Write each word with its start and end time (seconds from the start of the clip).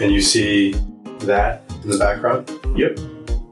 And 0.00 0.10
you 0.10 0.20
see 0.20 0.72
that 1.20 1.62
in 1.82 1.90
the 1.90 1.98
background? 1.98 2.50
Yep. 2.76 2.98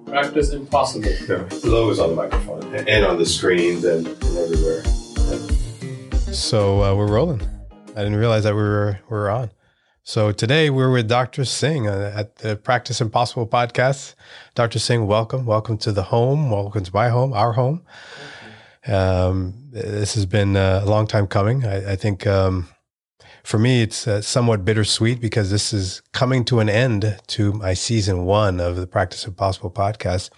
Practice 0.06 0.52
impossible. 0.52 1.10
No, 1.28 1.44
the 1.44 1.68
logo's 1.70 1.98
on 1.98 2.10
the 2.10 2.16
microphone 2.16 2.74
and 2.74 3.04
on 3.04 3.18
the 3.18 3.26
screens 3.26 3.84
and, 3.84 4.06
and 4.06 4.38
everywhere. 4.38 4.82
So 6.32 6.82
uh, 6.82 6.95
we're 6.95 7.06
rolling. 7.06 7.42
I 7.90 8.03
didn't 8.03 8.16
realize 8.16 8.45
that 8.45 8.54
we 8.54 8.62
were 8.62 8.98
we 9.08 9.16
were 9.16 9.30
on. 9.30 9.50
So 10.03 10.32
today 10.32 10.71
we're 10.71 10.90
with 10.90 11.08
Dr. 11.08 11.45
Singh 11.45 11.87
uh, 11.87 12.12
at 12.16 12.36
the 12.36 12.57
Practice 12.57 13.00
Impossible 13.00 13.46
podcast. 13.46 14.14
Dr. 14.54 14.79
Singh, 14.79 15.07
welcome. 15.07 15.45
Welcome 15.46 15.79
to 15.79 15.93
the 15.93 16.04
home. 16.04 16.50
Welcome 16.50 16.82
to 16.82 16.91
my 16.93 17.11
home, 17.11 17.32
our 17.32 17.52
home. 17.52 17.82
Um, 18.86 19.68
this 19.70 20.14
has 20.14 20.27
been 20.27 20.57
uh, 20.57 20.80
a 20.82 20.88
long 20.88 21.07
time 21.07 21.27
coming. 21.27 21.64
I, 21.64 21.93
I 21.93 21.96
think 21.96 22.27
um, 22.27 22.68
for 23.51 23.59
me, 23.59 23.82
it's 23.82 24.07
uh, 24.07 24.23
somewhat 24.23 24.64
bittersweet 24.64 25.21
because 25.21 25.50
this 25.50 25.73
is 25.73 26.03
coming 26.12 26.45
to 26.45 26.61
an 26.61 26.69
end 26.69 27.19
to 27.27 27.53
my 27.53 27.75
season 27.75 28.25
one 28.25 28.61
of 28.61 28.77
the 28.77 28.86
Practice 28.86 29.27
Impossible 29.27 29.72
podcast, 29.72 30.31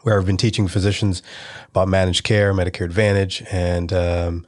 where 0.00 0.18
I've 0.18 0.24
been 0.24 0.38
teaching 0.38 0.66
physicians 0.66 1.22
about 1.68 1.88
managed 1.88 2.24
care, 2.24 2.54
Medicare 2.54 2.86
Advantage, 2.86 3.44
and 3.52 3.92
um, 3.92 4.46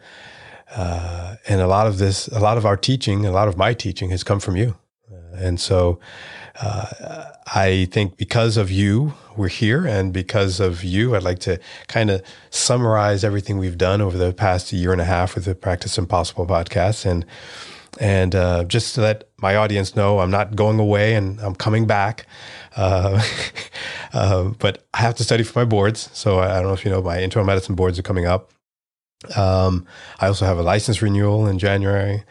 uh, 0.75 1.37
and 1.47 1.61
a 1.61 1.67
lot 1.67 1.87
of 1.87 1.99
this, 1.99 2.27
a 2.29 2.41
lot 2.41 2.57
of 2.57 2.65
our 2.65 2.79
teaching, 2.79 3.27
a 3.27 3.31
lot 3.31 3.49
of 3.49 3.59
my 3.59 3.75
teaching 3.75 4.09
has 4.09 4.25
come 4.25 4.41
from 4.41 4.57
you. 4.57 4.79
Uh, 5.13 5.37
and 5.37 5.61
so 5.61 6.01
uh, 6.63 7.33
I 7.55 7.87
think 7.93 8.17
because 8.17 8.57
of 8.57 8.71
you, 8.71 9.13
we're 9.37 9.49
here. 9.49 9.87
And 9.87 10.11
because 10.11 10.59
of 10.59 10.85
you, 10.85 11.15
I'd 11.15 11.23
like 11.23 11.41
to 11.41 11.61
kind 11.89 12.09
of 12.09 12.23
summarize 12.49 13.25
everything 13.25 13.59
we've 13.59 13.77
done 13.77 14.01
over 14.01 14.17
the 14.17 14.33
past 14.33 14.73
year 14.73 14.91
and 14.91 15.03
a 15.03 15.05
half 15.05 15.35
with 15.35 15.45
the 15.45 15.55
Practice 15.55 15.99
Impossible 15.99 16.47
podcast. 16.47 17.05
And, 17.05 17.27
and 18.01 18.35
uh, 18.35 18.65
just 18.65 18.95
to 18.95 19.03
let 19.03 19.29
my 19.39 19.57
audience 19.57 19.95
know, 19.95 20.19
I'm 20.19 20.31
not 20.31 20.57
going 20.57 20.79
away 20.79 21.15
and 21.15 21.41
I'm 21.41 21.55
coming 21.55 21.87
back. 21.87 22.27
Uh, 22.77 23.23
uh, 24.13 24.45
but 24.59 24.85
I 24.93 24.99
have 24.99 25.15
to 25.17 25.25
study 25.25 25.45
for 25.45 25.59
my 25.61 25.65
boards. 25.65 26.11
So 26.13 26.41
I 26.41 26.55
don't 26.55 26.65
know 26.65 26.73
if 26.73 26.85
you 26.85 26.91
know, 26.91 27.03
my 27.03 27.19
internal 27.19 27.47
medicine 27.47 27.75
boards 27.75 27.99
are 27.99 28.03
coming 28.03 28.27
up. 28.27 28.51
Um, 29.37 29.87
I 30.21 30.27
also 30.27 30.45
have 30.45 30.59
a 30.59 30.63
license 30.63 31.01
renewal 31.01 31.47
in 31.47 31.59
January, 31.59 32.25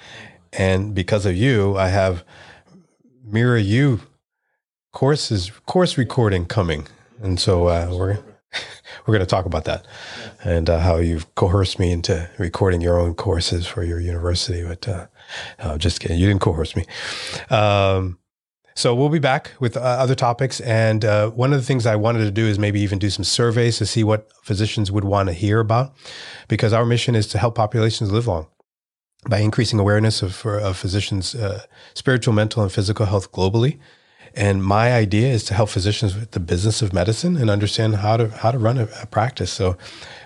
and 0.51 0.93
because 0.93 1.25
of 1.25 1.35
you, 1.35 1.75
I 1.75 1.87
have 1.87 2.23
Mirror 3.25 3.57
U 3.57 4.01
courses 4.91 5.51
course 5.65 5.97
recording 5.97 6.45
coming, 6.45 6.87
and 7.21 7.39
so 7.39 7.67
uh, 7.67 7.87
we're 7.91 8.19
we're 9.05 9.13
going 9.13 9.19
to 9.21 9.25
talk 9.25 9.45
about 9.45 9.65
that 9.65 9.87
and 10.43 10.69
uh, 10.69 10.79
how 10.79 10.97
you've 10.97 11.33
coerced 11.35 11.79
me 11.79 11.91
into 11.91 12.29
recording 12.37 12.81
your 12.81 12.99
own 12.99 13.15
courses 13.15 13.65
for 13.65 13.83
your 13.83 13.99
university. 13.99 14.63
But 14.63 14.87
uh, 14.87 15.07
just 15.77 15.99
kidding, 15.99 16.19
you 16.19 16.27
didn't 16.27 16.41
coerce 16.41 16.75
me. 16.75 16.85
Um, 17.49 18.17
so 18.75 18.95
we'll 18.95 19.09
be 19.09 19.19
back 19.19 19.51
with 19.59 19.77
uh, 19.77 19.81
other 19.81 20.15
topics. 20.15 20.59
And 20.61 21.05
uh, 21.05 21.29
one 21.29 21.53
of 21.53 21.59
the 21.59 21.65
things 21.65 21.85
I 21.85 21.95
wanted 21.95 22.25
to 22.25 22.31
do 22.31 22.47
is 22.47 22.57
maybe 22.57 22.81
even 22.81 22.99
do 22.99 23.09
some 23.09 23.23
surveys 23.23 23.77
to 23.77 23.85
see 23.85 24.03
what 24.03 24.31
physicians 24.43 24.91
would 24.91 25.03
want 25.03 25.29
to 25.29 25.33
hear 25.33 25.59
about, 25.59 25.93
because 26.47 26.73
our 26.73 26.85
mission 26.85 27.15
is 27.15 27.27
to 27.27 27.37
help 27.37 27.55
populations 27.55 28.11
live 28.11 28.27
long 28.27 28.47
by 29.29 29.39
increasing 29.39 29.79
awareness 29.79 30.21
of, 30.21 30.45
of 30.45 30.75
physicians' 30.75 31.35
uh, 31.35 31.63
spiritual, 31.93 32.33
mental, 32.33 32.63
and 32.63 32.71
physical 32.71 33.05
health 33.05 33.31
globally. 33.31 33.79
And 34.35 34.63
my 34.63 34.91
idea 34.91 35.31
is 35.31 35.43
to 35.45 35.53
help 35.53 35.69
physicians 35.69 36.15
with 36.15 36.31
the 36.31 36.39
business 36.39 36.81
of 36.81 36.91
medicine 36.91 37.37
and 37.37 37.51
understand 37.51 37.97
how 37.97 38.17
to 38.17 38.29
how 38.29 38.51
to 38.51 38.57
run 38.57 38.79
a, 38.79 38.87
a 39.01 39.05
practice. 39.05 39.51
So, 39.51 39.77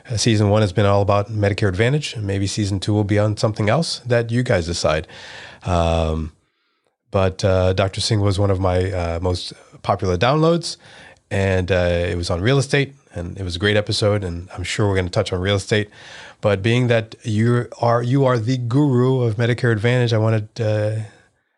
uh, 0.10 0.18
season 0.18 0.50
one 0.50 0.62
has 0.62 0.74
been 0.74 0.86
all 0.86 1.02
about 1.02 1.30
Medicare 1.30 1.70
Advantage. 1.70 2.14
And 2.14 2.26
maybe 2.26 2.48
season 2.48 2.80
two 2.80 2.94
will 2.94 3.04
be 3.04 3.20
on 3.20 3.38
something 3.38 3.70
else 3.70 4.00
that 4.00 4.32
you 4.32 4.44
guys 4.44 4.66
decide. 4.66 5.08
Um, 5.64 6.32
but 7.12 7.44
uh, 7.44 7.74
Dr. 7.74 8.02
Singh 8.02 8.22
was 8.22 8.40
one 8.40 8.52
of 8.52 8.60
my 8.60 8.92
uh, 8.92 9.20
most 9.22 9.54
popular 9.82 10.18
downloads, 10.18 10.78
and 11.32 11.72
uh, 11.72 12.06
it 12.10 12.18
was 12.18 12.30
on 12.30 12.42
real 12.42 12.58
estate, 12.58 12.94
and 13.14 13.38
it 13.38 13.44
was 13.44 13.56
a 13.56 13.60
great 13.60 13.78
episode. 13.78 14.24
And 14.24 14.50
I'm 14.54 14.64
sure 14.64 14.88
we're 14.88 14.96
going 14.96 15.06
to 15.06 15.12
touch 15.12 15.32
on 15.32 15.40
real 15.40 15.56
estate. 15.56 15.90
But 16.42 16.62
being 16.62 16.88
that 16.88 17.16
you 17.23 17.70
are 17.82 18.04
you 18.04 18.26
are 18.26 18.38
the 18.38 18.58
guru 18.58 19.22
of 19.22 19.36
Medicare 19.36 19.72
Advantage, 19.72 20.14
I 20.14 20.17
wanted 20.17 20.50
uh, 20.60 21.00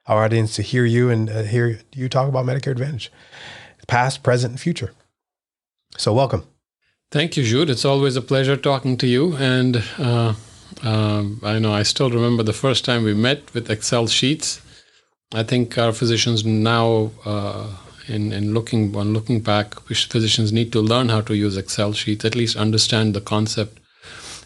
our 0.05 0.23
audience 0.23 0.55
to 0.55 0.61
hear 0.61 0.85
you 0.85 1.09
and 1.09 1.29
hear 1.29 1.79
you 1.93 2.07
talk 2.07 2.29
about 2.29 2.45
Medicare 2.45 2.71
Advantage, 2.71 3.11
past, 3.87 4.23
present, 4.23 4.51
and 4.51 4.59
future. 4.59 4.91
So 5.97 6.13
welcome. 6.13 6.43
Thank 7.11 7.37
you, 7.37 7.43
Jude. 7.43 7.69
It's 7.69 7.85
always 7.85 8.15
a 8.15 8.21
pleasure 8.21 8.55
talking 8.55 8.97
to 8.97 9.07
you. 9.07 9.35
And 9.35 9.83
uh, 9.97 10.33
I 10.83 11.59
know 11.59 11.73
I 11.73 11.83
still 11.83 12.09
remember 12.11 12.43
the 12.43 12.53
first 12.53 12.85
time 12.85 13.03
we 13.03 13.13
met 13.13 13.53
with 13.53 13.69
Excel 13.69 14.07
sheets 14.07 14.61
I 15.33 15.43
think 15.43 15.77
our 15.77 15.91
physicians 15.91 16.43
now, 16.43 17.11
uh, 17.23 17.67
in, 18.07 18.31
in 18.31 18.53
looking 18.53 18.95
on 18.95 19.13
looking 19.13 19.41
back, 19.41 19.79
physicians 19.81 20.51
need 20.51 20.71
to 20.73 20.81
learn 20.81 21.09
how 21.09 21.21
to 21.21 21.35
use 21.35 21.55
Excel 21.55 21.93
sheets, 21.93 22.25
at 22.25 22.35
least 22.35 22.55
understand 22.55 23.13
the 23.13 23.21
concept. 23.21 23.79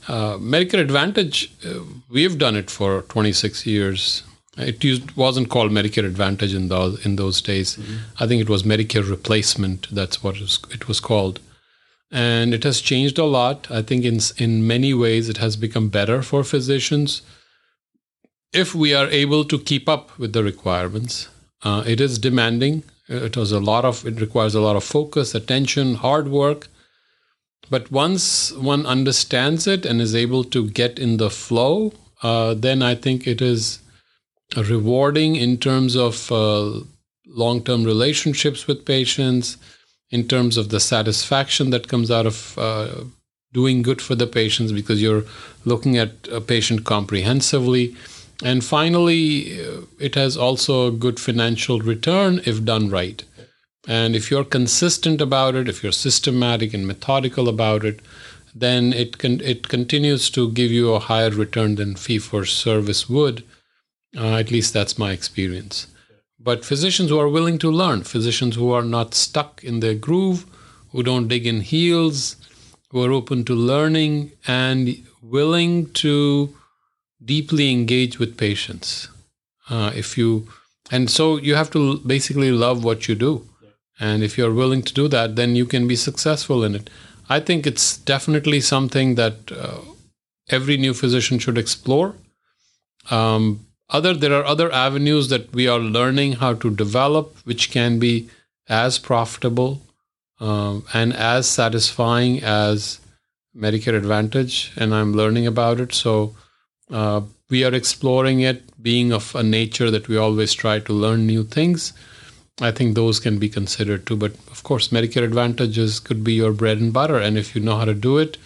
Uh, 0.10 0.36
Medicare 0.36 0.82
Advantage, 0.82 1.54
uh, 1.66 1.80
we've 2.10 2.38
done 2.38 2.58
it 2.58 2.70
for 2.70 3.04
26 3.04 3.66
years. 3.66 4.24
It 4.58 4.84
used, 4.84 5.16
wasn't 5.16 5.50
called 5.50 5.72
Medicare 5.72 6.06
Advantage 6.06 6.54
in 6.54 6.68
those 6.68 7.04
in 7.06 7.16
those 7.16 7.42
days. 7.42 7.78
Mm-hmm. 7.78 8.22
I 8.22 8.28
think 8.28 8.42
it 8.42 8.50
was 8.50 8.64
Medicare 8.64 9.10
Replacement. 9.10 9.88
That's 9.90 10.22
what 10.22 10.36
it 10.36 10.42
was, 10.42 10.60
it 10.70 10.90
was 10.90 11.00
called, 11.00 11.40
and 12.14 12.54
it 12.54 12.64
has 12.64 12.80
changed 12.80 13.18
a 13.18 13.26
lot. 13.26 13.68
I 13.70 13.82
think 13.82 14.06
in 14.06 14.20
in 14.38 14.66
many 14.66 14.94
ways 14.94 15.28
it 15.28 15.38
has 15.38 15.58
become 15.58 15.90
better 15.90 16.22
for 16.22 16.44
physicians 16.44 17.22
if 18.54 18.76
we 18.76 18.94
are 18.94 19.08
able 19.08 19.44
to 19.46 19.58
keep 19.58 19.90
up 19.90 20.18
with 20.20 20.34
the 20.34 20.44
requirements, 20.44 21.28
uh, 21.64 21.84
it 21.86 22.00
is 22.00 22.20
demanding. 22.20 22.84
It 23.10 23.36
was 23.36 23.52
a 23.52 23.60
lot 23.60 23.84
of. 23.84 24.06
It 24.06 24.22
requires 24.22 24.56
a 24.56 24.62
lot 24.62 24.76
of 24.76 24.84
focus, 24.84 25.36
attention, 25.36 25.96
hard 25.96 26.28
work. 26.28 26.68
But 27.70 27.92
once 27.92 28.52
one 28.52 28.86
understands 28.86 29.68
it 29.68 29.86
and 29.86 30.00
is 30.00 30.16
able 30.16 30.44
to 30.46 30.70
get 30.70 31.00
in 31.00 31.18
the 31.18 31.30
flow, 31.30 31.94
uh, 32.22 32.54
then 32.54 32.82
I 32.82 32.96
think 32.96 33.26
it 33.26 33.42
is 33.42 33.80
rewarding 34.56 35.36
in 35.36 35.58
terms 35.58 35.96
of 35.96 36.32
uh, 36.32 36.82
long-term 37.26 37.84
relationships 37.84 38.68
with 38.68 38.86
patients, 38.86 39.58
in 40.14 40.28
terms 40.28 40.58
of 40.58 40.70
the 40.70 40.80
satisfaction 40.80 41.72
that 41.72 41.88
comes 41.88 42.10
out 42.10 42.28
of 42.32 42.58
uh, 42.58 43.04
doing 43.52 43.82
good 43.82 44.02
for 44.02 44.16
the 44.16 44.28
patients 44.28 44.72
because 44.72 45.02
you're 45.02 45.26
looking 45.66 45.98
at 45.98 46.12
a 46.32 46.42
patient 46.42 46.86
comprehensively 46.86 47.96
and 48.44 48.64
finally, 48.64 49.60
uh, 49.62 49.82
it 50.00 50.16
has 50.16 50.36
also 50.36 50.88
a 50.88 50.92
good 50.92 51.20
financial 51.20 51.80
return 51.80 52.42
if 52.46 52.66
done 52.66 52.90
right. 52.90 53.24
And 53.88 54.16
if 54.16 54.30
you're 54.32 54.44
consistent 54.44 55.22
about 55.22 55.56
it, 55.56 55.70
if 55.70 55.84
you're 55.84 55.92
systematic 55.92 56.74
and 56.74 56.88
methodical 56.88 57.48
about 57.48 57.86
it, 57.86 58.02
then 58.56 58.94
it 58.94 59.18
can 59.18 59.42
it 59.42 59.68
continues 59.68 60.30
to 60.32 60.52
give 60.52 60.72
you 60.72 60.94
a 60.94 61.00
higher 61.00 61.32
return 61.32 61.76
than 61.76 61.96
fee 61.96 62.20
for 62.20 62.46
service 62.46 63.10
would. 63.10 63.44
Uh, 64.16 64.36
at 64.38 64.52
least 64.52 64.74
that's 64.74 64.98
my 64.98 65.12
experience. 65.12 65.88
But 66.44 66.66
physicians 66.66 67.10
who 67.10 67.20
are 67.20 67.30
willing 67.30 67.58
to 67.60 67.72
learn, 67.72 68.04
physicians 68.04 68.56
who 68.56 68.72
are 68.72 68.84
not 68.84 69.14
stuck 69.14 69.64
in 69.64 69.80
their 69.80 69.96
groove, 69.96 70.46
who 70.92 71.02
don't 71.02 71.30
dig 71.30 71.48
in 71.48 71.62
heels, 71.62 72.36
who 72.90 73.04
are 73.04 73.12
open 73.12 73.46
to 73.46 73.56
learning 73.56 74.34
and 74.46 75.04
willing 75.22 75.92
to 75.94 76.54
deeply 77.24 77.72
engage 77.72 78.20
with 78.20 78.38
patients. 78.38 79.08
Uh, 79.70 79.92
if 79.96 80.18
you 80.18 80.48
and 80.92 81.10
so 81.10 81.38
you 81.38 81.56
have 81.56 81.72
to 81.72 82.00
basically 82.00 82.52
love 82.52 82.84
what 82.84 83.08
you 83.08 83.16
do, 83.16 83.48
and 84.00 84.22
if 84.22 84.38
you're 84.38 84.54
willing 84.54 84.82
to 84.82 84.94
do 84.94 85.08
that, 85.08 85.38
then 85.38 85.56
you 85.56 85.66
can 85.66 85.88
be 85.88 85.96
successful 85.96 86.64
in 86.64 86.76
it. 86.76 86.90
I 87.30 87.40
think 87.40 87.66
it's 87.66 87.98
definitely 87.98 88.60
something 88.60 89.16
that 89.16 89.52
uh, 89.52 89.80
every 90.50 90.76
new 90.76 90.94
physician 90.94 91.40
should 91.40 91.58
explore. 91.58 92.16
Um, 93.10 93.66
other 93.94 94.14
there 94.14 94.34
are 94.34 94.46
other 94.46 94.72
avenues 94.72 95.30
that 95.30 95.54
we 95.54 95.68
are 95.68 95.80
learning 95.80 96.34
how 96.34 96.54
to 96.56 96.70
develop, 96.70 97.38
which 97.46 97.72
can 97.72 98.00
be 98.00 98.30
as 98.68 98.98
profitable 98.98 99.82
um, 100.40 100.84
and 100.94 101.14
as 101.14 101.48
satisfying 101.48 102.44
as 102.44 103.00
Medicare 103.56 103.96
Advantage, 103.96 104.72
and 104.76 104.94
I'm 104.96 105.14
learning 105.14 105.46
about 105.48 105.80
it. 105.80 105.94
So 105.94 106.36
uh, 106.90 107.22
we 107.50 107.64
are 107.64 107.74
exploring 107.74 108.42
it, 108.42 108.64
being 108.82 109.14
of 109.14 109.36
a 109.36 109.44
nature 109.44 109.92
that 109.92 110.08
we 110.08 110.18
always 110.18 110.54
try 110.54 110.80
to 110.80 110.94
learn 110.94 111.28
new 111.28 111.44
things. 111.44 111.94
I 112.62 112.72
think 112.72 112.96
those 112.96 113.20
can 113.20 113.38
be 113.40 113.50
considered 113.50 114.06
too. 114.06 114.16
But 114.16 114.34
of 114.52 114.64
course, 114.64 114.90
Medicare 114.90 115.24
Advantages 115.24 116.00
could 116.00 116.24
be 116.24 116.34
your 116.34 116.52
bread 116.52 116.80
and 116.80 116.92
butter. 116.92 117.20
And 117.20 117.38
if 117.38 117.56
you 117.56 117.62
know 117.62 117.78
how 117.78 117.86
to 117.86 117.94
do 117.94 118.18
it, 118.18 118.38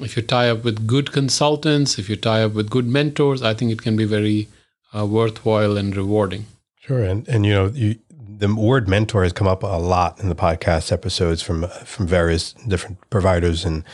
if 0.00 0.16
you 0.16 0.22
tie 0.22 0.50
up 0.50 0.64
with 0.64 0.86
good 0.86 1.12
consultants, 1.12 1.98
if 1.98 2.08
you 2.08 2.16
tie 2.16 2.42
up 2.42 2.54
with 2.54 2.70
good 2.70 2.86
mentors, 2.86 3.42
I 3.42 3.54
think 3.54 3.70
it 3.70 3.82
can 3.82 3.96
be 3.96 4.04
very 4.04 4.48
uh, 4.94 5.06
worthwhile 5.06 5.76
and 5.76 5.96
rewarding. 5.96 6.46
Sure, 6.80 7.02
and 7.02 7.28
and 7.28 7.46
you 7.46 7.52
know 7.52 7.66
you, 7.66 7.96
the 8.10 8.54
word 8.54 8.88
mentor 8.88 9.22
has 9.22 9.32
come 9.32 9.46
up 9.46 9.62
a 9.62 9.66
lot 9.66 10.20
in 10.20 10.28
the 10.28 10.34
podcast 10.34 10.92
episodes 10.92 11.42
from 11.42 11.68
from 11.84 12.06
various 12.06 12.52
different 12.68 12.98
providers 13.10 13.64
and 13.64 13.84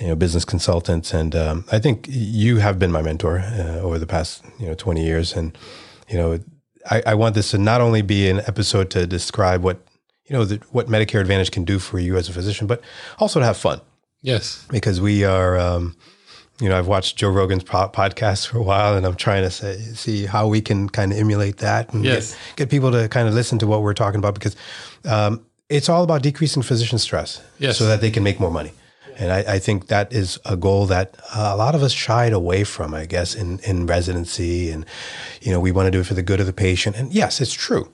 you 0.00 0.08
know, 0.08 0.16
business 0.16 0.44
consultants. 0.44 1.14
And 1.14 1.36
um, 1.36 1.64
I 1.70 1.78
think 1.78 2.06
you 2.10 2.56
have 2.56 2.78
been 2.78 2.90
my 2.90 3.02
mentor 3.02 3.38
uh, 3.38 3.80
over 3.80 3.98
the 3.98 4.06
past, 4.06 4.42
you 4.58 4.66
know, 4.66 4.74
20 4.74 5.04
years. 5.04 5.34
And, 5.34 5.56
you 6.08 6.16
know, 6.16 6.40
I, 6.90 7.02
I 7.06 7.14
want 7.14 7.34
this 7.34 7.50
to 7.52 7.58
not 7.58 7.80
only 7.80 8.02
be 8.02 8.28
an 8.28 8.40
episode 8.40 8.90
to 8.90 9.06
describe 9.06 9.62
what 9.62 9.84
you 10.26 10.36
know 10.36 10.44
the, 10.44 10.56
what 10.70 10.86
Medicare 10.88 11.20
Advantage 11.20 11.50
can 11.50 11.64
do 11.64 11.78
for 11.78 11.98
you 11.98 12.16
as 12.16 12.28
a 12.28 12.32
physician, 12.32 12.66
but 12.66 12.80
also 13.18 13.38
to 13.40 13.46
have 13.46 13.56
fun 13.56 13.80
Yes. 14.22 14.66
because 14.70 15.00
we 15.00 15.24
are. 15.24 15.58
Um, 15.58 15.96
you 16.60 16.68
know, 16.68 16.78
I've 16.78 16.86
watched 16.86 17.16
Joe 17.16 17.30
Rogan's 17.30 17.64
po- 17.64 17.88
podcast 17.88 18.46
for 18.46 18.58
a 18.58 18.62
while, 18.62 18.96
and 18.96 19.04
I'm 19.06 19.16
trying 19.16 19.42
to 19.42 19.50
say, 19.50 19.78
see 19.94 20.26
how 20.26 20.46
we 20.46 20.60
can 20.60 20.88
kind 20.88 21.12
of 21.12 21.18
emulate 21.18 21.58
that 21.58 21.92
and 21.92 22.04
Yes. 22.04 22.32
get, 22.50 22.56
get 22.56 22.70
people 22.70 22.92
to 22.92 23.08
kind 23.08 23.26
of 23.28 23.34
listen 23.34 23.58
to 23.60 23.66
what 23.66 23.82
we're 23.82 23.94
talking 23.94 24.18
about 24.18 24.34
because 24.34 24.54
um, 25.04 25.44
it's 25.68 25.88
all 25.88 26.04
about 26.04 26.22
decreasing 26.22 26.62
physician 26.62 26.98
stress 26.98 27.40
Yes. 27.58 27.78
so 27.78 27.86
that 27.86 28.00
they 28.00 28.10
can 28.10 28.22
make 28.22 28.38
more 28.38 28.50
money. 28.50 28.72
And 29.18 29.30
I, 29.32 29.54
I 29.54 29.58
think 29.58 29.88
that 29.88 30.12
is 30.12 30.38
a 30.46 30.56
goal 30.56 30.86
that 30.86 31.16
uh, 31.34 31.50
a 31.52 31.56
lot 31.56 31.74
of 31.74 31.82
us 31.82 31.92
shied 31.92 32.32
away 32.32 32.64
from, 32.64 32.94
I 32.94 33.04
guess, 33.06 33.34
in, 33.34 33.58
in 33.60 33.86
residency. 33.86 34.70
And, 34.70 34.86
you 35.42 35.52
know, 35.52 35.60
we 35.60 35.70
want 35.70 35.86
to 35.86 35.90
do 35.90 36.00
it 36.00 36.06
for 36.06 36.14
the 36.14 36.22
good 36.22 36.40
of 36.40 36.46
the 36.46 36.52
patient. 36.52 36.96
And 36.96 37.12
yes, 37.12 37.40
it's 37.40 37.52
true. 37.52 37.92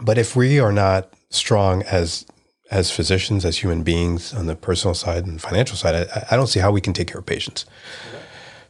But 0.00 0.18
if 0.18 0.34
we 0.34 0.58
are 0.58 0.72
not 0.72 1.12
strong 1.30 1.82
as 1.84 2.26
as 2.72 2.90
physicians, 2.90 3.44
as 3.44 3.58
human 3.58 3.82
beings 3.82 4.32
on 4.32 4.46
the 4.46 4.56
personal 4.56 4.94
side 4.94 5.26
and 5.26 5.40
financial 5.40 5.76
side, 5.76 5.94
I, 5.94 6.26
I 6.30 6.36
don't 6.36 6.46
see 6.46 6.60
how 6.60 6.72
we 6.72 6.80
can 6.80 6.94
take 6.94 7.08
care 7.08 7.18
of 7.18 7.26
patients. 7.26 7.66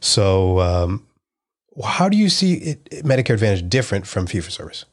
So, 0.01 0.59
um, 0.59 1.07
how 1.83 2.09
do 2.09 2.17
you 2.17 2.29
see 2.29 2.53
it, 2.55 2.83
Medicare 3.03 3.35
Advantage 3.35 3.67
different 3.69 4.05
from 4.05 4.27
fee 4.27 4.41
for 4.41 4.51
service? 4.51 4.85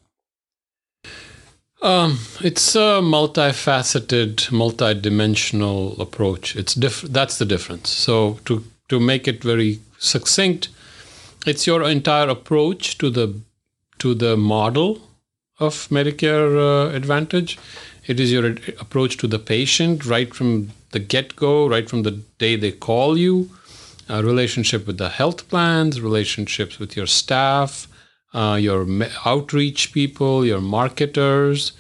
Um, 1.83 2.19
it's 2.41 2.77
a 2.77 3.01
multifaceted, 3.03 4.51
multidimensional 4.51 5.99
approach. 5.99 6.55
It's 6.55 6.75
diff- 6.75 7.03
That's 7.03 7.39
the 7.39 7.47
difference. 7.47 7.89
So 7.91 8.39
to 8.45 8.63
to 8.89 9.01
make 9.01 9.27
it 9.27 9.43
very 9.43 9.81
succinct, 9.99 10.69
it's 11.47 11.67
your 11.67 11.83
entire 11.83 12.29
approach 12.29 12.99
to 12.99 13.11
the 13.11 13.41
to 13.99 14.15
the 14.15 14.37
model 14.37 15.01
of 15.59 15.89
Medicare 15.91 16.57
uh, 16.57 16.95
Advantage. 16.95 17.59
It 18.11 18.19
is 18.19 18.33
your 18.33 18.47
approach 18.81 19.19
to 19.19 19.29
the 19.29 19.39
patient 19.39 20.05
right 20.05 20.35
from 20.35 20.73
the 20.91 20.99
get 20.99 21.37
go, 21.37 21.69
right 21.69 21.89
from 21.89 22.03
the 22.03 22.17
day 22.39 22.57
they 22.57 22.73
call 22.73 23.17
you, 23.17 23.51
uh, 24.09 24.25
relationship 24.25 24.85
with 24.85 24.99
the 24.99 25.11
health 25.11 25.49
plans, 25.49 26.01
relationships 26.01 26.81
with 26.81 26.97
your 26.97 27.07
staff, 27.07 27.87
uh, 28.35 28.59
your 28.61 28.85
outreach 29.25 29.93
people, 29.93 30.45
your 30.45 30.61
marketers, 30.61 31.71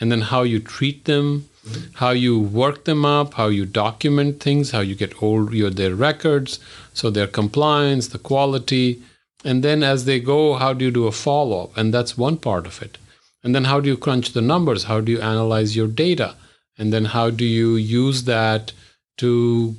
and 0.00 0.10
then 0.10 0.22
how 0.22 0.42
you 0.42 0.58
treat 0.58 1.04
them, 1.04 1.50
how 1.96 2.12
you 2.12 2.40
work 2.40 2.86
them 2.86 3.04
up, 3.04 3.34
how 3.34 3.48
you 3.48 3.66
document 3.66 4.40
things, 4.40 4.70
how 4.70 4.80
you 4.80 4.94
get 4.94 5.22
all 5.22 5.54
your 5.54 5.68
their 5.68 5.94
records, 5.94 6.60
so 6.94 7.10
their 7.10 7.26
compliance, 7.26 8.08
the 8.08 8.24
quality, 8.30 9.02
and 9.44 9.62
then 9.62 9.82
as 9.82 10.06
they 10.06 10.18
go, 10.18 10.54
how 10.54 10.72
do 10.72 10.86
you 10.86 10.90
do 10.90 11.06
a 11.06 11.12
follow 11.12 11.64
up? 11.64 11.76
And 11.76 11.92
that's 11.92 12.16
one 12.16 12.38
part 12.38 12.66
of 12.66 12.80
it. 12.80 12.96
And 13.44 13.54
then 13.54 13.64
how 13.64 13.78
do 13.78 13.88
you 13.88 13.96
crunch 13.96 14.32
the 14.32 14.40
numbers? 14.40 14.84
How 14.84 15.00
do 15.00 15.12
you 15.12 15.20
analyze 15.20 15.76
your 15.76 15.86
data? 15.86 16.34
And 16.76 16.92
then 16.92 17.04
how 17.04 17.30
do 17.30 17.44
you 17.44 17.76
use 17.76 18.24
that 18.24 18.72
to 19.18 19.76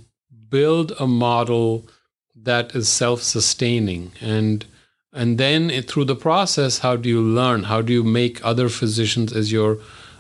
build 0.50 0.94
a 1.00 1.08
model 1.08 1.86
that 2.36 2.76
is 2.76 2.88
self-sustaining 2.88 4.12
and 4.22 4.66
and 5.12 5.38
then 5.38 5.70
it, 5.70 5.90
through 5.90 6.06
the 6.06 6.16
process 6.16 6.80
how 6.80 6.96
do 6.96 7.10
you 7.10 7.22
learn 7.22 7.64
how 7.64 7.82
do 7.82 7.92
you 7.92 8.04
make 8.04 8.46
other 8.46 8.70
physicians 8.70 9.34
as 9.34 9.52
your 9.52 9.78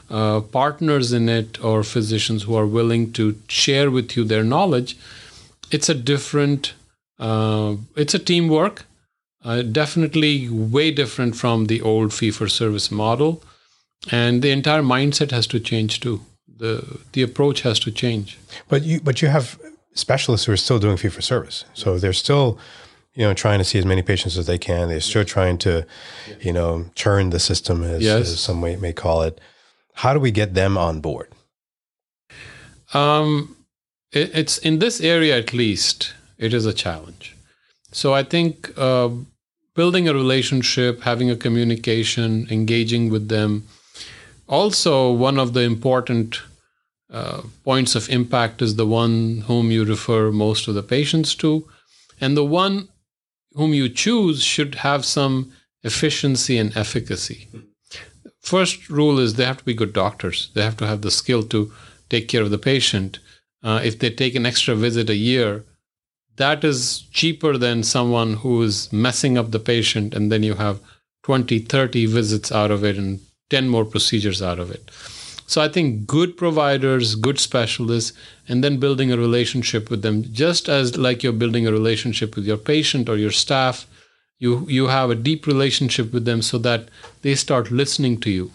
uh, 0.09 0.39
partners 0.39 1.13
in 1.13 1.29
it 1.29 1.63
or 1.63 1.83
physicians 1.83 2.43
who 2.43 2.55
are 2.55 2.65
willing 2.65 3.11
to 3.11 3.39
share 3.47 3.91
with 3.91 4.17
you 4.17 4.23
their 4.23 4.43
knowledge 4.43 4.97
it's 5.71 5.89
a 5.89 5.93
different 5.93 6.73
uh, 7.19 7.75
it's 7.95 8.13
a 8.13 8.19
teamwork 8.19 8.85
uh, 9.45 9.61
definitely 9.61 10.49
way 10.49 10.91
different 10.91 11.35
from 11.35 11.65
the 11.67 11.81
old 11.81 12.11
fee 12.13 12.31
for 12.31 12.47
service 12.49 12.89
model 12.91 13.41
and 14.11 14.41
the 14.41 14.51
entire 14.51 14.83
mindset 14.83 15.31
has 15.31 15.47
to 15.47 15.59
change 15.59 15.99
too 15.99 16.19
the 16.59 16.73
the 17.13 17.21
approach 17.21 17.61
has 17.61 17.79
to 17.79 17.91
change 17.91 18.37
But 18.69 18.83
you, 18.83 18.99
but 19.01 19.21
you 19.21 19.29
have 19.29 19.57
specialists 19.93 20.45
who 20.47 20.51
are 20.53 20.57
still 20.57 20.79
doing 20.79 20.97
fee 20.97 21.09
for 21.09 21.21
service, 21.21 21.65
so 21.73 21.97
they're 21.97 22.13
still, 22.25 22.57
you 23.13 23.23
know, 23.25 23.33
trying 23.33 23.59
to 23.59 23.65
see 23.65 23.79
as 23.79 23.85
many 23.85 24.01
patients 24.01 24.37
as 24.37 24.45
they 24.45 24.57
can. 24.57 24.89
They're 24.89 24.99
still 25.11 25.23
trying 25.25 25.57
to, 25.59 25.71
you 26.41 26.51
know, 26.53 26.85
churn 26.95 27.29
the 27.29 27.39
system, 27.39 27.83
as, 27.83 28.01
Yes. 28.01 28.19
as 28.31 28.39
some 28.39 28.59
may, 28.59 28.75
may 28.75 28.93
call 28.93 29.21
it. 29.27 29.39
How 29.93 30.13
do 30.13 30.19
we 30.19 30.31
get 30.31 30.53
them 30.53 30.77
on 30.77 30.99
board? 31.01 31.29
Um, 32.93 33.55
it, 34.11 34.31
it's 34.33 34.57
in 34.57 34.79
this 34.79 35.01
area 35.01 35.37
at 35.37 35.53
least. 35.53 36.13
It 36.37 36.53
is 36.53 36.65
a 36.65 36.73
challenge. 36.73 37.35
So 37.91 38.13
I 38.13 38.23
think 38.23 38.71
uh, 38.77 39.09
building 39.75 40.07
a 40.07 40.13
relationship, 40.13 41.01
having 41.01 41.29
a 41.29 41.35
communication, 41.35 42.47
engaging 42.49 43.09
with 43.09 43.27
them. 43.27 43.67
Also, 44.47 45.11
one 45.11 45.37
of 45.37 45.53
the 45.53 45.61
important 45.61 46.41
uh, 47.11 47.41
points 47.63 47.93
of 47.95 48.09
impact 48.09 48.61
is 48.61 48.75
the 48.75 48.87
one 48.87 49.41
whom 49.47 49.71
you 49.71 49.83
refer 49.83 50.31
most 50.31 50.67
of 50.67 50.75
the 50.75 50.83
patients 50.83 51.35
to, 51.35 51.67
and 52.19 52.35
the 52.35 52.45
one 52.45 52.87
whom 53.53 53.73
you 53.73 53.87
choose 53.89 54.43
should 54.43 54.75
have 54.75 55.05
some 55.05 55.51
efficiency 55.83 56.57
and 56.57 56.75
efficacy. 56.75 57.47
First 58.41 58.89
rule 58.89 59.19
is 59.19 59.33
they 59.33 59.45
have 59.45 59.57
to 59.57 59.65
be 59.65 59.73
good 59.73 59.93
doctors. 59.93 60.49
They 60.53 60.63
have 60.63 60.77
to 60.77 60.87
have 60.87 61.01
the 61.01 61.11
skill 61.11 61.43
to 61.43 61.71
take 62.09 62.27
care 62.27 62.43
of 62.43 62.51
the 62.51 62.57
patient. 62.57 63.19
Uh, 63.63 63.81
if 63.83 63.97
they 63.97 64.09
take 64.09 64.35
an 64.35 64.45
extra 64.45 64.75
visit 64.75 65.09
a 65.09 65.15
year, 65.15 65.63
that 66.37 66.63
is 66.63 67.01
cheaper 67.11 67.57
than 67.57 67.83
someone 67.83 68.35
who 68.35 68.61
is 68.61 68.91
messing 68.91 69.37
up 69.37 69.51
the 69.51 69.59
patient 69.59 70.13
and 70.13 70.31
then 70.31 70.43
you 70.43 70.55
have 70.55 70.79
20, 71.23 71.59
30 71.59 72.05
visits 72.05 72.51
out 72.51 72.71
of 72.71 72.83
it 72.83 72.97
and 72.97 73.19
10 73.49 73.69
more 73.69 73.85
procedures 73.85 74.41
out 74.41 74.59
of 74.59 74.69
it. 74.71 74.91
So 75.47 75.61
I 75.61 75.69
think 75.69 76.07
good 76.07 76.37
providers, 76.37 77.15
good 77.15 77.39
specialists, 77.39 78.17
and 78.47 78.63
then 78.63 78.77
building 78.77 79.11
a 79.11 79.17
relationship 79.17 79.89
with 79.89 80.01
them, 80.01 80.23
just 80.33 80.67
as 80.67 80.97
like 80.97 81.21
you're 81.21 81.33
building 81.33 81.67
a 81.67 81.71
relationship 81.71 82.35
with 82.35 82.45
your 82.45 82.57
patient 82.57 83.07
or 83.07 83.17
your 83.17 83.31
staff, 83.31 83.85
you 84.39 84.65
you 84.67 84.87
have 84.87 85.09
a 85.09 85.15
deep 85.15 85.45
relationship 85.47 86.11
with 86.11 86.25
them 86.25 86.41
so 86.41 86.57
that 86.57 86.89
they 87.21 87.35
start 87.35 87.71
listening 87.71 88.19
to 88.21 88.31
you. 88.31 88.51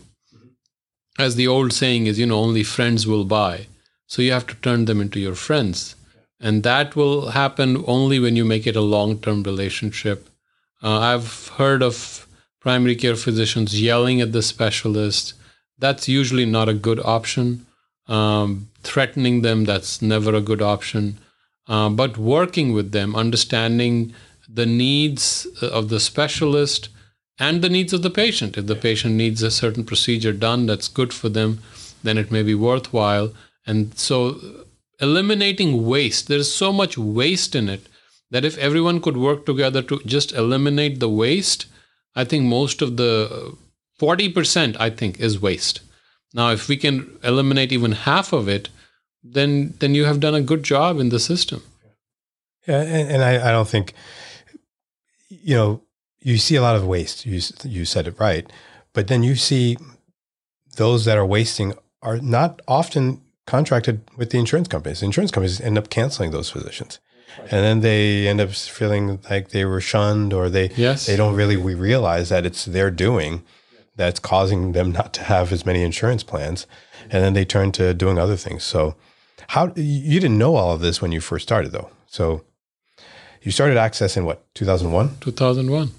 As 1.19 1.37
the 1.37 1.47
old 1.47 1.73
saying 1.73 2.07
is, 2.07 2.19
you 2.19 2.27
know, 2.27 2.41
only 2.41 2.65
friends 2.65 3.07
will 3.07 3.25
buy. 3.25 3.67
So 4.07 4.23
you 4.23 4.33
have 4.33 4.47
to 4.49 4.57
turn 4.57 4.87
them 4.87 5.01
into 5.01 5.21
your 5.21 5.37
friends. 5.37 5.95
And 6.41 6.63
that 6.63 6.97
will 6.97 7.31
happen 7.31 7.85
only 7.87 8.19
when 8.19 8.35
you 8.35 8.45
make 8.45 8.67
it 8.67 8.77
a 8.77 8.81
long 8.81 9.19
term 9.19 9.43
relationship. 9.43 10.29
Uh, 10.83 10.99
I've 10.99 11.49
heard 11.49 11.83
of 11.83 12.27
primary 12.61 12.97
care 12.97 13.17
physicians 13.17 13.81
yelling 13.81 14.21
at 14.21 14.33
the 14.33 14.43
specialist. 14.43 15.35
That's 15.79 16.09
usually 16.09 16.47
not 16.47 16.69
a 16.69 16.75
good 16.75 17.01
option. 17.01 17.67
Um, 18.07 18.69
threatening 18.83 19.43
them, 19.43 19.65
that's 19.65 20.03
never 20.03 20.35
a 20.35 20.41
good 20.41 20.63
option. 20.63 21.19
Uh, 21.69 21.89
but 21.91 22.19
working 22.19 22.73
with 22.73 22.93
them, 22.93 23.15
understanding 23.15 24.13
the 24.53 24.67
needs 24.67 25.47
of 25.63 25.89
the 25.89 26.01
specialist 26.01 26.89
and 27.39 27.63
the 27.63 27.69
needs 27.69 27.93
of 27.93 28.03
the 28.03 28.11
patient. 28.11 28.59
If 28.59 28.67
the 28.67 28.77
patient 28.77 29.15
needs 29.15 29.43
a 29.43 29.51
certain 29.51 29.85
procedure 29.85 30.33
done 30.33 30.67
that's 30.67 30.89
good 30.89 31.13
for 31.13 31.29
them, 31.29 31.61
then 32.03 32.19
it 32.19 32.31
may 32.31 32.43
be 32.43 32.55
worthwhile. 32.55 33.33
And 33.67 33.97
so, 33.97 34.41
eliminating 35.01 35.87
waste, 35.87 36.29
there's 36.29 36.53
so 36.53 36.73
much 36.73 36.99
waste 36.99 37.55
in 37.55 37.69
it 37.69 37.87
that 38.31 38.45
if 38.45 38.59
everyone 38.59 39.01
could 39.01 39.17
work 39.17 39.45
together 39.45 39.83
to 39.83 40.01
just 40.07 40.33
eliminate 40.33 41.01
the 41.01 41.09
waste, 41.09 41.67
I 42.15 42.25
think 42.25 42.45
most 42.45 42.83
of 42.83 42.97
the 42.97 43.55
uh, 43.55 43.57
40%, 44.01 44.77
I 44.79 44.91
think, 44.91 45.21
is 45.21 45.41
waste. 45.41 45.81
Now, 46.33 46.51
if 46.51 46.69
we 46.69 46.77
can 46.77 47.19
eliminate 47.23 47.73
even 47.73 47.93
half 47.93 48.33
of 48.33 48.49
it, 48.49 48.69
then 49.23 49.75
then 49.81 49.95
you 49.95 50.05
have 50.05 50.21
done 50.21 50.35
a 50.35 50.41
good 50.41 50.63
job 50.63 50.99
in 50.99 51.11
the 51.11 51.19
system. 51.19 51.63
Yeah, 52.67 52.81
and, 52.81 53.11
and 53.11 53.23
I, 53.23 53.49
I 53.49 53.53
don't 53.53 53.69
think, 53.69 53.93
you 55.29 55.55
know, 55.55 55.83
you 56.21 56.39
see 56.39 56.57
a 56.57 56.63
lot 56.63 56.77
of 56.77 56.87
waste. 56.87 57.27
You 57.27 57.41
you 57.65 57.85
said 57.85 58.07
it 58.07 58.19
right, 58.19 58.51
but 58.93 59.09
then 59.09 59.23
you 59.23 59.35
see 59.35 59.77
those 60.77 61.05
that 61.05 61.19
are 61.19 61.27
wasting 61.27 61.75
are 62.01 62.19
not 62.19 62.63
often 62.67 63.21
contracted 63.51 64.01
with 64.17 64.31
the 64.31 64.39
insurance 64.39 64.69
companies. 64.69 65.01
The 65.01 65.07
insurance 65.07 65.31
companies 65.31 65.61
end 65.61 65.77
up 65.79 65.89
canceling 65.91 66.31
those 66.31 66.51
physicians, 66.51 66.99
and 67.51 67.61
then 67.67 67.81
they 67.81 68.29
end 68.29 68.41
up 68.41 68.51
feeling 68.51 69.19
like 69.31 69.49
they 69.51 69.65
were 69.65 69.81
shunned, 69.81 70.33
or 70.33 70.49
they 70.49 70.71
Yes. 70.77 71.07
they 71.07 71.17
don't 71.17 71.35
really 71.41 71.57
we 71.57 71.75
realize 71.75 72.29
that 72.29 72.47
it's 72.47 72.65
their 72.65 72.91
doing 72.91 73.43
that's 73.97 74.21
causing 74.21 74.73
them 74.73 74.93
not 74.93 75.13
to 75.15 75.23
have 75.25 75.53
as 75.53 75.67
many 75.67 75.83
insurance 75.83 76.23
plans, 76.23 76.67
and 77.11 77.23
then 77.25 77.33
they 77.35 77.45
turn 77.45 77.71
to 77.73 77.93
doing 77.95 78.19
other 78.19 78.37
things. 78.37 78.63
So, 78.65 78.95
how 79.49 79.73
you 79.77 80.21
didn't 80.21 80.39
know 80.39 80.55
all 80.57 80.73
of 80.73 80.81
this 80.81 81.03
when 81.03 81.13
you 81.13 81.21
first 81.21 81.43
started, 81.43 81.73
though. 81.73 81.91
So, 82.07 82.45
you 83.43 83.51
started 83.53 83.77
Access 83.77 84.17
in 84.17 84.25
what 84.25 84.39
2001, 84.55 85.17
2001. 85.21 85.91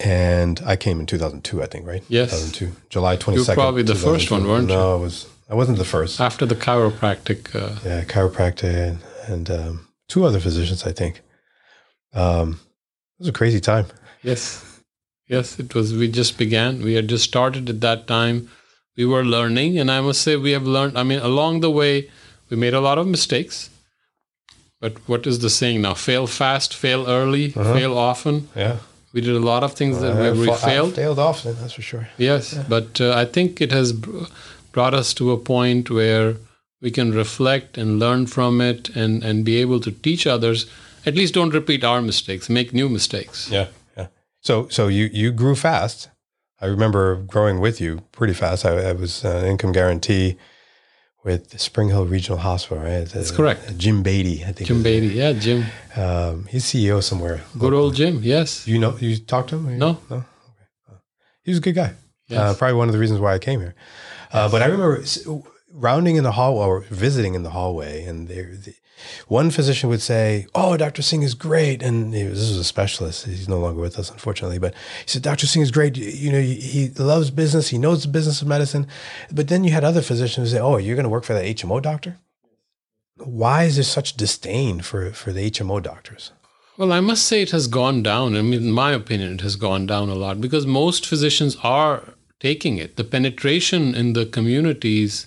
and 0.00 0.60
I 0.66 0.76
came 0.76 1.00
in 1.00 1.06
2002, 1.06 1.62
I 1.62 1.66
think, 1.66 1.86
right? 1.86 2.02
Yes. 2.08 2.30
2002, 2.30 2.72
July 2.88 3.16
22nd. 3.16 3.54
probably 3.54 3.82
the 3.82 3.94
first 3.94 4.30
one, 4.30 4.46
weren't 4.48 4.68
you? 4.70 4.74
No, 4.76 4.92
I 4.96 5.00
was. 5.00 5.26
I 5.48 5.54
wasn't 5.54 5.78
the 5.78 5.84
first. 5.84 6.20
After 6.20 6.46
the 6.46 6.54
chiropractic. 6.56 7.54
Uh, 7.54 7.76
Yeah, 7.84 8.04
chiropractor 8.04 8.64
and, 8.88 8.98
and 9.28 9.50
um, 9.50 9.86
two 10.08 10.24
other 10.24 10.40
physicians, 10.40 10.84
I 10.86 10.92
think. 10.92 11.20
Um, 12.14 12.60
it 13.18 13.20
was 13.20 13.28
a 13.28 13.32
crazy 13.32 13.60
time. 13.60 13.86
yes. 14.22 14.62
Yes, 15.26 15.58
it 15.58 15.74
was. 15.74 15.94
We 15.94 16.08
just 16.08 16.36
began. 16.36 16.82
We 16.82 16.94
had 16.94 17.08
just 17.08 17.24
started 17.24 17.70
at 17.70 17.80
that 17.80 18.06
time. 18.06 18.50
We 18.94 19.06
were 19.06 19.24
learning, 19.24 19.78
and 19.78 19.90
I 19.90 20.02
must 20.02 20.20
say, 20.20 20.36
we 20.36 20.50
have 20.50 20.64
learned. 20.66 20.98
I 20.98 21.02
mean, 21.02 21.18
along 21.20 21.60
the 21.60 21.70
way, 21.70 22.10
we 22.50 22.58
made 22.58 22.74
a 22.74 22.80
lot 22.80 22.98
of 22.98 23.06
mistakes. 23.06 23.70
But 24.82 24.98
what 25.08 25.26
is 25.26 25.38
the 25.38 25.48
saying 25.48 25.80
now? 25.80 25.94
Fail 25.94 26.26
fast, 26.26 26.74
fail 26.74 27.06
early, 27.08 27.48
fail 27.52 27.96
often. 27.96 28.48
Yeah. 28.54 28.76
We 29.14 29.22
did 29.22 29.34
a 29.34 29.38
lot 29.38 29.62
of 29.64 29.72
things 29.72 30.00
that 30.02 30.14
where 30.14 30.34
we 30.34 30.50
I 30.50 30.56
failed. 30.56 30.94
failed 30.94 31.18
often, 31.18 31.56
that's 31.58 31.72
for 31.72 31.82
sure. 31.82 32.06
Yes, 32.18 32.54
but 32.68 33.00
uh, 33.00 33.14
I 33.14 33.24
think 33.24 33.62
it 33.62 33.72
has 33.72 33.94
brought 34.74 34.92
us 34.92 35.14
to 35.14 35.32
a 35.32 35.38
point 35.38 35.88
where 35.88 36.36
we 36.82 36.90
can 36.90 37.12
reflect 37.12 37.78
and 37.78 37.98
learn 37.98 38.26
from 38.26 38.60
it 38.60 38.94
and, 38.94 39.24
and 39.24 39.44
be 39.44 39.56
able 39.56 39.80
to 39.80 39.90
teach 39.90 40.26
others. 40.26 40.66
At 41.06 41.14
least 41.14 41.32
don't 41.34 41.54
repeat 41.54 41.84
our 41.84 42.02
mistakes, 42.02 42.50
make 42.50 42.74
new 42.74 42.90
mistakes. 42.90 43.48
Yeah, 43.50 43.68
yeah. 43.96 44.08
So, 44.40 44.68
so 44.68 44.88
you 44.88 45.08
you 45.12 45.32
grew 45.32 45.54
fast. 45.54 46.10
I 46.60 46.66
remember 46.66 47.16
growing 47.16 47.60
with 47.60 47.80
you 47.80 48.02
pretty 48.12 48.34
fast. 48.34 48.64
I, 48.64 48.90
I 48.90 48.92
was 48.92 49.24
uh, 49.24 49.44
income 49.46 49.72
guarantee 49.72 50.36
with 51.24 51.58
Spring 51.58 51.88
Hill 51.88 52.06
Regional 52.06 52.38
Hospital, 52.38 52.84
right? 52.84 53.06
That's 53.08 53.30
correct. 53.30 53.78
Jim 53.78 54.02
Beatty, 54.02 54.44
I 54.44 54.52
think. 54.52 54.68
Jim 54.68 54.82
Beatty, 54.82 55.08
yeah, 55.08 55.32
Jim. 55.32 55.64
Um, 55.96 56.46
he's 56.46 56.64
CEO 56.64 57.02
somewhere. 57.02 57.42
Good 57.58 57.72
old 57.72 57.94
Jim, 57.94 58.20
yes. 58.22 58.66
You 58.68 58.78
know, 58.78 58.96
you 58.98 59.16
talked 59.16 59.50
to 59.50 59.56
him? 59.56 59.78
No. 59.78 59.98
no. 60.10 60.16
Okay. 60.16 60.26
He 61.44 61.50
was 61.50 61.58
a 61.58 61.62
good 61.62 61.74
guy. 61.74 61.94
Yes. 62.28 62.40
Uh, 62.40 62.54
probably 62.54 62.76
one 62.76 62.88
of 62.88 62.92
the 62.92 62.98
reasons 62.98 63.20
why 63.20 63.34
I 63.34 63.38
came 63.38 63.60
here. 63.60 63.74
Uh, 64.34 64.48
but 64.48 64.62
I 64.62 64.66
remember 64.66 65.00
rounding 65.72 66.16
in 66.16 66.24
the 66.24 66.32
hallway 66.32 66.66
or 66.66 66.80
visiting 66.80 67.34
in 67.34 67.44
the 67.44 67.50
hallway, 67.50 68.04
and 68.04 68.26
there, 68.26 68.56
the, 68.56 68.74
one 69.28 69.50
physician 69.50 69.88
would 69.90 70.02
say, 70.02 70.46
"Oh, 70.56 70.76
Dr. 70.76 71.02
Singh 71.02 71.22
is 71.22 71.34
great," 71.34 71.82
and 71.84 72.12
he 72.12 72.24
this 72.24 72.48
was 72.48 72.58
a 72.58 72.64
specialist. 72.64 73.26
He's 73.26 73.48
no 73.48 73.60
longer 73.60 73.80
with 73.80 73.96
us, 73.96 74.10
unfortunately. 74.10 74.58
But 74.58 74.74
he 75.04 75.08
said, 75.10 75.22
"Dr. 75.22 75.46
Singh 75.46 75.62
is 75.62 75.70
great. 75.70 75.96
You, 75.96 76.06
you 76.06 76.32
know, 76.32 76.40
he, 76.40 76.88
loves 76.98 77.30
business. 77.30 77.68
He 77.68 77.78
knows 77.78 78.02
the 78.02 78.08
business 78.08 78.42
of 78.42 78.48
medicine." 78.48 78.88
But 79.30 79.46
then 79.46 79.62
you 79.62 79.70
had 79.70 79.84
other 79.84 80.02
physicians 80.02 80.48
who 80.48 80.56
say, 80.56 80.60
"Oh, 80.60 80.78
you're 80.78 80.96
going 80.96 81.04
to 81.04 81.10
work 81.10 81.24
for 81.24 81.34
the 81.34 81.54
HMO 81.54 81.80
doctor." 81.80 82.18
Why 83.18 83.64
is 83.64 83.76
there 83.76 83.84
such 83.84 84.16
disdain 84.16 84.80
for 84.80 85.12
for 85.12 85.32
the 85.32 85.48
HMO 85.48 85.80
doctors? 85.80 86.32
Well, 86.76 86.92
I 86.92 86.98
must 86.98 87.24
say 87.24 87.42
it 87.42 87.52
has 87.52 87.68
gone 87.68 88.02
down. 88.02 88.36
I 88.36 88.42
mean, 88.42 88.64
in 88.64 88.72
my 88.72 88.90
opinion, 88.90 89.34
it 89.34 89.42
has 89.42 89.54
gone 89.54 89.86
down 89.86 90.08
a 90.08 90.16
lot 90.16 90.40
because 90.40 90.66
most 90.66 91.06
physicians 91.06 91.56
are 91.62 92.14
taking 92.40 92.78
it. 92.78 92.96
The 92.96 93.04
penetration 93.04 93.94
in 93.94 94.12
the 94.12 94.26
communities, 94.26 95.26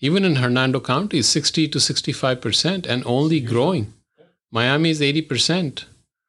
even 0.00 0.24
in 0.24 0.36
Hernando 0.36 0.80
County, 0.80 1.18
is 1.18 1.28
60 1.28 1.68
to 1.68 1.78
65% 1.78 2.86
and 2.86 3.02
only 3.06 3.40
growing. 3.40 3.92
Miami 4.50 4.90
is 4.90 5.00
80%. 5.00 5.84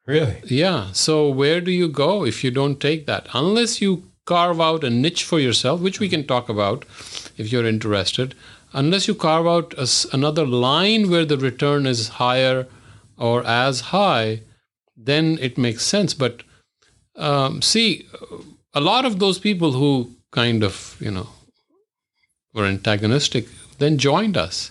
Really? 0.06 0.38
Yeah. 0.44 0.92
So 0.92 1.28
where 1.28 1.60
do 1.60 1.70
you 1.70 1.88
go 1.88 2.24
if 2.24 2.42
you 2.42 2.50
don't 2.50 2.80
take 2.80 3.06
that? 3.06 3.28
Unless 3.34 3.80
you 3.82 4.04
carve 4.24 4.60
out 4.60 4.84
a 4.84 4.90
niche 4.90 5.24
for 5.24 5.38
yourself, 5.38 5.80
which 5.80 6.00
we 6.00 6.08
can 6.08 6.26
talk 6.26 6.48
about 6.48 6.84
if 7.36 7.52
you're 7.52 7.66
interested, 7.66 8.34
unless 8.72 9.08
you 9.08 9.14
carve 9.14 9.46
out 9.46 9.74
a 9.78 9.86
another 10.12 10.46
line 10.46 11.10
where 11.10 11.24
the 11.24 11.38
return 11.38 11.86
is 11.86 12.08
higher 12.20 12.66
or 13.16 13.44
as 13.44 13.80
high, 13.92 14.42
then 14.96 15.38
it 15.40 15.58
makes 15.58 15.84
sense. 15.84 16.14
But 16.14 16.42
um, 17.16 17.62
see, 17.62 18.06
a 18.78 18.88
lot 18.92 19.04
of 19.04 19.18
those 19.18 19.38
people 19.40 19.72
who 19.72 20.10
kind 20.30 20.62
of, 20.62 20.96
you 21.00 21.10
know, 21.10 21.28
were 22.54 22.64
antagonistic 22.64 23.46
then 23.78 23.98
joined 23.98 24.36
us 24.36 24.70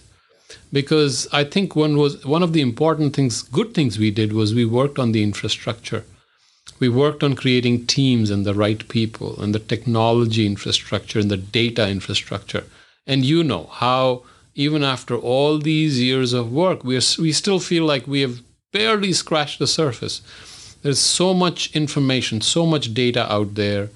because 0.71 1.27
I 1.33 1.43
think 1.43 1.75
one 1.75 1.97
was 1.97 2.25
one 2.25 2.43
of 2.43 2.53
the 2.53 2.61
important 2.61 3.15
things, 3.15 3.41
good 3.41 3.73
things 3.73 3.99
we 3.99 4.11
did 4.11 4.31
was 4.31 4.53
we 4.53 4.65
worked 4.79 4.97
on 4.97 5.11
the 5.11 5.23
infrastructure. 5.23 6.03
We 6.79 6.89
worked 6.89 7.21
on 7.23 7.35
creating 7.35 7.87
teams 7.87 8.29
and 8.29 8.45
the 8.45 8.53
right 8.53 8.87
people 8.87 9.41
and 9.41 9.53
the 9.53 9.67
technology 9.73 10.45
infrastructure 10.45 11.19
and 11.19 11.31
the 11.31 11.43
data 11.61 11.89
infrastructure. 11.89 12.63
And 13.05 13.25
you 13.25 13.43
know 13.43 13.65
how 13.71 14.23
even 14.55 14.83
after 14.83 15.15
all 15.17 15.59
these 15.59 16.01
years 16.01 16.31
of 16.33 16.51
work, 16.51 16.83
we 16.83 16.95
are, 16.95 17.07
we 17.19 17.31
still 17.31 17.59
feel 17.59 17.85
like 17.85 18.07
we 18.07 18.21
have 18.21 18.41
barely 18.71 19.11
scratched 19.11 19.59
the 19.59 19.67
surface. 19.67 20.21
There's 20.81 20.99
so 20.99 21.33
much 21.33 21.75
information, 21.75 22.41
so 22.41 22.65
much 22.65 22.93
data 22.93 23.31
out 23.31 23.55
there. 23.55 23.89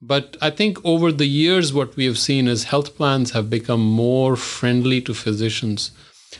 But 0.00 0.36
I 0.40 0.50
think 0.50 0.84
over 0.84 1.12
the 1.12 1.26
years, 1.26 1.72
what 1.72 1.94
we 1.94 2.06
have 2.06 2.18
seen 2.18 2.48
is 2.48 2.64
health 2.64 2.96
plans 2.96 3.30
have 3.32 3.48
become 3.48 3.80
more 3.80 4.34
friendly 4.34 5.00
to 5.02 5.14
physicians. 5.14 5.92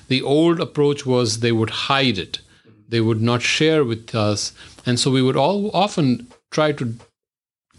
The 0.08 0.22
old 0.22 0.58
approach 0.60 1.06
was 1.06 1.38
they 1.38 1.52
would 1.52 1.70
hide 1.70 2.18
it, 2.18 2.40
they 2.88 3.00
would 3.00 3.22
not 3.22 3.42
share 3.42 3.84
with 3.84 4.14
us, 4.14 4.52
and 4.84 4.98
so 4.98 5.10
we 5.10 5.22
would 5.22 5.36
all 5.36 5.70
often 5.72 6.26
try 6.50 6.72
to, 6.72 6.94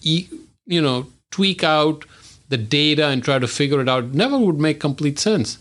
you 0.01 0.81
know, 0.81 1.07
tweak 1.31 1.63
out 1.63 2.05
the 2.47 2.57
data 2.57 3.07
and 3.07 3.23
try 3.23 3.39
to 3.39 3.47
figure 3.47 3.81
it 3.81 3.89
out. 3.89 4.13
Never 4.13 4.37
would 4.37 4.59
make 4.59 4.79
complete 4.79 5.19
sense. 5.19 5.57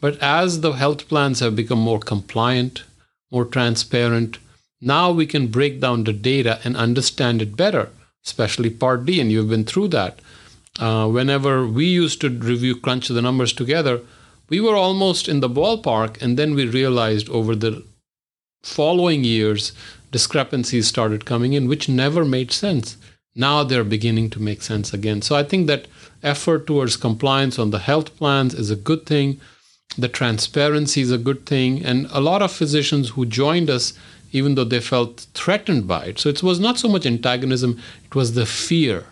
But 0.00 0.18
as 0.22 0.60
the 0.60 0.72
health 0.72 1.08
plans 1.08 1.40
have 1.40 1.56
become 1.56 1.80
more 1.80 1.98
compliant, 1.98 2.84
more 3.30 3.44
transparent, 3.44 4.38
now 4.80 5.10
we 5.10 5.26
can 5.26 5.48
break 5.48 5.80
down 5.80 6.04
the 6.04 6.12
data 6.12 6.60
and 6.64 6.76
understand 6.76 7.42
it 7.42 7.56
better, 7.56 7.90
especially 8.24 8.70
Part 8.70 9.06
D, 9.06 9.20
and 9.20 9.30
you've 9.30 9.50
been 9.50 9.64
through 9.64 9.88
that. 9.88 10.20
Uh, 10.78 11.08
whenever 11.08 11.66
we 11.66 11.86
used 11.86 12.20
to 12.20 12.28
review, 12.28 12.76
crunch 12.76 13.08
the 13.08 13.22
numbers 13.22 13.52
together, 13.52 14.00
we 14.48 14.60
were 14.60 14.76
almost 14.76 15.28
in 15.28 15.40
the 15.40 15.48
ballpark, 15.48 16.20
and 16.22 16.38
then 16.38 16.54
we 16.54 16.66
realized 16.66 17.28
over 17.30 17.56
the 17.56 17.84
following 18.62 19.24
years, 19.24 19.72
discrepancies 20.12 20.86
started 20.86 21.24
coming 21.24 21.52
in, 21.52 21.68
which 21.68 21.88
never 21.88 22.24
made 22.24 22.52
sense. 22.52 22.96
Now 23.34 23.64
they're 23.64 23.84
beginning 23.84 24.30
to 24.30 24.42
make 24.42 24.62
sense 24.62 24.92
again. 24.94 25.22
So 25.22 25.36
I 25.36 25.42
think 25.42 25.66
that 25.66 25.88
effort 26.22 26.66
towards 26.66 26.96
compliance 26.96 27.58
on 27.58 27.70
the 27.70 27.78
health 27.78 28.16
plans 28.16 28.54
is 28.54 28.70
a 28.70 28.76
good 28.76 29.06
thing. 29.06 29.40
The 29.98 30.08
transparency 30.08 31.02
is 31.02 31.12
a 31.12 31.18
good 31.18 31.46
thing. 31.46 31.84
And 31.84 32.06
a 32.10 32.20
lot 32.20 32.42
of 32.42 32.50
physicians 32.50 33.10
who 33.10 33.26
joined 33.26 33.70
us, 33.70 33.92
even 34.32 34.54
though 34.54 34.64
they 34.64 34.80
felt 34.80 35.26
threatened 35.34 35.86
by 35.86 36.06
it, 36.06 36.18
so 36.18 36.28
it 36.28 36.42
was 36.42 36.60
not 36.60 36.78
so 36.78 36.88
much 36.88 37.06
antagonism, 37.06 37.78
it 38.04 38.14
was 38.14 38.34
the 38.34 38.46
fear. 38.46 39.04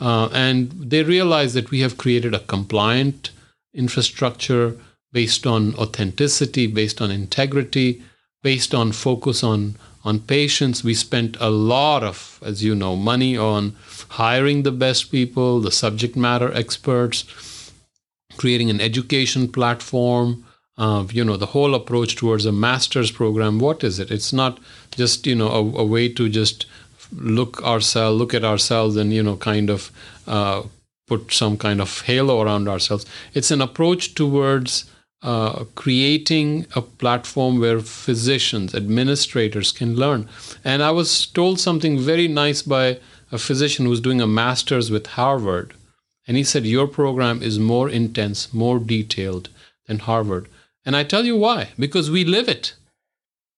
Uh, 0.00 0.28
and 0.32 0.70
they 0.72 1.02
realized 1.02 1.54
that 1.54 1.70
we 1.70 1.80
have 1.80 1.98
created 1.98 2.34
a 2.34 2.40
compliant 2.40 3.30
infrastructure 3.74 4.76
based 5.12 5.46
on 5.46 5.74
authenticity, 5.74 6.66
based 6.66 7.00
on 7.00 7.10
integrity, 7.10 8.02
based 8.42 8.74
on 8.74 8.92
focus 8.92 9.42
on 9.42 9.76
on 10.04 10.20
patients. 10.20 10.84
We 10.84 10.94
spent 10.94 11.36
a 11.40 11.50
lot 11.50 12.02
of, 12.02 12.38
as 12.42 12.62
you 12.62 12.74
know, 12.74 12.96
money 12.96 13.36
on 13.36 13.76
hiring 14.10 14.62
the 14.62 14.72
best 14.72 15.10
people, 15.10 15.60
the 15.60 15.70
subject 15.70 16.16
matter 16.16 16.52
experts, 16.54 17.24
creating 18.36 18.70
an 18.70 18.80
education 18.80 19.48
platform. 19.48 20.44
You 20.78 21.24
know, 21.24 21.36
the 21.36 21.46
whole 21.46 21.74
approach 21.74 22.16
towards 22.16 22.46
a 22.46 22.52
master's 22.52 23.10
program. 23.10 23.58
What 23.58 23.82
is 23.82 23.98
it? 23.98 24.10
It's 24.10 24.32
not 24.32 24.58
just 24.92 25.26
you 25.26 25.34
know 25.34 25.48
a, 25.48 25.82
a 25.82 25.84
way 25.84 26.08
to 26.08 26.28
just 26.28 26.66
look 27.12 27.62
ourselves, 27.62 28.18
look 28.18 28.34
at 28.34 28.44
ourselves, 28.44 28.96
and 28.96 29.12
you 29.12 29.22
know, 29.22 29.36
kind 29.36 29.70
of 29.70 29.90
uh, 30.26 30.62
put 31.06 31.32
some 31.32 31.56
kind 31.56 31.80
of 31.80 32.02
halo 32.02 32.40
around 32.40 32.68
ourselves. 32.68 33.06
It's 33.34 33.50
an 33.50 33.60
approach 33.60 34.14
towards 34.14 34.90
uh, 35.22 35.64
creating 35.74 36.66
a 36.76 36.82
platform 36.82 37.58
where 37.58 37.80
physicians, 37.80 38.74
administrators 38.74 39.72
can 39.72 39.96
learn. 39.96 40.28
And 40.64 40.82
I 40.82 40.92
was 40.92 41.26
told 41.26 41.58
something 41.58 41.98
very 41.98 42.28
nice 42.28 42.62
by 42.62 42.98
a 43.32 43.38
physician 43.38 43.86
who's 43.86 44.00
doing 44.00 44.20
a 44.20 44.26
master's 44.26 44.90
with 44.90 45.06
Harvard. 45.06 45.74
And 46.26 46.36
he 46.36 46.44
said, 46.44 46.66
Your 46.66 46.86
program 46.86 47.42
is 47.42 47.58
more 47.58 47.88
intense, 47.88 48.52
more 48.54 48.78
detailed 48.78 49.48
than 49.86 49.98
Harvard. 50.00 50.48
And 50.88 50.96
I 50.96 51.04
tell 51.04 51.26
you 51.26 51.36
why 51.36 51.68
because 51.78 52.10
we 52.10 52.24
live 52.24 52.48
it. 52.48 52.72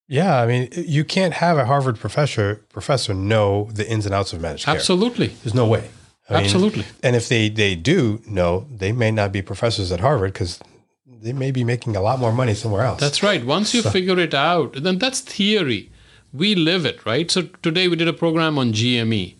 Yeah, 0.08 0.42
I 0.42 0.46
mean, 0.49 0.68
you 0.72 1.04
can't 1.04 1.34
have 1.34 1.58
a 1.58 1.64
Harvard 1.64 1.96
professor 2.00 2.56
professor 2.70 3.14
know 3.14 3.68
the 3.72 3.88
ins 3.88 4.04
and 4.04 4.12
outs 4.12 4.32
of 4.32 4.40
managed 4.40 4.64
care. 4.64 4.75
Absolutely. 4.75 5.28
There's 5.28 5.54
no 5.54 5.64
way. 5.64 5.90
I 6.28 6.32
mean, 6.32 6.42
Absolutely. 6.42 6.87
and 7.04 7.14
if 7.14 7.28
they 7.28 7.49
they 7.49 7.76
do 7.76 8.20
know, 8.26 8.66
they 8.68 8.90
may 8.90 9.12
not 9.12 9.30
be 9.30 9.42
professors 9.42 9.92
at 9.92 10.00
Harvard 10.00 10.32
because 10.32 10.58
they 11.06 11.32
may 11.32 11.52
be 11.52 11.62
making 11.62 11.94
a 11.94 12.00
lot 12.00 12.18
more 12.18 12.32
money 12.32 12.54
somewhere 12.54 12.82
else. 12.82 12.99
That's 12.99 13.22
right. 13.22 13.46
Once 13.46 13.75
you 13.75 13.82
figure 13.82 14.18
it 14.18 14.34
out, 14.34 14.72
then 14.82 14.99
that's 14.99 15.20
theory. 15.20 15.92
We 16.32 16.56
live 16.56 16.84
it, 16.84 17.06
right? 17.06 17.30
So 17.30 17.42
today 17.62 17.87
we 17.87 17.94
did 17.94 18.08
a 18.08 18.12
program 18.25 18.58
on 18.58 18.72
GME. 18.72 19.37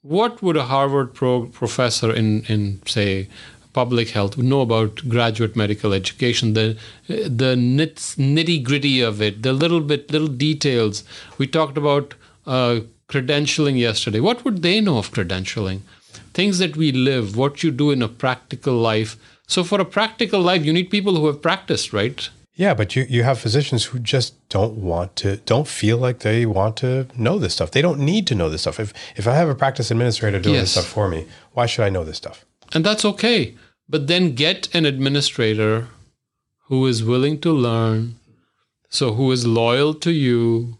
What 0.00 0.40
would 0.42 0.56
a 0.56 0.64
Harvard 0.64 1.12
pro- 1.12 1.48
professor 1.48 2.10
in, 2.14 2.44
in 2.44 2.80
say 2.86 3.28
public 3.78 4.10
health 4.16 4.36
we 4.36 4.44
know 4.50 4.60
about 4.62 5.02
graduate 5.14 5.56
medical 5.62 5.92
education? 6.00 6.54
The 6.54 6.66
the 7.08 7.54
nitty 7.56 8.58
gritty 8.68 9.00
of 9.00 9.22
it, 9.28 9.42
the 9.42 9.52
little 9.52 9.80
bit 9.92 10.10
little 10.10 10.34
details. 10.48 11.04
We 11.38 11.46
talked 11.46 11.78
about 11.84 12.14
uh, 12.46 12.80
credentialing 13.08 13.78
yesterday. 13.78 14.20
What 14.20 14.44
would 14.44 14.62
they 14.62 14.80
know 14.80 14.98
of 14.98 15.12
credentialing? 15.12 15.80
Things 16.34 16.58
that 16.58 16.76
we 16.76 16.92
live, 16.92 17.36
what 17.36 17.62
you 17.62 17.70
do 17.70 17.90
in 17.90 18.02
a 18.02 18.08
practical 18.08 18.74
life. 18.74 19.16
So 19.46 19.62
for 19.64 19.80
a 19.80 19.84
practical 19.98 20.40
life, 20.40 20.64
you 20.64 20.72
need 20.72 20.90
people 20.90 21.14
who 21.16 21.26
have 21.26 21.40
practiced, 21.40 21.92
right? 21.92 22.28
Yeah, 22.56 22.72
but 22.74 22.96
you, 22.96 23.06
you 23.08 23.22
have 23.22 23.38
physicians 23.38 23.84
who 23.84 23.98
just 23.98 24.34
don't 24.48 24.76
want 24.78 25.14
to, 25.16 25.36
don't 25.36 25.68
feel 25.68 25.98
like 25.98 26.20
they 26.20 26.46
want 26.46 26.76
to 26.78 27.06
know 27.14 27.38
this 27.38 27.52
stuff. 27.52 27.70
They 27.70 27.82
don't 27.82 28.00
need 28.00 28.26
to 28.28 28.34
know 28.34 28.48
this 28.48 28.62
stuff. 28.62 28.80
If 28.80 28.94
if 29.14 29.28
I 29.28 29.34
have 29.34 29.50
a 29.50 29.54
practice 29.54 29.90
administrator 29.90 30.40
doing 30.40 30.60
this 30.60 30.72
stuff 30.72 30.86
for 30.86 31.08
me, 31.08 31.26
why 31.52 31.66
should 31.66 31.84
I 31.84 31.90
know 31.90 32.04
this 32.04 32.16
stuff? 32.16 32.46
And 32.72 32.84
that's 32.84 33.04
okay. 33.04 33.54
But 33.88 34.06
then 34.06 34.34
get 34.34 34.74
an 34.74 34.84
administrator 34.84 35.88
who 36.64 36.86
is 36.86 37.04
willing 37.04 37.40
to 37.40 37.52
learn, 37.52 38.16
so 38.88 39.14
who 39.14 39.30
is 39.30 39.46
loyal 39.46 39.94
to 39.94 40.10
you, 40.10 40.78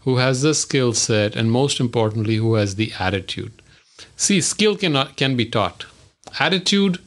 who 0.00 0.16
has 0.16 0.42
the 0.42 0.54
skill 0.54 0.94
set, 0.94 1.36
and 1.36 1.50
most 1.50 1.80
importantly, 1.80 2.36
who 2.36 2.54
has 2.54 2.76
the 2.76 2.92
attitude. 2.98 3.60
See, 4.16 4.40
skill 4.40 4.76
cannot 4.76 5.16
can 5.16 5.36
be 5.36 5.44
taught. 5.44 5.84
Attitude, 6.40 6.98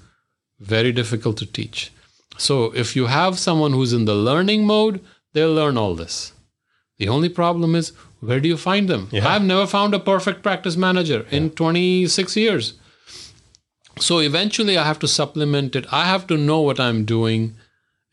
very 0.60 0.92
difficult 0.92 1.38
to 1.38 1.46
teach. 1.46 1.92
So 2.38 2.72
if 2.76 2.96
you 2.96 3.08
have 3.08 3.40
someone 3.40 3.74
who's 3.74 3.94
in 3.94 4.06
the 4.06 4.16
learning 4.16 4.66
mode, 4.66 5.00
they'll 5.34 5.54
learn 5.54 5.78
all 5.78 5.96
this. 5.96 6.34
The 7.00 7.08
only 7.08 7.30
problem 7.30 7.76
is 7.76 7.94
where 8.20 8.40
do 8.40 8.48
you 8.48 8.58
find 8.58 8.88
them? 8.88 9.10
Yeah. 9.12 9.28
I've 9.28 9.44
never 9.44 9.66
found 9.66 9.96
a 9.96 10.00
perfect 10.00 10.44
practice 10.44 10.78
manager 10.78 11.26
in 11.32 11.50
26 11.50 12.38
years. 12.38 12.74
So 14.02 14.20
eventually 14.20 14.78
I 14.78 14.86
have 14.86 15.00
to 15.00 15.08
supplement 15.08 15.76
it. 15.76 15.86
I 15.92 16.06
have 16.06 16.28
to 16.28 16.38
know 16.38 16.62
what 16.62 16.80
I'm 16.80 17.06
doing 17.06 17.56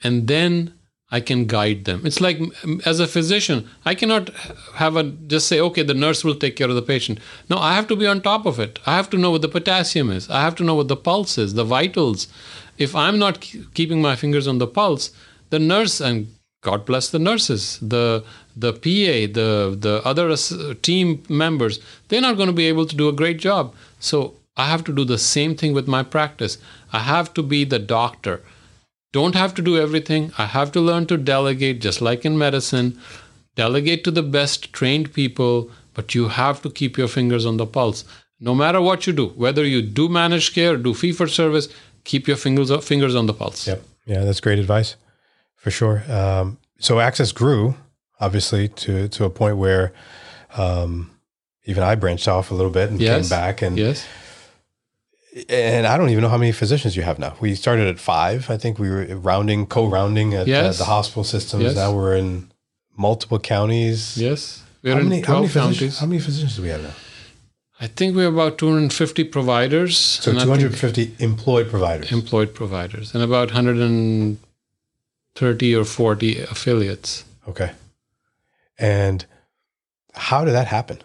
and 0.02 0.28
then 0.28 0.74
I 1.10 1.20
can 1.20 1.46
guide 1.46 1.86
them. 1.86 2.02
It's 2.04 2.20
like 2.20 2.38
as 2.84 3.00
a 3.00 3.06
physician, 3.06 3.66
I 3.86 3.94
cannot 3.94 4.28
have 4.74 4.96
a 4.96 5.04
just 5.04 5.46
say, 5.46 5.58
okay, 5.60 5.82
the 5.82 5.94
nurse 5.94 6.22
will 6.22 6.34
take 6.34 6.56
care 6.56 6.68
of 6.68 6.74
the 6.74 6.82
patient. 6.82 7.18
No, 7.48 7.56
I 7.56 7.74
have 7.74 7.88
to 7.88 7.96
be 7.96 8.06
on 8.06 8.20
top 8.20 8.44
of 8.44 8.60
it. 8.60 8.78
I 8.84 8.94
have 8.96 9.08
to 9.10 9.18
know 9.18 9.30
what 9.30 9.40
the 9.40 9.48
potassium 9.48 10.10
is. 10.10 10.28
I 10.28 10.42
have 10.42 10.54
to 10.56 10.64
know 10.64 10.74
what 10.74 10.88
the 10.88 10.96
pulse 10.96 11.38
is, 11.38 11.54
the 11.54 11.64
vitals. 11.64 12.28
If 12.76 12.94
I'm 12.94 13.18
not 13.18 13.40
keeping 13.72 14.02
my 14.02 14.16
fingers 14.16 14.46
on 14.46 14.58
the 14.58 14.66
pulse, 14.66 15.10
the 15.48 15.58
nurse 15.58 16.00
and 16.00 16.28
God 16.60 16.84
bless 16.84 17.08
the 17.08 17.18
nurses, 17.18 17.78
the 17.80 18.24
the 18.54 18.72
PA, 18.72 19.32
the 19.32 19.76
the 19.78 20.02
other 20.04 20.34
team 20.74 21.22
members, 21.28 21.80
they're 22.08 22.20
not 22.20 22.36
going 22.36 22.48
to 22.48 22.52
be 22.52 22.66
able 22.66 22.84
to 22.84 22.96
do 22.96 23.08
a 23.08 23.12
great 23.12 23.38
job. 23.38 23.74
So 23.98 24.34
I 24.58 24.66
have 24.66 24.82
to 24.84 24.92
do 24.92 25.04
the 25.04 25.18
same 25.18 25.54
thing 25.54 25.72
with 25.72 25.86
my 25.86 26.02
practice. 26.02 26.58
I 26.92 26.98
have 26.98 27.32
to 27.34 27.42
be 27.42 27.64
the 27.64 27.78
doctor. 27.78 28.42
Don't 29.12 29.34
have 29.36 29.54
to 29.54 29.62
do 29.62 29.78
everything. 29.78 30.32
I 30.36 30.46
have 30.46 30.72
to 30.72 30.80
learn 30.80 31.06
to 31.06 31.16
delegate, 31.16 31.80
just 31.80 32.00
like 32.02 32.24
in 32.24 32.36
medicine. 32.36 32.98
Delegate 33.54 34.04
to 34.04 34.10
the 34.10 34.22
best 34.22 34.72
trained 34.72 35.12
people, 35.14 35.70
but 35.94 36.14
you 36.14 36.28
have 36.28 36.60
to 36.62 36.70
keep 36.70 36.98
your 36.98 37.08
fingers 37.08 37.46
on 37.46 37.56
the 37.56 37.66
pulse. 37.66 38.04
No 38.40 38.54
matter 38.54 38.80
what 38.80 39.06
you 39.06 39.12
do, 39.12 39.28
whether 39.28 39.64
you 39.64 39.80
do 39.82 40.08
managed 40.08 40.54
care, 40.54 40.76
do 40.76 40.92
fee 40.94 41.12
for 41.12 41.26
service, 41.26 41.68
keep 42.04 42.28
your 42.28 42.36
fingers 42.36 42.70
fingers 42.84 43.14
on 43.14 43.26
the 43.26 43.34
pulse. 43.34 43.66
Yep. 43.66 43.82
Yeah, 44.06 44.24
that's 44.24 44.40
great 44.40 44.58
advice 44.58 44.96
for 45.56 45.70
sure. 45.70 46.04
Um, 46.10 46.58
so 46.78 47.00
access 47.00 47.32
grew 47.32 47.74
obviously 48.20 48.68
to 48.68 49.08
to 49.08 49.24
a 49.24 49.30
point 49.30 49.56
where 49.56 49.92
um, 50.56 51.10
even 51.64 51.82
I 51.82 51.94
branched 51.94 52.28
off 52.28 52.50
a 52.50 52.54
little 52.54 52.70
bit 52.72 52.90
and 52.90 53.00
Yes. 53.00 53.28
came 53.28 53.28
back 53.38 53.62
and 53.62 53.76
Yes. 53.76 54.06
And 55.48 55.86
I 55.86 55.96
don't 55.96 56.10
even 56.10 56.22
know 56.22 56.28
how 56.28 56.38
many 56.38 56.52
physicians 56.52 56.96
you 56.96 57.02
have 57.02 57.18
now. 57.18 57.36
We 57.40 57.54
started 57.54 57.88
at 57.88 57.98
five. 57.98 58.50
I 58.50 58.56
think 58.56 58.78
we 58.78 58.90
were 58.90 59.04
rounding, 59.16 59.66
co-rounding 59.66 60.34
at 60.34 60.48
uh, 60.48 60.72
the 60.72 60.84
hospital 60.84 61.24
systems. 61.24 61.64
Yes. 61.64 61.76
Now 61.76 61.92
we're 61.92 62.16
in 62.16 62.50
multiple 62.96 63.38
counties. 63.38 64.16
Yes. 64.16 64.62
We're 64.82 64.94
How 64.94 65.00
in 65.00 65.08
many, 65.08 65.22
how, 65.22 65.40
many 65.40 65.48
12 65.48 65.52
physicians, 65.52 65.78
counties. 65.78 65.98
how 65.98 66.06
many 66.06 66.20
physicians 66.20 66.56
do 66.56 66.62
we 66.62 66.68
have 66.68 66.82
now? 66.82 66.94
I 67.80 67.86
think 67.86 68.16
we're 68.16 68.28
about 68.28 68.58
250 68.58 69.24
providers. 69.24 69.96
So 69.96 70.30
and 70.30 70.40
I 70.40 70.44
think 70.44 70.58
250 70.58 71.16
employed 71.18 71.70
providers. 71.70 72.12
employed 72.12 72.54
providers 72.54 73.14
and 73.14 73.22
about 73.22 73.48
130 73.48 75.76
or 75.76 75.84
40 75.84 76.40
affiliates. 76.40 77.24
Okay. 77.46 77.70
And 78.78 79.24
how 80.14 80.44
did 80.44 80.54
that 80.54 80.66
happen? 80.66 80.98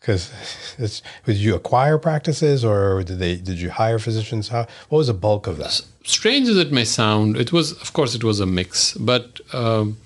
Because 0.00 0.32
it's 0.78 1.02
did 1.26 1.36
you 1.36 1.54
acquire 1.54 1.98
practices 1.98 2.64
or 2.64 3.02
did 3.02 3.18
they 3.18 3.36
did 3.36 3.60
you 3.60 3.70
hire 3.70 3.98
physicians? 3.98 4.48
How 4.48 4.66
what 4.88 4.98
was 4.98 5.06
the 5.08 5.14
bulk 5.14 5.46
of 5.46 5.58
that? 5.58 5.80
Strange 6.04 6.48
as 6.48 6.56
it 6.56 6.72
may 6.72 6.84
sound, 6.84 7.36
it 7.36 7.52
was, 7.52 7.72
of 7.72 7.92
course, 7.92 8.14
it 8.14 8.24
was 8.24 8.40
a 8.40 8.46
mix. 8.46 8.94
But 8.94 9.40
um, 9.52 9.98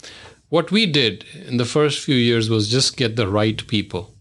what 0.48 0.70
we 0.70 0.87
did 0.87 1.24
in 1.46 1.57
the 1.57 1.64
first 1.64 2.00
few 2.00 2.16
years 2.16 2.50
was 2.50 2.68
just 2.68 2.96
get 2.96 3.16
the 3.16 3.28
right 3.28 3.66
people 3.68 4.14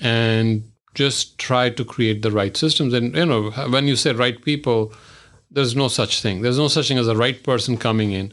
and 0.00 0.70
just 0.94 1.38
try 1.38 1.70
to 1.70 1.84
create 1.84 2.22
the 2.22 2.30
right 2.30 2.56
systems. 2.56 2.92
And, 2.94 3.14
you 3.14 3.26
know, 3.26 3.50
when 3.70 3.86
you 3.86 3.96
say 3.96 4.12
right 4.12 4.40
people, 4.42 4.92
there's 5.50 5.76
no 5.76 5.88
such 5.88 6.20
thing. 6.20 6.42
There's 6.42 6.58
no 6.58 6.68
such 6.68 6.88
thing 6.88 6.98
as 6.98 7.08
a 7.08 7.16
right 7.16 7.42
person 7.42 7.76
coming 7.76 8.12
in. 8.12 8.32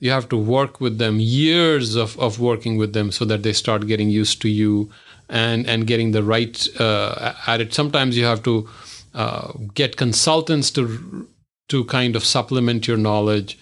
You 0.00 0.10
have 0.10 0.28
to 0.30 0.36
work 0.36 0.80
with 0.80 0.98
them, 0.98 1.20
years 1.20 1.94
of, 1.94 2.18
of 2.18 2.40
working 2.40 2.76
with 2.76 2.92
them 2.92 3.12
so 3.12 3.24
that 3.26 3.42
they 3.42 3.52
start 3.52 3.86
getting 3.86 4.10
used 4.10 4.42
to 4.42 4.48
you 4.48 4.90
and, 5.28 5.66
and 5.66 5.86
getting 5.86 6.12
the 6.12 6.22
right 6.22 6.68
uh, 6.80 7.34
at 7.46 7.60
it. 7.60 7.74
Sometimes 7.74 8.16
you 8.16 8.24
have 8.24 8.42
to 8.42 8.68
uh, 9.14 9.52
get 9.74 9.96
consultants 9.96 10.70
to 10.72 11.28
to 11.68 11.84
kind 11.84 12.14
of 12.14 12.24
supplement 12.24 12.86
your 12.86 12.96
knowledge 12.96 13.58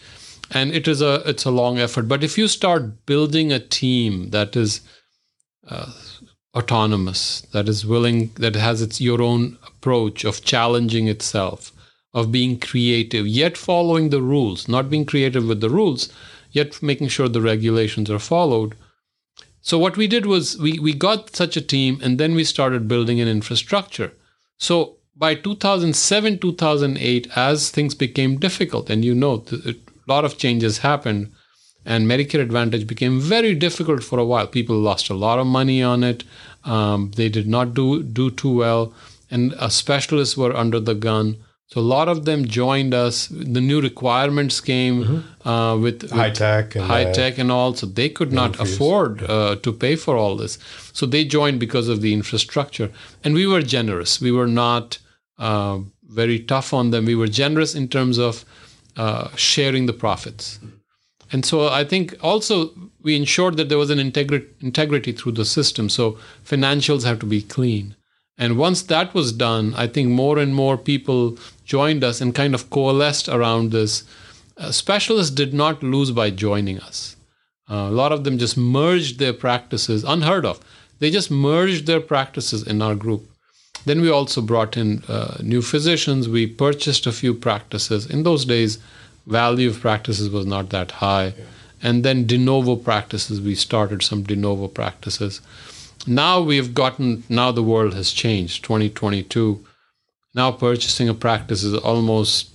and 0.51 0.73
it 0.73 0.87
is 0.89 1.01
a 1.01 1.23
it's 1.27 1.45
a 1.45 1.51
long 1.51 1.79
effort 1.79 2.09
but 2.09 2.25
if 2.25 2.37
you 2.37 2.49
start 2.49 3.07
building 3.07 3.53
a 3.53 3.59
team 3.59 4.31
that 4.31 4.57
is 4.57 4.81
uh, 5.69 5.93
autonomous 6.57 7.43
that 7.53 7.69
is 7.69 7.87
willing 7.87 8.31
that 8.35 8.55
has 8.55 8.83
its 8.83 9.01
your 9.01 9.23
own 9.23 9.59
approach 9.67 10.25
of 10.25 10.45
challenging 10.45 11.09
itself 11.09 11.73
of 12.13 12.33
being 12.33 12.59
creative 12.59 13.27
yet 13.27 13.57
following 13.57 14.11
the 14.11 14.23
rules 14.23 14.69
not 14.69 14.91
being 14.91 15.07
creative 15.07 15.47
with 15.47 15.61
the 15.61 15.71
rules 15.71 16.13
yet 16.51 16.83
making 16.83 17.09
sure 17.09 17.29
the 17.29 17.41
regulations 17.41 18.11
are 18.11 18.19
followed 18.19 18.75
so 19.63 19.79
what 19.79 19.97
we 19.97 20.09
did 20.09 20.27
was 20.27 20.59
we 20.59 20.79
we 20.81 20.93
got 20.93 21.37
such 21.37 21.57
a 21.57 21.61
team 21.61 22.01
and 22.03 22.19
then 22.19 22.35
we 22.35 22.43
started 22.45 22.89
building 22.89 23.21
an 23.21 23.29
infrastructure. 23.29 24.13
So 24.59 24.97
by 25.17 25.37
2007 25.37 26.39
2008 26.39 27.29
as 27.37 27.71
things 27.71 27.95
became 27.95 28.41
difficult 28.41 28.91
and 28.91 29.05
you 29.05 29.15
know 29.15 29.45
a 29.53 29.77
lot 30.09 30.25
of 30.25 30.37
changes 30.37 30.79
happened 30.79 31.31
and 31.85 32.07
medicare 32.07 32.41
advantage 32.41 32.87
became 32.87 33.21
very 33.21 33.55
difficult 33.55 34.03
for 34.03 34.19
a 34.19 34.25
while. 34.25 34.49
People 34.49 34.77
lost 34.77 35.11
a 35.11 35.15
lot 35.15 35.39
of 35.39 35.47
money 35.47 35.83
on 35.83 36.03
it. 36.03 36.25
Um, 36.65 37.13
they 37.15 37.29
did 37.29 37.47
not 37.47 37.73
do 37.75 38.03
do 38.03 38.31
too 38.31 38.57
well. 38.57 38.93
And 39.31 39.55
uh, 39.55 39.69
specialists 39.69 40.37
were 40.37 40.55
under 40.57 40.81
the 40.81 40.95
gun 40.95 41.37
so 41.73 41.81
a 41.81 41.89
lot 41.97 42.07
of 42.07 42.27
them 42.27 42.45
joined 42.45 42.93
us 42.93 43.29
the 43.29 43.61
new 43.61 43.81
requirements 43.81 44.61
came 44.61 45.25
uh, 45.47 45.75
with, 45.81 46.11
High 46.11 46.29
with 46.29 46.37
tech 46.37 46.75
and 46.77 46.85
high 46.85 47.05
uh, 47.05 47.15
tech 47.15 47.39
and 47.39 47.51
all 47.51 47.73
so 47.73 47.87
they 47.87 48.11
could 48.11 48.31
not 48.31 48.57
fees. 48.57 48.75
afford 48.75 49.23
uh, 49.23 49.57
to 49.57 49.73
pay 49.73 49.97
for 49.97 50.15
all 50.15 50.37
this. 50.37 50.59
So 50.93 51.07
they 51.07 51.25
joined 51.25 51.61
because 51.61 51.89
of 51.89 52.03
the 52.03 52.13
infrastructure. 52.13 52.91
And 53.25 53.33
we 53.33 53.47
were 53.47 53.63
generous. 53.63 54.21
We 54.21 54.33
were 54.33 54.47
not 54.47 54.99
uh, 55.39 55.79
very 56.03 56.41
tough 56.41 56.75
on 56.75 56.91
them. 56.91 57.07
We 57.07 57.15
were 57.15 57.27
generous 57.27 57.75
in 57.75 57.89
terms 57.89 58.19
of 58.19 58.45
uh, 58.99 59.29
sharing 59.37 59.87
the 59.87 59.95
profits. 59.95 60.61
And 61.33 61.47
so 61.47 61.69
i 61.69 61.85
think 61.85 62.15
also 62.21 62.73
we 63.01 63.17
ensured 63.17 63.57
that 63.57 63.71
there 63.71 63.79
was 63.79 63.89
an 63.89 63.99
integri- 63.99 64.47
integrity 64.61 65.13
through 65.13 65.33
the 65.33 65.47
system. 65.47 65.89
So 65.89 66.19
financials 66.45 67.05
have 67.05 67.19
to 67.21 67.27
be 67.27 67.41
clean. 67.41 67.97
And 68.37 68.59
once 68.59 68.83
that 68.83 69.15
was 69.15 69.33
done 69.33 69.73
i 69.75 69.87
think 69.87 70.11
more 70.11 70.39
and 70.39 70.55
more 70.55 70.77
people 70.77 71.39
joined 71.77 72.03
us 72.11 72.21
and 72.21 72.41
kind 72.43 72.55
of 72.55 72.69
coalesced 72.77 73.29
around 73.29 73.71
this 73.71 74.05
uh, 74.59 74.71
specialists 74.71 75.35
did 75.43 75.53
not 75.65 75.83
lose 75.95 76.11
by 76.21 76.29
joining 76.47 76.79
us 76.91 77.17
uh, 77.73 77.89
a 77.89 77.91
lot 77.91 78.13
of 78.13 78.25
them 78.25 78.37
just 78.39 78.59
merged 78.59 79.19
their 79.19 79.33
practices, 79.33 80.05
unheard 80.05 80.45
of. 80.45 80.61
They 80.99 81.11
just 81.11 81.31
merged 81.31 81.87
their 81.87 82.01
practices 82.01 82.67
in 82.67 82.83
our 82.83 82.95
group. 82.95 83.29
Then 83.87 84.03
we 84.03 84.11
also 84.11 84.43
brought 84.43 84.77
in 84.77 85.03
uh, 85.09 85.39
new 85.43 85.63
physicians. 85.63 86.29
We 86.29 86.47
purchased 86.47 87.07
a 87.07 87.13
few 87.13 87.33
practices. 87.33 88.07
In 88.07 88.25
those 88.25 88.45
days, 88.45 88.79
value 89.27 89.71
of 89.71 89.81
practices 89.81 90.29
was 90.29 90.45
not 90.45 90.69
that 90.71 90.91
high. 90.91 91.33
And 91.83 92.05
then 92.05 92.27
de 92.27 92.37
novo 92.37 92.77
practices, 92.77 93.41
we 93.41 93.55
started 93.55 94.03
some 94.03 94.23
de 94.23 94.37
novo 94.37 94.69
practices. 94.69 95.41
Now 96.07 96.41
we've 96.43 96.75
gotten, 96.75 97.25
now 97.29 97.53
the 97.53 97.63
world 97.63 97.95
has 97.95 98.13
changed, 98.13 98.65
2022. 98.65 99.65
Now 100.35 100.53
purchasing 100.53 101.09
a 101.09 101.15
practice 101.15 101.63
is 101.63 101.75
almost 101.75 102.51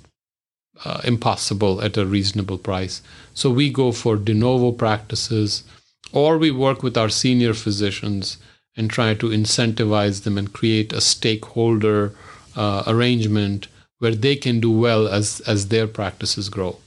uh, 0.86 1.02
impossible 1.04 1.82
at 1.82 1.98
a 1.98 2.06
reasonable 2.06 2.58
price. 2.58 3.02
So 3.34 3.50
we 3.50 3.70
go 3.72 3.92
for 3.92 4.16
de 4.18 4.34
novo 4.34 4.72
practices, 4.72 5.64
or 6.12 6.38
we 6.38 6.52
work 6.52 6.84
with 6.84 6.98
our 6.98 7.10
senior 7.10 7.54
physicians 7.54 8.38
and 8.76 8.90
try 8.90 9.14
to 9.16 9.30
incentivize 9.30 10.24
them 10.24 10.38
and 10.38 10.54
create 10.54 10.94
a 10.94 11.02
stakeholder 11.02 12.14
uh, 12.56 12.84
arrangement 12.88 13.68
where 14.00 14.14
they 14.16 14.36
can 14.36 14.60
do 14.60 14.72
well 14.72 15.08
as 15.08 15.42
as 15.42 15.68
their 15.68 15.88
practices 15.88 16.50
grow, 16.50 16.78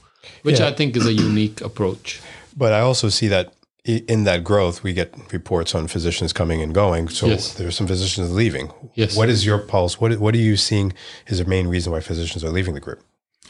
which 0.43 0.59
Yeah. 0.59 0.67
I 0.67 0.73
think 0.73 0.95
is 0.95 1.05
a 1.05 1.13
unique 1.13 1.59
approach. 1.61 2.21
But 2.55 2.71
I 2.73 2.79
also 2.79 3.09
see 3.09 3.27
that 3.27 3.53
in 3.83 4.23
that 4.25 4.43
growth, 4.43 4.83
we 4.83 4.93
get 4.93 5.13
reports 5.33 5.73
on 5.73 5.87
physicians 5.87 6.33
coming 6.33 6.61
and 6.61 6.73
going. 6.73 7.09
So 7.09 7.27
Yes. 7.27 7.53
there's 7.55 7.75
some 7.75 7.87
physicians 7.87 8.31
leaving. 8.31 8.71
Yes. 8.95 9.15
What 9.15 9.29
is 9.29 9.43
your 9.45 9.57
pulse? 9.57 9.99
What 9.99 10.19
What 10.19 10.35
are 10.35 10.43
you 10.49 10.55
seeing 10.57 10.93
is 11.27 11.37
the 11.39 11.45
main 11.45 11.67
reason 11.67 11.91
why 11.91 11.99
physicians 12.01 12.43
are 12.43 12.51
leaving 12.51 12.75
the 12.75 12.79
group? 12.79 12.99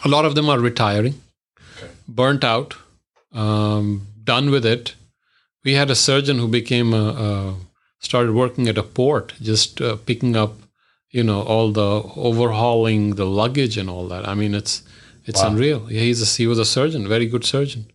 A 0.06 0.08
lot 0.08 0.26
of 0.26 0.34
them 0.36 0.50
are 0.50 0.60
retiring, 0.60 1.16
burnt 2.08 2.44
out, 2.44 2.76
um, 3.34 4.08
done 4.24 4.52
with 4.52 4.66
it. 4.66 4.96
We 5.66 5.74
had 5.74 5.90
a 5.92 5.96
surgeon 5.96 6.40
who 6.40 6.48
became 6.48 6.94
a, 6.94 7.06
a 7.28 7.56
started 8.00 8.34
working 8.34 8.68
at 8.70 8.78
a 8.78 8.84
port, 8.84 9.34
just 9.42 9.82
uh, 9.82 9.96
picking 9.98 10.36
up, 10.36 10.54
you 11.12 11.24
know, 11.24 11.42
all 11.42 11.72
the 11.74 12.02
overhauling 12.16 13.16
the 13.16 13.26
luggage 13.26 13.78
and 13.78 13.90
all 13.90 14.08
that. 14.08 14.28
I 14.28 14.34
mean, 14.34 14.56
it's 14.56 14.82
it's 15.26 15.42
Wow. 15.42 15.50
unreal. 15.50 15.82
Yeah, 15.92 16.02
he's 16.02 16.22
a, 16.22 16.26
he 16.42 16.48
was 16.48 16.58
a 16.58 16.66
surgeon, 16.66 17.08
very 17.08 17.28
good 17.28 17.44
surgeon. 17.46 17.86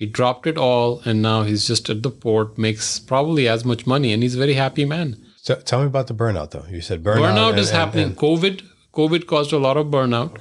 He 0.00 0.06
dropped 0.06 0.46
it 0.46 0.56
all, 0.56 1.02
and 1.04 1.20
now 1.20 1.42
he's 1.42 1.66
just 1.66 1.90
at 1.90 2.02
the 2.02 2.10
port, 2.10 2.56
makes 2.56 2.98
probably 2.98 3.46
as 3.46 3.66
much 3.66 3.86
money, 3.86 4.14
and 4.14 4.22
he's 4.22 4.34
a 4.34 4.38
very 4.38 4.54
happy 4.54 4.86
man. 4.86 5.18
So 5.36 5.56
tell 5.56 5.80
me 5.80 5.86
about 5.88 6.06
the 6.06 6.14
burnout, 6.14 6.52
though. 6.52 6.64
You 6.70 6.80
said 6.80 7.04
burnout. 7.04 7.18
Burnout, 7.18 7.50
and- 7.50 7.58
is 7.58 7.68
and- 7.68 7.78
happening. 7.78 8.06
and- 8.06 8.16
COVID, 8.16 8.62
COVID 8.94 9.26
caused 9.26 9.52
a 9.52 9.58
lot 9.58 9.76
of 9.76 9.88
burnout. 9.88 10.32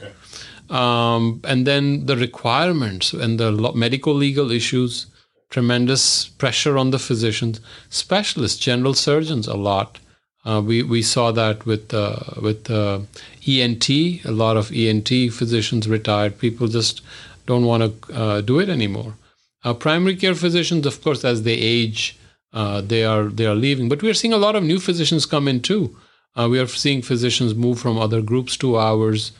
Um, 0.73 1.41
and 1.43 1.67
then 1.67 2.05
the 2.05 2.15
requirements 2.15 3.11
and 3.11 3.37
the 3.37 3.51
medical 3.73 4.13
legal 4.13 4.49
issues, 4.49 5.07
tremendous 5.49 6.29
pressure 6.43 6.77
on 6.77 6.91
the 6.91 6.99
physicians, 6.99 7.59
specialists, 7.89 8.59
general 8.59 8.93
surgeons, 8.93 9.45
a 9.47 9.55
lot. 9.55 9.99
Uh, 10.45 10.61
we 10.65 10.83
we 10.83 11.01
saw 11.01 11.31
that 11.31 11.65
with 11.65 11.93
uh, 11.93 12.19
with 12.41 12.71
uh, 12.71 12.99
ENT. 13.45 13.89
A 13.89 14.31
lot 14.31 14.55
of 14.55 14.71
ENT 14.71 15.09
physicians 15.39 15.89
retired. 15.89 16.39
People 16.39 16.67
just 16.69 17.01
don't 17.45 17.65
want 17.65 17.81
to 17.83 17.91
uh, 18.13 18.41
do 18.41 18.59
it 18.59 18.69
anymore. 18.69 19.15
Uh, 19.63 19.73
primary 19.73 20.15
care 20.15 20.35
physicians, 20.35 20.85
of 20.85 21.01
course, 21.01 21.25
as 21.25 21.43
they 21.43 21.53
age, 21.53 22.17
uh, 22.53 22.81
they 22.81 23.03
are 23.03 23.25
they 23.25 23.45
are 23.45 23.55
leaving. 23.55 23.89
But 23.89 24.01
we 24.01 24.09
are 24.09 24.13
seeing 24.13 24.33
a 24.33 24.37
lot 24.37 24.55
of 24.55 24.63
new 24.63 24.79
physicians 24.79 25.25
come 25.25 25.47
in 25.47 25.61
too. 25.61 25.95
Uh, 26.35 26.47
we 26.49 26.59
are 26.59 26.67
seeing 26.67 27.01
physicians 27.01 27.53
move 27.55 27.79
from 27.79 27.97
other 27.97 28.21
groups 28.21 28.55
to 28.57 28.77
ours. 28.77 29.31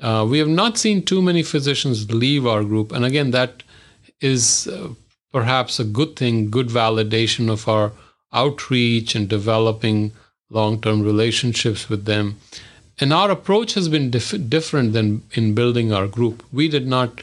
Uh, 0.00 0.26
we 0.28 0.38
have 0.38 0.48
not 0.48 0.78
seen 0.78 1.02
too 1.02 1.20
many 1.20 1.42
physicians 1.42 2.10
leave 2.10 2.46
our 2.46 2.64
group, 2.64 2.92
and 2.92 3.04
again, 3.04 3.30
that 3.32 3.62
is 4.20 4.66
uh, 4.68 4.88
perhaps 5.32 5.78
a 5.78 5.84
good 5.84 6.16
thing, 6.16 6.50
good 6.50 6.68
validation 6.68 7.50
of 7.50 7.68
our 7.68 7.92
outreach 8.32 9.14
and 9.14 9.28
developing 9.28 10.12
long-term 10.50 11.02
relationships 11.02 11.88
with 11.88 12.04
them. 12.04 12.36
And 13.00 13.12
our 13.12 13.30
approach 13.30 13.74
has 13.74 13.88
been 13.88 14.10
dif- 14.10 14.48
different 14.48 14.92
than 14.92 15.22
in 15.32 15.54
building 15.54 15.92
our 15.92 16.06
group. 16.06 16.44
We 16.52 16.68
did 16.68 16.86
not 16.86 17.20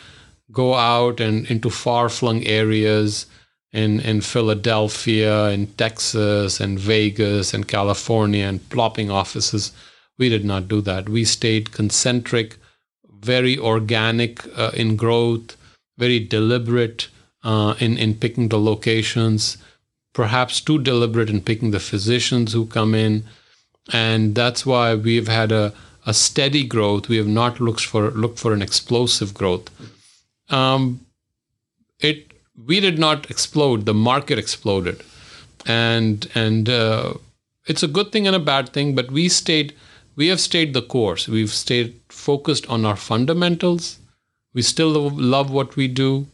go 0.51 0.75
out 0.75 1.19
and 1.19 1.45
into 1.47 1.69
far-flung 1.69 2.43
areas 2.45 3.25
in, 3.71 3.99
in 3.99 4.21
Philadelphia, 4.21 5.49
in 5.49 5.67
Texas, 5.67 6.59
and 6.59 6.79
Vegas, 6.79 7.53
and 7.53 7.67
California, 7.67 8.45
and 8.45 8.69
plopping 8.69 9.11
offices. 9.11 9.71
We 10.17 10.29
did 10.29 10.45
not 10.45 10.67
do 10.67 10.81
that. 10.81 11.09
We 11.09 11.25
stayed 11.25 11.71
concentric, 11.73 12.57
very 13.19 13.57
organic 13.57 14.45
uh, 14.57 14.71
in 14.73 14.95
growth, 14.95 15.57
very 15.97 16.19
deliberate 16.19 17.09
uh, 17.43 17.75
in, 17.79 17.97
in 17.97 18.15
picking 18.15 18.49
the 18.49 18.59
locations, 18.59 19.57
perhaps 20.13 20.61
too 20.61 20.79
deliberate 20.79 21.29
in 21.29 21.41
picking 21.41 21.71
the 21.71 21.79
physicians 21.79 22.53
who 22.53 22.65
come 22.65 22.95
in. 22.95 23.23
And 23.91 24.35
that's 24.35 24.65
why 24.65 24.95
we've 24.95 25.27
had 25.27 25.51
a, 25.51 25.73
a 26.05 26.13
steady 26.13 26.65
growth. 26.65 27.09
We 27.09 27.17
have 27.17 27.27
not 27.27 27.59
looked 27.59 27.85
for 27.85 28.09
looked 28.11 28.39
for 28.39 28.53
an 28.53 28.61
explosive 28.61 29.33
growth. 29.33 29.69
Um, 30.49 31.05
it 31.99 32.31
we 32.67 32.79
did 32.79 32.99
not 32.99 33.29
explode. 33.29 33.85
The 33.85 33.93
market 33.93 34.39
exploded, 34.39 35.03
and 35.65 36.27
and 36.35 36.69
uh, 36.69 37.13
it's 37.65 37.83
a 37.83 37.87
good 37.87 38.11
thing 38.11 38.27
and 38.27 38.35
a 38.35 38.39
bad 38.39 38.69
thing. 38.69 38.95
But 38.95 39.11
we 39.11 39.29
stayed. 39.29 39.73
We 40.15 40.27
have 40.27 40.39
stayed 40.39 40.73
the 40.73 40.81
course. 40.81 41.27
We've 41.27 41.51
stayed 41.51 41.99
focused 42.09 42.67
on 42.69 42.85
our 42.85 42.95
fundamentals. 42.95 43.99
We 44.53 44.61
still 44.61 45.09
love 45.09 45.51
what 45.51 45.75
we 45.75 45.87
do. 45.87 46.27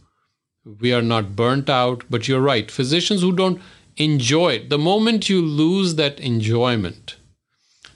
We 0.79 0.93
are 0.93 1.01
not 1.01 1.35
burnt 1.35 1.69
out. 1.69 2.03
But 2.09 2.27
you're 2.27 2.41
right. 2.41 2.69
Physicians 2.69 3.21
who 3.21 3.31
don't 3.31 3.59
enjoy 3.97 4.53
it, 4.53 4.69
the 4.69 4.77
moment 4.77 5.29
you 5.29 5.41
lose 5.41 5.95
that 5.95 6.19
enjoyment, 6.19 7.15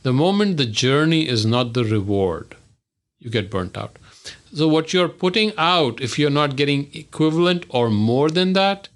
the 0.03 0.13
moment 0.13 0.57
the 0.57 0.65
journey 0.65 1.27
is 1.27 1.45
not 1.45 1.73
the 1.73 1.83
reward, 1.83 2.55
you 3.19 3.29
get 3.29 3.49
burnt 3.49 3.77
out. 3.77 3.97
So, 4.55 4.69
what 4.69 4.93
you're 4.93 5.09
putting 5.09 5.51
out, 5.57 5.99
if 5.99 6.17
you're 6.17 6.29
not 6.29 6.55
getting 6.55 6.89
equivalent 6.93 7.65
or 7.67 7.89
more 7.89 8.29
than 8.29 8.53
that, 8.53 8.87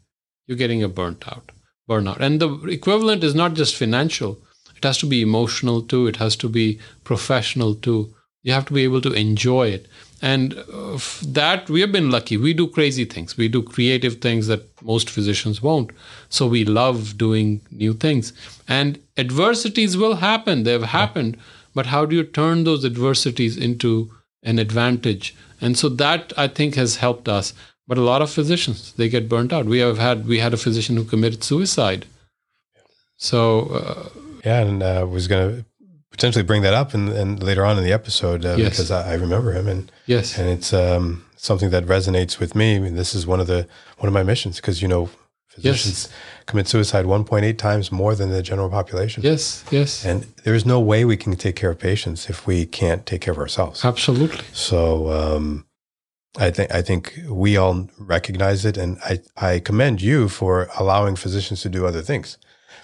you're 0.48 0.58
getting 0.58 0.82
a 0.82 0.88
burnt 0.88 1.28
out, 1.28 1.52
burnout. 1.90 2.22
And 2.22 2.40
the 2.40 2.50
equivalent 2.70 3.26
is 3.26 3.36
not 3.36 3.56
just 3.56 3.76
financial, 3.76 4.40
it 4.78 4.86
has 4.86 4.98
to 5.00 5.06
be 5.06 5.22
emotional 5.22 5.82
too, 5.82 6.08
it 6.08 6.16
has 6.16 6.38
to 6.38 6.48
be 6.48 6.80
professional 7.04 7.76
too. 7.76 8.16
You 8.42 8.54
have 8.54 8.68
to 8.68 8.74
be 8.74 8.86
able 8.86 9.02
to 9.02 9.12
enjoy 9.12 9.68
it. 9.68 9.88
And 10.22 10.54
uh, 10.54 10.98
that 11.28 11.70
we 11.70 11.82
have 11.82 11.92
been 11.92 12.10
lucky. 12.10 12.38
We 12.38 12.54
do 12.54 12.68
crazy 12.68 13.04
things, 13.04 13.36
we 13.36 13.50
do 13.50 13.62
creative 13.62 14.22
things 14.22 14.48
that 14.48 14.64
most 14.82 15.10
physicians 15.10 15.62
won't. 15.62 15.92
So, 16.30 16.48
we 16.48 16.64
love 16.64 17.18
doing 17.18 17.60
new 17.70 17.94
things. 17.94 18.32
And 18.66 18.98
adversities 19.18 19.98
will 19.98 20.16
happen, 20.16 20.64
they've 20.64 20.82
happened. 20.82 21.38
But 21.76 21.88
how 21.88 22.06
do 22.06 22.16
you 22.16 22.24
turn 22.24 22.64
those 22.64 22.86
adversities 22.86 23.58
into 23.58 24.10
an 24.44 24.60
advantage. 24.60 25.36
And 25.62 25.78
so 25.78 25.90
that 25.90 26.34
I 26.38 26.48
think 26.48 26.76
has 26.76 26.98
helped 26.98 27.28
us. 27.28 27.54
But 27.88 27.98
a 27.98 28.02
lot 28.02 28.22
of 28.22 28.30
physicians, 28.30 28.94
they 28.94 29.10
get 29.10 29.28
burnt 29.28 29.52
out. 29.52 29.66
We 29.66 29.80
have 29.80 29.98
had 29.98 30.28
we 30.28 30.40
had 30.40 30.54
a 30.54 30.58
physician 30.58 30.96
who 30.96 31.04
committed 31.04 31.44
suicide. 31.44 32.06
So 33.18 33.62
uh, 33.74 34.10
Yeah, 34.46 34.62
and 34.62 34.84
uh, 34.84 35.06
was 35.10 35.28
going 35.28 35.50
to 35.58 35.66
potentially 36.12 36.44
bring 36.44 36.62
that 36.64 36.74
up 36.74 36.94
and, 36.94 37.10
and 37.10 37.42
later 37.42 37.66
on 37.66 37.78
in 37.78 37.84
the 37.84 37.92
episode 37.94 38.46
uh, 38.46 38.56
Yes. 38.58 38.70
because 38.72 38.92
I, 38.92 39.12
I 39.12 39.14
remember 39.16 39.54
him 39.54 39.68
and 39.68 39.92
yes, 40.06 40.38
and 40.38 40.48
it's 40.50 40.74
um, 40.74 41.26
something 41.36 41.70
that 41.72 41.86
resonates 41.86 42.40
with 42.40 42.56
me. 42.56 42.76
I 42.76 42.80
mean, 42.80 42.96
this 42.96 43.14
is 43.16 43.26
one 43.26 43.40
of 43.40 43.48
the 43.48 43.68
one 43.98 44.08
of 44.08 44.14
my 44.14 44.24
missions 44.24 44.58
because 44.58 44.82
you 44.82 44.88
know 44.88 45.10
physicians 45.48 46.10
commit 46.50 46.68
suicide 46.68 47.06
1.8 47.06 47.58
times 47.58 47.92
more 47.92 48.14
than 48.16 48.30
the 48.30 48.42
general 48.42 48.70
population. 48.70 49.24
yes, 49.24 49.64
yes, 49.72 50.04
And 50.06 50.24
there 50.44 50.56
is 50.56 50.66
no 50.66 50.80
way 50.92 51.06
we 51.06 51.18
can 51.18 51.36
take 51.36 51.56
care 51.56 51.70
of 51.72 51.80
patients 51.80 52.30
if 52.30 52.48
we 52.48 52.66
can't 52.66 53.06
take 53.06 53.22
care 53.22 53.34
of 53.34 53.40
ourselves. 53.40 53.86
absolutely. 53.86 54.44
So 54.54 54.78
um, 55.20 55.66
I 56.38 56.52
think 56.52 56.72
I 56.80 56.82
think 56.82 57.02
we 57.30 57.58
all 57.58 57.88
recognize 57.98 58.66
it, 58.70 58.78
and 58.78 58.98
I 59.12 59.20
I 59.52 59.60
commend 59.60 60.02
you 60.02 60.30
for 60.30 60.68
allowing 60.80 61.16
physicians 61.18 61.62
to 61.62 61.70
do 61.70 61.86
other 61.88 62.02
things. 62.04 62.38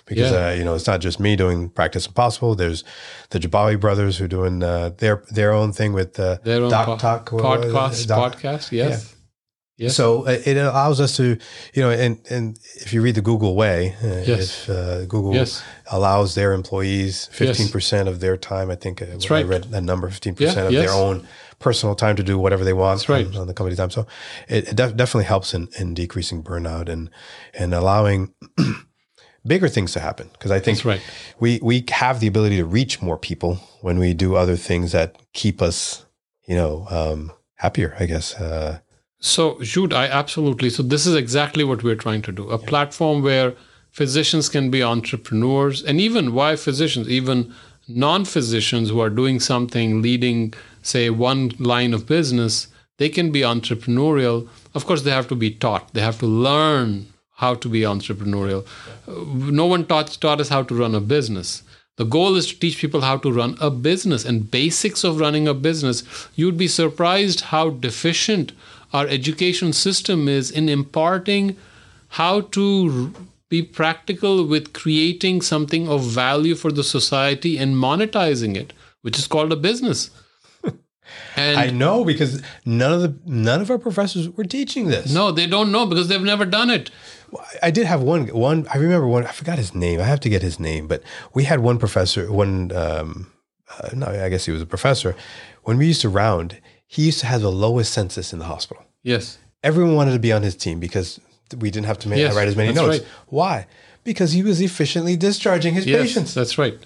Because 0.07 0.31
Yeah. 0.31 0.47
uh, 0.49 0.51
you 0.57 0.63
know 0.63 0.75
it's 0.75 0.87
not 0.87 0.99
just 1.03 1.19
me 1.19 1.35
doing 1.35 1.69
practice 1.69 2.05
impossible. 2.07 2.55
There's 2.55 2.83
the 3.29 3.39
Jabawi 3.39 3.77
brothers 3.79 4.17
who 4.17 4.25
are 4.25 4.33
doing 4.39 4.63
uh, 4.63 4.89
their 4.97 5.23
their 5.35 5.51
own 5.51 5.73
thing 5.73 5.93
with 5.93 6.19
uh, 6.19 6.37
Their 6.43 6.61
own 6.63 6.69
Doc 6.69 6.85
po- 6.85 6.97
Talk 6.97 7.31
it? 7.33 7.41
podcast, 7.41 8.07
Doc- 8.07 8.35
podcast. 8.35 8.71
Yes, 8.71 9.14
yes. 9.77 9.95
So 9.95 10.25
uh, 10.27 10.37
it 10.45 10.57
allows 10.57 10.99
us 10.99 11.17
to, 11.17 11.37
you 11.73 11.81
know, 11.83 11.89
and 11.91 12.19
and 12.29 12.57
if 12.75 12.93
you 12.93 13.01
read 13.01 13.15
the 13.15 13.21
Google 13.21 13.55
way, 13.55 13.95
uh, 14.03 14.23
Yes. 14.25 14.67
if 14.67 14.69
uh, 14.69 15.05
Google 15.05 15.33
yes, 15.33 15.63
allows 15.91 16.33
their 16.35 16.53
employees 16.53 17.27
fifteen 17.31 17.69
percent 17.69 18.07
of 18.09 18.19
their 18.19 18.37
time, 18.37 18.69
I 18.71 18.75
think 18.75 19.01
uh, 19.01 19.05
That's 19.05 19.29
I 19.31 19.43
read 19.43 19.63
that 19.71 19.83
number, 19.83 20.09
fifteen 20.09 20.35
percent 20.35 20.57
Yeah, 20.57 20.65
of 20.67 20.71
yes. 20.73 20.85
their 20.85 20.95
own 20.95 21.27
personal 21.59 21.95
time 21.95 22.15
to 22.17 22.23
do 22.23 22.37
whatever 22.37 22.63
they 22.65 22.73
want 22.73 22.99
That's 22.99 23.09
right. 23.09 23.25
on, 23.27 23.35
on 23.37 23.47
the 23.47 23.53
company 23.53 23.75
time. 23.77 23.89
So 23.89 24.05
it, 24.49 24.69
it 24.69 24.75
def- 24.75 24.95
definitely 24.95 25.23
helps 25.25 25.53
in, 25.53 25.67
in 25.79 25.93
decreasing 25.93 26.43
burnout 26.43 26.89
and 26.89 27.09
and 27.53 27.73
allowing 27.73 28.33
bigger 29.47 29.67
things 29.69 29.93
to 29.93 29.99
happen. 29.99 30.29
Because 30.33 30.51
I 30.51 30.59
think 30.59 30.83
right. 30.85 31.01
we 31.39 31.59
we 31.61 31.83
have 31.91 32.19
the 32.19 32.27
ability 32.27 32.57
to 32.57 32.65
reach 32.65 33.01
more 33.01 33.17
people 33.17 33.55
when 33.81 33.97
we 33.99 34.13
do 34.13 34.35
other 34.35 34.55
things 34.57 34.91
that 34.91 35.15
keep 35.33 35.61
us, 35.61 36.05
you 36.47 36.55
know, 36.55 36.85
um, 36.89 37.31
happier. 37.55 37.95
I 37.99 38.05
guess. 38.05 38.35
Uh, 38.35 38.79
So, 39.25 39.57
Jude, 39.59 39.91
I 39.91 40.05
absolutely. 40.05 40.69
So, 40.69 40.83
this 40.83 41.07
is 41.07 41.15
exactly 41.15 41.63
what 41.63 41.81
we're 41.81 41.95
trying 41.95 42.21
to 42.21 42.31
do 42.31 42.47
a 42.51 42.59
platform 42.59 43.23
where 43.23 43.55
physicians 43.89 44.49
can 44.49 44.69
be 44.69 44.83
entrepreneurs, 44.83 45.81
and 45.81 45.99
even 45.99 46.31
why 46.35 46.55
physicians, 46.55 47.09
even 47.09 47.51
non 47.87 48.25
physicians 48.25 48.91
who 48.91 48.99
are 48.99 49.09
doing 49.09 49.39
something, 49.39 50.03
leading, 50.03 50.53
say, 50.83 51.09
one 51.09 51.51
line 51.57 51.91
of 51.91 52.05
business, 52.05 52.67
they 52.97 53.09
can 53.09 53.31
be 53.31 53.41
entrepreneurial. 53.41 54.47
Of 54.75 54.85
course, 54.85 55.01
they 55.01 55.09
have 55.09 55.27
to 55.29 55.35
be 55.35 55.49
taught, 55.49 55.91
they 55.95 56.01
have 56.01 56.19
to 56.19 56.27
learn 56.27 57.07
how 57.37 57.55
to 57.55 57.67
be 57.67 57.81
entrepreneurial. 57.81 58.63
Uh, 59.07 59.51
No 59.51 59.65
one 59.65 59.87
taught, 59.87 60.15
taught 60.21 60.39
us 60.39 60.49
how 60.49 60.61
to 60.61 60.75
run 60.75 60.93
a 60.93 61.01
business. 61.01 61.63
The 61.97 62.05
goal 62.05 62.35
is 62.35 62.45
to 62.47 62.59
teach 62.59 62.77
people 62.77 63.01
how 63.01 63.17
to 63.17 63.31
run 63.31 63.57
a 63.59 63.71
business 63.71 64.23
and 64.23 64.51
basics 64.51 65.03
of 65.03 65.19
running 65.19 65.47
a 65.47 65.55
business. 65.55 66.03
You'd 66.35 66.57
be 66.57 66.67
surprised 66.67 67.41
how 67.55 67.71
deficient 67.71 68.51
our 68.95 69.07
education 69.07 69.73
system 69.73 70.27
is 70.29 70.49
in 70.49 70.69
imparting 70.69 71.55
how 72.19 72.41
to 72.57 73.13
be 73.49 73.61
practical 73.61 74.45
with 74.45 74.73
creating 74.73 75.41
something 75.41 75.87
of 75.87 76.03
value 76.03 76.55
for 76.55 76.71
the 76.71 76.83
society 76.83 77.57
and 77.57 77.75
monetizing 77.75 78.55
it, 78.55 78.73
which 79.01 79.19
is 79.19 79.27
called 79.27 79.51
a 79.51 79.61
business. 79.69 80.09
And 81.37 81.59
I 81.59 81.69
know 81.69 82.03
because 82.03 82.41
none 82.65 82.91
of 82.91 83.01
the 83.01 83.11
none 83.25 83.61
of 83.61 83.69
our 83.69 83.77
professors 83.77 84.27
were 84.29 84.43
teaching 84.43 84.87
this. 84.87 85.13
no, 85.13 85.31
they 85.31 85.45
don't 85.45 85.71
know 85.71 85.85
because 85.85 86.07
they've 86.07 86.29
never 86.33 86.45
done 86.45 86.69
it. 86.77 86.89
I 87.61 87.71
did 87.71 87.85
have 87.85 88.01
one. 88.01 88.27
One 88.29 88.67
I 88.73 88.77
remember 88.77 89.07
one. 89.07 89.25
I 89.25 89.31
forgot 89.31 89.57
his 89.59 89.75
name. 89.75 89.99
I 89.99 90.05
have 90.13 90.21
to 90.21 90.29
get 90.29 90.41
his 90.41 90.59
name. 90.59 90.87
But 90.87 91.03
we 91.33 91.43
had 91.43 91.59
one 91.59 91.77
professor. 91.77 92.31
One, 92.31 92.71
um, 92.83 93.31
uh, 93.77 93.89
no, 93.93 94.07
I 94.07 94.29
guess 94.29 94.45
he 94.45 94.51
was 94.51 94.63
a 94.63 94.65
professor. 94.75 95.15
When 95.63 95.77
we 95.77 95.85
used 95.87 96.01
to 96.01 96.09
round, 96.09 96.59
he 96.95 97.01
used 97.05 97.19
to 97.19 97.25
have 97.25 97.41
the 97.41 97.51
lowest 97.51 97.91
census 97.93 98.31
in 98.33 98.39
the 98.39 98.45
hospital. 98.45 98.83
Yes. 99.03 99.37
everyone 99.63 99.95
wanted 99.95 100.13
to 100.13 100.19
be 100.19 100.31
on 100.31 100.41
his 100.43 100.55
team 100.55 100.79
because 100.79 101.19
we 101.59 101.69
didn't 101.71 101.87
have 101.87 101.99
to 101.99 102.07
make, 102.09 102.19
Yes, 102.19 102.35
write 102.35 102.47
as 102.47 102.55
many 102.55 102.73
notes. 102.73 102.99
right. 102.99 103.07
Why? 103.27 103.67
Because 104.03 104.31
he 104.31 104.43
was 104.43 104.61
efficiently 104.61 105.15
discharging 105.17 105.73
his 105.73 105.85
Yes, 105.85 106.01
patients, 106.01 106.33
that's 106.33 106.57
right. 106.57 106.77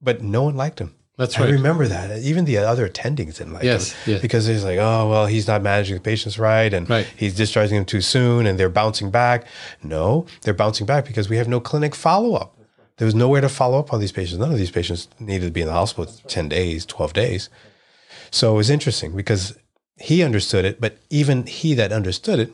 but 0.00 0.22
no 0.22 0.42
one 0.44 0.56
liked 0.56 0.78
him. 0.78 0.94
That's 1.18 1.38
right. 1.38 1.48
I 1.48 1.52
remember 1.52 1.86
that. 1.88 2.22
Even 2.22 2.44
the 2.46 2.56
other 2.58 2.88
attendings 2.88 3.36
didn't 3.38 3.52
like 3.52 3.64
Yes, 3.64 3.92
him 3.92 4.12
yes. 4.14 4.22
because 4.22 4.46
he's 4.46 4.64
like, 4.64 4.78
oh 4.78 5.08
well, 5.10 5.26
he's 5.26 5.46
not 5.46 5.62
managing 5.62 5.94
the 5.96 6.00
patients 6.00 6.38
right, 6.38 6.72
and 6.72 6.88
Right. 6.88 7.06
he's 7.16 7.34
discharging 7.34 7.76
them 7.76 7.84
too 7.84 8.00
soon, 8.00 8.46
and 8.46 8.58
they're 8.58 8.70
bouncing 8.82 9.10
back. 9.10 9.46
No, 9.82 10.26
they're 10.42 10.54
bouncing 10.54 10.86
back 10.86 11.04
because 11.06 11.28
we 11.28 11.36
have 11.36 11.48
no 11.48 11.60
clinic 11.60 11.94
follow 11.94 12.34
up. 12.34 12.56
There 12.96 13.06
was 13.06 13.14
nowhere 13.14 13.40
to 13.42 13.48
follow 13.48 13.78
up 13.78 13.92
on 13.92 14.00
these 14.00 14.12
patients. 14.12 14.38
None 14.38 14.52
of 14.52 14.58
these 14.58 14.70
patients 14.70 15.08
needed 15.18 15.46
to 15.46 15.52
be 15.52 15.60
in 15.60 15.66
the 15.66 15.72
hospital 15.74 16.12
ten 16.28 16.48
days, 16.48 16.84
twelve 16.86 17.12
days. 17.12 17.48
So 18.32 18.52
it 18.52 18.56
was 18.56 18.70
interesting 18.70 19.14
because 19.14 19.56
he 20.00 20.24
understood 20.24 20.64
it, 20.64 20.80
but 20.80 20.96
even 21.10 21.46
he 21.46 21.74
that 21.74 21.92
understood 21.92 22.40
it 22.40 22.52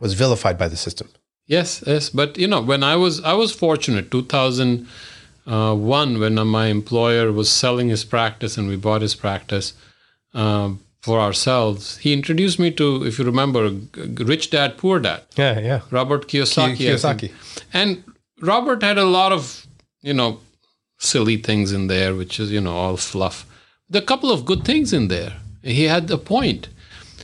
was 0.00 0.14
vilified 0.14 0.58
by 0.58 0.66
the 0.68 0.76
system. 0.76 1.08
Yes, 1.46 1.84
yes, 1.86 2.10
but 2.10 2.36
you 2.36 2.48
know, 2.48 2.60
when 2.60 2.82
I 2.82 2.96
was 2.96 3.22
I 3.22 3.34
was 3.34 3.52
fortunate, 3.52 4.10
2001, 4.10 6.18
when 6.18 6.34
my 6.48 6.66
employer 6.66 7.30
was 7.30 7.48
selling 7.50 7.88
his 7.88 8.04
practice 8.04 8.58
and 8.58 8.68
we 8.68 8.76
bought 8.76 9.02
his 9.02 9.14
practice 9.14 9.74
um, 10.34 10.80
for 11.02 11.20
ourselves. 11.20 11.98
He 11.98 12.12
introduced 12.12 12.58
me 12.58 12.70
to, 12.72 13.04
if 13.06 13.18
you 13.18 13.24
remember, 13.24 13.70
Rich 14.32 14.50
Dad 14.50 14.76
Poor 14.76 14.98
Dad, 14.98 15.22
Yeah, 15.36 15.60
yeah. 15.60 15.80
Robert 15.90 16.26
Kiyosaki. 16.26 16.76
Ki- 16.76 16.86
Kiyosaki. 16.86 17.30
And 17.72 18.02
Robert 18.40 18.82
had 18.82 18.98
a 18.98 19.04
lot 19.04 19.32
of, 19.32 19.66
you 20.02 20.14
know, 20.14 20.40
silly 20.98 21.36
things 21.36 21.72
in 21.72 21.86
there, 21.86 22.14
which 22.14 22.40
is, 22.40 22.50
you 22.50 22.60
know, 22.60 22.76
all 22.76 22.96
fluff. 22.96 23.46
There 23.88 24.00
are 24.00 24.02
a 24.02 24.06
couple 24.06 24.32
of 24.32 24.44
good 24.44 24.64
things 24.64 24.92
in 24.92 25.06
there. 25.06 25.34
He 25.62 25.84
had 25.84 26.10
a 26.10 26.18
point. 26.18 26.68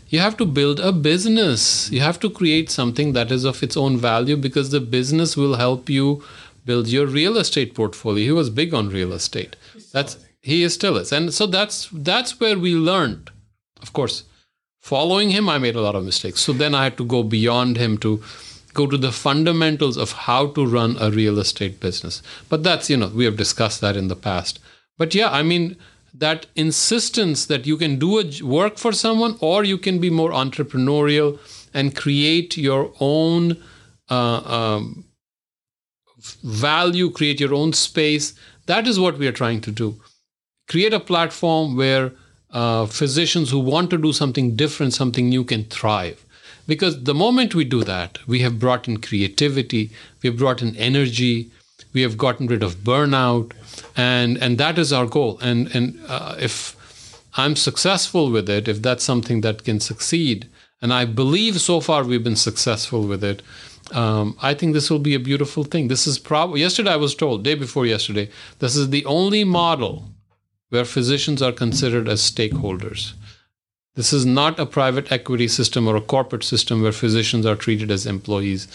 You 0.09 0.20
have 0.20 0.37
to 0.37 0.44
build 0.44 0.79
a 0.79 0.92
business. 0.92 1.90
You 1.90 2.01
have 2.01 2.20
to 2.20 2.31
create 2.31 2.70
something 2.70 3.14
that 3.14 3.33
is 3.33 3.44
of 3.44 3.62
its 3.62 3.77
own 3.77 3.96
value 3.96 4.37
because 4.37 4.70
the 4.70 4.79
business 4.79 5.37
will 5.37 5.57
help 5.57 5.90
you 5.90 6.22
build 6.64 6.87
your 6.87 7.07
real 7.07 7.37
estate 7.37 7.75
portfolio. 7.75 8.25
He 8.25 8.33
was 8.33 8.48
big 8.48 8.72
on 8.75 8.90
real 8.90 9.12
estate. 9.12 9.57
That's 9.92 10.18
he 10.40 10.62
is 10.62 10.75
still 10.75 10.96
is. 10.96 11.11
And 11.12 11.35
so 11.35 11.46
that's 11.46 11.88
that's 11.92 12.38
where 12.38 12.59
we 12.59 12.75
learned. 12.75 13.31
Of 13.81 13.92
course, 13.92 14.25
following 14.81 15.31
him, 15.31 15.48
I 15.48 15.59
made 15.59 15.75
a 15.75 15.81
lot 15.81 15.96
of 15.96 16.05
mistakes. 16.05 16.40
So 16.40 16.53
then 16.53 16.75
I 16.75 16.85
had 16.85 16.96
to 16.98 17.05
go 17.05 17.25
beyond 17.25 17.77
him 17.77 17.98
to 17.98 18.22
go 18.75 18.87
to 18.87 18.96
the 18.96 19.12
fundamentals 19.12 19.96
of 19.96 20.12
how 20.12 20.46
to 20.48 20.64
run 20.64 20.96
a 21.01 21.11
real 21.11 21.38
estate 21.40 21.81
business. 21.81 22.22
But 22.48 22.62
that's, 22.62 22.88
you 22.88 22.96
know, 22.96 23.09
we 23.09 23.25
have 23.25 23.37
discussed 23.37 23.81
that 23.81 23.96
in 23.96 24.09
the 24.09 24.16
past. 24.16 24.61
But 24.96 25.14
yeah, 25.14 25.31
I 25.31 25.42
mean, 25.42 25.77
that 26.14 26.46
insistence 26.55 27.46
that 27.46 27.66
you 27.66 27.77
can 27.77 27.98
do 27.98 28.18
a 28.18 28.44
work 28.44 28.79
for 28.79 28.92
someone 28.92 29.37
or 29.40 29.64
you 29.64 29.79
can 29.79 29.98
be 29.98 30.11
more 30.11 30.31
entrepreneurial 30.31 31.38
and 31.72 31.96
create 31.96 32.57
your 32.57 32.92
own 33.01 33.62
uh, 34.11 34.42
um, 34.44 35.05
value, 36.42 37.11
create 37.11 37.40
your 37.40 37.55
own 37.55 37.72
space. 37.72 38.35
That 38.66 38.87
is 38.87 39.01
what 39.01 39.18
we 39.18 39.27
are 39.27 39.33
trying 39.33 39.62
to 39.62 39.70
do. 39.70 40.01
Create 40.68 40.92
a 40.92 41.01
platform 41.01 41.77
where 41.77 42.12
uh, 42.51 42.87
physicians 42.87 43.51
who 43.51 43.59
want 43.59 43.90
to 43.90 43.98
do 43.98 44.12
something 44.12 44.55
different, 44.55 44.92
something 44.92 45.29
new, 45.29 45.44
can 45.44 45.64
thrive. 45.64 46.25
Because 46.66 47.03
the 47.05 47.14
moment 47.14 47.55
we 47.55 47.64
do 47.64 47.83
that, 47.85 48.18
we 48.27 48.40
have 48.40 48.61
brought 48.61 48.87
in 48.87 48.98
creativity, 49.01 49.90
we 50.22 50.29
have 50.29 50.38
brought 50.38 50.62
in 50.62 50.77
energy, 50.77 51.51
we 51.92 52.02
have 52.02 52.16
gotten 52.16 52.46
rid 52.46 52.62
of 52.62 52.76
burnout, 52.76 53.52
and 53.96 54.38
and 54.38 54.59
that 54.59 54.78
is 54.78 54.92
our 54.92 55.07
goal. 55.07 55.38
And 55.40 55.74
and 55.74 56.00
uh, 56.09 56.37
if 56.38 56.76
I'm 57.37 57.57
successful 57.57 58.31
with 58.31 58.48
it, 58.48 58.68
if 58.68 58.83
that's 58.83 59.05
something 59.05 59.40
that 59.42 59.64
can 59.64 59.81
succeed, 59.81 60.48
and 60.81 60.92
I 60.92 61.05
believe 61.05 61.61
so 61.61 61.81
far 61.81 62.05
we've 62.05 62.24
been 62.24 62.37
successful 62.37 63.07
with 63.07 63.24
it, 63.24 63.42
um, 63.92 64.37
I 64.42 64.55
think 64.55 64.74
this 64.74 64.90
will 64.90 64.98
be 64.98 65.14
a 65.14 65.20
beautiful 65.20 65.64
thing. 65.64 65.88
This 65.88 66.07
is 66.07 66.18
probably 66.18 66.61
yesterday 66.61 66.92
I 66.92 66.96
was 66.96 67.14
told, 67.14 67.44
day 67.44 67.55
before 67.55 67.87
yesterday, 67.87 68.31
this 68.59 68.76
is 68.76 68.90
the 68.90 69.05
only 69.05 69.44
model 69.44 70.09
where 70.70 70.85
physicians 70.85 71.42
are 71.42 71.52
considered 71.52 72.09
as 72.09 72.22
stakeholders. 72.22 73.12
This 73.94 74.12
is 74.12 74.24
not 74.24 74.59
a 74.59 74.64
private 74.66 75.12
equity 75.12 75.48
system 75.48 75.87
or 75.87 75.96
a 75.96 76.00
corporate 76.00 76.44
system 76.44 76.83
where 76.83 76.92
physicians 76.92 77.44
are 77.44 77.57
treated 77.57 77.90
as 77.90 78.07
employees. 78.07 78.66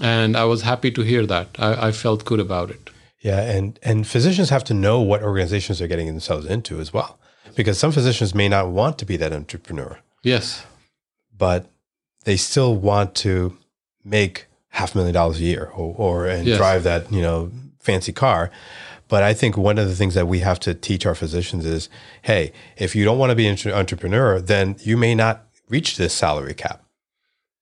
And 0.00 0.36
I 0.36 0.44
was 0.44 0.62
happy 0.62 0.90
to 0.92 1.02
hear 1.02 1.26
that. 1.26 1.48
I, 1.58 1.88
I 1.88 1.92
felt 1.92 2.24
good 2.24 2.40
about 2.40 2.70
it. 2.70 2.90
Yeah, 3.20 3.40
and 3.42 3.78
and 3.82 4.06
physicians 4.06 4.48
have 4.48 4.64
to 4.64 4.74
know 4.74 5.00
what 5.00 5.22
organizations 5.22 5.78
they're 5.78 5.88
getting 5.88 6.06
themselves 6.06 6.46
into 6.46 6.80
as 6.80 6.90
well, 6.92 7.18
because 7.54 7.78
some 7.78 7.92
physicians 7.92 8.34
may 8.34 8.48
not 8.48 8.68
want 8.68 8.96
to 8.98 9.04
be 9.04 9.18
that 9.18 9.32
entrepreneur, 9.32 9.98
Yes. 10.22 10.64
but 11.36 11.66
they 12.24 12.38
still 12.38 12.74
want 12.74 13.14
to 13.16 13.58
make 14.04 14.46
half 14.70 14.94
a 14.94 14.98
million 14.98 15.12
dollars 15.14 15.38
a 15.38 15.44
year 15.44 15.66
or, 15.74 15.94
or 15.98 16.26
and 16.26 16.46
Yes. 16.46 16.56
drive 16.56 16.82
that 16.84 17.12
you 17.12 17.20
know 17.20 17.50
fancy 17.78 18.12
car. 18.12 18.50
But 19.10 19.24
I 19.24 19.34
think 19.34 19.56
one 19.56 19.76
of 19.76 19.88
the 19.88 19.96
things 19.96 20.14
that 20.14 20.28
we 20.28 20.38
have 20.38 20.60
to 20.60 20.72
teach 20.72 21.04
our 21.04 21.16
physicians 21.16 21.66
is, 21.66 21.88
hey, 22.22 22.52
if 22.76 22.94
you 22.94 23.04
don't 23.04 23.18
want 23.18 23.30
to 23.30 23.36
be 23.36 23.48
an 23.48 23.58
entrepreneur, 23.72 24.40
then 24.40 24.76
you 24.82 24.96
may 24.96 25.16
not 25.16 25.46
reach 25.68 25.96
this 25.96 26.14
salary 26.14 26.54
cap. 26.54 26.84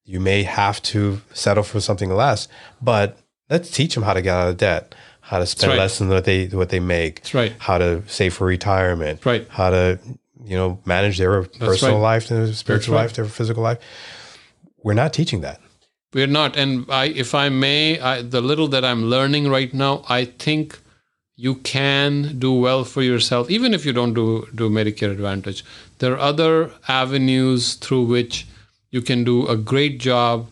You 0.04 0.20
may 0.20 0.42
have 0.42 0.82
to 0.82 1.22
settle 1.32 1.62
for 1.64 1.80
something 1.80 2.10
less. 2.10 2.48
But 2.82 3.18
let's 3.48 3.70
teach 3.70 3.94
them 3.94 4.04
how 4.04 4.12
to 4.12 4.20
get 4.20 4.36
out 4.36 4.48
of 4.48 4.58
debt, 4.58 4.94
how 5.22 5.38
to 5.38 5.46
spend 5.46 5.70
right. 5.70 5.78
less 5.78 5.98
than 5.98 6.10
what 6.10 6.26
they 6.26 6.48
what 6.48 6.68
they 6.68 6.80
make, 6.80 7.22
That's 7.22 7.34
right. 7.34 7.54
how 7.58 7.78
to 7.78 8.02
save 8.06 8.34
for 8.34 8.46
retirement, 8.46 9.24
Right. 9.24 9.46
how 9.48 9.70
to 9.70 9.98
you 10.44 10.56
know 10.56 10.78
manage 10.84 11.16
their 11.16 11.44
personal 11.44 11.94
right. 11.94 12.14
life, 12.14 12.28
their 12.28 12.52
spiritual 12.52 12.94
right. 12.94 13.02
life, 13.02 13.14
their 13.14 13.24
physical 13.24 13.62
life. 13.62 13.78
We're 14.82 14.94
not 14.94 15.14
teaching 15.14 15.40
that. 15.40 15.60
We're 16.12 16.26
not. 16.26 16.56
And 16.56 16.84
I, 16.90 17.06
if 17.06 17.34
I 17.34 17.48
may, 17.48 17.98
I, 18.00 18.22
the 18.22 18.40
little 18.42 18.68
that 18.68 18.84
I'm 18.84 19.04
learning 19.06 19.48
right 19.48 19.72
now, 19.72 20.04
I 20.08 20.26
think 20.26 20.78
you 21.40 21.54
can 21.54 22.36
do 22.36 22.52
well 22.52 22.82
for 22.82 23.00
yourself, 23.00 23.48
even 23.48 23.72
if 23.72 23.86
you 23.86 23.92
don't 23.92 24.12
do, 24.12 24.48
do 24.56 24.68
Medicare 24.68 25.12
Advantage. 25.12 25.64
There 26.00 26.12
are 26.14 26.18
other 26.18 26.72
avenues 26.88 27.74
through 27.74 28.06
which 28.06 28.44
you 28.90 29.00
can 29.00 29.22
do 29.22 29.46
a 29.46 29.56
great 29.56 30.00
job, 30.00 30.50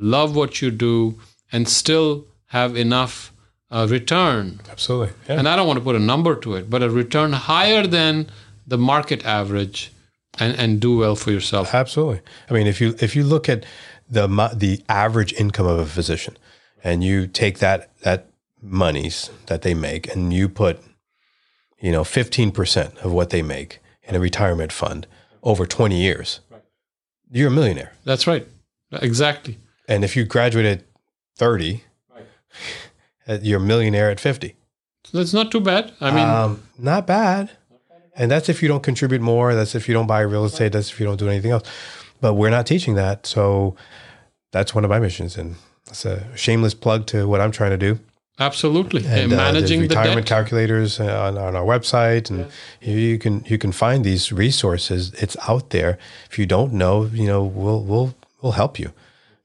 love 0.00 0.34
what 0.34 0.62
you 0.62 0.70
do, 0.70 1.20
and 1.52 1.68
still 1.68 2.24
have 2.46 2.74
enough 2.74 3.32
uh, 3.70 3.86
return. 3.90 4.60
Absolutely. 4.70 5.12
Yeah. 5.28 5.38
And 5.38 5.46
I 5.46 5.56
don't 5.56 5.66
want 5.66 5.78
to 5.78 5.84
put 5.84 5.94
a 5.94 6.00
number 6.00 6.34
to 6.36 6.54
it, 6.54 6.70
but 6.70 6.82
a 6.82 6.88
return 6.88 7.34
higher 7.34 7.86
than 7.86 8.30
the 8.66 8.78
market 8.78 9.26
average 9.26 9.92
and, 10.38 10.56
and 10.58 10.80
do 10.80 10.96
well 10.96 11.16
for 11.16 11.32
yourself. 11.32 11.74
Absolutely. 11.74 12.22
I 12.48 12.54
mean, 12.54 12.66
if 12.66 12.80
you 12.80 12.96
if 12.98 13.14
you 13.14 13.24
look 13.24 13.46
at 13.50 13.66
the 14.08 14.26
the 14.54 14.82
average 14.88 15.34
income 15.34 15.66
of 15.66 15.78
a 15.78 15.86
physician, 15.86 16.38
and 16.82 17.04
you 17.04 17.26
take 17.26 17.58
that 17.58 17.90
that 18.00 18.30
monies 18.64 19.30
that 19.46 19.62
they 19.62 19.74
make, 19.74 20.10
and 20.14 20.32
you 20.32 20.48
put, 20.48 20.80
you 21.80 21.92
know, 21.92 22.02
fifteen 22.02 22.50
percent 22.50 22.96
of 22.98 23.12
what 23.12 23.30
they 23.30 23.42
make 23.42 23.80
in 24.02 24.14
a 24.14 24.20
retirement 24.20 24.72
fund 24.72 25.06
over 25.42 25.66
twenty 25.66 26.00
years, 26.00 26.40
you're 27.30 27.48
a 27.48 27.50
millionaire. 27.50 27.92
That's 28.04 28.26
right. 28.26 28.46
Exactly. 28.90 29.58
And 29.86 30.02
if 30.02 30.16
you 30.16 30.24
graduate 30.24 30.64
at 30.64 30.82
thirty, 31.36 31.84
uh, 33.28 33.38
you're 33.42 33.60
a 33.60 33.64
millionaire 33.64 34.10
at 34.10 34.18
fifty. 34.18 34.56
That's 35.12 35.34
not 35.34 35.52
too 35.52 35.60
bad. 35.60 35.92
I 36.00 36.10
mean, 36.10 36.26
um, 36.26 36.62
not 36.78 37.06
bad. 37.06 37.50
And 38.16 38.30
that's 38.30 38.48
if 38.48 38.62
you 38.62 38.68
don't 38.68 38.82
contribute 38.82 39.20
more. 39.20 39.54
That's 39.54 39.74
if 39.74 39.88
you 39.88 39.94
don't 39.94 40.06
buy 40.06 40.20
real 40.20 40.44
estate. 40.44 40.72
That's 40.72 40.90
if 40.90 41.00
you 41.00 41.06
don't 41.06 41.18
do 41.18 41.28
anything 41.28 41.50
else. 41.50 41.68
But 42.20 42.34
we're 42.34 42.50
not 42.50 42.66
teaching 42.66 42.94
that. 42.94 43.26
So 43.26 43.76
that's 44.52 44.74
one 44.74 44.84
of 44.84 44.90
my 44.90 45.00
missions. 45.00 45.36
And 45.36 45.56
that's 45.84 46.04
a 46.04 46.34
shameless 46.36 46.74
plug 46.74 47.06
to 47.08 47.28
what 47.28 47.40
I'm 47.40 47.50
trying 47.50 47.70
to 47.72 47.76
do. 47.76 47.98
Absolutely. 48.38 49.04
And 49.06 49.32
uh, 49.32 49.36
Managing 49.36 49.80
retirement 49.80 50.26
calculators 50.26 51.00
uh, 51.00 51.28
on, 51.28 51.38
on 51.38 51.56
our 51.56 51.64
website, 51.64 52.30
and 52.30 52.50
you, 52.80 52.96
you 52.96 53.18
can 53.18 53.44
you 53.46 53.58
can 53.58 53.72
find 53.72 54.04
these 54.04 54.32
resources. 54.32 55.12
It's 55.14 55.36
out 55.48 55.70
there. 55.70 55.98
If 56.30 56.38
you 56.38 56.46
don't 56.46 56.72
know, 56.72 57.04
you 57.04 57.26
know, 57.26 57.42
we'll 57.42 57.82
we'll 57.82 58.14
we'll 58.42 58.52
help 58.52 58.78
you. 58.78 58.92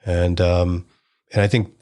And 0.06 0.40
um, 0.42 0.86
and 1.32 1.42
I 1.42 1.48
think 1.48 1.74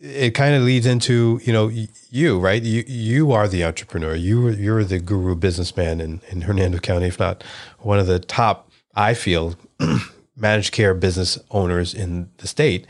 it 0.00 0.34
kind 0.34 0.54
of 0.54 0.62
leads 0.62 0.86
into 0.86 1.40
you 1.42 1.52
know 1.52 1.70
you 2.10 2.38
right 2.38 2.62
you 2.62 2.84
you 2.86 3.32
are 3.32 3.48
the 3.48 3.64
entrepreneur 3.64 4.14
you 4.14 4.48
you're 4.50 4.84
the 4.84 4.98
guru 4.98 5.34
businessman 5.34 6.00
in, 6.00 6.20
in 6.28 6.42
Hernando 6.42 6.78
County 6.78 7.06
if 7.06 7.18
not 7.18 7.42
one 7.80 7.98
of 7.98 8.06
the 8.06 8.18
top 8.18 8.70
I 8.94 9.14
feel 9.14 9.54
managed 10.36 10.72
care 10.72 10.94
business 10.94 11.38
owners 11.50 11.94
in 11.94 12.30
the 12.38 12.46
state 12.46 12.86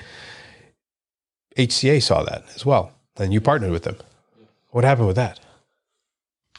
HCA 1.57 2.03
saw 2.03 2.25
that 2.25 2.44
as 2.55 2.66
well 2.66 2.92
and 3.18 3.33
you 3.33 3.40
partnered 3.40 3.72
with 3.72 3.83
them 3.85 3.96
what 4.70 4.85
happened 4.85 5.07
with 5.09 5.16
that 5.16 5.40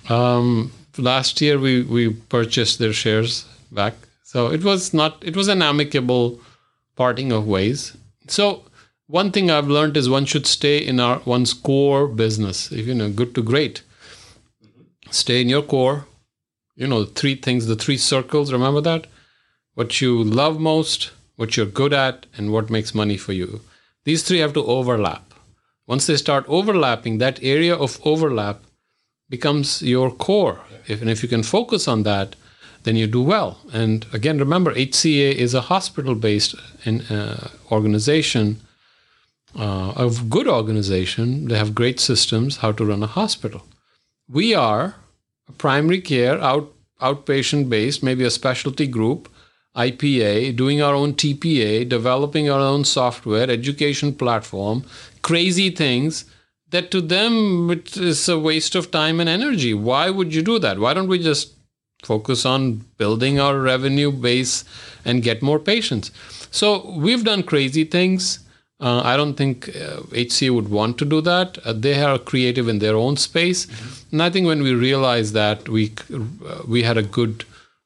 Um, 0.10 0.72
last 0.98 1.42
year 1.42 1.58
we 1.60 1.82
we 1.84 2.10
purchased 2.36 2.80
their 2.80 2.94
shares 2.94 3.46
back, 3.72 3.94
so 4.24 4.48
it 4.52 4.64
was 4.64 4.94
not. 4.94 5.18
It 5.22 5.36
was 5.36 5.48
an 5.48 5.62
amicable 5.62 6.40
parting 6.96 7.32
of 7.32 7.48
ways. 7.48 7.96
So 8.28 8.64
one 9.08 9.32
thing 9.32 9.52
I've 9.52 9.68
learned 9.68 9.98
is 9.98 10.10
one 10.10 10.26
should 10.26 10.48
stay 10.48 10.78
in 10.78 11.00
our 11.00 11.22
one's 11.26 11.54
core 11.54 12.08
business. 12.08 12.72
If 12.72 12.88
you 12.88 12.96
know, 12.96 13.10
good 13.10 13.36
to 13.36 13.42
great. 13.42 13.84
Stay 15.12 15.42
in 15.42 15.50
your 15.50 15.64
core. 15.64 16.06
You 16.76 16.88
know, 16.88 17.04
the 17.04 17.12
three 17.12 17.36
things, 17.36 17.66
the 17.66 17.76
three 17.76 17.98
circles. 17.98 18.54
Remember 18.54 18.82
that. 18.82 19.08
What 19.74 20.02
you 20.02 20.24
love 20.24 20.60
most, 20.60 21.12
what 21.36 21.58
you're 21.58 21.66
good 21.66 21.94
at, 21.94 22.26
and 22.38 22.52
what 22.52 22.70
makes 22.70 22.96
money 22.96 23.18
for 23.18 23.34
you. 23.34 23.62
These 24.06 24.24
three 24.24 24.40
have 24.40 24.54
to 24.54 24.66
overlap. 24.66 25.29
Once 25.90 26.06
they 26.06 26.16
start 26.16 26.46
overlapping, 26.48 27.18
that 27.18 27.40
area 27.42 27.76
of 27.76 28.00
overlap 28.06 28.62
becomes 29.28 29.82
your 29.82 30.12
core. 30.12 30.60
If, 30.88 31.02
and 31.02 31.10
if 31.10 31.24
you 31.24 31.30
can 31.30 31.42
focus 31.42 31.88
on 31.88 32.04
that, 32.04 32.36
then 32.84 32.96
you 32.96 33.08
do 33.08 33.24
well. 33.24 33.58
And 33.74 34.06
again, 34.14 34.38
remember, 34.38 34.72
HCA 34.76 35.34
is 35.34 35.56
a 35.56 35.62
hospital 35.62 36.14
based 36.14 36.54
uh, 36.86 37.48
organization, 37.72 38.62
uh, 39.58 39.94
a 39.98 40.12
good 40.30 40.48
organization. 40.48 41.48
They 41.48 41.58
have 41.58 41.74
great 41.74 42.00
systems 42.00 42.58
how 42.58 42.72
to 42.74 42.86
run 42.86 43.02
a 43.02 43.08
hospital. 43.08 43.64
We 44.30 44.54
are 44.54 44.94
a 45.48 45.52
primary 45.54 46.02
care, 46.02 46.40
out, 46.40 46.72
outpatient 47.02 47.68
based, 47.68 48.04
maybe 48.04 48.24
a 48.24 48.30
specialty 48.30 48.86
group, 48.86 49.28
IPA, 49.76 50.56
doing 50.56 50.82
our 50.82 50.94
own 50.94 51.14
TPA, 51.14 51.88
developing 51.88 52.50
our 52.50 52.60
own 52.60 52.84
software, 52.84 53.50
education 53.50 54.14
platform, 54.14 54.84
crazy 55.22 55.70
things 55.70 56.26
that 56.70 56.92
to 56.92 57.02
them 57.02 57.70
it 57.72 57.98
is 57.98 58.30
a 58.30 58.38
waste 58.38 58.76
of 58.76 58.92
time 58.92 59.20
and 59.20 59.30
energy. 59.30 59.74
Why 59.74 60.10
would 60.10 60.34
you 60.34 60.42
do 60.42 60.60
that? 60.60 60.80
Why 60.80 60.94
don't 60.94 61.08
we 61.08 61.20
just 61.20 61.54
focus 62.04 62.46
on 62.46 62.86
building 62.98 63.40
our 63.40 63.60
revenue 63.60 64.12
base 64.12 64.64
and 65.06 65.24
get 65.24 65.42
more 65.42 65.60
patients. 65.60 66.12
So 66.52 66.90
we've 66.92 67.24
done 67.24 67.44
crazy 67.44 67.84
things. 67.84 68.40
Uh, 68.80 69.02
I 69.04 69.18
don't 69.18 69.34
think 69.34 69.68
uh, 69.70 70.04
HCA 70.14 70.52
would 70.56 70.70
want 70.70 70.98
to 71.00 71.06
do 71.06 71.20
that. 71.22 71.58
Uh, 71.66 71.74
they 71.74 72.02
are 72.02 72.18
creative 72.18 72.70
in 72.70 72.80
their 72.80 72.96
own 72.96 73.18
space, 73.18 73.66
mm-hmm. 73.66 74.14
and 74.14 74.24
I 74.24 74.30
think 74.30 74.48
when 74.48 74.64
we 74.64 74.74
realized 74.74 75.34
that, 75.34 75.68
we 75.68 75.92
uh, 76.14 76.62
we 76.66 76.84
had 76.84 76.98
a 76.98 77.04
good, 77.04 77.44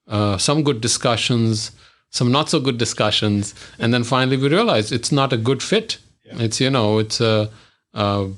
uh, 0.08 0.38
some 0.38 0.62
good 0.62 0.82
discussions, 0.82 1.72
some 2.12 2.32
not 2.32 2.52
so 2.52 2.60
good 2.60 2.78
discussions, 2.78 3.56
and 3.80 3.92
then 3.92 4.04
finally 4.04 4.38
we 4.38 4.50
realized 4.50 4.92
it's 4.92 5.12
not 5.12 5.34
a 5.34 5.38
good 5.38 5.64
fit. 5.64 5.98
Yeah. 6.36 6.44
It's 6.44 6.60
you 6.60 6.70
know 6.70 7.00
it's 7.00 7.22
a, 7.22 7.50
a 7.94 8.30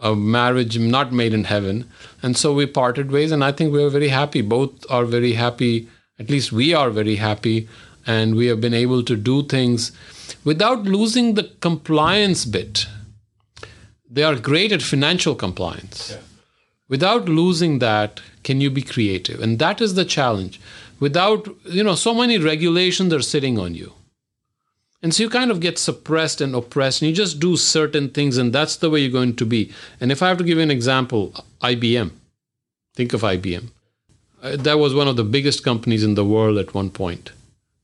a 0.00 0.16
marriage 0.16 0.78
not 0.78 1.12
made 1.12 1.34
in 1.34 1.44
heaven. 1.44 1.88
And 2.22 2.36
so 2.36 2.52
we 2.52 2.66
parted 2.66 3.10
ways, 3.10 3.32
and 3.32 3.44
I 3.44 3.52
think 3.52 3.72
we 3.72 3.82
are 3.82 3.90
very 3.90 4.08
happy. 4.08 4.40
Both 4.40 4.90
are 4.90 5.04
very 5.04 5.34
happy, 5.34 5.88
at 6.18 6.30
least 6.30 6.52
we 6.52 6.74
are 6.74 6.90
very 6.90 7.16
happy, 7.16 7.68
and 8.06 8.34
we 8.34 8.46
have 8.46 8.60
been 8.60 8.74
able 8.74 9.02
to 9.04 9.16
do 9.16 9.42
things 9.42 9.92
without 10.44 10.84
losing 10.84 11.34
the 11.34 11.44
compliance 11.60 12.44
bit. 12.44 12.86
They 14.08 14.22
are 14.22 14.36
great 14.36 14.72
at 14.72 14.82
financial 14.82 15.34
compliance. 15.34 16.10
Yeah. 16.10 16.18
Without 16.88 17.28
losing 17.28 17.78
that, 17.78 18.20
can 18.42 18.60
you 18.60 18.70
be 18.70 18.82
creative? 18.82 19.40
And 19.40 19.58
that 19.60 19.80
is 19.80 19.94
the 19.94 20.04
challenge. 20.04 20.60
Without, 20.98 21.48
you 21.64 21.84
know, 21.84 21.94
so 21.94 22.12
many 22.12 22.36
regulations 22.36 23.12
are 23.12 23.22
sitting 23.22 23.58
on 23.58 23.74
you 23.74 23.92
and 25.02 25.14
so 25.14 25.22
you 25.22 25.30
kind 25.30 25.50
of 25.50 25.60
get 25.60 25.78
suppressed 25.78 26.40
and 26.40 26.54
oppressed, 26.54 27.00
and 27.00 27.08
you 27.08 27.14
just 27.14 27.40
do 27.40 27.56
certain 27.56 28.10
things, 28.10 28.36
and 28.36 28.52
that's 28.52 28.76
the 28.76 28.90
way 28.90 29.00
you're 29.00 29.10
going 29.10 29.36
to 29.36 29.46
be. 29.46 29.72
And 30.00 30.12
if 30.12 30.22
I 30.22 30.28
have 30.28 30.38
to 30.38 30.44
give 30.44 30.58
you 30.58 30.62
an 30.62 30.70
example, 30.70 31.32
IBM, 31.62 32.10
think 32.94 33.12
of 33.12 33.22
IBM. 33.22 33.70
Uh, 34.42 34.56
that 34.56 34.78
was 34.78 34.94
one 34.94 35.08
of 35.08 35.16
the 35.16 35.24
biggest 35.24 35.64
companies 35.64 36.04
in 36.04 36.14
the 36.14 36.24
world 36.24 36.58
at 36.58 36.74
one 36.74 36.90
point. 36.90 37.32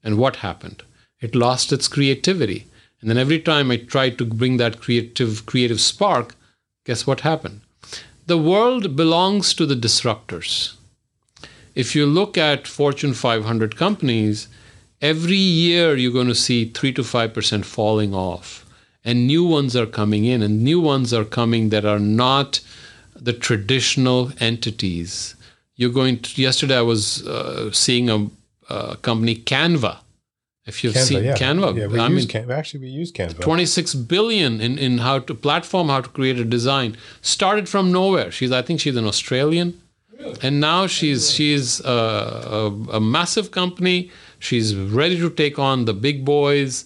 And 0.03 0.19
what 0.19 0.37
happened? 0.37 0.83
It 1.21 1.35
lost 1.35 1.73
its 1.73 1.89
creativity. 1.89 2.67
And 3.01 3.11
then 3.11 3.19
every 3.19 3.41
time 3.41 3.71
I 3.71 3.77
tried 3.77 4.19
to 4.19 4.25
bring 4.25 4.57
that 4.59 4.81
creative 4.81 5.47
creative 5.47 5.81
spark, 5.81 6.35
guess 6.85 7.07
what 7.07 7.21
happened? 7.21 7.61
The 8.27 8.39
world 8.39 8.97
belongs 8.97 9.55
to 9.55 9.67
the 9.67 9.75
disruptors. 9.75 10.75
If 11.75 11.95
you 11.95 12.07
look 12.07 12.39
at 12.39 12.67
Fortune 12.67 13.15
500 13.15 13.77
companies, 13.77 14.49
every 15.01 15.37
year 15.37 15.97
you're 15.97 16.13
going 16.13 16.29
to 16.29 16.35
see 16.35 16.67
3 16.67 16.93
to 16.95 17.03
5% 17.03 17.65
falling 17.65 18.15
off. 18.15 18.65
And 19.05 19.27
new 19.27 19.45
ones 19.45 19.77
are 19.77 19.87
coming 19.87 20.25
in 20.25 20.43
and 20.43 20.65
new 20.65 20.81
ones 20.81 21.15
are 21.15 21.25
coming 21.25 21.69
that 21.69 21.85
are 21.85 22.01
not 22.01 22.61
the 23.15 23.33
traditional 23.33 24.33
entities. 24.41 25.37
You're 25.77 25.93
going 25.93 26.21
to 26.21 26.43
yesterday 26.43 26.77
i 26.77 26.83
was 26.83 27.27
uh, 27.27 27.71
seeing 27.73 28.11
a, 28.11 28.29
a, 28.69 28.97
company 28.97 29.37
canva. 29.37 29.99
If 30.65 30.83
you've 30.83 30.95
canva, 30.95 31.07
seen 31.07 31.25
yeah. 31.25 31.37
canva 31.37 31.77
yeah, 31.77 31.87
we 31.87 32.01
I 32.01 32.09
use 32.09 32.27
mean, 32.27 32.43
Canva. 32.43 32.59
actually 32.59 32.81
we 32.81 32.89
use 32.89 33.13
canva. 33.13 33.41
26 33.41 33.95
billion 33.95 34.61
in, 34.61 34.79
in 34.79 34.99
how 34.99 35.21
to 35.21 35.35
platform 35.35 35.89
how 35.89 36.01
to 36.01 36.09
create 36.09 36.39
a 36.41 36.45
design. 36.45 36.97
Started 37.21 37.69
from 37.69 37.93
nowhere. 37.93 38.31
She's 38.31 38.51
i 38.51 38.63
think 38.63 38.81
she's 38.81 38.97
an 38.97 39.07
australian. 39.07 39.81
Really? 40.19 40.37
and 40.43 40.61
now 40.61 40.87
she's 40.87 41.31
she's 41.31 41.81
a, 41.81 41.91
a, 41.91 42.71
a 42.93 43.01
massive 43.01 43.51
company 43.51 44.11
She's 44.39 44.75
ready 44.75 45.19
to 45.19 45.31
take 45.31 45.59
on 45.59 45.85
the 45.85 45.95
big 45.95 46.25
boys. 46.25 46.85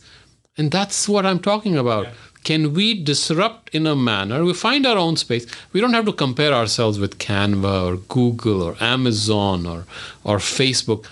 And 0.57 0.71
that's 0.71 1.09
what 1.09 1.27
I'm 1.27 1.39
talking 1.39 1.77
about. 1.77 2.05
Yeah. 2.07 2.13
Can 2.43 2.73
we 2.73 3.03
disrupt 3.03 3.75
in 3.75 3.87
a 3.87 3.95
manner? 3.95 4.45
We 4.45 4.55
find 4.55 4.87
our 4.87 4.97
own 4.97 5.17
space. 5.17 5.47
We 5.73 5.81
don't 5.81 5.93
have 5.93 6.07
to 6.07 6.13
compare 6.13 6.53
ourselves 6.53 6.99
with 6.99 7.19
Canva 7.19 7.93
or 7.93 7.97
Google 7.97 8.63
or 8.63 8.77
Amazon 8.81 9.67
or, 9.67 9.85
or 10.25 10.39
Facebook 10.39 11.07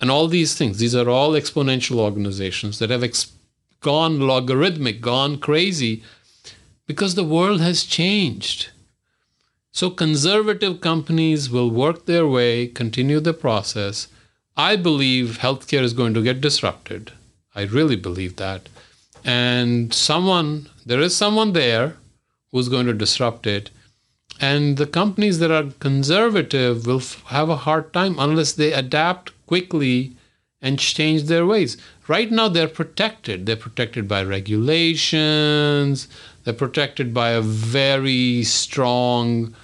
and 0.00 0.10
all 0.10 0.28
these 0.28 0.54
things. 0.54 0.78
These 0.78 0.94
are 0.94 1.08
all 1.08 1.32
exponential 1.32 1.98
organizations 1.98 2.78
that 2.78 2.90
have 2.90 3.02
ex- 3.02 3.32
gone 3.80 4.20
logarithmic, 4.20 5.00
gone 5.00 5.38
crazy 5.38 6.02
because 6.86 7.14
the 7.14 7.24
world 7.24 7.60
has 7.60 7.84
changed. 7.84 8.68
So 9.72 9.90
conservative 9.90 10.80
companies 10.80 11.50
will 11.50 11.70
work 11.70 12.06
their 12.06 12.26
way, 12.26 12.66
continue 12.66 13.20
the 13.20 13.34
process, 13.34 14.08
I 14.56 14.76
believe 14.76 15.38
healthcare 15.38 15.82
is 15.82 15.92
going 15.92 16.14
to 16.14 16.22
get 16.22 16.40
disrupted. 16.40 17.12
I 17.54 17.62
really 17.62 17.96
believe 17.96 18.36
that. 18.36 18.68
And 19.24 19.92
someone, 19.92 20.68
there 20.86 21.00
is 21.00 21.14
someone 21.14 21.52
there 21.52 21.96
who's 22.52 22.68
going 22.68 22.86
to 22.86 22.94
disrupt 22.94 23.46
it. 23.46 23.70
And 24.40 24.76
the 24.76 24.86
companies 24.86 25.40
that 25.40 25.50
are 25.50 25.72
conservative 25.78 26.86
will 26.86 27.00
f- 27.00 27.22
have 27.26 27.48
a 27.48 27.56
hard 27.56 27.92
time 27.92 28.16
unless 28.18 28.52
they 28.52 28.72
adapt 28.72 29.32
quickly 29.46 30.12
and 30.62 30.78
change 30.78 31.24
their 31.24 31.44
ways. 31.44 31.76
Right 32.08 32.30
now, 32.30 32.48
they're 32.48 32.68
protected. 32.68 33.46
They're 33.46 33.56
protected 33.56 34.08
by 34.08 34.22
regulations, 34.22 36.08
they're 36.44 36.54
protected 36.54 37.12
by 37.12 37.30
a 37.30 37.40
very 37.40 38.42
strong 38.44 39.54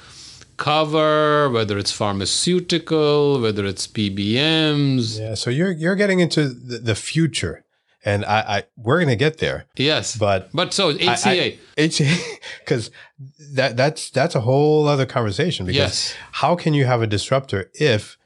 cover, 0.63 1.51
whether 1.51 1.77
it's 1.77 1.91
pharmaceutical, 1.91 3.41
whether 3.41 3.67
it's 3.67 3.89
PBMs. 3.89 5.19
Yeah, 5.19 5.35
so 5.35 5.51
you're 5.51 5.73
you're 5.73 5.97
getting 5.97 6.21
into 6.21 6.49
the, 6.49 6.79
the 6.79 6.95
future, 6.95 7.65
and 8.05 8.25
I, 8.25 8.39
I 8.41 8.65
we're 8.77 8.99
going 8.99 9.09
to 9.09 9.17
get 9.17 9.39
there. 9.39 9.67
Yes, 9.77 10.17
but 10.17 10.51
but 10.55 10.73
so 10.73 10.95
HCA, 10.95 11.59
HCA, 11.77 12.39
because 12.61 12.93
that 13.55 13.77
that's 13.77 14.11
that's 14.11 14.37
a 14.37 14.41
whole 14.41 14.87
other 14.87 15.05
conversation. 15.05 15.67
Because 15.67 15.77
yes. 15.77 16.15
how 16.31 16.55
can 16.55 16.75
you 16.75 16.85
have 16.85 17.03
a 17.03 17.09
disruptor 17.09 17.69
if 17.75 18.17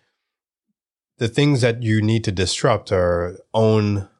the 1.16 1.28
things 1.28 1.62
that 1.62 1.82
you 1.82 2.02
need 2.02 2.22
to 2.24 2.32
disrupt 2.32 2.92
are 2.92 3.38
own 3.54 4.10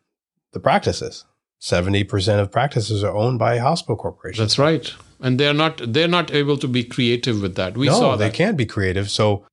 the 0.52 0.60
practices? 0.60 1.26
Seventy 1.58 2.02
percent 2.02 2.40
of 2.40 2.50
practices 2.50 3.04
are 3.04 3.14
owned 3.14 3.38
by 3.38 3.58
hospital 3.58 3.96
corporations. 3.96 4.38
That's 4.38 4.58
right 4.58 4.94
and 5.20 5.40
they're 5.40 5.54
not 5.54 5.80
they're 5.92 6.08
not 6.08 6.32
able 6.32 6.56
to 6.58 6.68
be 6.68 6.84
creative 6.84 7.40
with 7.42 7.54
that. 7.56 7.76
We 7.76 7.86
no, 7.86 7.92
saw 7.92 8.16
that. 8.16 8.24
they 8.24 8.36
can't 8.36 8.56
be 8.56 8.66
creative. 8.66 9.10
So 9.10 9.46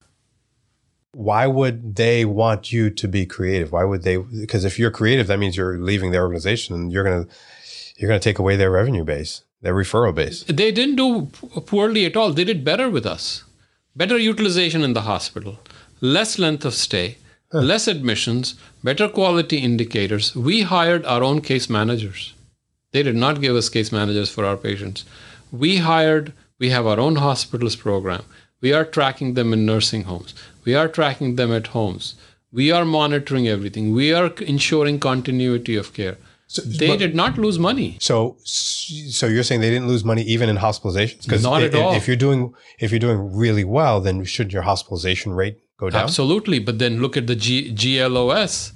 why 1.14 1.46
would 1.48 1.96
they 1.96 2.26
want 2.26 2.72
you 2.72 2.90
to 2.90 3.08
be 3.08 3.26
creative? 3.26 3.72
Why 3.72 3.84
would 3.84 4.04
they? 4.04 4.18
Because 4.18 4.66
if 4.66 4.80
you're 4.80 4.92
creative, 4.92 5.28
that 5.28 5.40
means 5.40 5.56
you're 5.56 5.78
leaving 5.78 6.12
their 6.12 6.24
organization, 6.24 6.76
and 6.76 6.92
you're 6.92 7.04
gonna 7.04 7.28
you're 7.98 8.10
gonna 8.10 8.20
take 8.20 8.40
away 8.40 8.56
their 8.56 8.72
revenue 8.72 9.04
base, 9.04 9.44
their 9.62 9.76
referral 9.76 10.14
base. 10.14 10.44
They 10.44 10.72
didn't 10.72 10.96
do 10.96 11.28
poorly 11.66 12.06
at 12.06 12.18
all. 12.18 12.34
They 12.34 12.44
did 12.44 12.66
better 12.66 12.90
with 12.90 13.06
us. 13.06 13.44
Better 13.96 14.18
utilization 14.18 14.82
in 14.82 14.94
the 14.94 15.02
hospital, 15.02 15.60
less 16.02 16.40
length 16.40 16.66
of 16.66 16.74
stay, 16.74 17.18
huh. 17.52 17.60
less 17.60 17.88
admissions, 17.88 18.56
better 18.84 19.08
quality 19.08 19.58
indicators. 19.58 20.36
We 20.36 20.64
hired 20.64 21.06
our 21.06 21.22
own 21.24 21.42
case 21.42 21.70
managers. 21.70 22.34
They 22.92 23.04
did 23.04 23.16
not 23.16 23.40
give 23.40 23.56
us 23.56 23.70
case 23.70 23.92
managers 23.92 24.32
for 24.32 24.46
our 24.46 24.58
patients 24.58 25.06
we 25.54 25.78
hired, 25.78 26.34
we 26.60 26.70
have 26.70 26.86
our 26.88 27.00
own 27.00 27.16
hospitals 27.18 27.76
program. 27.76 28.24
We 28.60 28.74
are 28.74 28.84
tracking 28.84 29.36
them 29.36 29.54
in 29.54 29.66
nursing 29.66 30.04
homes. 30.06 30.34
We 30.66 30.74
are 30.74 30.88
tracking 30.88 31.36
them 31.36 31.54
at 31.54 31.68
homes. 31.68 32.16
We 32.52 32.72
are 32.72 32.86
monitoring 32.86 33.48
everything. 33.48 33.94
We 33.94 34.14
are 34.14 34.28
ensuring 34.42 35.00
continuity 35.00 35.76
of 35.76 35.94
care. 35.94 36.18
So, 36.48 36.62
they 36.62 36.88
but, 36.88 37.00
did 37.00 37.16
not 37.16 37.38
lose 37.38 37.58
money. 37.58 37.98
So, 38.00 38.38
so 38.44 39.28
you're 39.28 39.44
saying 39.44 39.62
they 39.62 39.70
didn't 39.70 39.88
lose 39.88 40.04
money 40.04 40.24
even 40.24 40.50
in 40.50 40.58
hospitalizations? 40.58 41.24
Because 41.24 41.44
not 41.44 41.64
if, 41.64 41.74
at 41.74 41.82
all. 41.82 41.94
If 41.94 42.08
you're 42.08 42.16
doing 42.16 42.54
if 42.80 42.92
you're 42.92 43.00
doing 43.00 43.36
really 43.36 43.64
well, 43.64 44.02
then 44.02 44.24
shouldn't 44.24 44.54
your 44.54 44.62
hospitalization 44.64 45.34
rate 45.34 45.58
go 45.78 45.90
down? 45.90 46.04
Absolutely. 46.04 46.60
But 46.60 46.80
then 46.80 47.02
look 47.02 47.18
at 47.18 47.28
the 47.28 47.36
G, 47.36 47.72
GLOS. 47.74 48.74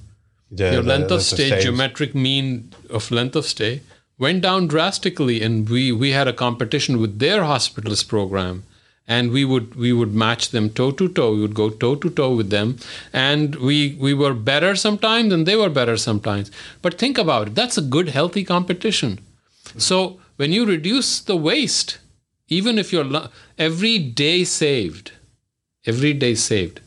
The, 0.49 0.71
your 0.73 0.83
length 0.83 1.09
the, 1.09 1.15
of 1.15 1.23
stay, 1.23 1.61
geometric 1.61 2.15
mean 2.15 2.73
of 2.89 3.11
length 3.11 3.35
of 3.35 3.45
stay 3.45 3.81
went 4.17 4.41
down 4.41 4.67
drastically 4.67 5.41
and 5.41 5.69
we, 5.69 5.91
we 5.91 6.11
had 6.11 6.27
a 6.27 6.33
competition 6.33 6.99
with 6.99 7.19
their 7.19 7.41
hospitalist 7.41 8.07
program 8.07 8.63
and 9.07 9.31
we 9.31 9.45
would 9.45 9.75
we 9.75 9.93
would 9.93 10.13
match 10.13 10.49
them 10.49 10.69
toe 10.69 10.91
to 10.91 11.07
toe. 11.07 11.33
We 11.33 11.41
would 11.41 11.53
go 11.53 11.69
toe 11.69 11.95
to 11.95 12.09
toe 12.09 12.35
with 12.35 12.49
them, 12.49 12.77
and 13.13 13.55
we 13.55 13.95
we 13.99 14.13
were 14.13 14.33
better 14.33 14.75
sometimes, 14.75 15.31
and 15.31 15.45
they 15.45 15.55
were 15.55 15.69
better 15.69 15.95
sometimes. 15.95 16.51
But 16.81 16.97
think 16.97 17.17
about 17.17 17.47
it. 17.47 17.55
That's 17.55 17.77
a 17.77 17.81
good, 17.81 18.09
healthy 18.09 18.43
competition. 18.43 19.19
So 19.77 20.19
when 20.35 20.51
you 20.51 20.65
reduce 20.65 21.21
the 21.21 21.37
waste, 21.37 21.99
even 22.49 22.77
if 22.77 22.91
you're 22.91 23.29
every 23.57 23.97
day 23.97 24.43
saved, 24.43 25.11
every 25.85 26.13
day 26.13 26.35
saved. 26.35 26.81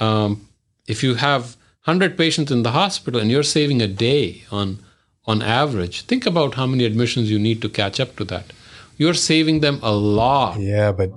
Um, 0.00 0.48
if 0.86 1.02
you 1.02 1.14
have 1.16 1.56
100 1.84 2.16
patients 2.16 2.50
in 2.50 2.62
the 2.62 2.72
hospital 2.72 3.20
and 3.20 3.30
you're 3.30 3.42
saving 3.42 3.80
a 3.80 3.86
day 3.86 4.44
on 4.50 4.78
on 5.26 5.42
average, 5.42 6.02
think 6.02 6.26
about 6.26 6.54
how 6.54 6.66
many 6.66 6.84
admissions 6.84 7.30
you 7.30 7.38
need 7.38 7.60
to 7.62 7.68
catch 7.68 8.00
up 8.00 8.16
to 8.16 8.24
that 8.24 8.52
you're 9.00 9.14
saving 9.14 9.60
them 9.60 9.80
a 9.82 9.92
lot. 9.92 10.60
Yeah, 10.60 10.92
but 10.92 11.10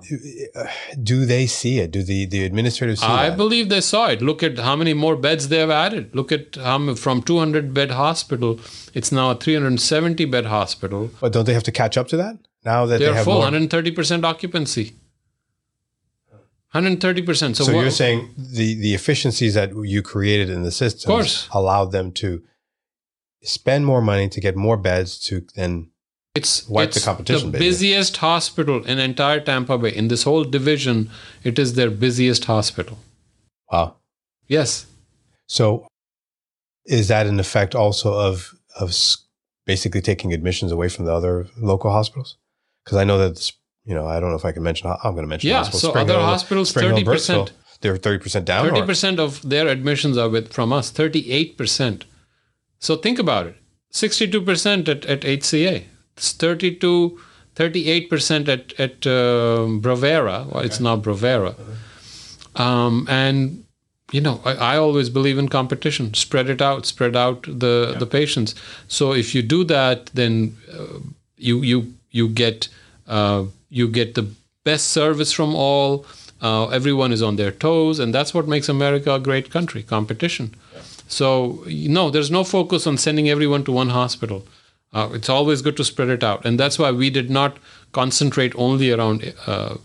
uh, 0.55 0.67
do 1.03 1.25
they 1.25 1.45
see 1.47 1.79
it? 1.79 1.91
Do 1.91 2.01
the 2.01 2.25
the 2.25 2.45
administrators 2.45 3.01
see 3.01 3.05
it? 3.05 3.09
I 3.09 3.29
that? 3.29 3.37
believe 3.37 3.67
they 3.67 3.81
saw 3.81 4.07
it. 4.07 4.21
Look 4.21 4.41
at 4.41 4.57
how 4.57 4.77
many 4.77 4.93
more 4.93 5.17
beds 5.17 5.49
they 5.49 5.57
have 5.57 5.69
added. 5.69 6.15
Look 6.15 6.31
at 6.31 6.55
how 6.55 6.95
from 6.95 7.21
200 7.21 7.73
bed 7.73 7.91
hospital, 7.91 8.57
it's 8.93 9.11
now 9.11 9.31
a 9.31 9.35
370 9.35 10.23
bed 10.23 10.45
hospital. 10.45 11.11
But 11.19 11.33
don't 11.33 11.45
they 11.45 11.53
have 11.53 11.63
to 11.63 11.73
catch 11.73 11.97
up 11.97 12.07
to 12.07 12.17
that 12.17 12.37
now 12.63 12.85
that 12.85 12.99
they're 12.99 13.09
they 13.09 13.15
have 13.17 13.25
full, 13.25 13.33
more? 13.33 13.51
130 13.51 13.91
percent 13.91 14.23
occupancy. 14.23 14.93
130 16.71 17.21
percent. 17.21 17.57
So, 17.57 17.65
so 17.65 17.71
you're 17.73 17.91
saying 17.91 18.33
the 18.37 18.75
the 18.75 18.93
efficiencies 18.93 19.55
that 19.55 19.75
you 19.75 20.01
created 20.01 20.49
in 20.49 20.63
the 20.63 20.71
system 20.71 21.21
allowed 21.51 21.91
them 21.91 22.13
to 22.13 22.43
spend 23.43 23.85
more 23.85 24.01
money 24.01 24.29
to 24.29 24.39
get 24.39 24.55
more 24.55 24.77
beds 24.77 25.19
to 25.19 25.45
then 25.55 25.89
it's 26.35 26.67
wipe 26.67 26.87
it's 26.87 26.99
the 26.99 27.05
competition. 27.05 27.51
The 27.51 27.59
busiest 27.59 28.17
hospital 28.17 28.83
in 28.85 28.97
entire 28.97 29.39
Tampa 29.39 29.77
Bay. 29.77 29.93
In 29.95 30.07
this 30.07 30.23
whole 30.23 30.43
division, 30.43 31.11
it 31.43 31.59
is 31.59 31.75
their 31.75 31.91
busiest 31.91 32.45
hospital. 32.45 32.97
Wow. 33.71 33.97
Yes. 34.47 34.87
So, 35.47 35.87
is 36.85 37.07
that 37.09 37.27
an 37.27 37.39
effect 37.39 37.75
also 37.75 38.13
of 38.13 38.55
of 38.79 38.95
basically 39.65 40.01
taking 40.01 40.33
admissions 40.33 40.71
away 40.71 40.89
from 40.89 41.05
the 41.05 41.13
other 41.13 41.47
local 41.57 41.91
hospitals? 41.91 42.37
Because 42.83 42.97
I 42.97 43.03
know 43.03 43.19
that 43.19 43.51
you 43.85 43.93
know 43.93 44.07
I 44.07 44.19
don't 44.19 44.29
know 44.29 44.35
if 44.35 44.45
I 44.45 44.53
can 44.53 44.63
mention. 44.63 44.87
I'm 44.89 45.13
going 45.13 45.25
to 45.25 45.29
mention. 45.29 45.51
Yeah. 45.51 45.61
So 45.63 45.89
Spring 45.89 46.05
other 46.05 46.13
Hill, 46.13 46.23
hospitals, 46.23 46.71
thirty 46.71 47.03
percent. 47.03 47.51
They're 47.81 47.97
thirty 47.97 48.23
percent 48.23 48.45
down. 48.45 48.67
Thirty 48.67 48.85
percent 48.87 49.19
of 49.19 49.47
their 49.47 49.67
admissions 49.67 50.17
are 50.17 50.29
with 50.29 50.51
from 50.51 50.73
us. 50.73 50.89
Thirty-eight 50.89 51.57
percent. 51.57 52.05
So 52.83 52.97
think 52.97 53.17
about 53.17 53.47
it. 53.47 53.55
Sixty-two 53.89 54.41
percent 54.41 54.89
at 54.89 55.05
at 55.05 55.21
HCA. 55.21 55.83
It's 56.17 56.31
32, 56.33 57.19
38% 57.55 58.47
at, 58.47 58.79
at 58.79 59.07
uh, 59.07 59.65
Brovera. 59.81 60.45
Well, 60.45 60.57
okay. 60.57 60.65
it's 60.65 60.79
now 60.79 60.97
Bravera. 60.97 61.55
Um, 62.55 63.07
and, 63.09 63.65
you 64.11 64.21
know, 64.21 64.39
I, 64.45 64.53
I, 64.53 64.77
always 64.77 65.09
believe 65.09 65.39
in 65.39 65.49
competition. 65.49 66.13
Spread 66.13 66.49
it 66.49 66.61
out, 66.61 66.85
spread 66.85 67.15
out 67.15 67.43
the, 67.43 67.89
yeah. 67.91 67.97
the 67.97 68.05
patients. 68.05 68.53
So 68.87 69.11
if 69.13 69.33
you 69.33 69.41
do 69.41 69.63
that, 69.63 70.07
then 70.13 70.55
uh, 70.71 70.99
you, 71.35 71.63
you, 71.63 71.93
you, 72.11 72.29
get, 72.29 72.67
uh, 73.07 73.45
you 73.69 73.87
get 73.87 74.13
the 74.13 74.29
best 74.63 74.89
service 74.89 75.31
from 75.31 75.55
all. 75.55 76.05
Uh, 76.43 76.67
everyone 76.67 77.11
is 77.11 77.23
on 77.23 77.37
their 77.37 77.51
toes. 77.51 77.97
And 77.97 78.13
that's 78.13 78.35
what 78.35 78.47
makes 78.47 78.69
America 78.69 79.15
a 79.15 79.19
great 79.19 79.49
country 79.49 79.81
competition. 79.81 80.53
So, 81.07 81.63
no, 81.67 82.09
there's 82.09 82.31
no 82.31 82.43
focus 82.43 82.87
on 82.87 82.97
sending 82.97 83.29
everyone 83.29 83.63
to 83.65 83.71
one 83.71 83.89
hospital. 83.89 84.47
Uh, 84.93 85.09
it's 85.13 85.29
always 85.29 85.61
good 85.61 85.75
to 85.77 85.83
spread 85.83 86.09
it 86.09 86.23
out. 86.23 86.45
And 86.45 86.59
that's 86.59 86.77
why 86.77 86.91
we 86.91 87.09
did 87.09 87.29
not 87.29 87.57
concentrate 87.91 88.53
only 88.55 88.91
around 88.91 89.33
uh, 89.47 89.75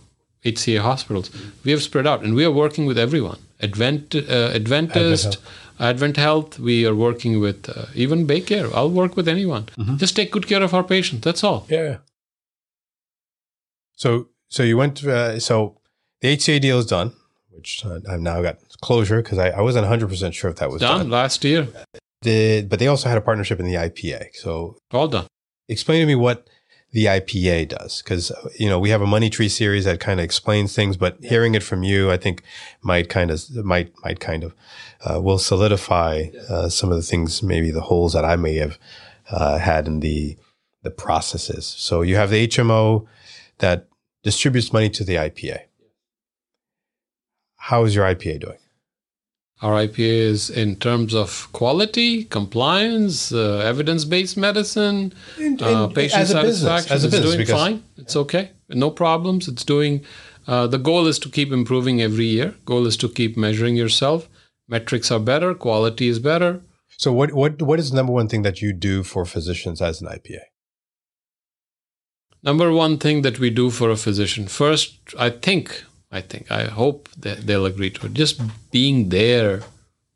HCA 0.44 0.80
hospitals. 0.80 1.30
We 1.64 1.70
have 1.72 1.82
spread 1.82 2.06
out 2.06 2.22
and 2.22 2.34
we 2.34 2.44
are 2.44 2.50
working 2.50 2.86
with 2.86 2.98
everyone. 2.98 3.38
Advent, 3.60 4.14
uh, 4.14 4.52
Adventist, 4.54 5.38
Advent 5.80 6.16
Health. 6.16 6.58
we 6.58 6.86
are 6.86 6.94
working 6.94 7.40
with 7.40 7.68
uh, 7.68 7.86
even 7.94 8.26
Baycare. 8.26 8.72
I'll 8.72 8.90
work 8.90 9.16
with 9.16 9.28
anyone. 9.28 9.64
Mm-hmm. 9.78 9.96
Just 9.96 10.14
take 10.14 10.30
good 10.30 10.46
care 10.46 10.62
of 10.62 10.74
our 10.74 10.84
patients. 10.84 11.22
That's 11.22 11.42
all. 11.42 11.66
Yeah. 11.68 11.98
So, 13.96 14.28
so 14.48 14.62
you 14.62 14.76
went, 14.76 15.04
uh, 15.04 15.40
so 15.40 15.78
the 16.20 16.36
HCA 16.36 16.60
deal 16.60 16.78
is 16.78 16.86
done, 16.86 17.12
which 17.58 17.84
uh, 17.84 18.00
I've 18.08 18.20
now 18.20 18.40
got 18.40 18.58
closure 18.80 19.22
because 19.22 19.38
I, 19.38 19.50
I 19.50 19.60
wasn't 19.60 19.86
100% 19.86 20.32
sure 20.32 20.50
if 20.50 20.56
that 20.56 20.70
was 20.70 20.80
done. 20.80 21.00
done. 21.00 21.10
last 21.10 21.44
year 21.44 21.68
did, 22.22 22.68
but 22.68 22.78
they 22.78 22.86
also 22.86 23.08
had 23.08 23.18
a 23.18 23.20
partnership 23.20 23.60
in 23.60 23.66
the 23.66 23.74
IPA. 23.74 24.34
So 24.34 24.76
all 24.92 25.08
done. 25.08 25.26
Explain 25.68 26.00
to 26.00 26.06
me 26.06 26.14
what 26.14 26.48
the 26.92 27.04
IPA 27.04 27.68
does, 27.68 28.02
because 28.02 28.32
you 28.58 28.68
know 28.68 28.78
we 28.78 28.90
have 28.90 29.02
a 29.02 29.06
money 29.06 29.28
tree 29.28 29.48
series 29.48 29.84
that 29.84 30.00
kind 30.00 30.18
of 30.18 30.24
explains 30.24 30.74
things, 30.74 30.96
but 30.96 31.18
hearing 31.22 31.54
it 31.54 31.62
from 31.62 31.82
you, 31.82 32.10
I 32.10 32.16
think 32.16 32.42
might 32.82 33.08
kind 33.08 33.30
of 33.30 33.44
might 33.56 33.92
might 34.02 34.20
kind 34.20 34.42
of 34.42 34.54
uh, 35.04 35.20
will 35.20 35.38
solidify 35.38 36.28
uh, 36.48 36.68
some 36.68 36.90
of 36.90 36.96
the 36.96 37.02
things, 37.02 37.42
maybe 37.42 37.70
the 37.70 37.82
holes 37.82 38.14
that 38.14 38.24
I 38.24 38.36
may 38.36 38.54
have 38.54 38.78
uh, 39.30 39.58
had 39.58 39.86
in 39.86 40.00
the 40.00 40.38
the 40.82 40.90
processes. 40.90 41.66
So 41.66 42.02
you 42.02 42.16
have 42.16 42.30
the 42.30 42.48
HMO 42.48 43.06
that 43.58 43.88
distributes 44.22 44.72
money 44.72 44.88
to 44.90 45.04
the 45.04 45.16
IPA. 45.16 45.67
How 47.58 47.84
is 47.84 47.94
your 47.94 48.04
IPA 48.06 48.40
doing? 48.40 48.58
Our 49.60 49.86
IPA 49.86 49.98
is 49.98 50.50
in 50.50 50.76
terms 50.76 51.14
of 51.14 51.48
quality, 51.52 52.24
compliance, 52.24 53.32
uh, 53.32 53.58
evidence-based 53.58 54.36
medicine, 54.36 55.12
and, 55.36 55.60
and 55.60 55.62
uh, 55.62 55.88
patient 55.88 56.28
satisfaction. 56.28 56.94
Business, 56.94 57.14
it's 57.14 57.22
doing 57.22 57.46
fine. 57.46 57.82
It's 57.96 58.14
okay. 58.14 58.52
No 58.68 58.90
problems. 58.90 59.48
It's 59.48 59.64
doing. 59.64 60.04
Uh, 60.46 60.68
the 60.68 60.78
goal 60.78 61.06
is 61.08 61.18
to 61.18 61.28
keep 61.28 61.50
improving 61.50 62.00
every 62.00 62.26
year. 62.26 62.54
Goal 62.64 62.86
is 62.86 62.96
to 62.98 63.08
keep 63.08 63.36
measuring 63.36 63.74
yourself. 63.76 64.28
Metrics 64.68 65.10
are 65.10 65.18
better. 65.18 65.54
Quality 65.54 66.08
is 66.08 66.20
better. 66.20 66.60
So, 66.96 67.12
what 67.12 67.32
what 67.32 67.60
what 67.60 67.80
is 67.80 67.90
the 67.90 67.96
number 67.96 68.12
one 68.12 68.28
thing 68.28 68.42
that 68.42 68.62
you 68.62 68.72
do 68.72 69.02
for 69.02 69.24
physicians 69.24 69.82
as 69.82 70.00
an 70.00 70.06
IPA? 70.06 70.42
Number 72.44 72.72
one 72.72 72.98
thing 72.98 73.22
that 73.22 73.40
we 73.40 73.50
do 73.50 73.70
for 73.70 73.90
a 73.90 73.96
physician. 73.96 74.46
First, 74.46 74.98
I 75.18 75.30
think 75.30 75.84
I 76.10 76.20
think. 76.20 76.50
I 76.50 76.64
hope 76.64 77.08
that 77.18 77.46
they'll 77.46 77.66
agree 77.66 77.90
to 77.90 78.06
it. 78.06 78.14
Just 78.14 78.40
being 78.70 79.10
there 79.10 79.62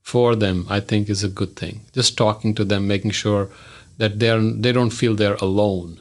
for 0.00 0.34
them, 0.34 0.66
I 0.68 0.80
think, 0.80 1.08
is 1.08 1.22
a 1.22 1.28
good 1.28 1.56
thing. 1.56 1.82
Just 1.92 2.16
talking 2.16 2.54
to 2.54 2.64
them, 2.64 2.86
making 2.86 3.10
sure 3.12 3.50
that 3.98 4.18
they're 4.18 4.40
they 4.40 4.72
don't 4.72 4.90
feel 4.90 5.14
they're 5.14 5.34
alone. 5.36 6.00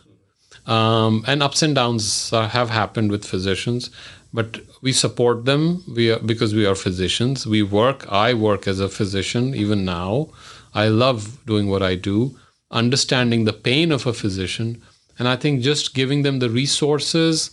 Um, 0.66 1.24
and 1.28 1.44
ups 1.44 1.62
and 1.62 1.76
downs 1.76 2.32
uh, 2.32 2.48
have 2.48 2.70
happened 2.70 3.12
with 3.12 3.26
physicians, 3.26 3.89
but 4.34 4.62
we 4.82 4.94
support 4.94 5.46
them. 5.46 5.84
We 5.88 6.12
are, 6.12 6.20
because 6.20 6.54
we 6.54 6.66
are 6.66 6.76
physicians. 6.76 7.46
We 7.46 7.62
work. 7.64 8.10
I 8.12 8.34
work 8.34 8.68
as 8.68 8.80
a 8.80 8.89
physician 8.89 9.56
even 9.56 9.84
now. 9.84 10.30
I 10.74 10.88
love 10.88 11.44
doing 11.46 11.68
what 11.70 11.84
I 11.84 11.96
do, 11.96 12.38
understanding 12.70 13.44
the 13.44 13.54
pain 13.54 13.92
of 13.92 14.08
a 14.08 14.14
physician, 14.14 14.82
and 15.20 15.28
I 15.28 15.36
think 15.36 15.62
just 15.62 15.94
giving 15.94 16.22
them 16.22 16.39
the 16.39 16.50
resources 16.50 17.52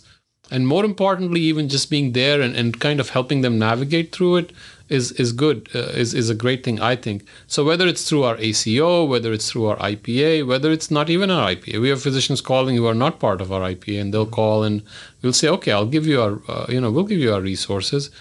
and 0.51 0.67
more 0.67 0.83
importantly 0.85 1.41
even 1.41 1.69
just 1.69 1.89
being 1.89 2.11
there 2.13 2.41
and, 2.41 2.55
and 2.55 2.79
kind 2.79 2.99
of 2.99 3.09
helping 3.09 3.41
them 3.41 3.59
navigate 3.59 4.13
through 4.13 4.37
it 4.37 4.51
is 4.89 5.11
is 5.13 5.31
good 5.31 5.69
uh, 5.75 5.91
is 6.03 6.13
is 6.13 6.29
a 6.29 6.35
great 6.35 6.63
thing 6.63 6.79
i 6.81 6.95
think. 6.95 7.25
So 7.47 7.63
whether 7.63 7.87
it's 7.87 8.07
through 8.09 8.23
our 8.23 8.37
aco 8.37 9.05
whether 9.05 9.31
it's 9.31 9.49
through 9.49 9.67
our 9.67 9.77
ipa 9.77 10.45
whether 10.45 10.71
it's 10.71 10.91
not 10.91 11.09
even 11.09 11.31
our 11.31 11.49
ipa 11.51 11.79
we 11.79 11.89
have 11.89 12.01
physicians 12.01 12.41
calling 12.41 12.75
who 12.75 12.87
are 12.87 12.99
not 13.05 13.19
part 13.19 13.41
of 13.41 13.51
our 13.51 13.61
ipa 13.69 14.01
and 14.01 14.13
they'll 14.13 14.25
call 14.25 14.63
and 14.63 14.81
we'll 15.21 15.33
say 15.33 15.47
okay 15.47 15.71
i'll 15.71 15.85
give 15.85 16.07
you 16.07 16.21
our 16.21 16.41
uh, 16.47 16.65
you 16.69 16.81
know 16.81 16.91
we'll 16.91 17.11
give 17.11 17.19
you 17.19 17.33
our 17.33 17.41
resources. 17.41 18.11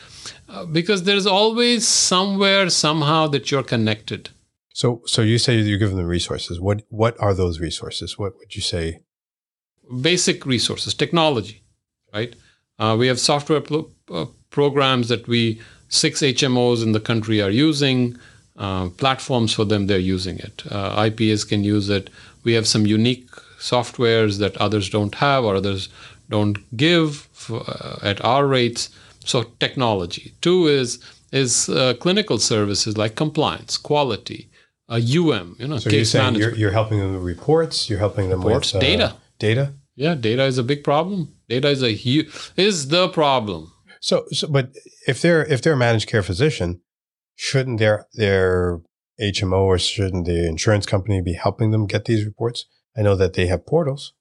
Uh, 0.50 0.64
because 0.64 1.02
there's 1.02 1.26
always 1.26 1.86
somewhere 1.86 2.70
somehow 2.70 3.26
that 3.26 3.50
you're 3.50 3.62
connected. 3.62 4.30
So 4.72 5.02
so 5.04 5.20
you 5.22 5.38
say 5.38 5.56
you're 5.56 5.78
giving 5.78 5.96
them 5.96 6.06
resources. 6.06 6.60
What 6.60 6.82
what 6.88 7.16
are 7.20 7.34
those 7.34 7.60
resources? 7.60 8.18
What 8.18 8.32
would 8.38 8.54
you 8.54 8.62
say? 8.62 9.00
Basic 10.02 10.44
resources 10.46 10.94
technology 10.94 11.62
right? 12.12 12.34
Uh, 12.78 12.96
we 12.98 13.06
have 13.08 13.18
software 13.18 13.62
uh, 14.10 14.26
programs 14.50 15.08
that 15.08 15.26
we 15.26 15.60
six 15.88 16.20
HMOs 16.20 16.82
in 16.82 16.92
the 16.92 17.00
country 17.00 17.40
are 17.42 17.50
using. 17.50 18.16
Uh, 18.56 18.88
platforms 18.90 19.54
for 19.54 19.64
them, 19.64 19.86
they're 19.86 19.98
using 19.98 20.38
it. 20.38 20.64
Uh, 20.70 21.00
IPAs 21.02 21.48
can 21.48 21.62
use 21.62 21.88
it. 21.88 22.10
We 22.42 22.54
have 22.54 22.66
some 22.66 22.86
unique 22.86 23.30
softwares 23.60 24.38
that 24.38 24.56
others 24.56 24.90
don't 24.90 25.14
have 25.16 25.44
or 25.44 25.56
others 25.56 25.88
don't 26.28 26.58
give 26.76 27.28
for, 27.32 27.62
uh, 27.68 27.98
at 28.02 28.24
our 28.24 28.46
rates. 28.46 28.90
So 29.24 29.44
technology. 29.60 30.32
Two 30.40 30.66
is 30.66 30.98
is 31.30 31.68
uh, 31.68 31.94
clinical 32.00 32.38
services 32.38 32.96
like 32.96 33.14
compliance, 33.14 33.76
quality, 33.76 34.48
UM. 34.90 35.56
You 35.58 35.68
know, 35.68 35.78
so 35.78 35.90
you're 35.90 36.04
saying 36.04 36.36
you're, 36.36 36.54
you're, 36.54 36.72
helping 36.72 36.98
them 36.98 37.12
with 37.12 37.22
reports. 37.22 37.90
You're 37.90 37.98
helping 37.98 38.30
them 38.30 38.40
reports, 38.40 38.72
with 38.72 38.80
data. 38.80 39.14
Data. 39.38 39.74
Yeah, 39.94 40.14
data 40.14 40.44
is 40.44 40.58
a 40.58 40.62
big 40.62 40.82
problem. 40.82 41.34
Data 41.48 41.68
is 41.68 41.82
a 41.82 41.92
huge 41.92 42.52
is 42.56 42.88
the 42.88 43.08
problem. 43.08 43.72
So, 44.00 44.26
so, 44.30 44.48
but 44.48 44.70
if 45.06 45.22
they're 45.22 45.44
if 45.44 45.62
they're 45.62 45.72
a 45.72 45.76
managed 45.76 46.08
care 46.08 46.22
physician, 46.22 46.80
shouldn't 47.34 47.78
their 47.78 48.06
their 48.14 48.80
HMO 49.20 49.60
or 49.60 49.78
shouldn't 49.78 50.26
the 50.26 50.46
insurance 50.46 50.86
company 50.86 51.20
be 51.20 51.32
helping 51.32 51.70
them 51.70 51.86
get 51.86 52.04
these 52.04 52.24
reports? 52.24 52.66
I 52.96 53.02
know 53.02 53.16
that 53.16 53.34
they 53.34 53.46
have 53.46 53.66
portals. 53.66 54.12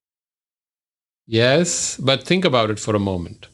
Yes, 1.26 1.98
but 1.98 2.24
think 2.24 2.46
about 2.46 2.70
it 2.70 2.80
for 2.80 2.96
a 2.96 3.00
moment. 3.00 3.48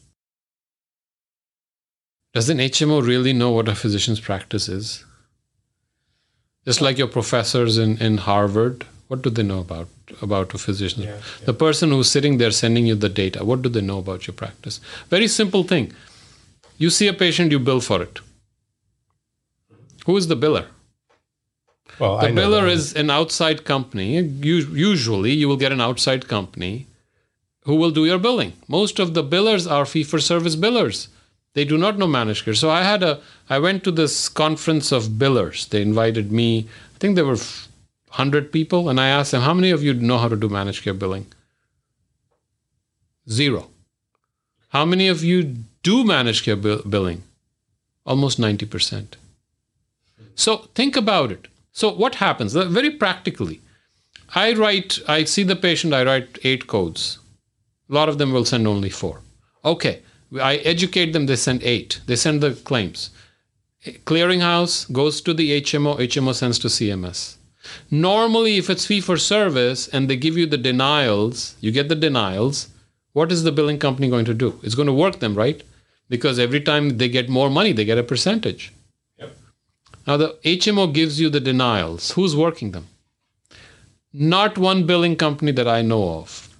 Does 2.32 2.48
an 2.48 2.58
HMO 2.58 3.04
really 3.04 3.32
know 3.32 3.50
what 3.50 3.68
a 3.68 3.74
physician's 3.74 4.20
practice 4.20 4.68
is? 4.68 5.04
Just 6.64 6.80
like 6.80 6.98
your 6.98 7.08
professors 7.08 7.78
in, 7.78 7.98
in 7.98 8.18
Harvard, 8.18 8.86
what 9.14 9.22
do 9.22 9.30
they 9.30 9.44
know 9.44 9.60
about 9.60 9.88
about 10.20 10.54
a 10.54 10.58
physician? 10.58 11.02
Yeah, 11.04 11.18
The 11.44 11.54
person 11.54 11.90
who's 11.90 12.10
sitting 12.10 12.38
there 12.38 12.50
sending 12.50 12.86
you 12.86 12.94
the 12.94 13.08
data, 13.08 13.44
what 13.44 13.62
do 13.62 13.68
they 13.68 13.80
know 13.80 13.98
about 13.98 14.26
your 14.26 14.34
practice? 14.34 14.80
Very 15.08 15.28
simple 15.28 15.62
thing. 15.72 15.92
You 16.78 16.90
see 16.90 17.06
a 17.08 17.12
patient, 17.12 17.52
you 17.52 17.60
bill 17.68 17.80
for 17.80 18.02
it. 18.02 18.18
Who 20.06 20.16
is 20.16 20.26
the 20.32 20.36
biller? 20.36 20.66
Well, 21.98 22.18
The 22.18 22.26
I 22.28 22.30
know 22.32 22.42
biller 22.42 22.62
that. 22.62 22.72
is 22.72 22.92
an 23.04 23.10
outside 23.18 23.64
company. 23.64 24.08
Usually, 24.20 25.32
you 25.32 25.48
will 25.48 25.56
get 25.64 25.72
an 25.72 25.80
outside 25.80 26.26
company 26.28 26.86
who 27.62 27.76
will 27.76 27.92
do 27.98 28.04
your 28.04 28.18
billing. 28.18 28.52
Most 28.68 28.98
of 28.98 29.14
the 29.14 29.22
billers 29.34 29.70
are 29.70 29.86
fee 29.86 30.04
for 30.04 30.18
service 30.20 30.56
billers. 30.56 31.06
They 31.54 31.64
do 31.64 31.78
not 31.78 31.98
know 31.98 32.08
managed 32.08 32.44
care. 32.44 32.54
So 32.62 32.68
I 32.68 32.82
had 32.82 33.02
a 33.04 33.20
I 33.48 33.58
went 33.60 33.84
to 33.84 33.92
this 33.92 34.28
conference 34.28 34.90
of 34.98 35.10
billers. 35.24 35.68
They 35.68 35.82
invited 35.90 36.32
me. 36.40 36.48
I 36.94 36.98
think 36.98 37.14
there 37.14 37.24
were 37.32 37.38
100 38.16 38.50
people 38.52 38.88
and 38.88 39.00
I 39.00 39.08
asked 39.08 39.32
them, 39.32 39.42
"How 39.42 39.54
many 39.54 39.70
of 39.70 39.82
you 39.82 39.94
know 39.94 40.18
how 40.18 40.28
to 40.28 40.36
do 40.36 40.48
managed 40.48 40.84
care 40.84 40.94
billing?" 40.94 41.26
Zero. 43.28 43.70
How 44.68 44.84
many 44.84 45.08
of 45.08 45.24
you 45.24 45.42
do 45.82 46.04
managed 46.04 46.44
care 46.44 46.56
bill- 46.56 46.82
billing? 46.82 47.22
Almost 48.04 48.38
90%. 48.38 49.16
So 50.34 50.68
think 50.74 50.96
about 50.96 51.32
it. 51.32 51.48
So 51.72 51.90
what 51.90 52.16
happens? 52.16 52.52
Very 52.52 52.90
practically, 52.90 53.60
I 54.34 54.52
write, 54.52 54.98
I 55.06 55.24
see 55.24 55.42
the 55.42 55.56
patient, 55.56 55.92
I 55.92 56.04
write 56.04 56.38
eight 56.42 56.66
codes. 56.66 57.18
A 57.90 57.94
lot 57.94 58.08
of 58.08 58.18
them 58.18 58.32
will 58.32 58.44
send 58.44 58.66
only 58.66 58.90
four. 58.90 59.20
Okay, 59.64 60.02
I 60.40 60.56
educate 60.56 61.12
them, 61.12 61.26
they 61.26 61.36
send 61.36 61.62
eight. 61.62 62.00
They 62.06 62.16
send 62.16 62.42
the 62.42 62.52
claims. 62.52 63.10
Clearinghouse 63.84 64.90
goes 64.92 65.20
to 65.20 65.34
the 65.34 65.60
HMO, 65.60 65.98
HMO 66.00 66.32
sends 66.34 66.58
to 66.60 66.68
CMS. 66.68 67.36
Normally, 67.90 68.56
if 68.56 68.68
it's 68.70 68.86
fee 68.86 69.00
for 69.00 69.16
service 69.16 69.88
and 69.88 70.08
they 70.08 70.16
give 70.16 70.36
you 70.36 70.46
the 70.46 70.58
denials, 70.58 71.56
you 71.60 71.70
get 71.72 71.88
the 71.88 71.94
denials, 71.94 72.68
what 73.12 73.30
is 73.32 73.42
the 73.44 73.52
billing 73.52 73.78
company 73.78 74.08
going 74.08 74.24
to 74.26 74.34
do? 74.34 74.58
It's 74.62 74.74
going 74.74 74.86
to 74.86 74.92
work 74.92 75.20
them, 75.20 75.34
right? 75.34 75.62
Because 76.08 76.38
every 76.38 76.60
time 76.60 76.98
they 76.98 77.08
get 77.08 77.28
more 77.28 77.48
money, 77.50 77.72
they 77.72 77.84
get 77.84 77.98
a 77.98 78.02
percentage. 78.02 78.72
Now, 80.06 80.18
the 80.18 80.36
HMO 80.44 80.92
gives 80.92 81.18
you 81.18 81.30
the 81.30 81.40
denials. 81.40 82.10
Who's 82.12 82.36
working 82.36 82.72
them? 82.72 82.88
Not 84.12 84.58
one 84.58 84.84
billing 84.86 85.16
company 85.16 85.50
that 85.52 85.66
I 85.66 85.80
know 85.82 86.18
of 86.18 86.54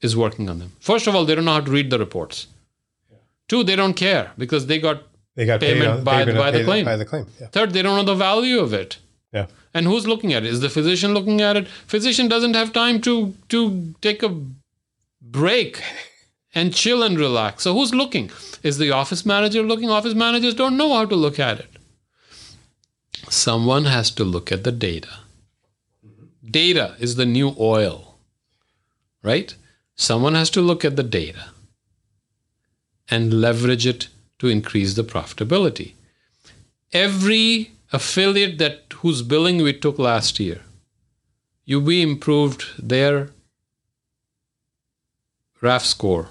is 0.00 0.16
working 0.16 0.48
on 0.50 0.58
them. 0.58 0.72
First 0.80 1.06
of 1.06 1.14
all, 1.14 1.24
they 1.24 1.34
don't 1.34 1.44
know 1.44 1.52
how 1.54 1.60
to 1.60 1.70
read 1.70 1.90
the 1.90 1.98
reports. 1.98 2.48
Two, 3.46 3.62
they 3.64 3.76
don't 3.76 3.94
care 3.94 4.32
because 4.36 4.66
they 4.66 4.78
got. 4.78 5.04
they 5.36 5.46
got 5.46 5.60
payment 5.60 5.80
paid 5.80 5.88
on, 5.88 6.04
by- 6.04 6.16
they're 6.24 6.34
gonna 6.34 6.38
by 6.38 6.50
the 6.50 6.64
claim. 6.64 6.84
By 6.84 6.96
the 6.96 7.04
claim. 7.04 7.26
Yeah. 7.40 7.46
Third, 7.46 7.72
they 7.72 7.82
don't 7.82 7.96
know 7.96 8.02
the 8.04 8.14
value 8.16 8.58
of 8.58 8.72
it. 8.74 8.98
Yeah. 9.32 9.46
And 9.74 9.86
who's 9.86 10.06
looking 10.06 10.32
at 10.32 10.44
it? 10.44 10.52
Is 10.52 10.60
the 10.60 10.70
physician 10.70 11.12
looking 11.12 11.40
at 11.40 11.56
it? 11.56 11.68
Physician 11.86 12.28
doesn't 12.28 12.54
have 12.54 12.72
time 12.72 13.00
to 13.02 13.34
to 13.48 13.94
take 14.00 14.22
a 14.22 14.34
break 15.20 15.82
and 16.54 16.74
chill 16.74 17.02
and 17.02 17.18
relax. 17.18 17.64
So 17.64 17.74
who's 17.74 17.94
looking? 17.94 18.30
Is 18.62 18.78
the 18.78 18.90
office 18.90 19.26
manager 19.26 19.62
looking? 19.62 19.90
Office 19.90 20.14
managers 20.14 20.54
don't 20.54 20.76
know 20.76 20.94
how 20.94 21.04
to 21.04 21.14
look 21.14 21.38
at 21.38 21.60
it. 21.60 21.70
Someone 23.28 23.84
has 23.84 24.10
to 24.12 24.24
look 24.24 24.50
at 24.50 24.64
the 24.64 24.72
data. 24.72 25.10
Data 26.50 26.96
is 26.98 27.16
the 27.16 27.26
new 27.26 27.54
oil, 27.58 28.18
right? 29.22 29.54
Someone 29.94 30.34
has 30.34 30.48
to 30.50 30.62
look 30.62 30.84
at 30.84 30.96
the 30.96 31.02
data 31.02 31.50
and 33.10 33.40
leverage 33.40 33.86
it 33.86 34.08
to 34.38 34.48
increase 34.48 34.94
the 34.94 35.04
profitability. 35.04 35.92
Every 36.92 37.72
affiliate 37.92 38.58
that 38.58 38.84
whose 38.96 39.22
billing 39.22 39.62
we 39.62 39.72
took 39.72 39.98
last 39.98 40.38
year, 40.40 40.60
UB 41.70 41.88
improved 41.88 42.64
their 42.78 43.30
RAF 45.60 45.84
score 45.84 46.28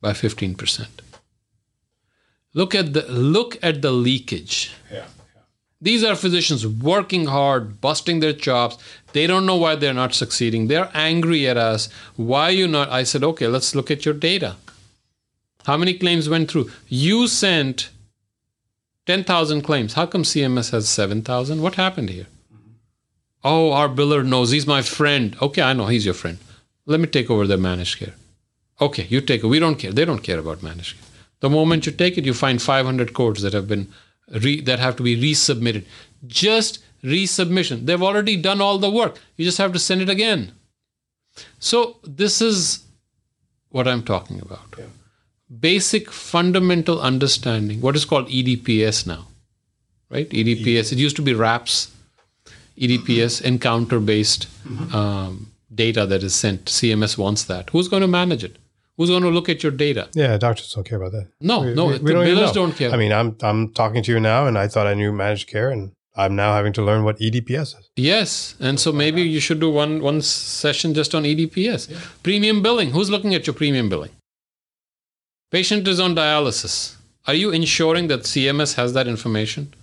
by 0.00 0.12
15%. 0.12 0.86
Look 2.54 2.74
at 2.74 2.94
the 2.94 3.02
look 3.12 3.58
at 3.62 3.82
the 3.82 3.90
leakage. 3.90 4.72
Yeah. 4.90 5.04
These 5.80 6.02
are 6.02 6.16
physicians 6.16 6.66
working 6.66 7.26
hard, 7.26 7.82
busting 7.82 8.20
their 8.20 8.32
chops. 8.32 8.78
They 9.12 9.26
don't 9.26 9.44
know 9.44 9.56
why 9.56 9.74
they're 9.74 9.92
not 9.92 10.14
succeeding. 10.14 10.68
They're 10.68 10.90
angry 10.94 11.46
at 11.46 11.58
us. 11.58 11.90
Why 12.16 12.48
you 12.48 12.66
not? 12.66 12.88
I 12.88 13.02
said, 13.02 13.22
okay, 13.22 13.46
let's 13.46 13.74
look 13.74 13.90
at 13.90 14.06
your 14.06 14.14
data. 14.14 14.56
How 15.66 15.76
many 15.76 15.98
claims 15.98 16.30
went 16.30 16.50
through? 16.50 16.70
You 16.88 17.28
sent 17.28 17.90
10,000 19.06 19.62
claims. 19.62 19.94
How 19.94 20.06
come 20.06 20.24
CMS 20.24 20.70
has 20.72 20.88
7,000? 20.88 21.62
What 21.62 21.76
happened 21.76 22.10
here? 22.10 22.26
Oh, 23.44 23.72
our 23.72 23.88
biller 23.88 24.26
knows. 24.26 24.50
He's 24.50 24.66
my 24.66 24.82
friend. 24.82 25.36
Okay, 25.40 25.62
I 25.62 25.72
know 25.72 25.86
he's 25.86 26.04
your 26.04 26.14
friend. 26.14 26.38
Let 26.84 27.00
me 27.00 27.06
take 27.06 27.30
over 27.30 27.46
the 27.46 27.56
managed 27.56 27.98
care. 27.98 28.14
Okay, 28.80 29.06
you 29.08 29.20
take 29.20 29.44
it. 29.44 29.46
We 29.46 29.58
don't 29.58 29.76
care. 29.76 29.92
They 29.92 30.04
don't 30.04 30.22
care 30.22 30.38
about 30.38 30.62
managed 30.62 30.96
care. 30.96 31.08
The 31.40 31.50
moment 31.50 31.86
you 31.86 31.92
take 31.92 32.18
it, 32.18 32.24
you 32.24 32.34
find 32.34 32.60
500 32.60 33.14
codes 33.14 33.42
that 33.42 33.52
have 33.52 33.68
been 33.68 33.92
re, 34.28 34.60
that 34.62 34.78
have 34.80 34.96
to 34.96 35.02
be 35.02 35.16
resubmitted. 35.16 35.84
Just 36.26 36.82
resubmission. 37.04 37.86
They've 37.86 38.02
already 38.02 38.36
done 38.36 38.60
all 38.60 38.78
the 38.78 38.90
work. 38.90 39.18
You 39.36 39.44
just 39.44 39.58
have 39.58 39.72
to 39.72 39.78
send 39.78 40.02
it 40.02 40.08
again. 40.08 40.52
So 41.58 41.98
this 42.02 42.40
is 42.40 42.84
what 43.68 43.86
I'm 43.86 44.02
talking 44.02 44.40
about. 44.40 44.74
Basic 45.60 46.10
fundamental 46.10 47.00
understanding. 47.00 47.80
What 47.80 47.94
is 47.94 48.04
called 48.04 48.28
EDPS 48.28 49.06
now, 49.06 49.28
right? 50.10 50.28
EDPS. 50.28 50.92
It 50.92 50.98
used 50.98 51.16
to 51.16 51.22
be 51.22 51.34
RAPS. 51.34 51.92
EDPS 52.76 53.40
encounter 53.42 54.00
based 54.00 54.48
um, 54.92 55.50
data 55.74 56.04
that 56.04 56.22
is 56.22 56.34
sent. 56.34 56.64
CMS 56.66 57.16
wants 57.16 57.44
that. 57.44 57.70
Who's 57.70 57.88
going 57.88 58.02
to 58.02 58.06
manage 58.08 58.44
it? 58.44 58.56
Who's 58.96 59.08
going 59.08 59.22
to 59.22 59.28
look 59.30 59.48
at 59.48 59.62
your 59.62 59.72
data? 59.72 60.08
Yeah, 60.14 60.36
doctors 60.36 60.72
don't 60.74 60.84
care 60.84 60.98
about 60.98 61.12
that. 61.12 61.28
No, 61.40 61.60
We- 61.60 61.74
no, 61.74 61.86
we- 61.86 61.98
the 61.98 62.12
don't 62.12 62.26
billers 62.26 62.52
don't 62.52 62.72
care. 62.76 62.90
I 62.90 62.96
mean, 62.96 63.12
I'm 63.12 63.36
I'm 63.42 63.72
talking 63.72 64.02
to 64.02 64.12
you 64.12 64.18
now, 64.20 64.46
and 64.46 64.58
I 64.58 64.66
thought 64.68 64.86
I 64.86 64.94
knew 64.94 65.12
managed 65.12 65.48
care, 65.48 65.70
and 65.70 65.92
I'm 66.16 66.34
now 66.34 66.54
having 66.54 66.72
to 66.74 66.82
learn 66.82 67.04
what 67.04 67.18
EDPS 67.20 67.78
is. 67.78 67.90
Yes, 67.96 68.56
and 68.58 68.80
so 68.80 68.90
maybe 68.92 69.22
you 69.22 69.38
should 69.40 69.60
do 69.60 69.70
one 69.70 70.02
one 70.02 70.20
session 70.22 70.92
just 70.92 71.14
on 71.14 71.22
EDPS. 71.24 71.88
Premium 72.22 72.62
billing. 72.62 72.90
Who's 72.90 73.10
looking 73.10 73.34
at 73.34 73.46
your 73.46 73.54
premium 73.54 73.88
billing? 73.88 74.10
Patient 75.50 75.86
is 75.86 76.00
on 76.00 76.14
dialysis. 76.14 76.96
Are 77.26 77.34
you 77.34 77.50
ensuring 77.50 78.08
that 78.08 78.22
CMS 78.22 78.74
has 78.74 78.92
that 78.94 79.06
information? 79.06 79.74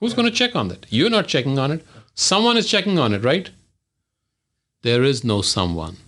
Who's 0.00 0.14
going 0.14 0.28
to 0.28 0.34
check 0.34 0.56
on 0.56 0.68
that? 0.68 0.86
You're 0.88 1.10
not 1.10 1.28
checking 1.28 1.58
on 1.58 1.70
it. 1.72 1.86
Someone 2.14 2.56
is 2.56 2.66
checking 2.66 2.98
on 2.98 3.12
it, 3.12 3.22
right? 3.22 3.50
There 4.82 5.02
is 5.02 5.22
no 5.22 5.42
someone. 5.42 5.98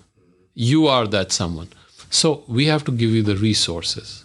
You 0.54 0.86
are 0.86 1.06
that 1.06 1.30
someone. 1.30 1.68
So 2.08 2.44
we 2.48 2.66
have 2.66 2.84
to 2.84 2.92
give 2.92 3.10
you 3.10 3.22
the 3.22 3.36
resources 3.36 4.24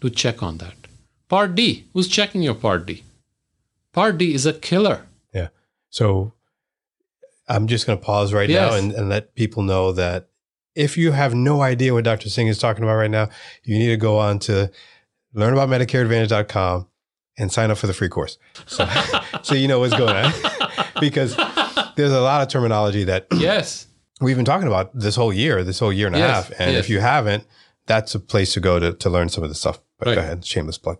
to 0.00 0.10
check 0.10 0.42
on 0.42 0.58
that. 0.58 0.74
Part 1.28 1.54
D. 1.54 1.84
Who's 1.92 2.08
checking 2.08 2.42
your 2.42 2.54
Part 2.54 2.86
D? 2.86 3.04
Part 3.92 4.18
D 4.18 4.34
is 4.34 4.46
a 4.46 4.52
killer. 4.52 5.06
Yeah. 5.32 5.48
So 5.90 6.32
I'm 7.48 7.66
just 7.68 7.86
going 7.86 7.98
to 7.98 8.04
pause 8.04 8.32
right 8.32 8.50
now 8.50 8.74
and, 8.74 8.92
and 8.92 9.08
let 9.08 9.34
people 9.34 9.62
know 9.62 9.92
that 9.92 10.28
if 10.74 10.96
you 10.96 11.12
have 11.12 11.34
no 11.34 11.62
idea 11.62 11.92
what 11.94 12.04
Dr. 12.04 12.28
Singh 12.28 12.48
is 12.48 12.58
talking 12.58 12.82
about 12.84 12.96
right 12.96 13.10
now, 13.10 13.28
you 13.62 13.78
need 13.78 13.88
to 13.88 13.96
go 13.96 14.18
on 14.18 14.38
to 14.40 14.70
learnaboutmedicareadvantage.com 15.34 16.88
and 17.38 17.52
sign 17.52 17.70
up 17.70 17.78
for 17.78 17.86
the 17.86 17.92
free 17.94 18.08
course. 18.08 18.38
So, 18.66 18.88
so 19.42 19.54
you 19.54 19.68
know 19.68 19.80
what's 19.80 19.96
going 19.96 20.14
on. 20.14 20.32
because 21.00 21.36
there's 21.96 22.12
a 22.12 22.20
lot 22.20 22.42
of 22.42 22.48
terminology 22.48 23.04
that 23.04 23.26
Yes. 23.36 23.86
we've 24.20 24.36
been 24.36 24.44
talking 24.44 24.68
about 24.68 24.96
this 24.98 25.16
whole 25.16 25.32
year, 25.32 25.64
this 25.64 25.78
whole 25.78 25.92
year 25.92 26.06
and 26.06 26.16
a 26.16 26.20
Yes, 26.20 26.30
half. 26.48 26.60
And 26.60 26.72
yes. 26.72 26.84
if 26.84 26.90
you 26.90 27.00
haven't, 27.00 27.44
that's 27.86 28.14
a 28.14 28.20
place 28.20 28.52
to 28.54 28.60
go 28.60 28.78
to, 28.78 28.92
to 28.94 29.10
learn 29.10 29.28
some 29.28 29.42
of 29.44 29.50
this 29.50 29.60
stuff. 29.60 29.80
But 29.98 30.08
Right. 30.08 30.14
go 30.14 30.20
ahead, 30.20 30.44
shameless 30.44 30.78
plug. 30.78 30.98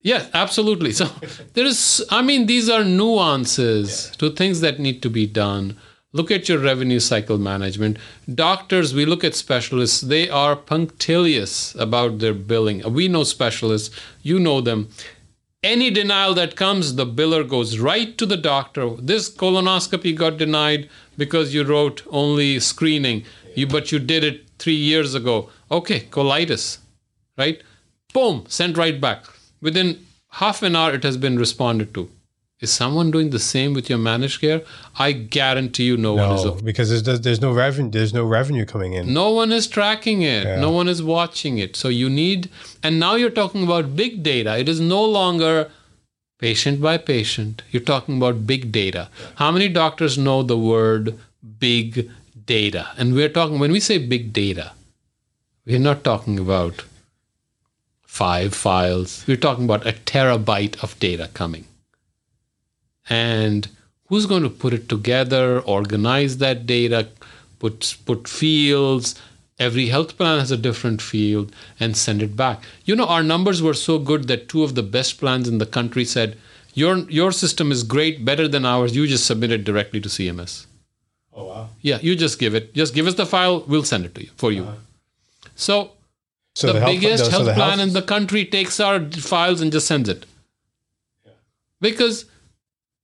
Yes, 0.00 0.28
absolutely. 0.34 0.92
So 0.92 1.06
there 1.54 1.64
is, 1.64 2.04
I 2.10 2.22
mean, 2.22 2.46
these 2.46 2.68
are 2.68 2.82
nuances 2.82 4.10
to 4.18 4.30
things 4.30 4.60
that 4.60 4.80
need 4.80 5.00
to 5.02 5.10
be 5.10 5.26
done. 5.28 5.76
Look 6.14 6.30
at 6.30 6.46
your 6.46 6.58
revenue 6.58 7.00
cycle 7.00 7.38
management. 7.38 7.96
Doctors, 8.32 8.92
we 8.92 9.06
look 9.06 9.24
at 9.24 9.34
specialists, 9.34 10.02
they 10.02 10.28
are 10.28 10.54
punctilious 10.54 11.74
about 11.76 12.18
their 12.18 12.34
billing. 12.34 12.92
We 12.92 13.08
know 13.08 13.24
specialists, 13.24 13.94
you 14.20 14.38
know 14.38 14.60
them. 14.60 14.90
Any 15.64 15.90
denial 15.90 16.34
that 16.34 16.54
comes, 16.54 16.96
the 16.96 17.06
biller 17.06 17.48
goes 17.48 17.78
right 17.78 18.18
to 18.18 18.26
the 18.26 18.36
doctor. 18.36 18.90
This 18.96 19.34
colonoscopy 19.34 20.14
got 20.14 20.36
denied 20.36 20.90
because 21.16 21.54
you 21.54 21.64
wrote 21.64 22.02
only 22.10 22.60
screening, 22.60 23.24
you, 23.54 23.66
but 23.66 23.90
you 23.90 23.98
did 23.98 24.22
it 24.22 24.44
three 24.58 24.74
years 24.74 25.14
ago. 25.14 25.48
Okay, 25.70 26.00
colitis, 26.00 26.78
right? 27.38 27.62
Boom, 28.12 28.44
sent 28.48 28.76
right 28.76 29.00
back. 29.00 29.24
Within 29.62 30.04
half 30.28 30.62
an 30.62 30.76
hour, 30.76 30.92
it 30.92 31.04
has 31.04 31.16
been 31.16 31.38
responded 31.38 31.94
to. 31.94 32.10
Is 32.62 32.72
someone 32.72 33.10
doing 33.10 33.30
the 33.30 33.40
same 33.40 33.74
with 33.74 33.90
your 33.90 33.98
managed 33.98 34.40
care? 34.40 34.62
I 34.96 35.10
guarantee 35.10 35.82
you 35.82 35.96
no, 35.96 36.14
one 36.14 36.36
is. 36.36 36.44
No, 36.44 36.52
because 36.52 37.02
there's 37.02 37.20
there's 37.20 37.40
no 37.40 37.52
revenue 37.52 37.90
there's 37.90 38.14
no 38.14 38.24
revenue 38.24 38.64
coming 38.64 38.92
in. 38.92 39.12
No 39.12 39.30
one 39.32 39.50
is 39.50 39.66
tracking 39.66 40.22
it. 40.22 40.44
Yeah. 40.46 40.60
No 40.60 40.70
one 40.70 40.88
is 40.88 41.02
watching 41.02 41.58
it. 41.58 41.74
So 41.74 41.88
you 41.88 42.08
need, 42.08 42.48
and 42.80 43.00
now 43.00 43.16
you're 43.16 43.30
talking 43.30 43.64
about 43.64 43.96
big 43.96 44.22
data. 44.22 44.56
It 44.58 44.68
is 44.68 44.78
no 44.80 45.04
longer 45.04 45.70
patient 46.38 46.80
by 46.80 46.98
patient. 46.98 47.62
You're 47.72 47.82
talking 47.82 48.16
about 48.18 48.46
big 48.46 48.70
data. 48.70 49.08
How 49.36 49.50
many 49.50 49.68
doctors 49.68 50.16
know 50.16 50.44
the 50.44 50.58
word 50.58 51.18
big 51.58 52.10
data? 52.46 52.88
And 52.96 53.14
we're 53.14 53.28
talking, 53.28 53.58
when 53.58 53.72
we 53.72 53.80
say 53.80 53.98
big 53.98 54.32
data, 54.32 54.72
we're 55.66 55.78
not 55.80 56.04
talking 56.04 56.38
about 56.38 56.84
five 58.06 58.54
files. 58.54 59.24
We're 59.26 59.44
talking 59.48 59.64
about 59.64 59.86
a 59.86 59.92
terabyte 59.92 60.82
of 60.82 60.98
data 61.00 61.28
coming. 61.34 61.66
And 63.08 63.68
who's 64.08 64.26
going 64.26 64.42
to 64.42 64.50
put 64.50 64.72
it 64.72 64.88
together, 64.88 65.60
organize 65.60 66.38
that 66.38 66.66
data, 66.66 67.08
put 67.58 67.96
put 68.06 68.28
fields. 68.28 69.20
Every 69.58 69.88
health 69.88 70.16
plan 70.16 70.38
has 70.40 70.50
a 70.50 70.56
different 70.56 71.00
field 71.02 71.54
and 71.78 71.96
send 71.96 72.22
it 72.22 72.34
back. 72.36 72.62
You 72.84 72.96
know, 72.96 73.06
our 73.06 73.22
numbers 73.22 73.62
were 73.62 73.74
so 73.74 73.98
good 73.98 74.26
that 74.28 74.48
two 74.48 74.64
of 74.64 74.74
the 74.74 74.82
best 74.82 75.18
plans 75.18 75.46
in 75.46 75.58
the 75.58 75.66
country 75.66 76.04
said, 76.04 76.36
Your 76.74 76.98
your 77.10 77.32
system 77.32 77.70
is 77.70 77.82
great, 77.84 78.24
better 78.24 78.48
than 78.48 78.64
ours. 78.64 78.96
You 78.96 79.06
just 79.06 79.26
submit 79.26 79.52
it 79.52 79.64
directly 79.64 80.00
to 80.00 80.08
CMS. 80.08 80.66
Oh 81.34 81.44
wow. 81.46 81.68
Yeah, 81.80 81.98
you 82.02 82.16
just 82.16 82.38
give 82.38 82.54
it. 82.54 82.74
Just 82.74 82.94
give 82.94 83.06
us 83.06 83.14
the 83.14 83.26
file, 83.26 83.60
we'll 83.68 83.84
send 83.84 84.04
it 84.04 84.14
to 84.16 84.22
you 84.24 84.30
for 84.36 84.52
you. 84.52 84.64
Uh-huh. 84.64 84.76
So 85.54 85.92
So 86.54 86.72
the, 86.72 86.80
health- 86.80 86.92
biggest 86.92 87.24
so 87.26 87.30
health 87.30 87.46
the 87.46 87.54
plan 87.54 87.78
in 87.80 87.92
the 87.92 88.02
country 88.02 88.44
takes 88.44 88.80
our 88.80 89.00
files 89.10 89.60
and 89.60 89.70
just 89.72 89.86
sends 89.86 90.08
it. 90.08 90.26
Yeah. 91.24 91.32
Because 91.80 92.24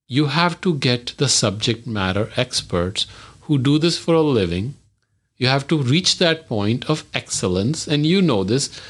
you 0.09 0.26
have 0.26 0.61
to 0.62 0.74
get 0.74 1.14
the 1.18 1.28
subject 1.28 1.86
matter 1.86 2.30
experts 2.36 3.06
who 3.42 3.59
do 3.59 3.78
this 3.78 3.96
for 3.96 4.14
a 4.14 4.22
living. 4.22 4.74
You 5.36 5.46
have 5.46 5.68
to 5.68 5.78
reach 5.78 6.18
that 6.18 6.48
point 6.48 6.90
of 6.90 7.04
excellence, 7.14 7.86
and 7.86 8.04
you 8.04 8.20
know 8.20 8.42
this. 8.42 8.80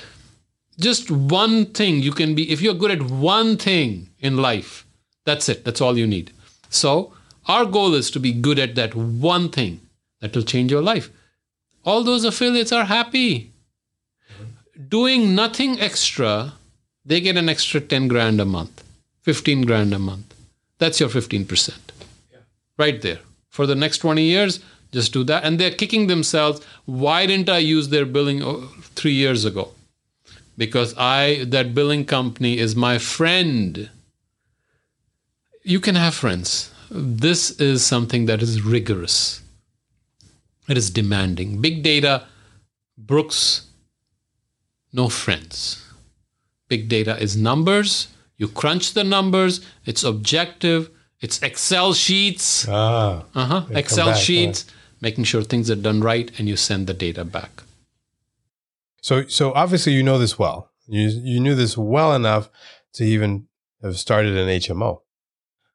Just 0.81 1.11
one 1.11 1.66
thing 1.66 2.01
you 2.01 2.12
can 2.12 2.35
be, 2.35 2.51
if 2.51 2.62
you're 2.62 2.73
good 2.73 2.93
at 2.93 3.03
one 3.03 3.57
thing 3.57 4.09
in 4.21 4.37
life, 4.39 4.87
that's 5.27 5.49
it. 5.49 5.64
That's 5.64 5.81
all 5.81 5.99
you 5.99 6.07
need. 6.07 6.31
So, 6.71 7.12
our 7.47 7.66
goal 7.66 7.95
is 7.95 8.11
to 8.12 8.21
be 8.21 8.33
good 8.33 8.59
at 8.59 8.77
that 8.77 8.95
one 8.95 9.51
thing 9.51 9.81
that 10.21 10.35
will 10.35 10.43
change 10.43 10.71
your 10.71 10.83
life. 10.83 11.11
All 11.85 12.03
those 12.03 12.25
affiliates 12.25 12.73
are 12.73 12.85
happy 12.85 13.53
doing 14.89 15.35
nothing 15.35 15.81
extra, 15.81 16.55
they 17.05 17.21
get 17.21 17.37
an 17.37 17.49
extra 17.49 17.81
10 17.81 18.09
grand 18.09 18.41
a 18.41 18.45
month, 18.45 18.85
15 19.23 19.62
grand 19.62 19.93
a 19.93 19.99
month. 19.99 20.28
That's 20.79 21.01
your 21.01 21.09
15%. 21.09 21.76
Right 22.76 23.03
there. 23.03 23.18
For 23.49 23.66
the 23.66 23.74
next 23.74 23.99
20 23.99 24.22
years, 24.22 24.61
just 24.93 25.12
do 25.12 25.24
that. 25.24 25.45
And 25.45 25.59
they're 25.59 25.72
kicking 25.72 26.07
themselves. 26.07 26.64
Why 26.87 27.26
didn't 27.26 27.49
I 27.49 27.59
use 27.59 27.89
their 27.89 28.07
billing 28.07 28.43
oh, 28.43 28.68
three 28.95 29.12
years 29.12 29.45
ago? 29.45 29.72
Because 30.57 30.95
I 30.97 31.45
that 31.45 31.74
billing 31.74 32.05
company 32.05 32.59
is 32.59 32.74
my 32.74 32.99
friend. 32.99 33.91
You 35.62 35.81
can 35.81 35.95
have 35.95 36.14
friends. 36.14 36.70
This 36.91 37.51
is 37.61 37.85
something 37.85 38.26
that 38.26 38.43
is 38.43 38.62
rigorous. 38.62 39.43
It 40.68 40.76
is 40.76 40.91
demanding. 40.91 41.61
Big 41.61 41.83
data, 41.83 42.26
Brooks, 42.97 43.66
no 44.93 45.09
friends. 45.09 45.85
Big 46.68 46.89
data 46.89 47.16
is 47.18 47.37
numbers. 47.37 48.09
You 48.39 48.49
crunch 48.49 48.95
the 48.95 49.05
numbers. 49.05 49.61
It's 49.84 50.03
objective. 50.05 50.91
It's 51.20 51.43
Excel 51.43 51.93
sheets. 51.93 52.66
Ah, 52.68 53.24
Uh 53.34 53.45
huh. 53.45 53.62
Excel 53.70 54.07
back, 54.12 54.16
sheets, 54.16 54.64
making 55.01 55.24
sure 55.24 55.43
things 55.43 55.68
are 55.70 55.74
done 55.89 56.01
right, 56.01 56.30
and 56.39 56.49
you 56.49 56.57
send 56.57 56.86
the 56.86 56.95
data 56.95 57.24
back. 57.24 57.62
so 59.03 59.26
so 59.26 59.53
obviously 59.55 59.93
you 59.93 60.03
know 60.03 60.18
this 60.18 60.39
well. 60.39 60.70
You 60.86 61.09
you 61.30 61.41
knew 61.41 61.55
this 61.55 61.76
well 61.76 62.14
enough 62.14 62.49
to 62.95 63.05
even 63.05 63.49
have 63.82 63.99
started 63.99 64.36
an 64.36 64.49
HMO. 64.49 65.01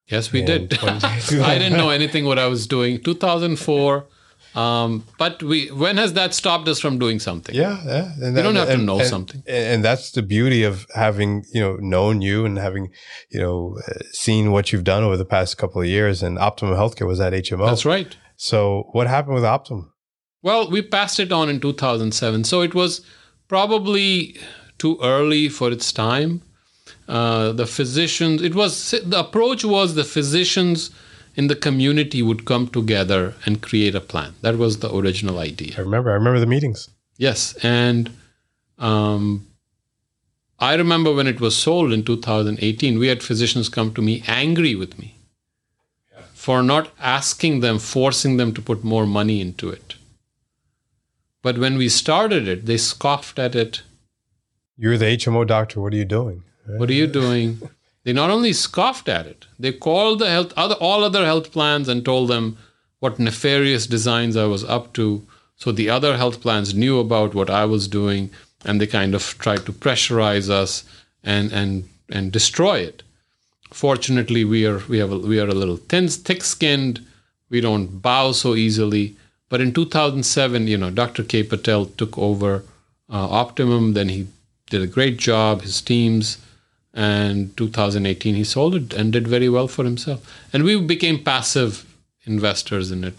Yes, 0.07 0.31
we 0.31 0.39
And 0.41 0.69
did. 0.69 0.83
I 0.83 1.57
didn't 1.59 1.77
know 1.77 1.89
anything 1.89 2.25
what 2.25 2.39
I 2.39 2.47
was 2.47 2.67
doing. 2.67 3.01
2004. 3.01 4.07
Um, 4.55 5.03
but 5.17 5.41
we 5.41 5.67
when 5.71 5.97
has 5.97 6.13
that 6.13 6.33
stopped 6.33 6.67
us 6.67 6.79
from 6.79 6.99
doing 6.99 7.19
something? 7.19 7.55
Yeah, 7.55 7.81
yeah. 7.85 8.11
And 8.21 8.37
You 8.37 8.43
don't 8.43 8.55
have 8.55 8.67
to 8.69 8.77
know 8.77 8.99
and- 8.99 9.07
something. 9.09 9.41
and 9.47 9.83
that's 9.83 10.11
the 10.11 10.21
beauty 10.21 10.63
of 10.63 10.85
having 10.93 11.43
you 11.53 11.59
know 11.61 11.75
known 11.77 12.21
you 12.21 12.45
and 12.45 12.57
having 12.57 12.91
you 13.31 13.39
know 13.41 13.77
uh, 13.87 13.93
seen 14.11 14.51
what 14.51 14.71
you've 14.71 14.83
done 14.83 15.03
over 15.03 15.17
the 15.17 15.25
past 15.25 15.57
couple 15.57 15.81
of 15.81 15.87
years. 15.87 16.21
And 16.21 16.37
Optimum 16.37 16.75
Healthcare 16.75 17.07
was 17.07 17.19
at 17.19 17.33
HMO. 17.33 17.65
That's 17.67 17.85
right. 17.85 18.15
So 18.35 18.89
what 18.91 19.07
happened 19.07 19.35
with 19.35 19.45
Optimum? 19.45 19.91
Well, 20.43 20.69
we 20.69 20.81
passed 20.81 21.19
it 21.19 21.31
on 21.31 21.49
in 21.49 21.59
2007, 21.59 22.43
so 22.43 22.61
it 22.61 22.75
was 22.75 23.01
probably 23.47 24.35
too 24.77 24.97
early 25.01 25.47
for 25.49 25.71
its 25.71 25.91
time. 25.93 26.41
Uh, 27.07 27.51
the 27.53 27.65
physicians, 27.65 28.41
it 28.41 28.55
was 28.55 28.91
the 28.91 29.19
approach 29.19 29.63
was 29.65 29.95
the 29.95 30.03
physicians 30.03 30.89
in 31.35 31.47
the 31.47 31.55
community 31.55 32.21
would 32.21 32.45
come 32.45 32.67
together 32.67 33.33
and 33.45 33.61
create 33.61 33.95
a 33.95 34.01
plan. 34.01 34.35
That 34.41 34.57
was 34.57 34.79
the 34.79 34.93
original 34.93 35.39
idea. 35.39 35.75
I 35.77 35.81
remember. 35.81 36.11
I 36.11 36.15
remember 36.15 36.39
the 36.39 36.45
meetings. 36.45 36.89
Yes, 37.17 37.53
and 37.63 38.11
um, 38.77 39.47
I 40.59 40.75
remember 40.75 41.13
when 41.13 41.27
it 41.27 41.41
was 41.41 41.55
sold 41.55 41.91
in 41.91 42.03
2018, 42.03 42.99
we 42.99 43.07
had 43.07 43.23
physicians 43.23 43.69
come 43.69 43.93
to 43.93 44.01
me 44.01 44.23
angry 44.27 44.75
with 44.75 44.97
me 44.99 45.17
for 46.33 46.61
not 46.61 46.91
asking 46.99 47.61
them, 47.61 47.79
forcing 47.79 48.37
them 48.37 48.53
to 48.53 48.61
put 48.61 48.83
more 48.83 49.05
money 49.05 49.39
into 49.39 49.69
it. 49.69 49.95
But 51.41 51.57
when 51.57 51.77
we 51.77 51.89
started 51.89 52.47
it, 52.47 52.65
they 52.65 52.77
scoffed 52.77 53.39
at 53.39 53.55
it. 53.55 53.81
You're 54.77 54.97
the 54.97 55.17
HMO 55.17 55.45
doctor. 55.47 55.79
What 55.79 55.93
are 55.93 55.97
you 55.97 56.05
doing? 56.05 56.43
What 56.65 56.89
are 56.89 56.93
you 56.93 57.07
doing? 57.07 57.61
They 58.03 58.13
not 58.13 58.29
only 58.29 58.53
scoffed 58.53 59.07
at 59.07 59.25
it, 59.25 59.45
they 59.57 59.71
called 59.71 60.19
the 60.19 60.29
health 60.29 60.53
other 60.57 60.75
all 60.75 61.03
other 61.03 61.25
health 61.25 61.51
plans 61.51 61.87
and 61.87 62.03
told 62.03 62.29
them 62.29 62.57
what 62.99 63.19
nefarious 63.19 63.87
designs 63.87 64.35
I 64.35 64.45
was 64.45 64.63
up 64.63 64.93
to. 64.93 65.25
So 65.55 65.71
the 65.71 65.89
other 65.89 66.17
health 66.17 66.41
plans 66.41 66.73
knew 66.73 66.99
about 66.99 67.33
what 67.33 67.49
I 67.49 67.65
was 67.65 67.87
doing, 67.87 68.29
and 68.65 68.79
they 68.79 68.87
kind 68.87 69.15
of 69.15 69.37
tried 69.39 69.65
to 69.65 69.71
pressurize 69.71 70.49
us 70.49 70.83
and 71.23 71.51
and 71.53 71.89
and 72.09 72.31
destroy 72.31 72.79
it. 72.79 73.03
Fortunately, 73.71 74.43
we 74.43 74.65
are 74.65 74.79
we 74.89 74.99
have 74.99 75.11
a, 75.11 75.17
we 75.17 75.39
are 75.39 75.47
a 75.47 75.59
little 75.61 75.77
thin, 75.77 76.09
thick-skinned. 76.09 77.05
We 77.49 77.61
don't 77.61 78.01
bow 78.01 78.31
so 78.31 78.55
easily. 78.55 79.15
But 79.49 79.61
in 79.61 79.73
2007, 79.73 80.67
you 80.67 80.77
know, 80.77 80.89
Dr. 80.89 81.23
K. 81.23 81.43
Patel 81.43 81.85
took 81.85 82.17
over 82.17 82.63
uh, 83.09 83.29
Optimum. 83.29 83.93
Then 83.93 84.09
he 84.09 84.27
did 84.69 84.81
a 84.81 84.87
great 84.87 85.17
job. 85.17 85.61
His 85.61 85.79
teams, 85.81 86.37
and 86.93 87.55
2018 87.57 88.35
he 88.35 88.43
sold 88.43 88.75
it 88.75 88.93
and 88.93 89.11
did 89.11 89.27
very 89.27 89.49
well 89.49 89.67
for 89.67 89.83
himself. 89.83 90.25
And 90.53 90.63
we 90.63 90.79
became 90.79 91.23
passive 91.23 91.85
investors 92.25 92.91
in 92.91 93.03
it. 93.03 93.15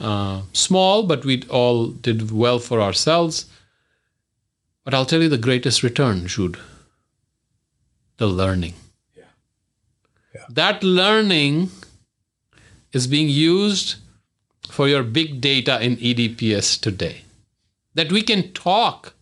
Uh, 0.00 0.42
small, 0.52 1.02
but 1.02 1.24
we 1.24 1.42
all 1.44 1.88
did 1.88 2.30
well 2.30 2.58
for 2.58 2.80
ourselves. 2.80 3.46
But 4.84 4.94
I'll 4.94 5.06
tell 5.06 5.22
you 5.22 5.28
the 5.28 5.38
greatest 5.38 5.82
return, 5.82 6.26
Jude. 6.26 6.58
The 8.18 8.26
learning. 8.26 8.74
That 10.48 10.82
learning 10.82 11.70
is 12.92 13.06
being 13.06 13.28
used 13.28 13.96
for 14.70 14.88
your 14.88 15.02
big 15.02 15.40
data 15.40 15.80
in 15.82 15.96
EDPS 15.96 16.80
today. 16.80 17.22
That 17.94 18.12
we 18.12 18.22
can 18.22 18.52
talk. 18.52 19.14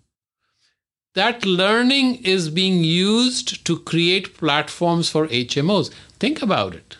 That 1.16 1.46
learning 1.46 2.08
is 2.30 2.50
being 2.50 2.84
used 2.84 3.64
to 3.64 3.78
create 3.90 4.36
platforms 4.36 5.08
for 5.08 5.26
HMOs. 5.28 5.90
Think 6.20 6.42
about 6.42 6.74
it. 6.74 6.98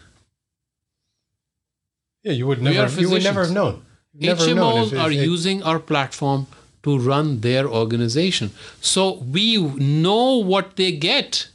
Yeah, 2.25 2.33
you 2.33 2.47
would 2.47 2.63
never. 2.63 3.01
You 3.01 3.11
would 3.11 3.23
never 3.23 3.45
have 3.45 3.53
known. 3.53 3.83
Never 4.15 4.55
known 4.55 4.73
HMOs 4.73 4.87
if- 4.87 4.93
if 4.95 4.99
are 5.01 5.13
using 5.33 5.63
our 5.63 5.79
platform 5.79 6.47
to 6.85 6.97
run 7.11 7.41
their 7.41 7.69
organization. 7.83 8.51
So 8.81 9.03
we 9.37 9.59
know 10.01 10.37
what 10.55 10.77
they 10.77 10.93
get. 10.93 11.49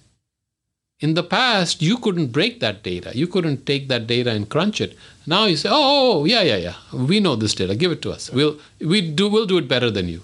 In 0.99 1.16
the 1.16 1.24
past, 1.24 1.82
you 1.82 1.97
couldn't 1.97 2.28
break 2.38 2.59
that 2.59 2.84
data. 2.84 3.12
You 3.22 3.26
couldn't 3.26 3.66
take 3.66 3.88
that 3.88 4.05
data 4.05 4.30
and 4.30 4.47
crunch 4.47 4.80
it. 4.86 4.95
Now 5.26 5.45
you 5.45 5.57
say, 5.57 5.70
"Oh, 5.70 5.86
oh, 5.93 6.20
oh 6.20 6.26
yeah, 6.26 6.43
yeah, 6.51 6.57
yeah. 6.68 6.76
We 7.12 7.20
know 7.20 7.36
this 7.36 7.55
data. 7.55 7.74
Give 7.84 7.91
it 7.95 8.03
to 8.03 8.12
us. 8.12 8.30
We'll 8.39 8.57
we 8.80 9.01
do 9.22 9.28
we'll 9.36 9.47
do 9.53 9.57
it 9.64 9.68
better 9.68 9.89
than 9.89 10.09
you." 10.14 10.22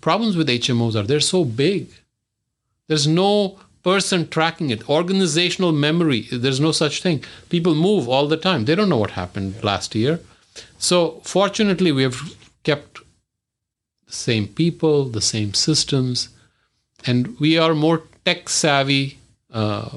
Problems 0.00 0.36
with 0.36 0.48
HMOs 0.48 0.94
are 0.94 1.06
they're 1.06 1.20
so 1.20 1.44
big. 1.44 1.88
There's 2.86 3.06
no 3.06 3.58
person 3.82 4.28
tracking 4.28 4.70
it. 4.70 4.88
Organizational 4.88 5.72
memory, 5.72 6.22
there's 6.32 6.60
no 6.60 6.72
such 6.72 7.02
thing. 7.02 7.24
People 7.48 7.74
move 7.74 8.08
all 8.08 8.26
the 8.26 8.36
time. 8.36 8.64
They 8.64 8.74
don't 8.74 8.88
know 8.88 8.98
what 8.98 9.12
happened 9.12 9.62
last 9.62 9.94
year. 9.94 10.20
So, 10.78 11.20
fortunately, 11.24 11.92
we 11.92 12.02
have 12.02 12.20
kept 12.62 13.00
the 14.06 14.12
same 14.12 14.48
people, 14.48 15.04
the 15.04 15.20
same 15.20 15.54
systems, 15.54 16.28
and 17.06 17.38
we 17.38 17.56
are 17.58 17.74
more 17.74 18.02
tech 18.24 18.48
savvy 18.48 19.18
uh, 19.52 19.96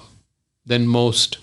than 0.65 0.87
most. 0.87 1.37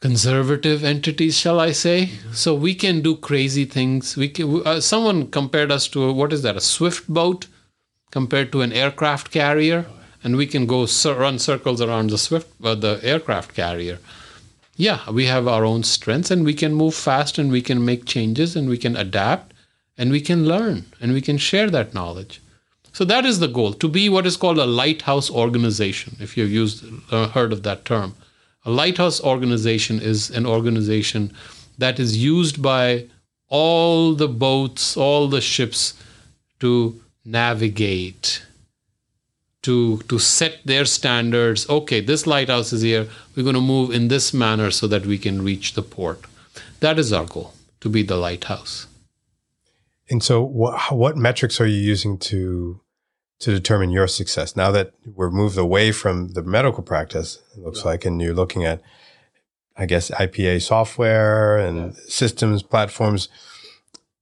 Conservative 0.00 0.82
entities, 0.82 1.36
shall 1.38 1.60
I 1.60 1.72
say? 1.72 2.10
So 2.32 2.54
we 2.54 2.74
can 2.74 3.02
do 3.02 3.16
crazy 3.16 3.64
things. 3.64 4.16
We 4.16 4.28
can. 4.28 4.66
Uh, 4.66 4.80
someone 4.80 5.30
compared 5.30 5.70
us 5.70 5.88
to 5.88 6.12
what 6.12 6.32
is 6.32 6.42
that? 6.42 6.56
A 6.56 6.60
swift 6.60 7.08
boat 7.08 7.46
compared 8.10 8.50
to 8.52 8.62
an 8.62 8.72
aircraft 8.72 9.30
carrier, 9.30 9.86
and 10.24 10.36
we 10.36 10.46
can 10.46 10.66
go 10.66 10.86
cir- 10.86 11.14
run 11.14 11.38
circles 11.38 11.80
around 11.80 12.10
the 12.10 12.18
swift, 12.18 12.48
uh, 12.64 12.74
the 12.74 12.98
aircraft 13.02 13.54
carrier. 13.54 13.98
Yeah, 14.76 15.08
we 15.10 15.26
have 15.26 15.46
our 15.46 15.64
own 15.64 15.82
strengths, 15.82 16.30
and 16.30 16.44
we 16.44 16.54
can 16.54 16.74
move 16.74 16.94
fast, 16.94 17.38
and 17.38 17.52
we 17.52 17.60
can 17.60 17.84
make 17.84 18.06
changes, 18.06 18.56
and 18.56 18.68
we 18.68 18.78
can 18.78 18.96
adapt, 18.96 19.52
and 19.98 20.10
we 20.10 20.20
can 20.22 20.46
learn, 20.46 20.86
and 21.00 21.12
we 21.12 21.20
can 21.20 21.36
share 21.36 21.68
that 21.70 21.92
knowledge. 21.92 22.40
So 22.92 23.04
that 23.04 23.24
is 23.24 23.38
the 23.38 23.48
goal 23.48 23.74
to 23.74 23.88
be 23.88 24.08
what 24.08 24.26
is 24.26 24.36
called 24.36 24.58
a 24.58 24.66
lighthouse 24.66 25.30
organization. 25.30 26.16
If 26.18 26.36
you've 26.36 26.50
used 26.50 26.84
uh, 27.12 27.28
heard 27.28 27.52
of 27.52 27.62
that 27.62 27.84
term, 27.84 28.14
a 28.64 28.70
lighthouse 28.70 29.20
organization 29.20 30.00
is 30.00 30.30
an 30.30 30.46
organization 30.46 31.32
that 31.78 31.98
is 31.98 32.16
used 32.16 32.60
by 32.62 33.06
all 33.48 34.14
the 34.14 34.28
boats, 34.28 34.96
all 34.96 35.28
the 35.28 35.40
ships 35.40 35.94
to 36.60 37.00
navigate, 37.24 38.42
to 39.62 39.98
to 40.08 40.18
set 40.18 40.60
their 40.64 40.84
standards. 40.84 41.68
Okay, 41.68 42.00
this 42.00 42.26
lighthouse 42.26 42.72
is 42.72 42.82
here. 42.82 43.08
We're 43.34 43.42
going 43.42 43.54
to 43.54 43.60
move 43.60 43.90
in 43.90 44.08
this 44.08 44.32
manner 44.32 44.70
so 44.70 44.86
that 44.86 45.06
we 45.06 45.18
can 45.18 45.42
reach 45.42 45.74
the 45.74 45.82
port. 45.82 46.24
That 46.80 46.98
is 46.98 47.12
our 47.12 47.24
goal 47.24 47.54
to 47.80 47.88
be 47.88 48.02
the 48.02 48.16
lighthouse. 48.16 48.86
And 50.10 50.22
so, 50.22 50.42
what 50.42 50.92
what 50.92 51.16
metrics 51.16 51.60
are 51.60 51.66
you 51.66 51.78
using 51.78 52.18
to 52.18 52.80
to 53.40 53.52
determine 53.52 53.90
your 53.90 54.06
success? 54.06 54.56
Now 54.56 54.70
that 54.70 54.94
we're 55.04 55.30
moved 55.30 55.58
away 55.58 55.92
from 55.92 56.28
the 56.28 56.42
medical 56.42 56.82
practice, 56.82 57.42
it 57.56 57.62
looks 57.62 57.80
yeah. 57.80 57.88
like, 57.88 58.04
and 58.04 58.20
you're 58.20 58.34
looking 58.34 58.64
at, 58.64 58.80
I 59.76 59.86
guess, 59.86 60.10
IPA 60.10 60.62
software 60.62 61.58
and 61.58 61.96
systems 61.96 62.62
platforms. 62.62 63.28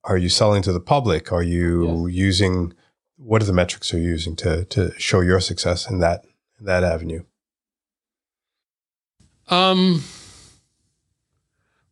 Are 0.05 0.17
you 0.17 0.29
selling 0.29 0.63
to 0.63 0.73
the 0.73 0.81
public? 0.81 1.33
Are 1.33 1.43
you 1.43 2.09
yeah. 2.09 2.15
using 2.15 2.75
what 3.19 3.43
are 3.43 3.47
the 3.47 3.53
metrics 3.53 3.93
you're 3.93 4.01
using 4.01 4.37
to 4.37 4.65
to 4.67 4.93
show 4.99 5.21
your 5.21 5.41
success 5.41 5.91
in 5.91 5.99
that 5.99 6.25
in 6.59 6.67
that 6.67 6.85
avenue? 6.85 7.25
Um, 9.49 10.05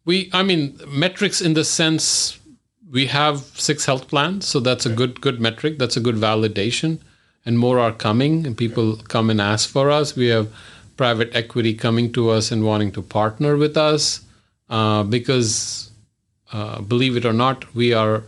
we, 0.04 0.30
I 0.32 0.42
mean, 0.42 0.78
metrics 0.86 1.40
in 1.40 1.54
the 1.54 1.64
sense 1.64 2.38
we 2.88 3.06
have 3.06 3.40
six 3.40 3.86
health 3.86 4.08
plans, 4.08 4.46
so 4.46 4.60
that's 4.60 4.86
a 4.86 4.90
good 4.90 5.20
good 5.20 5.40
metric. 5.40 5.78
That's 5.78 5.96
a 5.96 6.00
good 6.00 6.16
validation, 6.16 7.00
and 7.47 7.59
more 7.59 7.78
are 7.78 7.92
coming, 7.92 8.44
and 8.44 8.59
people 8.59 8.97
come 8.97 9.30
and 9.30 9.40
ask 9.40 9.68
for 9.68 9.90
us. 9.90 10.16
We 10.16 10.26
have 10.26 10.53
private 10.97 11.34
equity 11.34 11.74
coming 11.74 12.12
to 12.12 12.30
us 12.30 12.51
and 12.51 12.64
wanting 12.64 12.90
to 12.92 13.03
partner 13.03 13.57
with 13.57 13.76
us 13.76 14.22
uh, 14.68 15.05
because, 15.05 15.90
uh, 16.53 16.80
believe 16.80 17.16
it 17.16 17.24
or 17.24 17.32
not, 17.32 17.74
we 17.74 17.92
are 17.92 18.24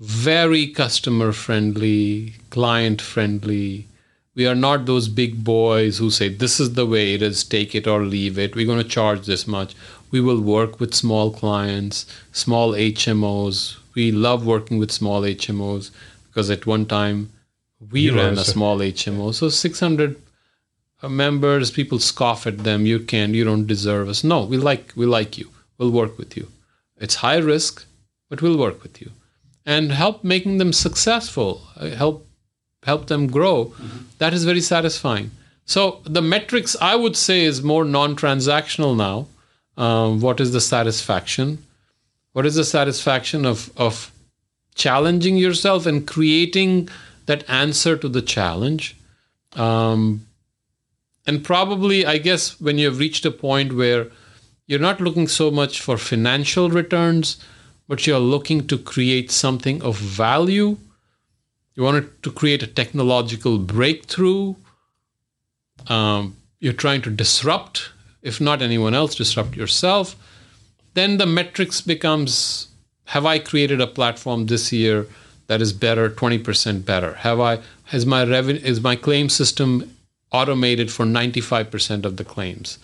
very 0.00 0.66
customer 0.68 1.32
friendly, 1.32 2.34
client 2.50 3.02
friendly. 3.02 3.86
We 4.34 4.46
are 4.46 4.54
not 4.54 4.86
those 4.86 5.08
big 5.08 5.44
boys 5.44 5.98
who 5.98 6.10
say, 6.10 6.28
This 6.28 6.58
is 6.60 6.74
the 6.74 6.86
way 6.86 7.14
it 7.14 7.22
is, 7.22 7.44
take 7.44 7.74
it 7.74 7.86
or 7.86 8.04
leave 8.04 8.38
it. 8.38 8.54
We're 8.54 8.66
going 8.66 8.82
to 8.82 8.88
charge 8.88 9.26
this 9.26 9.46
much. 9.46 9.74
We 10.10 10.20
will 10.20 10.40
work 10.40 10.80
with 10.80 10.94
small 10.94 11.30
clients, 11.32 12.06
small 12.32 12.72
HMOs. 12.72 13.76
We 13.94 14.12
love 14.12 14.46
working 14.46 14.78
with 14.78 14.92
small 14.92 15.22
HMOs 15.22 15.90
because 16.28 16.48
at 16.48 16.64
one 16.64 16.86
time 16.86 17.30
we 17.90 18.02
you 18.02 18.16
ran 18.16 18.38
a 18.38 18.44
small 18.44 18.78
HMO. 18.78 19.34
So 19.34 19.48
600 19.48 20.20
uh, 21.02 21.08
members, 21.08 21.70
people 21.70 21.98
scoff 21.98 22.46
at 22.46 22.58
them. 22.58 22.86
You 22.86 23.00
can't, 23.00 23.34
you 23.34 23.44
don't 23.44 23.66
deserve 23.66 24.08
us. 24.08 24.24
No, 24.24 24.44
we 24.44 24.56
like, 24.56 24.92
we 24.96 25.06
like 25.06 25.38
you. 25.38 25.50
We'll 25.76 25.90
work 25.90 26.18
with 26.18 26.36
you. 26.36 26.48
It's 26.96 27.16
high 27.16 27.38
risk, 27.38 27.84
but 28.28 28.42
we'll 28.42 28.58
work 28.58 28.82
with 28.82 29.00
you 29.00 29.12
and 29.64 29.92
help 29.92 30.24
making 30.24 30.58
them 30.58 30.72
successful, 30.72 31.62
uh, 31.76 31.90
help 31.90 32.26
help 32.84 33.08
them 33.08 33.26
grow. 33.26 33.66
Mm-hmm. 33.66 33.98
That 34.18 34.32
is 34.32 34.44
very 34.44 34.60
satisfying. 34.60 35.30
So 35.64 36.00
the 36.04 36.22
metrics 36.22 36.76
I 36.80 36.94
would 36.94 37.16
say 37.16 37.44
is 37.44 37.62
more 37.62 37.84
non-transactional 37.84 38.96
now 38.96 39.26
um, 39.78 40.20
what 40.20 40.40
is 40.40 40.52
the 40.52 40.60
satisfaction? 40.60 41.64
What 42.32 42.44
is 42.44 42.56
the 42.56 42.64
satisfaction 42.64 43.46
of, 43.46 43.70
of 43.76 44.12
challenging 44.74 45.36
yourself 45.36 45.86
and 45.86 46.06
creating 46.06 46.88
that 47.28 47.48
answer 47.48 47.96
to 47.96 48.08
the 48.08 48.20
challenge? 48.20 48.96
Um, 49.54 50.26
and 51.26 51.44
probably, 51.44 52.04
I 52.04 52.18
guess, 52.18 52.60
when 52.60 52.78
you've 52.78 52.98
reached 52.98 53.24
a 53.24 53.30
point 53.30 53.74
where 53.74 54.08
you're 54.66 54.80
not 54.80 55.00
looking 55.00 55.28
so 55.28 55.50
much 55.50 55.80
for 55.80 55.96
financial 55.96 56.68
returns, 56.68 57.36
but 57.86 58.06
you're 58.06 58.18
looking 58.18 58.66
to 58.66 58.76
create 58.76 59.30
something 59.30 59.80
of 59.82 59.96
value. 59.96 60.76
You 61.76 61.82
want 61.84 62.22
to 62.24 62.32
create 62.32 62.64
a 62.64 62.66
technological 62.66 63.58
breakthrough. 63.58 64.56
Um, 65.86 66.36
you're 66.58 66.72
trying 66.72 67.02
to 67.02 67.10
disrupt 67.10 67.92
if 68.22 68.40
not 68.40 68.62
anyone 68.62 68.94
else, 68.94 69.14
disrupt 69.14 69.56
yourself. 69.56 70.16
Then 70.94 71.18
the 71.18 71.26
metrics 71.26 71.80
becomes 71.80 72.68
have 73.06 73.24
I 73.24 73.38
created 73.38 73.80
a 73.80 73.86
platform 73.86 74.46
this 74.46 74.72
year 74.72 75.06
that 75.48 75.60
is 75.60 75.72
better, 75.72 76.08
20% 76.08 76.84
better? 76.84 77.14
Have 77.14 77.40
I 77.40 77.58
has 77.86 78.06
my 78.06 78.24
revenue 78.24 78.60
is 78.62 78.80
my 78.80 78.96
claim 78.96 79.28
system 79.28 79.96
automated 80.30 80.92
for 80.92 81.04
95% 81.04 82.04
of 82.04 82.16
the 82.16 82.24
claims? 82.24 82.78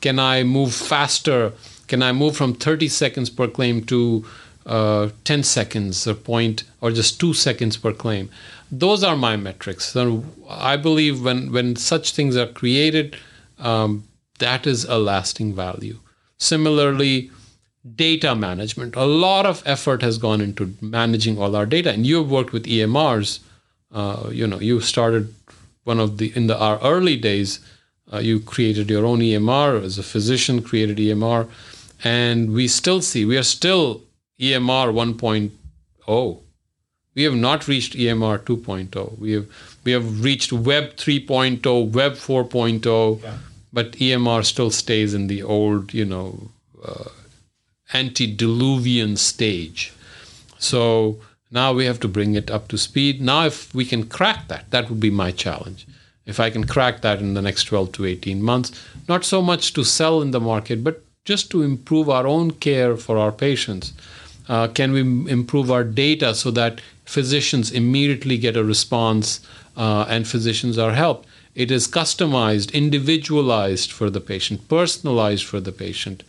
Can 0.00 0.18
I 0.18 0.42
move 0.42 0.74
faster? 0.74 1.52
Can 1.86 2.02
I 2.02 2.12
move 2.12 2.36
from 2.36 2.54
30 2.54 2.88
seconds 2.88 3.30
per 3.30 3.48
claim 3.48 3.84
to 3.86 4.24
uh, 4.66 5.08
10 5.24 5.42
seconds 5.44 6.06
or 6.06 6.14
point 6.14 6.64
or 6.80 6.90
just 6.90 7.18
two 7.18 7.32
seconds 7.32 7.76
per 7.76 7.92
claim? 7.92 8.28
Those 8.70 9.02
are 9.02 9.16
my 9.16 9.36
metrics. 9.36 9.86
So 9.86 10.24
I 10.48 10.76
believe 10.76 11.24
when 11.24 11.52
when 11.52 11.76
such 11.76 12.12
things 12.12 12.36
are 12.36 12.46
created, 12.46 13.16
um, 13.58 14.04
that 14.40 14.66
is 14.66 14.84
a 14.84 14.98
lasting 14.98 15.54
value. 15.54 15.98
Similarly, 16.38 17.30
data 17.96 18.34
management. 18.34 18.96
A 18.96 19.04
lot 19.04 19.46
of 19.46 19.62
effort 19.66 20.02
has 20.02 20.18
gone 20.18 20.40
into 20.40 20.74
managing 20.80 21.38
all 21.38 21.56
our 21.56 21.66
data, 21.66 21.90
and 21.90 22.06
you've 22.06 22.30
worked 22.30 22.52
with 22.52 22.64
EMRs. 22.64 23.40
Uh, 23.92 24.30
you 24.32 24.46
know, 24.46 24.60
you 24.60 24.80
started 24.80 25.34
one 25.84 25.98
of 25.98 26.18
the 26.18 26.32
in 26.34 26.46
the 26.46 26.58
our 26.58 26.78
early 26.80 27.16
days. 27.16 27.60
Uh, 28.12 28.18
you 28.18 28.40
created 28.40 28.88
your 28.88 29.04
own 29.04 29.20
EMR 29.20 29.82
as 29.82 29.98
a 29.98 30.02
physician, 30.02 30.62
created 30.62 30.96
EMR, 30.96 31.48
and 32.02 32.52
we 32.52 32.66
still 32.66 33.02
see 33.02 33.24
we 33.24 33.36
are 33.36 33.42
still 33.42 34.02
EMR 34.40 34.92
1.0. 34.92 36.38
We 37.14 37.22
have 37.24 37.34
not 37.34 37.68
reached 37.68 37.94
EMR 37.94 38.38
2.0. 38.38 39.18
We 39.18 39.32
have 39.32 39.46
we 39.84 39.92
have 39.92 40.24
reached 40.24 40.52
Web 40.52 40.96
3.0, 40.96 41.92
Web 41.92 42.12
4.0. 42.12 43.22
Yeah 43.22 43.38
but 43.72 43.92
EMR 43.92 44.44
still 44.44 44.70
stays 44.70 45.14
in 45.14 45.26
the 45.26 45.42
old, 45.42 45.92
you 45.92 46.04
know, 46.04 46.50
uh, 46.84 47.10
antediluvian 47.94 49.16
stage. 49.16 49.92
So 50.58 51.18
now 51.50 51.72
we 51.72 51.86
have 51.86 52.00
to 52.00 52.08
bring 52.08 52.34
it 52.34 52.50
up 52.50 52.68
to 52.68 52.78
speed. 52.78 53.20
Now, 53.20 53.46
if 53.46 53.74
we 53.74 53.84
can 53.84 54.06
crack 54.06 54.48
that, 54.48 54.70
that 54.70 54.88
would 54.90 55.00
be 55.00 55.10
my 55.10 55.30
challenge. 55.30 55.86
If 56.26 56.38
I 56.38 56.50
can 56.50 56.64
crack 56.64 57.00
that 57.00 57.20
in 57.20 57.32
the 57.34 57.40
next 57.40 57.64
12 57.64 57.92
to 57.92 58.04
18 58.04 58.42
months, 58.42 58.72
not 59.08 59.24
so 59.24 59.40
much 59.40 59.72
to 59.72 59.84
sell 59.84 60.20
in 60.20 60.30
the 60.30 60.40
market, 60.40 60.84
but 60.84 61.02
just 61.24 61.50
to 61.50 61.62
improve 61.62 62.10
our 62.10 62.26
own 62.26 62.50
care 62.50 62.96
for 62.96 63.16
our 63.16 63.32
patients. 63.32 63.92
Uh, 64.48 64.68
can 64.68 64.92
we 64.92 65.00
improve 65.30 65.70
our 65.70 65.84
data 65.84 66.34
so 66.34 66.50
that 66.50 66.80
physicians 67.04 67.70
immediately 67.70 68.38
get 68.38 68.56
a 68.56 68.64
response 68.64 69.40
uh, 69.76 70.06
and 70.08 70.26
physicians 70.26 70.78
are 70.78 70.92
helped? 70.92 71.26
It 71.54 71.70
is 71.70 71.88
customized, 71.88 72.72
individualized 72.72 73.90
for 73.90 74.10
the 74.10 74.20
patient, 74.20 74.68
personalized 74.68 75.44
for 75.44 75.60
the 75.60 75.72
patient. 75.72 76.22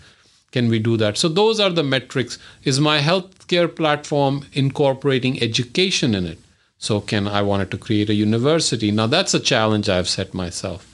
Can 0.52 0.70
we 0.70 0.80
do 0.80 0.97
that? 0.97 1.18
So, 1.18 1.30
those 1.30 1.60
are 1.60 1.70
the 1.70 1.84
metrics. 1.84 2.38
Is 2.64 2.80
my 2.80 3.00
healthcare 3.00 3.74
platform 3.74 4.45
incorporating 4.54 5.41
education 5.41 6.16
in 6.16 6.26
it? 6.26 6.39
So, 6.78 7.02
can 7.02 7.28
I 7.28 7.41
wanted 7.41 7.72
to 7.72 7.78
create 7.78 8.10
a 8.10 8.16
university? 8.16 8.91
Now, 8.91 9.08
that's 9.08 9.34
a 9.34 9.39
challenge 9.39 9.89
I've 9.89 10.10
set 10.10 10.34
myself. 10.34 10.86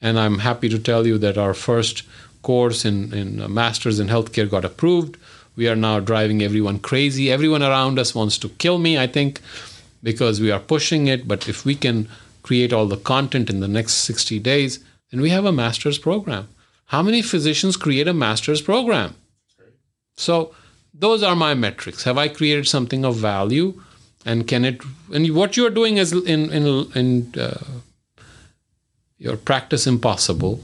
And 0.00 0.18
I'm 0.18 0.38
happy 0.38 0.68
to 0.68 0.78
tell 0.78 1.06
you 1.06 1.18
that 1.18 1.38
our 1.38 1.54
first 1.54 2.02
course 2.42 2.84
in, 2.84 3.12
in 3.12 3.52
Masters 3.52 4.00
in 4.00 4.08
Healthcare 4.08 4.50
got 4.50 4.64
approved. 4.64 5.16
We 5.54 5.68
are 5.68 5.76
now 5.76 6.00
driving 6.00 6.42
everyone 6.42 6.78
crazy. 6.78 7.30
Everyone 7.30 7.62
around 7.62 7.98
us 7.98 8.14
wants 8.14 8.38
to 8.38 8.48
kill 8.48 8.78
me, 8.78 8.98
I 8.98 9.06
think, 9.06 9.40
because 10.02 10.40
we 10.40 10.50
are 10.50 10.58
pushing 10.58 11.06
it. 11.06 11.28
But 11.28 11.48
if 11.48 11.64
we 11.64 11.74
can 11.74 12.08
create 12.42 12.72
all 12.72 12.86
the 12.86 12.96
content 12.96 13.50
in 13.50 13.60
the 13.60 13.68
next 13.68 13.94
60 13.94 14.38
days, 14.40 14.82
then 15.10 15.20
we 15.20 15.30
have 15.30 15.44
a 15.44 15.52
master's 15.52 15.98
program. 15.98 16.48
How 16.92 17.00
many 17.02 17.22
physicians 17.22 17.78
create 17.78 18.06
a 18.06 18.12
master's 18.12 18.60
program? 18.60 19.14
So 20.16 20.54
those 20.92 21.22
are 21.22 21.34
my 21.34 21.54
metrics. 21.54 22.04
Have 22.04 22.18
I 22.18 22.28
created 22.28 22.68
something 22.68 23.02
of 23.02 23.16
value? 23.16 23.80
And 24.26 24.46
can 24.46 24.66
it? 24.66 24.82
And 25.12 25.34
what 25.34 25.56
you 25.56 25.66
are 25.66 25.70
doing 25.70 25.96
is 25.96 26.12
in 26.12 26.50
in 26.58 26.66
in 26.94 27.32
uh, 27.40 27.64
your 29.18 29.38
practice 29.38 29.86
impossible. 29.86 30.60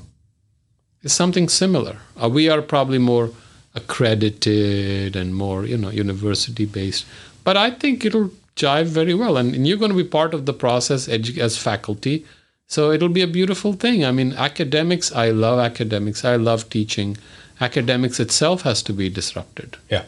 is 1.03 1.13
something 1.13 1.49
similar. 1.49 1.97
Uh, 2.23 2.29
we 2.29 2.51
are 2.53 2.61
probably 2.61 2.99
more 2.99 3.31
accredited 3.75 5.17
and 5.17 5.35
more, 5.35 5.65
you 5.65 5.79
know, 5.79 5.91
university 5.91 6.67
based. 6.67 7.07
But 7.45 7.57
I 7.57 7.71
think 7.71 8.05
it'll 8.05 8.31
jive 8.57 8.87
very 8.87 9.15
well, 9.15 9.37
and, 9.37 9.55
and 9.55 9.67
you're 9.67 9.83
going 9.83 9.97
to 9.97 10.05
be 10.05 10.17
part 10.19 10.35
of 10.35 10.45
the 10.45 10.53
process 10.53 11.09
edu- 11.09 11.39
as 11.39 11.57
faculty. 11.57 12.27
So 12.69 12.93
it'll 12.93 13.09
be 13.09 13.23
a 13.23 13.27
beautiful 13.27 13.73
thing. 13.73 14.05
I 14.05 14.13
mean, 14.13 14.35
academics. 14.35 15.11
I 15.11 15.31
love 15.31 15.59
academics. 15.59 16.23
I 16.25 16.37
love 16.37 16.69
teaching. 16.69 17.17
Academics 17.61 18.21
itself 18.21 18.63
has 18.63 18.83
to 18.85 18.93
be 18.93 19.09
disrupted. 19.09 19.79
Yeah. 19.91 20.05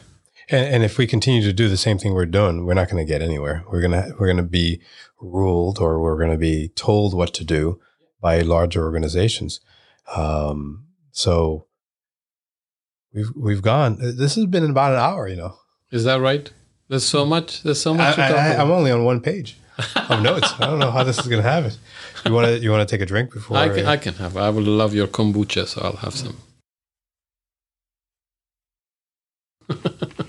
And, 0.51 0.75
and 0.75 0.85
if 0.85 0.99
we 0.99 1.07
continue 1.07 1.43
to 1.43 1.55
do 1.55 1.69
the 1.71 1.79
same 1.79 1.97
thing 1.97 2.13
we're 2.13 2.27
doing, 2.27 2.67
we're 2.67 2.75
not 2.75 2.91
going 2.91 3.05
to 3.05 3.11
get 3.11 3.23
anywhere. 3.23 3.65
We're 3.71 3.81
gonna 3.81 4.11
we're 4.19 4.27
gonna 4.27 4.43
be 4.43 4.83
ruled, 5.21 5.79
or 5.79 6.01
we're 6.01 6.19
going 6.19 6.31
to 6.31 6.37
be 6.37 6.69
told 6.69 7.15
what 7.15 7.33
to 7.35 7.45
do 7.45 7.81
by 8.21 8.43
larger 8.43 8.85
organizations. 8.85 9.61
Um, 10.15 10.87
so 11.13 11.67
we've 13.15 13.31
we've 13.35 13.63
gone. 13.63 13.97
This 14.01 14.35
has 14.35 14.45
been 14.47 14.69
about 14.69 14.93
an 14.93 14.99
hour. 14.99 15.29
You 15.29 15.37
know, 15.37 15.57
Is 15.91 16.05
that 16.05 16.21
right? 16.21 16.53
There's 16.89 17.07
so 17.07 17.25
much. 17.25 17.63
There's 17.63 17.81
so 17.81 17.95
much 17.95 18.17
to 18.17 18.21
talk 18.21 18.31
I, 18.33 18.49
about. 18.49 18.67
I'm 18.67 18.71
only 18.71 18.91
on 18.91 19.05
one 19.05 19.21
page 19.21 19.57
of 20.09 20.23
notes. 20.23 20.53
I 20.59 20.67
don't 20.67 20.79
know 20.79 20.91
how 20.91 21.05
this 21.05 21.19
is 21.19 21.27
going 21.27 21.43
to 21.43 21.49
happen. 21.49 21.73
You 22.27 22.33
want 22.35 22.47
to 22.47 22.59
you 22.59 22.71
want 22.71 22.87
to 22.89 22.93
take 22.93 23.03
a 23.03 23.07
drink 23.07 23.33
before? 23.33 23.57
I 23.57 23.69
can, 23.69 23.87
I 23.87 23.97
can 23.97 24.15
have. 24.15 24.37
I 24.37 24.51
would 24.51 24.65
love 24.65 24.95
your 24.95 25.07
kombucha, 25.07 25.67
so 25.67 25.81
I'll 25.83 25.97
have 25.97 26.15
some. 26.15 26.37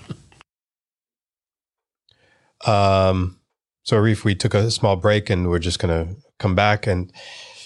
Um, 2.64 3.38
so 3.82 3.98
Reef, 3.98 4.24
we 4.24 4.34
took 4.34 4.54
a 4.54 4.70
small 4.70 4.96
break 4.96 5.30
and 5.30 5.48
we're 5.48 5.58
just 5.58 5.78
going 5.78 6.06
to 6.06 6.14
come 6.38 6.54
back. 6.54 6.86
And 6.86 7.12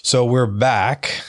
so 0.03 0.25
we're 0.25 0.47
back 0.47 1.23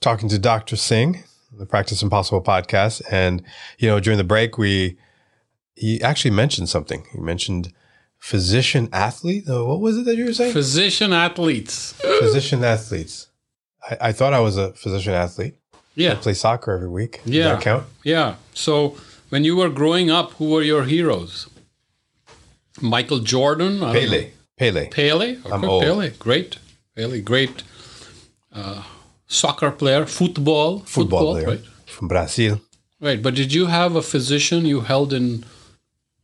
talking 0.00 0.28
to 0.30 0.38
Dr. 0.38 0.76
Singh, 0.76 1.22
the 1.56 1.66
Practice 1.66 2.02
Impossible 2.02 2.42
podcast. 2.42 3.02
And, 3.10 3.42
you 3.78 3.88
know, 3.88 4.00
during 4.00 4.18
the 4.18 4.24
break, 4.24 4.58
we, 4.58 4.98
he 5.76 6.02
actually 6.02 6.30
mentioned 6.30 6.68
something. 6.68 7.04
He 7.12 7.18
mentioned 7.18 7.72
physician 8.30 8.88
athlete. 8.92 9.44
Uh, 9.48 9.64
What 9.70 9.80
was 9.80 9.94
it 9.98 10.04
that 10.06 10.16
you 10.16 10.26
were 10.26 10.32
saying? 10.40 10.52
Physician 10.52 11.12
athletes. 11.12 11.92
physician 12.24 12.62
athletes. 12.64 13.14
I, 13.90 14.08
I 14.08 14.12
thought 14.12 14.32
I 14.32 14.40
was 14.48 14.56
a 14.56 14.72
physician 14.82 15.12
athlete. 15.24 15.54
Yeah. 15.96 16.12
I 16.12 16.14
play 16.26 16.34
soccer 16.34 16.70
every 16.72 16.88
week. 17.00 17.12
Does 17.24 17.34
Yeah. 17.34 17.48
that 17.54 17.60
count? 17.62 17.84
yeah. 18.04 18.36
So 18.54 18.96
when 19.32 19.42
you 19.44 19.54
were 19.56 19.68
growing 19.80 20.08
up, 20.18 20.28
who 20.38 20.46
were 20.54 20.62
your 20.72 20.84
heroes? 20.84 21.48
Michael 22.80 23.18
Jordan. 23.32 23.80
Pele. 23.80 24.30
Pele. 24.56 24.88
Pele. 24.88 25.28
I'm 25.52 25.64
old. 25.64 25.82
Pele. 25.82 26.10
Great. 26.26 26.58
Pele. 26.96 27.20
Great. 27.20 27.62
Uh, 28.54 28.82
soccer 29.26 29.70
player. 29.70 30.06
Football. 30.06 30.80
Football 30.86 31.32
player 31.34 31.48
Right. 31.48 31.64
from 31.86 32.06
Brazil. 32.08 32.60
Right. 33.00 33.20
But 33.24 33.34
did 33.34 33.52
you 33.52 33.66
have 33.66 33.96
a 33.96 34.02
physician 34.02 34.64
you 34.64 34.80
held 34.82 35.12
in 35.12 35.44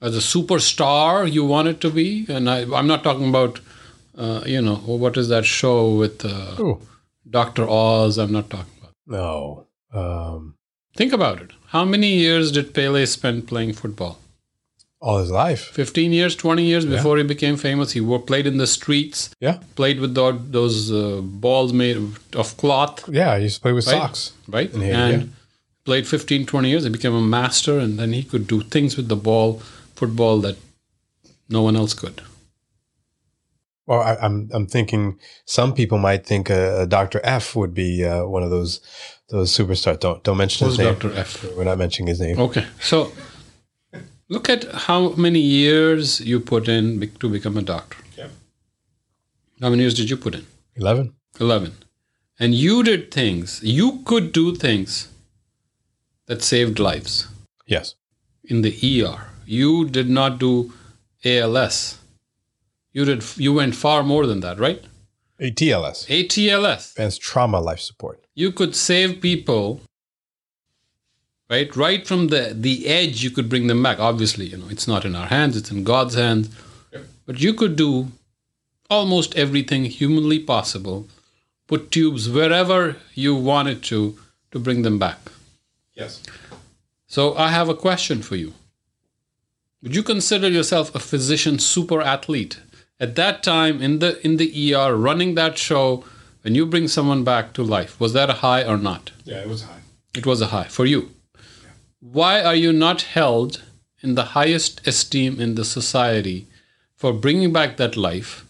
as 0.00 0.16
a 0.16 0.20
superstar 0.20 1.30
you 1.30 1.44
wanted 1.44 1.80
to 1.82 1.90
be? 1.90 2.26
And 2.28 2.48
I, 2.48 2.60
I'm 2.76 2.86
not 2.86 3.02
talking 3.02 3.28
about, 3.28 3.60
uh, 4.16 4.42
you 4.46 4.60
know, 4.62 4.76
what 4.76 5.16
is 5.16 5.28
that 5.28 5.44
show 5.44 5.94
with 5.94 6.24
uh, 6.24 6.74
Dr. 7.28 7.68
Oz? 7.68 8.18
I'm 8.18 8.32
not 8.32 8.50
talking 8.50 8.72
about. 8.80 8.92
no. 9.06 9.66
Um, 9.92 10.54
Think 10.96 11.12
about 11.12 11.40
it. 11.40 11.50
How 11.68 11.84
many 11.84 12.14
years 12.14 12.50
did 12.50 12.74
Pele 12.74 13.06
spend 13.06 13.46
playing 13.48 13.72
football? 13.74 14.18
all 15.00 15.18
his 15.20 15.30
life. 15.30 15.60
15 15.66 16.12
years, 16.12 16.34
20 16.34 16.64
years 16.64 16.84
before 16.84 17.16
he 17.18 17.22
became 17.22 17.56
famous. 17.56 17.92
He 17.92 18.00
wo- 18.00 18.18
played 18.18 18.48
in 18.48 18.56
the 18.58 18.66
streets, 18.66 19.30
Yeah. 19.38 19.58
played 19.76 20.00
with 20.00 20.14
tho- 20.16 20.32
those 20.50 20.90
uh, 20.90 21.20
balls 21.22 21.72
made 21.72 21.96
of- 21.96 22.18
of 22.34 22.56
cloth, 22.56 23.08
Yeah, 23.08 23.36
he 23.38 23.44
used 23.44 23.56
to 23.58 23.62
play 23.62 23.72
with 23.72 23.86
Right. 23.86 23.92
socks. 23.96 24.32
right? 24.48 24.74
And 24.74 25.32
played 25.84 26.08
15, 26.08 26.46
20 26.46 26.68
years. 26.70 26.82
He 26.82 26.90
became 26.90 27.14
a 27.14 27.20
master, 27.22 27.78
and 27.78 27.96
then 27.96 28.12
he 28.12 28.24
could 28.24 28.48
do 28.48 28.60
things 28.62 28.96
with 28.96 29.06
the 29.06 29.14
ball, 29.14 29.62
football, 29.98 30.40
that 30.46 30.56
no 31.48 31.62
one 31.62 31.76
else 31.76 31.94
could. 31.94 32.22
Well, 33.86 34.00
I, 34.00 34.16
I'm 34.24 34.48
I'm 34.52 34.66
thinking 34.66 35.18
some 35.46 35.72
people 35.74 35.98
might 35.98 36.26
think 36.26 36.50
uh, 36.50 36.84
Dr. 36.86 37.20
F 37.24 37.56
would 37.56 37.72
be 37.74 38.04
uh, 38.04 38.24
one 38.26 38.42
of 38.42 38.50
those 38.50 38.80
those 39.30 39.50
superstars. 39.58 39.98
Don't 40.00 40.22
don't 40.24 40.36
mention 40.36 40.66
Who's 40.66 40.76
his 40.76 40.84
name. 40.86 40.94
Dr. 40.94 41.12
F? 41.16 41.30
We're 41.56 41.64
not 41.64 41.78
mentioning 41.78 42.08
his 42.08 42.20
name. 42.20 42.38
Okay, 42.38 42.66
so 42.80 43.12
look 44.28 44.48
at 44.50 44.64
how 44.88 45.00
many 45.16 45.40
years 45.40 46.20
you 46.20 46.38
put 46.40 46.68
in 46.68 47.00
to 47.20 47.28
become 47.30 47.56
a 47.56 47.62
doctor. 47.62 47.98
Yeah. 48.16 48.28
How 49.62 49.70
many 49.70 49.82
years 49.82 49.94
did 49.94 50.10
you 50.10 50.16
put 50.18 50.34
in? 50.34 50.44
Eleven. 50.76 51.14
11. 51.40 51.72
And 52.40 52.54
you 52.54 52.82
did 52.82 53.10
things, 53.10 53.60
you 53.62 54.02
could 54.04 54.32
do 54.32 54.54
things 54.54 55.08
that 56.26 56.42
saved 56.42 56.78
lives 56.78 57.26
Yes. 57.66 57.94
in 58.44 58.62
the 58.62 58.72
ER. 59.02 59.18
You 59.48 59.88
did 59.88 60.10
not 60.10 60.38
do 60.38 60.74
ALS. 61.24 61.98
You 62.92 63.06
did 63.06 63.24
you 63.38 63.54
went 63.54 63.74
far 63.74 64.02
more 64.02 64.26
than 64.26 64.40
that, 64.40 64.58
right? 64.58 64.84
ATLS. 65.40 66.06
ATLS. 66.08 66.90
Advanced 66.92 67.22
Trauma 67.22 67.58
Life 67.58 67.80
Support. 67.80 68.26
You 68.34 68.52
could 68.52 68.76
save 68.76 69.22
people 69.22 69.80
right 71.48 71.74
right 71.76 72.06
from 72.06 72.28
the 72.28 72.52
the 72.52 72.88
edge 72.88 73.24
you 73.24 73.30
could 73.30 73.48
bring 73.48 73.68
them 73.68 73.82
back. 73.82 73.98
Obviously, 73.98 74.46
you 74.46 74.58
know, 74.58 74.68
it's 74.68 74.86
not 74.86 75.06
in 75.06 75.16
our 75.16 75.28
hands, 75.28 75.56
it's 75.56 75.70
in 75.70 75.82
God's 75.82 76.14
hands. 76.14 76.50
But 77.24 77.40
you 77.40 77.54
could 77.54 77.76
do 77.76 78.08
almost 78.90 79.34
everything 79.34 79.84
humanly 79.84 80.38
possible. 80.38 81.06
Put 81.66 81.90
tubes 81.90 82.28
wherever 82.28 82.96
you 83.14 83.34
wanted 83.34 83.82
to 83.84 84.18
to 84.52 84.58
bring 84.58 84.82
them 84.82 84.98
back. 84.98 85.20
Yes. 85.94 86.22
So 87.06 87.34
I 87.34 87.48
have 87.48 87.70
a 87.70 87.74
question 87.74 88.22
for 88.22 88.36
you. 88.36 88.52
Would 89.82 89.94
you 89.94 90.02
consider 90.02 90.48
yourself 90.48 90.94
a 90.94 90.98
physician 90.98 91.58
super 91.58 92.00
athlete? 92.00 92.60
At 92.98 93.14
that 93.14 93.42
time 93.44 93.80
in 93.80 94.00
the 94.00 94.24
in 94.26 94.36
the 94.38 94.74
ER 94.74 94.96
running 94.96 95.34
that 95.36 95.56
show, 95.56 96.04
when 96.42 96.56
you 96.56 96.66
bring 96.66 96.88
someone 96.88 97.22
back 97.22 97.52
to 97.54 97.62
life, 97.62 98.00
was 98.00 98.12
that 98.12 98.28
a 98.28 98.40
high 98.44 98.64
or 98.64 98.76
not? 98.76 99.12
Yeah, 99.24 99.40
it 99.42 99.48
was 99.48 99.62
high. 99.62 99.82
It 100.16 100.26
was 100.26 100.40
a 100.40 100.46
high 100.46 100.64
for 100.64 100.84
you. 100.84 101.10
Yeah. 101.36 101.70
Why 102.00 102.42
are 102.42 102.56
you 102.56 102.72
not 102.72 103.02
held 103.02 103.62
in 104.02 104.16
the 104.16 104.24
highest 104.34 104.84
esteem 104.86 105.40
in 105.40 105.54
the 105.54 105.64
society 105.64 106.48
for 106.96 107.12
bringing 107.12 107.52
back 107.52 107.76
that 107.76 107.96
life 107.96 108.44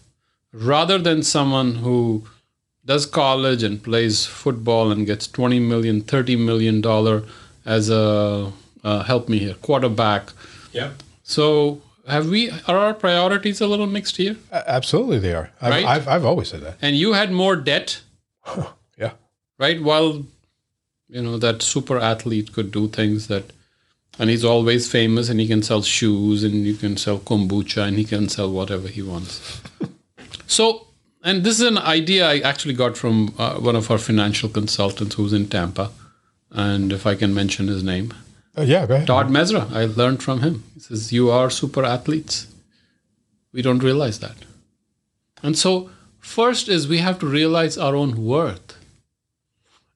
rather 0.51 0.97
than 0.97 1.21
someone 1.21 1.75
who 1.75 2.23
does 2.85 3.05
college 3.05 3.61
and 3.61 3.83
plays 3.83 4.25
football 4.25 4.91
and 4.91 5.05
gets 5.05 5.27
20 5.27 5.59
million 5.59 6.01
30 6.01 6.35
million 6.37 6.81
dollar 6.81 7.23
as 7.65 7.89
a 7.91 8.51
uh, 8.83 9.03
help 9.03 9.29
me 9.29 9.37
here 9.37 9.53
quarterback 9.61 10.31
Yeah. 10.71 10.91
So 11.35 11.43
have 12.13 12.27
we 12.35 12.41
are 12.67 12.77
our 12.85 12.93
priorities 13.05 13.61
a 13.61 13.67
little 13.71 13.89
mixed 13.95 14.17
here 14.23 14.35
absolutely, 14.77 15.19
they 15.25 15.33
are. 15.39 15.47
I've, 15.61 15.71
Right? 15.75 15.85
I've 15.93 16.07
I've 16.13 16.25
always 16.31 16.47
said 16.51 16.61
that. 16.65 16.77
and 16.81 16.95
you 17.03 17.13
had 17.21 17.31
more 17.43 17.55
debt 17.71 18.01
Yeah. 19.03 19.13
right? 19.65 19.79
While 19.89 20.09
you 21.15 21.21
know 21.25 21.37
that 21.45 21.61
super 21.61 21.97
athlete 22.11 22.51
could 22.55 22.71
do 22.71 22.87
things 22.87 23.27
that, 23.27 23.45
and 24.19 24.29
he's 24.29 24.45
always 24.53 24.89
famous, 24.91 25.29
and 25.29 25.39
he 25.39 25.47
can 25.53 25.61
sell 25.69 25.81
shoes, 25.97 26.43
and 26.43 26.53
you 26.69 26.75
can 26.83 26.97
sell 26.97 27.19
kombucha, 27.29 27.81
and 27.87 27.97
he 28.01 28.05
can 28.13 28.29
sell 28.35 28.49
whatever 28.57 28.87
he 28.97 29.01
wants. 29.01 29.39
so, 30.57 30.65
and 31.23 31.43
this 31.43 31.59
is 31.59 31.67
an 31.67 31.77
idea 31.77 32.27
I 32.29 32.39
actually 32.51 32.75
got 32.83 32.97
from 32.97 33.15
uh, 33.37 33.55
one 33.69 33.75
of 33.81 33.89
our 33.91 33.97
financial 34.09 34.49
consultants 34.59 35.15
who's 35.15 35.33
in 35.39 35.47
Tampa, 35.47 35.89
and 36.51 36.93
if 36.97 37.05
I 37.07 37.15
can 37.15 37.33
mention 37.41 37.67
his 37.75 37.83
name, 37.83 38.13
Oh, 38.59 38.63
yeah. 38.63 38.85
Go 38.85 38.95
ahead. 38.95 39.07
Todd 39.07 39.29
Mesra. 39.29 39.71
I 39.71 39.85
learned 39.85 40.21
from 40.21 40.41
him. 40.41 40.63
He 40.73 40.81
says, 40.81 41.13
You 41.13 41.31
are 41.31 41.49
super 41.49 41.85
athletes. 41.85 42.47
We 43.53 43.61
don't 43.61 43.79
realize 43.79 44.19
that. 44.19 44.35
And 45.41 45.57
so, 45.57 45.89
first 46.19 46.67
is 46.67 46.87
we 46.87 46.97
have 46.97 47.19
to 47.19 47.25
realize 47.25 47.77
our 47.77 47.95
own 47.95 48.25
worth. 48.25 48.75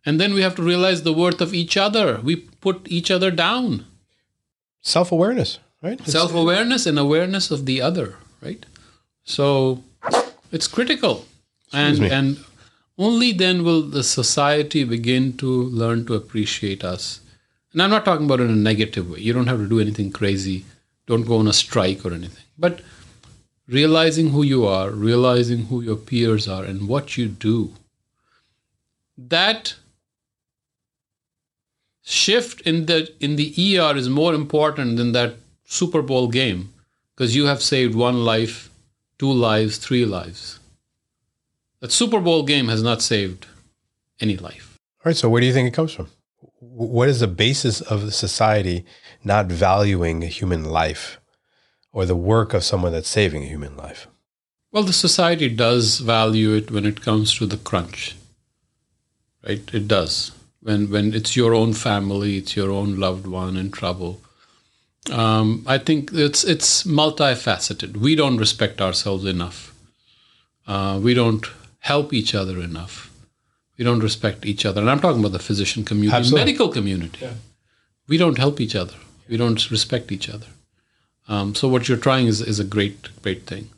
And 0.06 0.20
then 0.20 0.34
we 0.34 0.42
have 0.42 0.56
to 0.56 0.64
realize 0.64 1.04
the 1.04 1.12
worth 1.14 1.42
of 1.42 1.54
each 1.54 1.76
other. 1.76 2.22
We 2.24 2.38
put 2.38 2.88
each 2.90 3.12
other 3.12 3.32
down. 3.32 3.86
Self 4.82 5.12
awareness, 5.12 5.60
right? 5.82 6.00
Self 6.08 6.34
awareness 6.34 6.86
and 6.86 6.98
awareness 6.98 7.52
of 7.52 7.66
the 7.66 7.82
other, 7.82 8.16
right? 8.42 8.66
So, 9.26 9.84
it's 10.54 10.68
critical. 10.70 11.26
And, 11.74 12.00
me. 12.00 12.10
and 12.10 12.38
only 12.98 13.34
then 13.34 13.64
will 13.66 13.82
the 13.82 14.04
society 14.04 14.86
begin 14.86 15.36
to 15.38 15.48
learn 15.48 16.06
to 16.06 16.14
appreciate 16.14 16.84
us. 16.86 17.20
And 17.74 17.82
I'm 17.82 17.90
not 17.90 18.06
talking 18.06 18.26
about 18.26 18.40
it 18.40 18.44
in 18.46 18.52
a 18.52 18.56
negative 18.56 19.10
way. 19.10 19.20
You 19.20 19.34
don't 19.34 19.48
have 19.48 19.58
to 19.58 19.68
do 19.68 19.80
anything 19.80 20.12
crazy. 20.12 20.66
Don't 21.08 21.26
go 21.26 21.38
on 21.38 21.48
a 21.48 21.54
strike 21.54 22.06
or 22.06 22.14
anything. 22.14 22.44
But 22.58 22.82
realizing 23.68 24.30
who 24.30 24.44
you 24.44 24.66
are, 24.66 24.92
realizing 24.92 25.66
who 25.66 25.82
your 25.82 25.96
peers 25.96 26.48
are, 26.48 26.64
and 26.64 26.88
what 26.88 27.18
you 27.18 27.28
do, 27.28 27.74
that 29.18 29.76
shift 32.04 32.62
in 32.62 32.86
the 32.86 33.12
in 33.20 33.36
the 33.38 33.80
ER 33.80 33.96
is 33.98 34.10
more 34.10 34.34
important 34.34 34.98
than 34.98 35.14
that 35.14 35.36
Super 35.66 36.02
Bowl 36.02 36.28
game 36.28 36.74
because 37.16 37.36
you 37.36 37.46
have 37.46 37.62
saved 37.62 37.96
one 37.96 38.24
life, 38.24 38.70
two 39.18 39.32
lives, 39.32 39.78
three 39.78 40.06
lives. 40.06 40.60
That 41.80 41.92
Super 41.92 42.20
Bowl 42.20 42.44
game 42.44 42.68
has 42.68 42.84
not 42.84 43.02
saved 43.02 43.48
any 44.20 44.38
life. 44.38 44.80
All 45.00 45.10
right. 45.10 45.18
So 45.18 45.30
where 45.30 45.42
do 45.42 45.48
you 45.48 45.54
think 45.54 45.68
it 45.68 45.74
comes 45.74 45.92
from? 45.92 46.08
What 46.76 47.08
is 47.08 47.20
the 47.20 47.28
basis 47.28 47.82
of 47.82 48.14
society 48.14 48.86
not 49.24 49.46
valuing 49.46 50.24
a 50.24 50.28
human 50.28 50.66
life 50.66 51.20
or 51.92 52.06
the 52.06 52.16
work 52.16 52.54
of 52.54 52.64
someone 52.64 52.92
that's 52.92 53.10
saving 53.10 53.44
a 53.44 53.48
human 53.48 53.78
life? 53.78 54.08
Well, 54.72 54.84
the 54.84 54.94
society 54.94 55.50
does 55.50 56.00
value 56.00 56.56
it 56.56 56.72
when 56.72 56.86
it 56.86 57.02
comes 57.02 57.36
to 57.38 57.46
the 57.46 57.58
crunch, 57.58 58.16
right? 59.48 59.62
It 59.72 59.88
does. 59.88 60.32
When 60.62 60.90
when 60.90 61.14
it's 61.14 61.36
your 61.36 61.54
own 61.54 61.74
family, 61.74 62.38
it's 62.38 62.56
your 62.56 62.72
own 62.72 63.00
loved 63.00 63.28
one 63.28 63.56
in 63.56 63.70
trouble. 63.70 64.22
Um, 65.12 65.64
I 65.68 65.78
think 65.78 66.12
it's 66.14 66.44
it's 66.44 66.84
multifaceted. 66.84 67.98
We 67.98 68.16
don't 68.16 68.38
respect 68.38 68.82
ourselves 68.82 69.26
enough. 69.26 69.76
Uh, 70.66 71.00
we 71.04 71.14
don't 71.14 71.46
help 71.80 72.14
each 72.14 72.34
other 72.34 72.60
enough. 72.60 73.13
We 73.78 73.86
don't 73.86 74.00
respect 74.00 74.46
each 74.46 74.66
other. 74.66 74.82
And 74.82 74.90
I'm 74.90 75.00
talking 75.00 75.20
about 75.20 75.32
the 75.32 75.40
physician 75.40 75.84
community, 75.84 76.16
Absolutely. 76.16 76.46
medical 76.46 76.70
community. 76.70 77.20
Yeah. 77.26 77.34
We 78.08 78.18
don't 78.18 78.38
help 78.38 78.60
each 78.62 78.76
other. 78.76 78.96
We 79.28 79.38
don't 79.38 79.72
respect 79.72 80.12
each 80.12 80.30
other. 80.30 80.48
Um, 81.28 81.56
so 81.56 81.68
what 81.68 81.88
you're 81.88 81.98
trying 81.98 82.28
is, 82.28 82.42
is 82.42 82.60
a 82.60 82.66
great, 82.66 83.10
great 83.22 83.46
thing. 83.48 83.70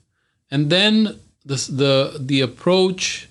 And 0.52 0.70
then 0.70 1.20
this, 1.46 1.68
the 1.68 2.18
the 2.20 2.42
approach, 2.42 3.30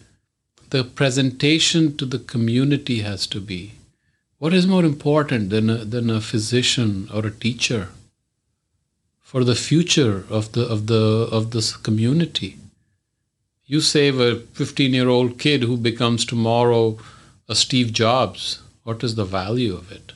the 0.70 0.84
presentation 0.84 1.96
to 1.96 2.06
the 2.06 2.18
community 2.18 3.00
has 3.00 3.26
to 3.28 3.40
be 3.40 3.72
what 4.38 4.54
is 4.54 4.66
more 4.66 4.84
important 4.84 5.50
than 5.50 5.70
a, 5.70 5.84
than 5.84 6.10
a 6.10 6.20
physician 6.20 7.08
or 7.12 7.26
a 7.26 7.30
teacher 7.30 7.88
for 9.20 9.42
the 9.42 9.54
future 9.54 10.24
of 10.28 10.52
the 10.52 10.64
of 10.66 10.86
the 10.86 11.28
of 11.32 11.50
this 11.50 11.76
community 11.76 12.56
you 13.66 13.80
save 13.80 14.20
a 14.20 14.36
15 14.36 14.92
year 14.92 15.08
old 15.08 15.38
kid 15.38 15.62
who 15.62 15.76
becomes 15.76 16.24
tomorrow 16.24 16.98
a 17.48 17.54
steve 17.54 17.92
jobs. 17.92 18.62
What 18.82 19.02
is 19.02 19.14
the 19.14 19.24
value 19.24 19.74
of 19.74 19.90
it? 19.90 20.12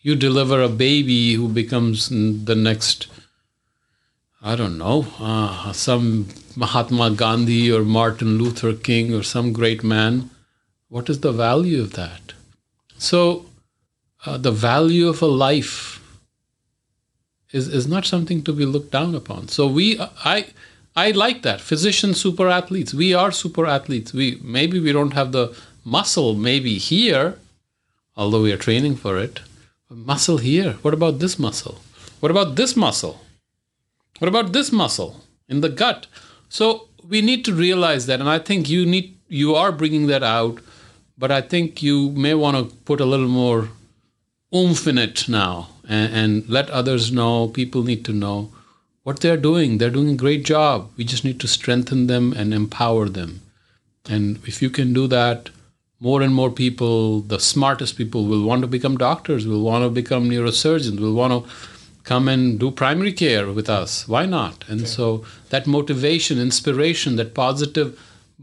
You 0.00 0.16
deliver 0.16 0.60
a 0.60 0.68
baby 0.68 1.34
who 1.34 1.48
becomes 1.48 2.08
the 2.08 2.56
next 2.56 3.06
i 4.44 4.56
don't 4.56 4.76
know 4.76 5.06
uh, 5.20 5.72
some 5.72 6.26
mahatma 6.56 7.10
gandhi 7.12 7.70
or 7.70 7.84
martin 7.84 8.38
luther 8.38 8.72
king 8.74 9.14
or 9.14 9.22
some 9.22 9.52
great 9.52 9.84
man. 9.84 10.30
What 10.88 11.08
is 11.08 11.20
the 11.20 11.32
value 11.32 11.80
of 11.80 11.92
that? 11.92 12.32
So 12.98 13.46
uh, 14.26 14.36
the 14.36 14.50
value 14.50 15.08
of 15.08 15.22
a 15.22 15.26
life 15.26 16.02
is, 17.50 17.68
is 17.68 17.86
not 17.86 18.04
something 18.04 18.42
to 18.42 18.52
be 18.52 18.66
looked 18.66 18.90
down 18.90 19.14
upon. 19.14 19.48
So 19.48 19.66
we 19.66 19.98
I 20.24 20.46
I 20.94 21.10
like 21.10 21.42
that. 21.42 21.60
Physicians 21.60 22.20
super 22.20 22.48
athletes. 22.48 22.92
We 22.92 23.14
are 23.14 23.32
super 23.32 23.66
athletes. 23.66 24.12
We 24.12 24.38
maybe 24.42 24.78
we 24.78 24.92
don't 24.92 25.14
have 25.14 25.32
the 25.32 25.56
muscle 25.84 26.34
maybe 26.34 26.78
here, 26.78 27.38
although 28.16 28.42
we 28.42 28.52
are 28.52 28.58
training 28.58 28.96
for 28.96 29.18
it. 29.18 29.40
Muscle 29.88 30.38
here. 30.38 30.74
What 30.82 30.94
about 30.94 31.18
this 31.18 31.38
muscle? 31.38 31.80
What 32.20 32.30
about 32.30 32.56
this 32.56 32.76
muscle? 32.76 33.20
What 34.18 34.28
about 34.28 34.52
this 34.52 34.70
muscle 34.70 35.22
in 35.48 35.60
the 35.60 35.68
gut? 35.68 36.06
So 36.48 36.88
we 37.08 37.20
need 37.20 37.44
to 37.46 37.54
realize 37.54 38.06
that 38.06 38.20
and 38.20 38.28
I 38.28 38.38
think 38.38 38.68
you 38.68 38.86
need 38.86 39.16
you 39.28 39.54
are 39.54 39.72
bringing 39.72 40.06
that 40.08 40.22
out 40.22 40.60
but 41.16 41.30
I 41.30 41.40
think 41.40 41.82
you 41.82 42.10
may 42.10 42.34
want 42.34 42.56
to 42.56 42.76
put 42.84 43.00
a 43.00 43.04
little 43.04 43.28
more 43.28 43.68
oomph 44.54 44.86
in 44.86 44.98
it 44.98 45.28
now 45.28 45.68
and, 45.88 46.14
and, 46.14 46.48
let 46.48 46.70
others 46.70 47.10
know, 47.10 47.48
people 47.48 47.82
need 47.82 48.04
to 48.04 48.12
know 48.12 48.52
what 49.02 49.20
they're 49.20 49.36
doing. 49.36 49.78
They're 49.78 49.90
doing 49.90 50.10
a 50.10 50.16
great 50.16 50.44
job. 50.44 50.90
We 50.96 51.04
just 51.04 51.24
need 51.24 51.40
to 51.40 51.48
strengthen 51.48 52.06
them 52.06 52.32
and 52.32 52.54
empower 52.54 53.08
them. 53.08 53.42
And 54.08 54.40
if 54.46 54.62
you 54.62 54.70
can 54.70 54.92
do 54.92 55.06
that, 55.08 55.50
more 56.00 56.22
and 56.22 56.34
more 56.34 56.50
people, 56.50 57.20
the 57.20 57.38
smartest 57.38 57.96
people, 57.96 58.26
will 58.26 58.44
want 58.44 58.62
to 58.62 58.66
become 58.66 58.96
doctors, 58.96 59.46
will 59.46 59.62
want 59.62 59.84
to 59.84 59.90
become 59.90 60.28
neurosurgeons, 60.28 60.98
will 60.98 61.14
want 61.14 61.32
to 61.32 61.52
come 62.02 62.26
and 62.26 62.58
do 62.58 62.72
primary 62.72 63.12
care 63.12 63.52
with 63.52 63.70
us. 63.70 64.08
Why 64.08 64.26
not? 64.26 64.64
And 64.68 64.80
okay. 64.80 64.88
so 64.88 65.24
that 65.50 65.68
motivation, 65.68 66.40
inspiration, 66.40 67.14
that 67.16 67.34
positive 67.34 67.98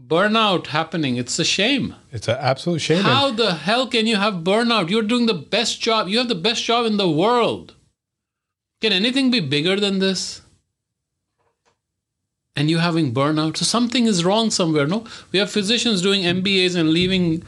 burnout 0.06 0.68
happening. 0.68 1.16
It's 1.16 1.38
a 1.38 1.44
shame. 1.44 1.94
It's 2.10 2.28
an 2.28 2.38
absolute 2.40 2.80
shame. 2.80 3.04
How 3.04 3.30
the 3.30 3.54
hell 3.54 3.86
can 3.86 4.06
you 4.06 4.16
have 4.16 4.42
burnout? 4.42 4.88
You're 4.88 5.02
doing 5.02 5.26
the 5.26 5.34
best 5.34 5.80
job. 5.80 6.08
You 6.08 6.18
have 6.18 6.28
the 6.28 6.34
best 6.34 6.64
job 6.64 6.86
in 6.86 6.96
the 6.96 7.10
world. 7.10 7.74
Can 8.80 8.92
anything 8.92 9.30
be 9.30 9.40
bigger 9.40 9.78
than 9.78 9.98
this? 9.98 10.40
And 12.60 12.68
you're 12.68 12.80
having 12.80 13.14
burnout. 13.14 13.56
So 13.56 13.64
something 13.64 14.04
is 14.04 14.22
wrong 14.22 14.50
somewhere. 14.50 14.86
No, 14.86 15.06
we 15.32 15.38
have 15.38 15.50
physicians 15.50 16.02
doing 16.02 16.24
MBAs 16.24 16.76
and 16.76 16.90
leaving 16.90 17.42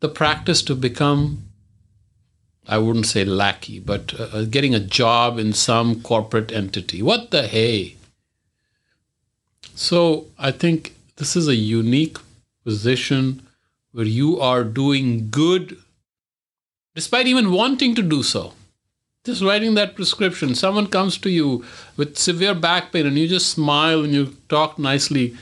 the 0.00 0.08
practice 0.08 0.60
to 0.62 0.74
become. 0.74 1.44
I 2.66 2.78
wouldn't 2.78 3.06
say 3.06 3.24
lackey, 3.24 3.78
but 3.78 4.18
uh, 4.18 4.42
getting 4.46 4.74
a 4.74 4.80
job 4.80 5.38
in 5.38 5.52
some 5.52 6.02
corporate 6.02 6.50
entity. 6.50 7.00
What 7.00 7.30
the 7.30 7.46
hey? 7.46 7.94
So 9.76 10.26
I 10.36 10.50
think 10.50 10.96
this 11.18 11.36
is 11.36 11.46
a 11.46 11.54
unique 11.54 12.18
position 12.64 13.46
where 13.92 14.04
you 14.04 14.40
are 14.40 14.64
doing 14.64 15.30
good 15.30 15.76
despite 16.96 17.28
even 17.28 17.52
wanting 17.52 17.94
to 17.94 18.02
do 18.02 18.24
so. 18.24 18.54
Just 19.24 19.42
writing 19.42 19.74
that 19.74 19.94
prescription, 19.94 20.54
someone 20.56 20.88
comes 20.88 21.16
to 21.18 21.30
you 21.30 21.64
with 21.96 22.18
severe 22.18 22.54
back 22.54 22.90
pain 22.90 23.06
and 23.06 23.16
you 23.16 23.28
just 23.28 23.50
smile 23.50 24.02
and 24.02 24.12
you 24.12 24.36
talk 24.48 24.78
nicely. 24.78 25.36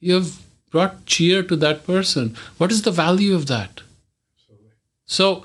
You 0.00 0.14
have 0.14 0.38
brought 0.70 1.04
cheer 1.04 1.42
to 1.42 1.56
that 1.56 1.86
person. 1.86 2.34
What 2.56 2.72
is 2.72 2.82
the 2.82 2.90
value 2.90 3.34
of 3.34 3.46
that? 3.46 3.82
So 5.04 5.44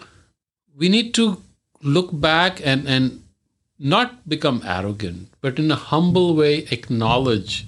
we 0.77 0.87
need 0.87 1.13
to 1.15 1.41
look 1.81 2.09
back 2.13 2.65
and, 2.65 2.87
and 2.87 3.23
not 3.77 4.27
become 4.29 4.61
arrogant, 4.65 5.27
but 5.41 5.59
in 5.59 5.69
a 5.69 5.75
humble 5.75 6.33
way 6.33 6.59
acknowledge 6.71 7.65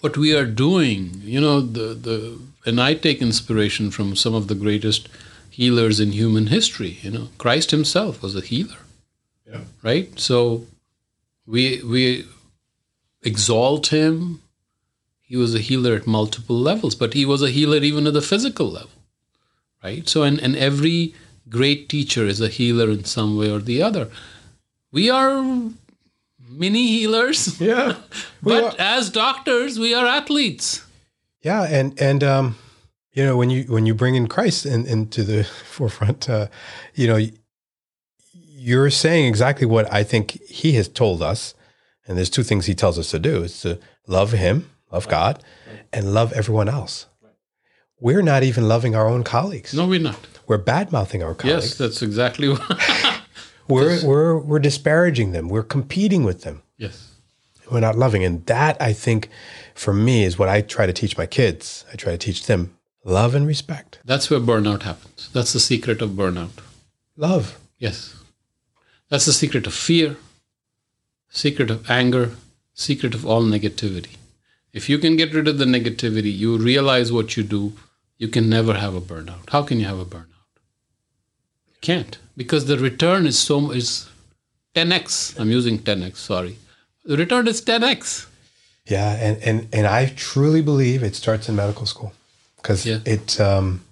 what 0.00 0.16
we 0.16 0.36
are 0.36 0.44
doing, 0.44 1.20
you 1.24 1.40
know, 1.40 1.60
the, 1.60 1.94
the 1.94 2.38
and 2.66 2.80
I 2.80 2.94
take 2.94 3.22
inspiration 3.22 3.90
from 3.90 4.14
some 4.14 4.34
of 4.34 4.48
the 4.48 4.54
greatest 4.54 5.08
healers 5.58 5.98
in 5.98 6.12
human 6.12 6.46
history. 6.46 6.98
You 7.02 7.10
know, 7.10 7.28
Christ 7.36 7.72
Himself 7.72 8.22
was 8.22 8.36
a 8.36 8.40
healer, 8.40 8.82
yeah. 9.44 9.62
right? 9.82 10.08
So 10.18 10.66
we 11.44 11.82
we 11.82 12.26
exalt 13.22 13.88
Him. 13.88 14.40
He 15.20 15.36
was 15.36 15.56
a 15.56 15.66
healer 15.68 15.94
at 15.96 16.06
multiple 16.06 16.60
levels, 16.70 16.94
but 16.94 17.12
He 17.14 17.24
was 17.26 17.42
a 17.42 17.50
healer 17.50 17.78
even 17.78 18.06
at 18.06 18.14
the 18.14 18.22
physical 18.22 18.70
level, 18.70 19.00
right? 19.82 20.08
So, 20.08 20.22
and 20.22 20.38
and 20.40 20.54
every 20.54 21.14
great 21.48 21.88
teacher 21.88 22.24
is 22.24 22.40
a 22.40 22.54
healer 22.58 22.88
in 22.90 23.04
some 23.04 23.36
way 23.36 23.50
or 23.50 23.58
the 23.58 23.82
other. 23.82 24.08
We 24.92 25.10
are 25.10 25.42
mini 26.48 26.86
healers. 26.86 27.60
Yeah. 27.60 27.96
but 28.42 28.64
are. 28.64 28.74
as 28.78 29.10
doctors, 29.10 29.76
we 29.76 29.92
are 29.92 30.06
athletes. 30.06 30.84
Yeah, 31.42 31.64
and 31.64 32.00
and 32.00 32.22
um, 32.22 32.56
you 33.12 33.24
know 33.24 33.36
when 33.36 33.50
you 33.50 33.64
when 33.64 33.86
you 33.86 33.94
bring 33.94 34.14
in 34.14 34.28
Christ 34.28 34.66
in, 34.66 34.86
into 34.86 35.22
the 35.22 35.44
forefront, 35.64 36.28
uh, 36.28 36.48
you 36.94 37.06
know, 37.06 37.18
you're 38.32 38.90
saying 38.90 39.26
exactly 39.26 39.66
what 39.66 39.92
I 39.92 40.04
think 40.04 40.42
He 40.42 40.72
has 40.72 40.88
told 40.88 41.22
us. 41.22 41.54
And 42.06 42.16
there's 42.16 42.30
two 42.30 42.42
things 42.42 42.66
He 42.66 42.74
tells 42.74 42.98
us 42.98 43.10
to 43.10 43.18
do: 43.18 43.42
is 43.42 43.60
to 43.62 43.78
love 44.06 44.32
Him, 44.32 44.70
love 44.90 45.06
right. 45.06 45.10
God, 45.10 45.44
right. 45.66 45.84
and 45.92 46.14
love 46.14 46.32
everyone 46.32 46.68
else. 46.68 47.06
Right. 47.22 47.32
We're 48.00 48.22
not 48.22 48.42
even 48.42 48.68
loving 48.68 48.94
our 48.94 49.06
own 49.06 49.24
colleagues. 49.24 49.74
No, 49.74 49.86
we're 49.86 50.00
not. 50.00 50.18
We're 50.46 50.58
bad 50.58 50.92
mouthing 50.92 51.22
our 51.22 51.34
colleagues. 51.34 51.66
Yes, 51.66 51.74
that's 51.78 52.02
exactly 52.02 52.48
what. 52.48 53.20
we're 53.68 54.04
we're 54.04 54.38
we're 54.38 54.58
disparaging 54.58 55.32
them. 55.32 55.48
We're 55.48 55.62
competing 55.62 56.24
with 56.24 56.42
them. 56.42 56.62
Yes. 56.76 57.14
We're 57.70 57.80
not 57.80 57.96
loving, 57.96 58.24
and 58.24 58.46
that 58.46 58.80
I 58.80 58.94
think, 58.94 59.28
for 59.74 59.92
me, 59.92 60.24
is 60.24 60.38
what 60.38 60.48
I 60.48 60.62
try 60.62 60.86
to 60.86 60.92
teach 60.92 61.18
my 61.18 61.26
kids. 61.26 61.84
I 61.92 61.96
try 61.96 62.12
to 62.12 62.18
teach 62.18 62.46
them 62.46 62.77
love 63.04 63.34
and 63.34 63.46
respect. 63.46 63.98
That's 64.04 64.30
where 64.30 64.40
burnout 64.40 64.82
happens. 64.82 65.30
That's 65.32 65.52
the 65.52 65.60
secret 65.60 66.02
of 66.02 66.10
burnout. 66.10 66.58
Love. 67.16 67.58
Yes. 67.78 68.16
That's 69.08 69.24
the 69.24 69.32
secret 69.32 69.66
of 69.66 69.74
fear, 69.74 70.16
secret 71.30 71.70
of 71.70 71.90
anger, 71.90 72.36
secret 72.74 73.14
of 73.14 73.24
all 73.24 73.42
negativity. 73.42 74.16
If 74.72 74.88
you 74.88 74.98
can 74.98 75.16
get 75.16 75.34
rid 75.34 75.48
of 75.48 75.58
the 75.58 75.64
negativity, 75.64 76.36
you 76.36 76.58
realize 76.58 77.10
what 77.10 77.36
you 77.36 77.42
do, 77.42 77.72
you 78.18 78.28
can 78.28 78.50
never 78.50 78.74
have 78.74 78.94
a 78.94 79.00
burnout. 79.00 79.48
How 79.50 79.62
can 79.62 79.80
you 79.80 79.86
have 79.86 79.98
a 79.98 80.04
burnout? 80.04 80.26
You 81.68 81.76
can't 81.80 82.18
because 82.36 82.66
the 82.66 82.78
return 82.78 83.26
is 83.26 83.38
so 83.38 83.70
is 83.70 84.08
10x. 84.74 85.38
I'm 85.40 85.50
using 85.50 85.78
10x. 85.78 86.16
Sorry, 86.16 86.58
the 87.04 87.16
return 87.16 87.48
is 87.48 87.62
10x. 87.62 88.26
Yeah, 88.86 89.12
and 89.14 89.42
and 89.42 89.68
and 89.72 89.86
I 89.86 90.12
truly 90.16 90.62
believe 90.62 91.02
it 91.02 91.14
starts 91.14 91.48
in 91.48 91.56
medical 91.56 91.86
school 91.86 92.12
because 92.58 92.84
yeah. 92.86 92.98
it. 93.04 93.40
Um, 93.40 93.82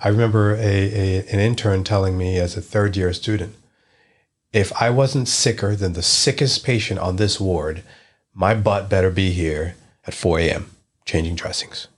I 0.00 0.08
remember 0.08 0.54
a, 0.54 0.58
a 0.60 1.18
an 1.32 1.40
intern 1.40 1.82
telling 1.84 2.16
me 2.16 2.38
as 2.38 2.56
a 2.56 2.60
third 2.60 2.96
year 2.96 3.12
student, 3.12 3.54
if 4.52 4.72
I 4.80 4.90
wasn't 4.90 5.28
sicker 5.28 5.74
than 5.74 5.94
the 5.94 6.02
sickest 6.02 6.64
patient 6.64 7.00
on 7.00 7.16
this 7.16 7.40
ward, 7.40 7.82
my 8.34 8.54
butt 8.54 8.88
better 8.88 9.10
be 9.10 9.32
here 9.32 9.74
at 10.06 10.14
4 10.14 10.38
a.m. 10.40 10.70
changing 11.04 11.34
dressings. 11.34 11.88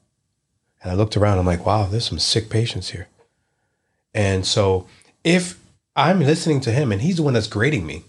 And 0.82 0.90
I 0.90 0.94
looked 0.94 1.16
around. 1.16 1.38
I'm 1.38 1.46
like, 1.46 1.66
wow, 1.66 1.84
there's 1.86 2.08
some 2.08 2.18
sick 2.18 2.48
patients 2.48 2.90
here. 2.90 3.08
And 4.14 4.46
so 4.46 4.86
if 5.22 5.60
I'm 5.94 6.20
listening 6.20 6.60
to 6.62 6.72
him 6.72 6.90
and 6.92 7.02
he's 7.02 7.16
the 7.16 7.22
one 7.22 7.34
that's 7.34 7.46
grading 7.46 7.86
me, 7.86 8.04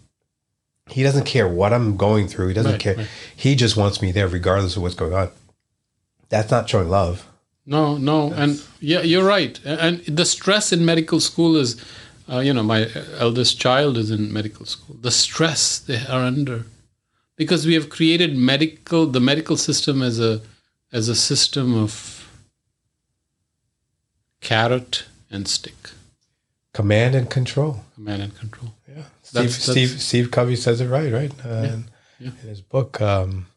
he 0.87 1.03
doesn't 1.03 1.25
care 1.25 1.47
what 1.47 1.73
I'm 1.73 1.97
going 1.97 2.27
through. 2.27 2.47
He 2.47 2.53
doesn't 2.53 2.71
Right, 2.71 2.79
care. 2.79 2.95
right. 2.95 3.07
He 3.35 3.55
just 3.55 3.75
wants 3.77 4.01
me 4.01 4.11
there 4.11 4.27
regardless 4.27 4.75
of 4.77 4.81
what's 4.81 4.95
going 4.95 5.13
on. 5.13 5.29
That's 6.29 6.49
not 6.49 6.69
showing 6.69 6.89
love. 6.89 7.27
No, 7.65 7.97
no, 7.97 8.33
and 8.33 8.61
yeah, 8.79 9.01
you're 9.01 9.23
right. 9.25 9.59
And 9.65 9.99
the 10.05 10.25
stress 10.25 10.73
in 10.73 10.83
medical 10.83 11.19
school 11.19 11.55
is, 11.55 11.83
uh, 12.27 12.39
you 12.39 12.53
know, 12.53 12.63
my 12.63 12.89
eldest 13.19 13.59
child 13.59 13.97
is 13.97 14.09
in 14.09 14.33
medical 14.33 14.65
school. 14.65 14.95
The 14.99 15.11
stress 15.11 15.77
they 15.79 16.03
are 16.07 16.21
under, 16.23 16.65
because 17.35 17.65
we 17.67 17.75
have 17.75 17.89
created 17.89 18.35
medical, 18.35 19.05
the 19.05 19.19
medical 19.19 19.57
system 19.57 20.01
as 20.01 20.19
a, 20.19 20.41
as 20.91 21.07
a 21.07 21.15
system 21.15 21.77
of 21.77 22.27
carrot 24.41 25.05
and 25.29 25.47
stick, 25.47 25.91
Command 26.73 27.15
and 27.15 27.29
control. 27.29 27.83
command 27.95 28.21
and 28.23 28.35
control. 28.37 28.73
Yeah. 28.87 29.03
Steve, 29.23 29.33
That's- 29.33 29.55
Steve, 29.63 29.89
that's- 29.89 30.03
Steve 30.03 30.31
Covey 30.31 30.55
says 30.55 30.81
it 30.81 30.87
right, 30.87 31.11
right? 31.13 31.31
Uh, 31.45 31.49
in- 31.49 31.85
yeah. 32.19 32.27
In 32.43 32.49
his 32.49 32.61
book, 32.61 32.99
um, 33.01 33.47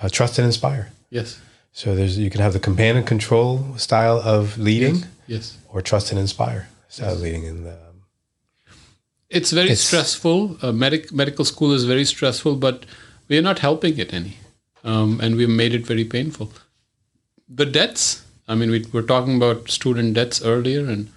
uh, 0.00 0.08
Trust 0.08 0.38
and 0.38 0.46
Inspire. 0.46 0.90
Yes, 1.10 1.38
So 1.72 1.94
there's 1.94 2.18
you 2.18 2.30
can 2.30 2.40
have 2.40 2.52
the 2.52 2.60
command 2.60 2.98
and 2.98 3.06
control 3.06 3.76
style 3.78 4.18
of 4.22 4.58
leading 4.58 5.04
yes. 5.26 5.56
or 5.68 5.80
trust 5.82 6.10
and 6.10 6.20
inspire 6.20 6.68
style 6.88 7.14
of 7.14 7.20
leading. 7.20 7.46
And 7.46 7.66
um, 7.66 7.74
It's 9.30 9.50
very 9.52 9.66
It's- 9.70 9.80
stressful. 9.80 10.58
Uh, 10.62 10.72
medic, 10.72 11.12
medical 11.12 11.44
school 11.44 11.72
is 11.72 11.84
very 11.84 12.04
stressful, 12.04 12.56
but 12.56 12.84
we 13.28 13.38
are 13.38 13.42
not 13.42 13.60
helping 13.60 13.98
it 13.98 14.12
any. 14.12 14.36
Um, 14.84 15.20
and 15.20 15.36
we've 15.36 15.48
made 15.48 15.74
it 15.74 15.86
very 15.86 16.04
painful. 16.04 16.52
The 17.48 17.64
debts, 17.64 18.22
I 18.48 18.54
mean, 18.54 18.70
we 18.70 18.84
were 18.92 19.02
talking 19.02 19.36
about 19.36 19.70
student 19.70 20.14
debts 20.14 20.42
earlier, 20.42 20.84
and 20.86 21.08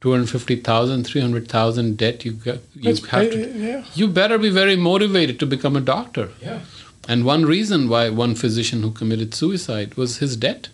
250,000, 0.00 1.04
300,000 1.04 1.96
debt 1.98 2.24
you 2.24 2.32
got. 2.32 2.58
You 2.74 2.94
have 2.94 3.30
to, 3.30 3.52
yeah, 3.58 3.84
you 3.94 4.08
better 4.08 4.38
be 4.38 4.48
very 4.50 4.76
motivated 4.76 5.38
to 5.40 5.46
become 5.46 5.76
a 5.76 5.80
doctor. 5.80 6.30
yeah. 6.40 6.60
And 7.08 7.24
one 7.24 7.46
reason 7.46 7.88
why 7.88 8.10
one 8.10 8.34
physician 8.34 8.82
who 8.82 8.90
committed 8.90 9.34
suicide 9.34 9.94
was 9.94 10.18
his 10.18 10.36
debt. 10.36 10.68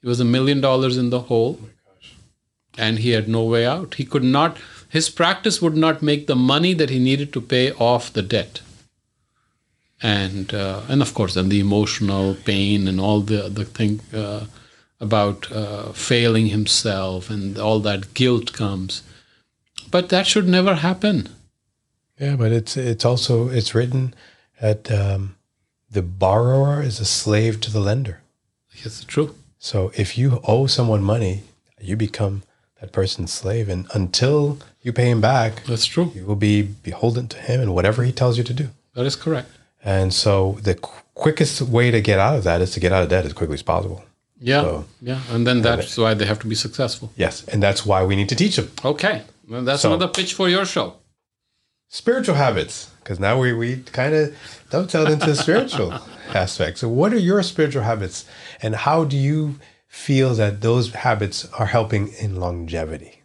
He 0.00 0.08
was 0.08 0.20
a 0.20 0.24
million 0.24 0.60
dollars 0.60 0.96
in 0.96 1.10
the 1.10 1.22
hole, 1.22 1.58
and 2.78 3.00
he 3.00 3.10
had 3.10 3.28
no 3.28 3.42
way 3.42 3.66
out. 3.66 3.94
He 3.94 4.04
could 4.04 4.22
not. 4.22 4.56
His 4.88 5.10
practice 5.10 5.60
would 5.60 5.76
not 5.76 6.00
make 6.00 6.28
the 6.28 6.36
money 6.36 6.74
that 6.74 6.90
he 6.90 7.00
needed 7.00 7.32
to 7.32 7.40
pay 7.40 7.72
off 7.72 8.12
the 8.12 8.22
debt. 8.22 8.60
And 10.00 10.54
uh, 10.54 10.82
and 10.88 11.02
of 11.02 11.12
course, 11.12 11.34
then 11.34 11.48
the 11.48 11.58
emotional 11.58 12.36
pain 12.44 12.86
and 12.86 13.00
all 13.00 13.20
the 13.20 13.48
the 13.48 13.64
thing 13.64 14.00
uh, 14.14 14.46
about 15.00 15.50
uh, 15.50 15.92
failing 15.92 16.46
himself 16.46 17.30
and 17.30 17.58
all 17.58 17.80
that 17.80 18.14
guilt 18.14 18.52
comes. 18.52 19.02
But 19.90 20.08
that 20.10 20.28
should 20.28 20.46
never 20.46 20.76
happen. 20.76 21.30
Yeah, 22.20 22.36
but 22.36 22.52
it's 22.52 22.76
it's 22.76 23.04
also 23.04 23.48
it's 23.48 23.74
written 23.74 24.14
that 24.60 24.90
um, 24.92 25.34
the 25.94 26.02
borrower 26.02 26.82
is 26.82 27.00
a 27.00 27.04
slave 27.04 27.60
to 27.62 27.70
the 27.70 27.80
lender. 27.80 28.20
It's 28.84 29.04
true. 29.04 29.34
So 29.58 29.92
if 29.96 30.18
you 30.18 30.40
owe 30.44 30.66
someone 30.66 31.02
money, 31.02 31.42
you 31.80 31.96
become 31.96 32.42
that 32.80 32.92
person's 32.92 33.32
slave, 33.32 33.68
and 33.68 33.86
until 33.94 34.58
you 34.82 34.92
pay 34.92 35.08
him 35.10 35.20
back, 35.20 35.64
That's 35.64 35.86
true. 35.86 36.12
you 36.14 36.24
will 36.26 36.36
be 36.50 36.60
beholden 36.62 37.28
to 37.28 37.38
him 37.38 37.60
and 37.60 37.74
whatever 37.74 38.02
he 38.02 38.12
tells 38.12 38.36
you 38.38 38.44
to 38.44 38.52
do. 38.52 38.66
That 38.94 39.06
is 39.06 39.16
correct. 39.16 39.50
And 39.82 40.12
so 40.12 40.58
the 40.62 40.74
qu- 40.74 41.02
quickest 41.14 41.62
way 41.62 41.90
to 41.90 42.00
get 42.00 42.18
out 42.18 42.36
of 42.38 42.44
that 42.44 42.60
is 42.60 42.70
to 42.72 42.80
get 42.80 42.92
out 42.92 43.02
of 43.04 43.08
debt 43.08 43.24
as 43.24 43.32
quickly 43.32 43.54
as 43.54 43.62
possible. 43.62 44.04
Yeah, 44.40 44.62
So- 44.62 44.84
yeah, 45.00 45.20
and 45.30 45.46
then 45.46 45.62
that's 45.62 45.96
why 45.96 46.12
they 46.14 46.26
have 46.26 46.40
to 46.40 46.48
be 46.48 46.54
successful. 46.56 47.12
Yes, 47.16 47.44
and 47.50 47.62
that's 47.62 47.86
why 47.86 48.04
we 48.04 48.16
need 48.16 48.28
to 48.30 48.34
teach 48.36 48.56
them 48.56 48.70
Okay, 48.84 49.22
well, 49.48 49.62
that's 49.62 49.82
So- 49.82 49.90
another 49.94 50.08
pitch 50.08 50.34
for 50.34 50.48
your 50.48 50.66
show. 50.66 50.94
spiritual 51.88 52.34
habits 52.34 52.90
because 53.00 53.20
now 53.20 53.38
we, 53.38 53.52
we 53.52 53.76
kind 53.92 54.14
of 54.14 54.34
dovetailed 54.74 55.10
into 55.10 55.26
the 55.26 55.36
spiritual 55.36 55.92
aspect. 56.34 56.78
So, 56.78 56.88
what 56.88 57.12
are 57.12 57.24
your 57.30 57.42
spiritual 57.42 57.84
habits, 57.84 58.24
and 58.60 58.74
how 58.74 59.04
do 59.04 59.16
you 59.16 59.60
feel 59.86 60.34
that 60.34 60.62
those 60.62 60.92
habits 60.92 61.46
are 61.58 61.66
helping 61.66 62.08
in 62.24 62.40
longevity? 62.40 63.22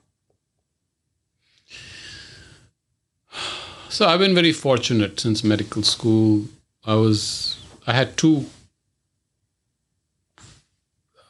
So 3.90 4.08
I've 4.08 4.20
been 4.20 4.36
very 4.36 4.54
fortunate 4.54 5.20
since 5.20 5.44
medical 5.44 5.82
school. 5.84 6.46
I 6.86 6.94
was 6.94 7.58
I 7.88 7.94
had 7.94 8.16
two 8.16 8.46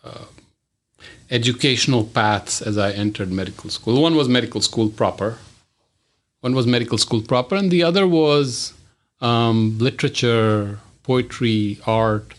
uh, 0.04 0.26
educational 1.32 2.04
paths 2.04 2.62
as 2.62 2.78
I 2.78 2.92
entered 2.92 3.32
medical 3.32 3.70
school. 3.70 4.02
One 4.02 4.16
was 4.16 4.28
medical 4.28 4.62
school 4.62 4.90
proper. 4.90 5.38
One 6.42 6.54
was 6.54 6.68
medical 6.68 6.98
school 6.98 7.22
proper, 7.22 7.56
and 7.56 7.72
the 7.72 7.84
other 7.84 8.06
was 8.06 8.74
um, 9.22 9.78
literature, 9.80 10.80
poetry, 11.04 11.80
art, 11.86 12.34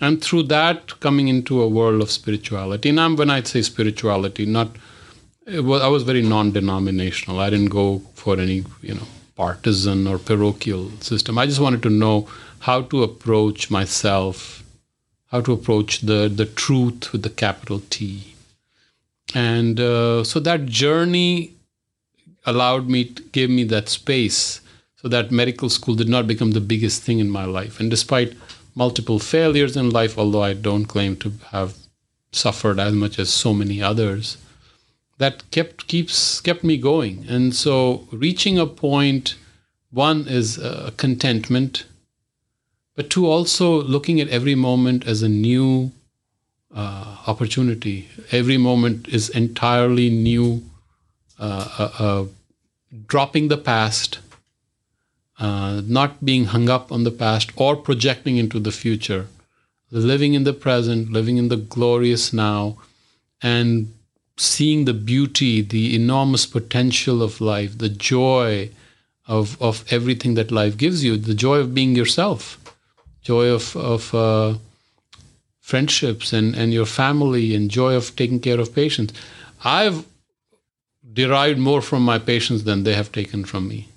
and 0.00 0.22
through 0.22 0.44
that 0.44 0.98
coming 1.00 1.28
into 1.28 1.60
a 1.60 1.68
world 1.68 2.00
of 2.00 2.10
spirituality. 2.10 2.88
And 2.88 3.00
I'm, 3.00 3.16
when 3.16 3.30
I 3.30 3.42
say 3.42 3.62
spirituality, 3.62 4.46
not 4.46 4.76
was, 5.46 5.82
I 5.82 5.88
was 5.88 6.04
very 6.04 6.22
non-denominational. 6.22 7.40
I 7.40 7.50
didn't 7.50 7.70
go 7.70 8.00
for 8.14 8.38
any, 8.38 8.64
you 8.82 8.94
know, 8.94 9.06
partisan 9.36 10.06
or 10.06 10.18
parochial 10.18 10.90
system. 11.00 11.38
I 11.38 11.46
just 11.46 11.60
wanted 11.60 11.82
to 11.82 11.90
know 11.90 12.28
how 12.60 12.82
to 12.82 13.02
approach 13.02 13.70
myself, 13.70 14.62
how 15.30 15.40
to 15.40 15.52
approach 15.52 16.00
the 16.00 16.28
the 16.28 16.46
truth 16.46 17.12
with 17.12 17.22
the 17.22 17.30
capital 17.30 17.82
T, 17.90 18.34
and 19.34 19.80
uh, 19.80 20.24
so 20.24 20.40
that 20.40 20.66
journey 20.66 21.54
allowed 22.46 22.88
me 22.88 23.04
to 23.04 23.22
give 23.32 23.50
me 23.50 23.64
that 23.64 23.88
space 23.88 24.60
so 25.00 25.08
that 25.08 25.30
medical 25.30 25.70
school 25.70 25.94
did 25.94 26.08
not 26.08 26.26
become 26.26 26.50
the 26.50 26.60
biggest 26.60 27.02
thing 27.02 27.20
in 27.20 27.30
my 27.30 27.44
life. 27.44 27.80
And 27.80 27.90
despite 27.90 28.36
multiple 28.74 29.18
failures 29.18 29.76
in 29.76 29.90
life, 29.90 30.18
although 30.18 30.42
I 30.42 30.52
don't 30.52 30.84
claim 30.84 31.16
to 31.16 31.32
have 31.50 31.74
suffered 32.32 32.78
as 32.78 32.92
much 32.92 33.18
as 33.18 33.32
so 33.32 33.54
many 33.54 33.82
others, 33.82 34.36
that 35.18 35.50
kept 35.50 35.86
keeps 35.86 36.40
kept 36.40 36.64
me 36.64 36.76
going. 36.76 37.24
And 37.28 37.54
so 37.54 38.06
reaching 38.12 38.58
a 38.58 38.66
point, 38.66 39.36
one 39.90 40.26
is 40.28 40.58
uh, 40.58 40.90
contentment, 40.96 41.84
but 42.94 43.10
two 43.10 43.26
also 43.26 43.82
looking 43.82 44.20
at 44.20 44.28
every 44.28 44.54
moment 44.54 45.06
as 45.06 45.22
a 45.22 45.28
new 45.28 45.92
uh, 46.74 47.16
opportunity. 47.26 48.08
Every 48.30 48.58
moment 48.58 49.08
is 49.08 49.28
entirely 49.30 50.10
new. 50.10 50.62
Uh, 51.38 51.68
uh, 51.78 51.90
uh, 51.98 52.24
dropping 53.06 53.48
the 53.48 53.56
past, 53.56 54.18
uh, 55.40 55.80
not 55.86 56.22
being 56.24 56.44
hung 56.44 56.68
up 56.68 56.92
on 56.92 57.04
the 57.04 57.10
past 57.10 57.50
or 57.56 57.74
projecting 57.74 58.36
into 58.36 58.60
the 58.60 58.70
future, 58.70 59.26
living 59.90 60.34
in 60.34 60.44
the 60.44 60.52
present, 60.52 61.10
living 61.10 61.38
in 61.38 61.48
the 61.48 61.56
glorious 61.56 62.32
now, 62.32 62.76
and 63.42 63.92
seeing 64.36 64.84
the 64.84 64.94
beauty, 64.94 65.62
the 65.62 65.94
enormous 65.94 66.46
potential 66.46 67.22
of 67.22 67.40
life, 67.40 67.78
the 67.78 67.88
joy 67.88 68.70
of, 69.26 69.60
of 69.62 69.84
everything 69.90 70.34
that 70.34 70.50
life 70.50 70.76
gives 70.76 71.02
you, 71.02 71.16
the 71.16 71.34
joy 71.34 71.56
of 71.58 71.74
being 71.74 71.94
yourself, 71.94 72.58
joy 73.22 73.46
of, 73.46 73.76
of 73.76 74.14
uh, 74.14 74.54
friendships 75.60 76.32
and, 76.32 76.54
and 76.54 76.72
your 76.72 76.86
family, 76.86 77.54
and 77.54 77.70
joy 77.70 77.94
of 77.94 78.14
taking 78.16 78.40
care 78.40 78.60
of 78.60 78.74
patients. 78.74 79.14
I've 79.64 80.04
derived 81.12 81.58
more 81.58 81.82
from 81.82 82.02
my 82.02 82.18
patients 82.18 82.64
than 82.64 82.84
they 82.84 82.94
have 82.94 83.12
taken 83.12 83.44
from 83.44 83.68
me. 83.68 83.89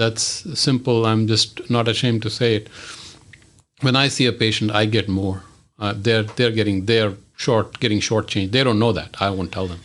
That's 0.00 0.24
simple. 0.58 1.04
I'm 1.04 1.26
just 1.26 1.68
not 1.68 1.86
ashamed 1.86 2.22
to 2.22 2.30
say 2.30 2.54
it. 2.56 2.68
When 3.82 3.96
I 3.96 4.08
see 4.08 4.24
a 4.24 4.32
patient, 4.32 4.70
I 4.70 4.86
get 4.86 5.08
more. 5.08 5.42
Uh, 5.78 5.92
they're 5.94 6.22
they're 6.36 6.56
getting 6.60 6.86
they're 6.86 7.14
short 7.36 7.78
getting 7.80 8.00
shortchanged. 8.00 8.52
They 8.52 8.64
don't 8.64 8.78
know 8.78 8.92
that. 8.92 9.20
I 9.20 9.28
won't 9.28 9.52
tell 9.52 9.66
them. 9.66 9.80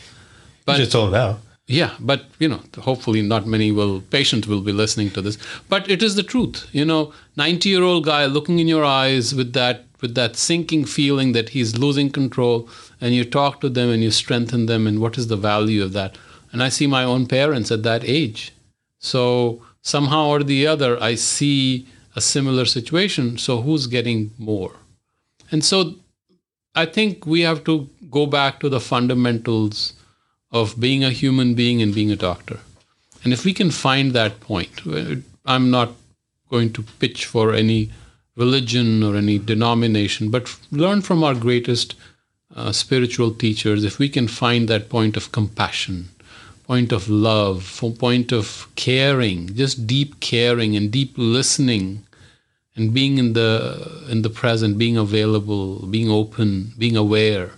Told 0.92 1.10
him 1.10 1.20
now. 1.20 1.40
Yeah, 1.68 1.92
but 2.00 2.26
you 2.40 2.48
know, 2.48 2.62
hopefully 2.80 3.22
not 3.34 3.46
many 3.46 3.74
will 3.74 4.00
patients 4.18 4.48
will 4.48 4.62
be 4.62 4.72
listening 4.72 5.12
to 5.12 5.22
this. 5.22 5.38
But 5.68 5.90
it 5.90 6.02
is 6.02 6.16
the 6.16 6.24
truth. 6.24 6.66
You 6.72 6.86
know, 6.86 7.14
90-year-old 7.38 8.06
guy 8.06 8.26
looking 8.26 8.60
in 8.60 8.70
your 8.70 8.86
eyes 8.86 9.36
with 9.36 9.52
that 9.60 9.84
with 10.02 10.16
that 10.16 10.38
sinking 10.38 10.86
feeling 10.86 11.34
that 11.34 11.50
he's 11.50 11.78
losing 11.78 12.10
control 12.10 12.70
and 13.02 13.14
you 13.14 13.26
talk 13.26 13.62
to 13.62 13.70
them 13.70 13.90
and 13.90 14.02
you 14.02 14.12
strengthen 14.12 14.66
them 14.68 14.88
and 14.88 15.00
what 15.02 15.18
is 15.18 15.28
the 15.28 15.44
value 15.52 15.84
of 15.84 15.94
that? 15.94 16.18
And 16.52 16.64
I 16.64 16.70
see 16.70 16.88
my 16.88 17.04
own 17.04 17.26
parents 17.28 17.70
at 17.72 17.84
that 17.84 18.04
age. 18.06 18.54
So 19.00 19.62
somehow 19.86 20.28
or 20.28 20.44
the 20.44 20.66
other 20.66 20.92
I 21.02 21.14
see 21.16 21.88
a 22.16 22.22
similar 22.22 22.66
situation. 22.66 23.38
So 23.38 23.62
who's 23.62 23.88
getting 23.88 24.32
more? 24.38 24.74
And 25.52 25.64
so 25.64 25.96
I 26.74 26.86
think 26.86 27.26
we 27.26 27.42
have 27.42 27.64
to 27.66 27.88
go 28.10 28.26
back 28.26 28.60
to 28.60 28.70
the 28.70 28.80
fundamentals 28.80 29.94
of 30.52 30.80
being 30.80 31.04
a 31.04 31.12
human 31.12 31.54
being 31.54 31.82
and 31.82 31.94
being 31.94 32.12
a 32.12 32.24
doctor. 32.30 32.60
And 33.24 33.32
if 33.32 33.46
we 33.46 33.54
can 33.54 33.72
find 33.72 34.14
that 34.14 34.40
point, 34.40 34.82
uh, 34.88 35.16
I'm 35.46 35.70
not 35.70 35.94
going 36.50 36.74
to 36.74 36.84
pitch 37.00 37.26
for 37.26 37.54
any 37.54 37.92
religion 38.36 39.04
or 39.04 39.16
any 39.16 39.38
denomination, 39.38 40.32
but 40.32 40.56
learn 40.72 41.02
from 41.02 41.24
our 41.24 41.36
greatest 41.36 41.96
uh, 42.56 42.72
spiritual 42.72 43.32
teachers, 43.32 43.84
if 43.84 44.00
we 44.00 44.10
can 44.10 44.28
find 44.28 44.68
that 44.68 44.90
point 44.90 45.18
of 45.18 45.32
compassion, 45.32 46.10
point 46.68 46.92
of 46.92 47.08
love, 47.08 47.64
from 47.64 47.94
point 47.94 48.32
of 48.32 48.68
caring, 48.76 49.54
just 49.56 49.86
deep 49.86 50.20
caring 50.20 50.76
and 50.76 50.92
deep 50.92 51.14
listening, 51.18 52.06
and 52.76 52.94
being 52.94 53.18
in 53.18 53.34
the 53.34 54.06
in 54.10 54.22
the 54.22 54.30
present, 54.30 54.78
being 54.78 54.98
available, 54.98 55.86
being 55.88 56.10
open, 56.10 56.74
being 56.78 56.98
aware, 56.98 57.52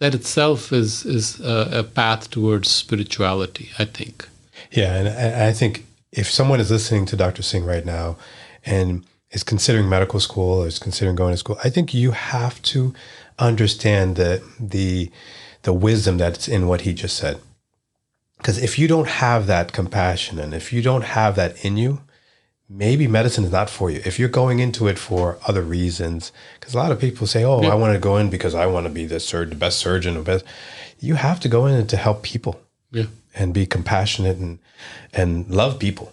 that 0.00 0.14
itself 0.14 0.72
is 0.72 1.04
is 1.04 1.40
a, 1.40 1.80
a 1.80 1.82
path 1.82 2.30
towards 2.30 2.68
spirituality. 2.68 3.70
I 3.78 3.84
think. 3.84 4.28
Yeah, 4.72 4.94
and 4.94 5.08
I, 5.08 5.52
think 5.52 5.84
if 6.12 6.30
someone 6.30 6.60
is 6.60 6.70
listening 6.70 7.04
to 7.06 7.16
Dr. 7.16 7.42
Singh 7.42 7.64
right 7.64 7.84
now, 7.84 8.16
and 8.64 9.04
is 9.30 9.42
considering 9.42 9.88
medical 9.88 10.20
school 10.20 10.60
or 10.60 10.66
is 10.66 10.78
considering 10.78 11.16
going 11.16 11.32
to 11.32 11.38
school, 11.38 11.58
I 11.64 11.70
think 11.70 11.94
you 11.94 12.10
have 12.12 12.60
to 12.62 12.94
understand 13.38 14.16
the 14.16 14.42
the 14.58 15.10
the 15.62 15.72
wisdom 15.72 16.18
that's 16.18 16.48
in 16.48 16.66
what 16.66 16.82
he 16.82 16.92
just 16.94 17.16
said. 17.16 17.40
Because 18.40 18.56
if 18.58 18.78
you 18.78 18.88
don't 18.88 19.06
have 19.06 19.46
that 19.46 19.72
compassion 19.72 20.38
and 20.38 20.54
if 20.54 20.72
you 20.72 20.80
don't 20.80 21.04
have 21.04 21.36
that 21.36 21.62
in 21.62 21.76
you, 21.76 22.00
maybe 22.70 23.06
medicine 23.06 23.44
is 23.44 23.50
not 23.50 23.68
for 23.68 23.90
you. 23.90 24.00
If 24.04 24.18
you're 24.18 24.30
going 24.30 24.60
into 24.60 24.86
it 24.88 24.98
for 24.98 25.38
other 25.46 25.60
reasons, 25.60 26.32
because 26.58 26.72
a 26.72 26.78
lot 26.78 26.92
of 26.92 27.00
people 27.00 27.26
say, 27.26 27.44
"Oh, 27.44 27.62
yeah. 27.62 27.70
I 27.70 27.74
want 27.74 27.92
to 27.92 27.98
go 27.98 28.16
in 28.16 28.30
because 28.30 28.54
I 28.54 28.66
want 28.66 28.86
to 28.86 28.90
be 28.90 29.04
the, 29.04 29.20
sur- 29.20 29.44
the 29.44 29.56
best 29.56 29.78
surgeon 29.78 30.16
or 30.16 30.22
best," 30.22 30.44
you 31.00 31.16
have 31.16 31.40
to 31.40 31.48
go 31.48 31.66
in 31.66 31.86
to 31.86 31.96
help 31.96 32.22
people, 32.22 32.60
yeah, 32.90 33.06
and 33.34 33.52
be 33.52 33.66
compassionate 33.66 34.38
and 34.38 34.58
and 35.12 35.50
love 35.50 35.78
people. 35.78 36.12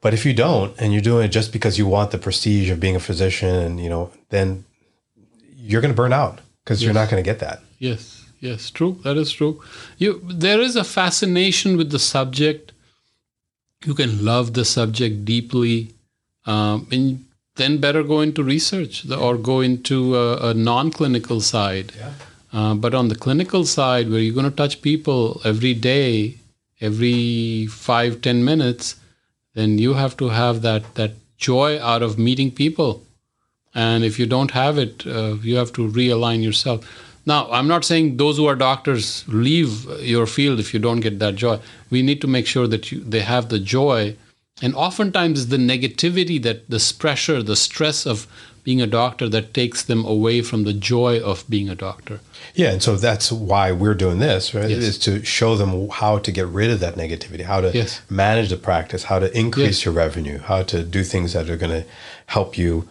But 0.00 0.14
if 0.14 0.26
you 0.26 0.34
don't, 0.34 0.78
and 0.78 0.92
you're 0.92 1.02
doing 1.02 1.24
it 1.24 1.28
just 1.28 1.52
because 1.52 1.78
you 1.78 1.86
want 1.86 2.10
the 2.10 2.18
prestige 2.18 2.70
of 2.70 2.78
being 2.78 2.94
a 2.94 3.00
physician, 3.00 3.48
and 3.48 3.80
you 3.80 3.88
know, 3.88 4.12
then 4.28 4.64
you're 5.56 5.80
going 5.80 5.94
to 5.94 5.96
burn 5.96 6.12
out 6.12 6.40
because 6.62 6.80
yes. 6.80 6.84
you're 6.84 6.94
not 6.94 7.10
going 7.10 7.22
to 7.22 7.28
get 7.28 7.40
that. 7.40 7.60
Yes, 7.78 8.23
yes, 8.44 8.70
true. 8.70 9.00
That 9.04 9.16
is 9.16 9.32
true. 9.32 9.62
You 9.98 10.20
there 10.44 10.60
is 10.60 10.76
a 10.76 10.84
fascination 10.84 11.76
with 11.76 11.90
the 11.90 11.98
subject. 11.98 12.72
You 13.84 13.94
can 13.94 14.24
love 14.24 14.54
the 14.54 14.64
subject 14.64 15.24
deeply, 15.24 15.94
um, 16.46 16.86
and 16.90 17.24
then 17.56 17.78
better 17.78 18.02
go 18.02 18.20
into 18.20 18.42
research 18.42 19.08
or 19.10 19.36
go 19.36 19.60
into 19.60 20.16
a, 20.16 20.50
a 20.50 20.54
non-clinical 20.54 21.40
side. 21.40 21.92
Yeah. 21.98 22.12
Uh, 22.52 22.74
but 22.74 22.94
on 22.94 23.08
the 23.08 23.20
clinical 23.26 23.64
side, 23.64 24.08
where 24.10 24.20
you're 24.20 24.34
going 24.34 24.50
to 24.50 24.62
touch 24.62 24.80
people 24.80 25.40
every 25.44 25.74
day, 25.74 26.38
every 26.80 27.66
five 27.66 28.20
ten 28.20 28.44
minutes 28.44 28.96
then 29.54 29.78
you 29.78 29.94
have 29.94 30.16
to 30.16 30.28
have 30.28 30.62
that 30.62 30.94
that 30.94 31.12
joy 31.36 31.80
out 31.80 32.02
of 32.02 32.18
meeting 32.18 32.50
people 32.50 33.02
and 33.74 34.04
if 34.04 34.18
you 34.18 34.26
don't 34.26 34.52
have 34.52 34.78
it 34.78 35.06
uh, 35.06 35.34
you 35.42 35.56
have 35.56 35.72
to 35.72 35.88
realign 35.88 36.42
yourself 36.42 37.13
now 37.26 37.50
i'm 37.50 37.68
not 37.68 37.84
saying 37.84 38.16
those 38.16 38.36
who 38.36 38.46
are 38.46 38.56
doctors 38.56 39.24
leave 39.28 39.84
your 40.00 40.26
field 40.26 40.58
if 40.58 40.72
you 40.74 40.80
don't 40.80 41.00
get 41.00 41.18
that 41.18 41.34
joy 41.34 41.58
we 41.90 42.02
need 42.02 42.20
to 42.20 42.26
make 42.26 42.46
sure 42.46 42.66
that 42.66 42.90
you, 42.90 43.00
they 43.00 43.20
have 43.20 43.48
the 43.48 43.58
joy 43.58 44.16
and 44.62 44.74
oftentimes 44.74 45.42
it's 45.42 45.50
the 45.50 45.56
negativity 45.56 46.42
that 46.42 46.68
this 46.70 46.92
pressure 46.92 47.42
the 47.42 47.56
stress 47.56 48.06
of 48.06 48.26
being 48.64 48.80
a 48.80 48.86
doctor 48.86 49.28
that 49.28 49.52
takes 49.52 49.82
them 49.82 50.04
away 50.06 50.40
from 50.40 50.64
the 50.64 50.72
joy 50.72 51.20
of 51.20 51.44
being 51.50 51.68
a 51.68 51.74
doctor. 51.74 52.20
Yeah, 52.54 52.70
and 52.70 52.82
so 52.82 52.96
that's 52.96 53.30
why 53.30 53.70
we're 53.72 53.94
doing 53.94 54.18
this, 54.18 54.54
right? 54.54 54.70
Yes. 54.70 54.82
Is 54.82 54.98
to 55.00 55.22
show 55.22 55.54
them 55.54 55.90
how 55.90 56.18
to 56.18 56.32
get 56.32 56.46
rid 56.46 56.70
of 56.70 56.80
that 56.80 56.94
negativity, 56.94 57.42
how 57.42 57.60
to 57.60 57.70
yes. 57.72 58.00
manage 58.08 58.48
the 58.48 58.56
practice, 58.56 59.04
how 59.04 59.18
to 59.18 59.38
increase 59.38 59.66
yes. 59.66 59.84
your 59.84 59.94
revenue, 59.94 60.38
how 60.38 60.62
to 60.62 60.82
do 60.82 61.04
things 61.04 61.34
that 61.34 61.50
are 61.50 61.58
going 61.58 61.82
to 61.82 61.86
help 62.26 62.56
you 62.56 62.88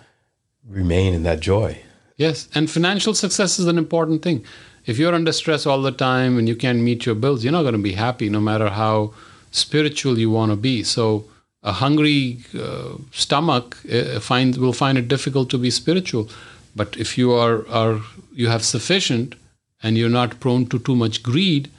remain 0.70 1.16
in 1.16 1.24
that 1.24 1.40
joy. 1.40 1.82
Yes, 2.18 2.48
and 2.54 2.70
financial 2.70 3.14
success 3.14 3.60
is 3.60 3.68
an 3.68 3.78
important 3.78 4.22
thing. 4.22 4.46
If 4.86 5.00
you're 5.00 5.16
under 5.16 5.32
stress 5.32 5.66
all 5.66 5.82
the 5.82 5.92
time 5.92 6.38
and 6.38 6.48
you 6.48 6.56
can't 6.56 6.80
meet 6.80 7.06
your 7.06 7.16
bills, 7.16 7.44
you're 7.44 7.54
not 7.54 7.64
going 7.64 7.74
to 7.74 7.80
be 7.82 7.94
happy 7.94 8.30
no 8.30 8.40
matter 8.40 8.70
how 8.70 9.14
spiritual 9.52 10.20
you 10.20 10.30
want 10.30 10.52
to 10.52 10.56
be. 10.56 10.84
So 10.84 11.26
a 11.64 11.72
hungry 11.72 12.40
uh, 12.60 12.98
stomach 13.12 13.78
uh, 13.92 14.20
find 14.20 14.58
will 14.58 14.74
find 14.74 14.98
it 14.98 15.08
difficult 15.08 15.50
to 15.50 15.58
be 15.58 15.72
spiritual 15.72 16.30
but 16.76 16.98
if 16.98 17.18
you 17.18 17.32
are 17.32 17.68
are 17.70 18.02
you 18.34 18.48
have 18.48 18.64
sufficient 18.64 19.36
and 19.82 19.98
you're 19.98 20.18
not 20.18 20.40
prone 20.40 20.66
to 20.66 20.80
too 20.80 20.96
much 20.96 21.24
greed 21.24 21.70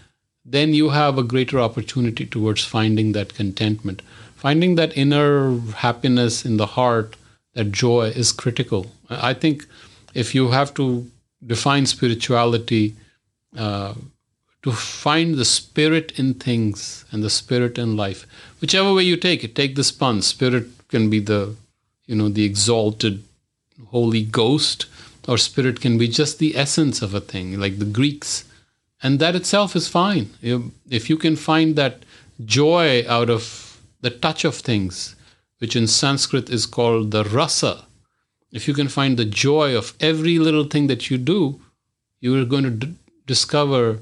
then 0.44 0.74
you 0.74 0.90
have 0.90 1.18
a 1.18 1.22
greater 1.22 1.60
opportunity 1.60 2.26
towards 2.26 2.64
finding 2.64 3.12
that 3.12 3.34
contentment 3.34 4.00
finding 4.34 4.74
that 4.74 4.96
inner 4.96 5.58
happiness 5.86 6.44
in 6.44 6.56
the 6.56 6.72
heart 6.78 7.16
that 7.52 7.70
joy 7.70 8.04
is 8.24 8.32
critical 8.32 8.86
i 9.10 9.34
think 9.34 9.66
if 10.14 10.34
you 10.34 10.50
have 10.50 10.72
to 10.74 11.10
define 11.46 11.86
spirituality 11.86 12.94
uh, 13.56 13.94
to 14.62 14.72
find 14.72 15.34
the 15.34 15.44
spirit 15.44 16.18
in 16.18 16.32
things 16.34 17.04
and 17.10 17.22
the 17.22 17.30
spirit 17.30 17.76
in 17.76 17.96
life 17.96 18.26
whichever 18.60 18.94
way 18.94 19.02
you 19.02 19.16
take 19.16 19.44
it 19.44 19.54
take 19.54 19.74
this 19.76 19.92
pun. 19.92 20.22
spirit 20.22 20.66
can 20.88 21.10
be 21.10 21.18
the 21.18 21.54
you 22.06 22.14
know 22.14 22.28
the 22.28 22.44
exalted 22.44 23.22
holy 23.88 24.22
ghost 24.22 24.86
or 25.28 25.36
spirit 25.36 25.80
can 25.80 25.98
be 25.98 26.08
just 26.08 26.38
the 26.38 26.56
essence 26.56 27.02
of 27.02 27.14
a 27.14 27.20
thing 27.20 27.58
like 27.58 27.78
the 27.78 27.84
greeks 27.84 28.44
and 29.02 29.18
that 29.18 29.34
itself 29.34 29.76
is 29.76 29.88
fine 29.88 30.30
if 30.90 31.10
you 31.10 31.16
can 31.16 31.36
find 31.36 31.76
that 31.76 32.04
joy 32.44 33.04
out 33.08 33.28
of 33.28 33.80
the 34.00 34.10
touch 34.10 34.44
of 34.44 34.54
things 34.54 35.14
which 35.58 35.76
in 35.76 35.86
sanskrit 35.86 36.48
is 36.50 36.66
called 36.66 37.10
the 37.10 37.24
rasa 37.24 37.84
if 38.54 38.66
you 38.66 38.72
can 38.72 38.88
find 38.88 39.18
the 39.18 39.26
joy 39.26 39.76
of 39.76 39.92
every 40.00 40.38
little 40.38 40.64
thing 40.64 40.86
that 40.86 41.10
you 41.10 41.18
do 41.18 41.60
you 42.24 42.40
are 42.40 42.46
going 42.46 42.64
to 42.64 42.70
d- 42.70 42.94
discover 43.26 43.98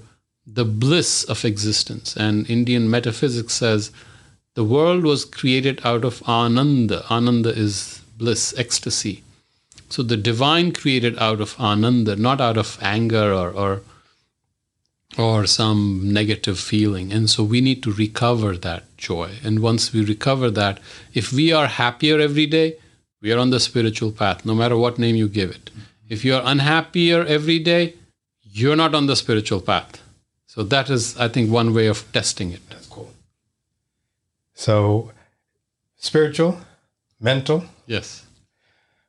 the 0.46 0.64
bliss 0.64 1.24
of 1.24 1.44
existence. 1.44 2.16
And 2.16 2.48
Indian 2.48 2.88
metaphysics 2.88 3.54
says 3.54 3.90
the 4.54 4.62
world 4.62 5.02
was 5.02 5.24
created 5.24 5.80
out 5.84 6.04
of 6.04 6.22
ananda. 6.28 7.04
Ananda 7.10 7.48
is 7.48 8.00
bliss, 8.16 8.54
ecstasy. 8.56 9.24
So 9.88 10.04
the 10.04 10.16
divine 10.16 10.70
created 10.70 11.18
out 11.18 11.40
of 11.40 11.56
ananda, 11.58 12.14
not 12.14 12.40
out 12.40 12.56
of 12.56 12.78
anger 12.80 13.32
or, 13.32 13.50
or 13.50 13.82
or 15.18 15.44
some 15.44 16.12
negative 16.12 16.58
feeling. 16.58 17.12
And 17.12 17.28
so 17.28 17.42
we 17.42 17.60
need 17.60 17.82
to 17.82 17.92
recover 17.92 18.56
that 18.56 18.84
joy. 18.96 19.32
And 19.44 19.58
once 19.58 19.92
we 19.92 20.02
recover 20.04 20.48
that, 20.52 20.78
if 21.12 21.32
we 21.32 21.52
are 21.52 21.66
happier 21.66 22.18
every 22.18 22.46
day, 22.46 22.76
we 23.22 23.32
are 23.32 23.38
on 23.38 23.50
the 23.50 23.60
spiritual 23.60 24.10
path, 24.10 24.44
no 24.44 24.54
matter 24.54 24.76
what 24.76 24.98
name 24.98 25.16
you 25.16 25.28
give 25.28 25.50
it. 25.50 25.70
If 26.08 26.24
you 26.24 26.34
are 26.34 26.42
unhappier 26.44 27.24
every 27.24 27.60
day, 27.60 27.94
you're 28.42 28.76
not 28.76 28.94
on 28.94 29.06
the 29.06 29.16
spiritual 29.16 29.60
path. 29.60 30.02
So 30.46 30.62
that 30.64 30.90
is, 30.90 31.16
I 31.16 31.28
think, 31.28 31.50
one 31.50 31.72
way 31.72 31.86
of 31.86 32.04
testing 32.12 32.52
it. 32.52 32.68
That's 32.68 32.86
cool. 32.86 33.10
So, 34.52 35.12
spiritual, 35.96 36.58
mental. 37.20 37.64
Yes. 37.86 38.26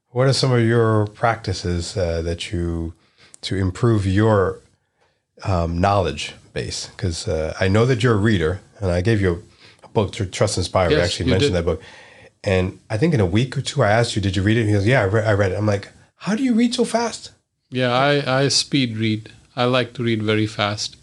What 0.09 0.27
are 0.27 0.33
some 0.33 0.53
of 0.53 0.61
your 0.61 1.07
practices 1.07 1.97
uh, 1.97 2.21
that 2.21 2.53
you 2.53 2.93
to 3.41 3.57
improve 3.57 4.05
your 4.05 4.59
um, 5.43 5.81
knowledge 5.81 6.33
base? 6.53 6.87
Because 6.87 7.27
uh, 7.27 7.57
I 7.59 7.67
know 7.67 7.85
that 7.87 8.03
you're 8.03 8.13
a 8.13 8.17
reader, 8.17 8.61
and 8.79 8.91
I 8.91 9.01
gave 9.01 9.19
you 9.19 9.43
a, 9.83 9.87
book, 9.87 10.13
Trust 10.13 10.57
Inspire. 10.57 10.91
Yes, 10.91 10.97
we 10.97 11.03
actually 11.03 11.29
mentioned 11.31 11.53
did. 11.53 11.57
that 11.59 11.65
book. 11.65 11.81
And 12.43 12.79
I 12.89 12.97
think 12.97 13.13
in 13.13 13.19
a 13.19 13.25
week 13.25 13.57
or 13.57 13.61
two, 13.61 13.83
I 13.83 13.91
asked 13.91 14.15
you, 14.15 14.21
"Did 14.21 14.35
you 14.35 14.43
read 14.43 14.57
it?" 14.57 14.61
And 14.61 14.69
he 14.69 14.75
goes, 14.75 14.87
"Yeah, 14.87 15.01
I 15.01 15.05
read, 15.05 15.27
I 15.27 15.33
read 15.33 15.51
it." 15.51 15.57
I'm 15.57 15.65
like, 15.65 15.89
"How 16.15 16.35
do 16.35 16.43
you 16.43 16.53
read 16.53 16.73
so 16.73 16.85
fast?" 16.85 17.31
Yeah, 17.69 17.91
I, 17.91 18.41
I 18.41 18.47
speed 18.49 18.97
read. 18.97 19.31
I 19.55 19.65
like 19.65 19.93
to 19.93 20.03
read 20.03 20.21
very 20.23 20.47
fast. 20.47 20.97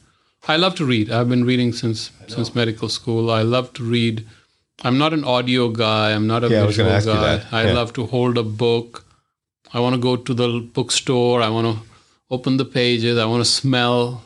I 0.48 0.56
love 0.56 0.74
to 0.76 0.84
read. 0.84 1.10
I've 1.10 1.28
been 1.28 1.44
reading 1.44 1.72
since 1.72 2.10
since 2.26 2.54
medical 2.54 2.88
school. 2.88 3.30
I 3.30 3.42
love 3.42 3.72
to 3.74 3.82
read. 3.82 4.26
I'm 4.82 4.96
not 4.96 5.12
an 5.12 5.24
audio 5.24 5.68
guy. 5.68 6.12
I'm 6.12 6.26
not 6.26 6.44
a 6.44 6.48
yeah, 6.48 6.66
visual 6.66 6.90
I 6.90 7.00
guy. 7.00 7.42
I 7.52 7.66
yeah. 7.66 7.72
love 7.72 7.92
to 7.94 8.06
hold 8.06 8.38
a 8.38 8.42
book. 8.42 9.04
I 9.72 9.80
want 9.80 9.94
to 9.94 10.00
go 10.00 10.16
to 10.16 10.34
the 10.34 10.60
bookstore. 10.60 11.42
I 11.42 11.48
want 11.48 11.66
to 11.66 11.82
open 12.30 12.56
the 12.56 12.64
pages. 12.64 13.18
I 13.18 13.26
want 13.26 13.44
to 13.44 13.50
smell. 13.50 14.22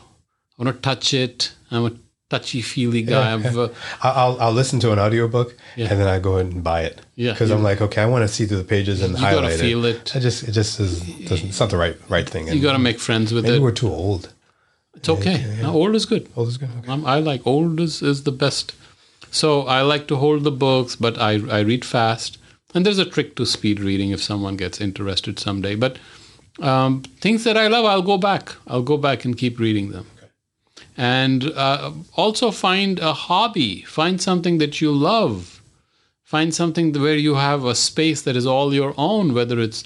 I 0.59 0.63
want 0.63 0.77
to 0.77 0.81
touch 0.81 1.13
it. 1.13 1.53
I'm 1.71 1.87
a 1.87 1.93
touchy 2.35 2.63
feely 2.63 3.03
guy. 3.03 3.37
Yeah, 3.37 3.51
uh, 3.51 3.69
I'll 4.03 4.41
I'll 4.41 4.53
listen 4.53 4.81
to 4.81 4.93
an 4.93 4.99
audiobook 4.99 5.57
yeah. 5.77 5.89
and 5.91 6.01
then 6.01 6.09
I 6.09 6.19
go 6.19 6.35
ahead 6.35 6.53
and 6.53 6.65
buy 6.65 6.83
it. 6.83 7.01
Yeah, 7.17 7.33
because 7.33 7.51
I'm 7.51 7.63
like, 7.63 7.81
okay, 7.81 8.03
I 8.03 8.07
want 8.07 8.23
to 8.23 8.29
see 8.29 8.47
through 8.47 8.59
the 8.59 8.65
pages 8.65 9.03
and 9.03 9.13
you 9.13 9.25
highlight 9.25 9.43
gotta 9.43 9.59
feel 9.59 9.85
it. 9.85 9.97
it. 9.97 10.17
I 10.17 10.21
just 10.21 10.43
it 10.49 10.53
just 10.53 10.81
is 10.81 11.03
it's 11.31 11.61
not 11.61 11.71
the 11.71 11.77
right 11.77 11.97
right 12.09 12.29
thing. 12.29 12.49
You 12.49 12.61
got 12.61 12.73
to 12.73 12.79
make 12.79 12.99
friends 12.99 13.33
with 13.33 13.45
maybe 13.45 13.57
it. 13.57 13.63
We're 13.63 13.73
too 13.73 13.89
old. 13.89 14.33
It's 14.97 15.09
okay. 15.09 15.39
Yeah, 15.41 15.63
yeah. 15.63 15.71
old 15.71 15.95
is 15.95 16.07
good. 16.07 16.29
Old 16.37 16.49
is 16.49 16.59
good. 16.59 16.71
Okay. 16.79 17.03
I 17.05 17.19
like 17.19 17.47
old 17.47 17.81
is, 17.81 18.01
is 18.01 18.23
the 18.23 18.33
best. 18.33 18.75
So 19.31 19.63
I 19.63 19.83
like 19.83 20.07
to 20.09 20.17
hold 20.17 20.45
the 20.45 20.53
books, 20.53 20.97
but 20.97 21.19
I, 21.19 21.33
I 21.51 21.61
read 21.61 21.85
fast. 21.85 22.39
And 22.75 22.87
there's 22.87 22.99
a 22.99 23.05
trick 23.05 23.35
to 23.37 23.45
speed 23.45 23.81
reading 23.81 24.11
if 24.11 24.23
someone 24.23 24.57
gets 24.57 24.81
interested 24.81 25.39
someday. 25.39 25.75
But 25.75 25.99
um, 26.61 27.03
things 27.21 27.45
that 27.45 27.57
I 27.57 27.67
love, 27.67 27.85
I'll 27.85 28.03
go 28.03 28.19
back. 28.19 28.55
I'll 28.67 28.83
go 28.83 28.97
back 28.97 29.25
and 29.25 29.37
keep 29.37 29.59
reading 29.59 29.91
them. 29.91 30.07
And 30.97 31.51
uh, 31.51 31.93
also 32.15 32.51
find 32.51 32.99
a 33.01 33.13
hobby. 33.13 33.83
Find 33.83 34.21
something 34.21 34.59
that 34.59 34.81
you 34.81 34.93
love. 34.93 35.61
Find 36.23 36.55
something 36.55 36.93
where 36.93 37.17
you 37.17 37.35
have 37.35 37.65
a 37.65 37.75
space 37.75 38.23
that 38.23 38.37
is 38.37 38.47
all 38.47 38.73
your 38.73 38.95
own, 38.97 39.35
whether 39.35 39.61
it's 39.61 39.85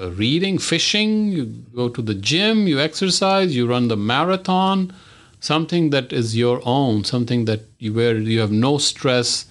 uh, 0.00 0.10
reading, 0.12 0.58
fishing, 0.58 1.28
you 1.28 1.46
go 1.74 1.88
to 1.88 2.02
the 2.02 2.14
gym, 2.14 2.68
you 2.68 2.78
exercise, 2.78 3.56
you 3.56 3.66
run 3.66 3.88
the 3.88 3.96
marathon, 3.96 4.92
something 5.40 5.90
that 5.90 6.12
is 6.12 6.36
your 6.36 6.60
own, 6.64 7.04
something 7.04 7.46
that 7.46 7.62
you, 7.78 7.92
where 7.92 8.16
you 8.16 8.40
have 8.40 8.52
no 8.52 8.78
stress, 8.78 9.46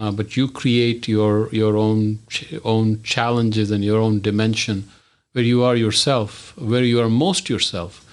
uh, 0.00 0.10
but 0.10 0.36
you 0.36 0.48
create 0.48 1.06
your 1.06 1.48
your 1.52 1.76
own 1.76 2.18
ch- 2.28 2.54
own 2.64 3.00
challenges 3.02 3.70
and 3.70 3.84
your 3.84 4.00
own 4.00 4.20
dimension, 4.20 4.88
where 5.32 5.44
you 5.44 5.62
are 5.62 5.76
yourself, 5.76 6.56
where 6.56 6.82
you 6.82 7.00
are 7.00 7.08
most 7.08 7.48
yourself, 7.48 8.03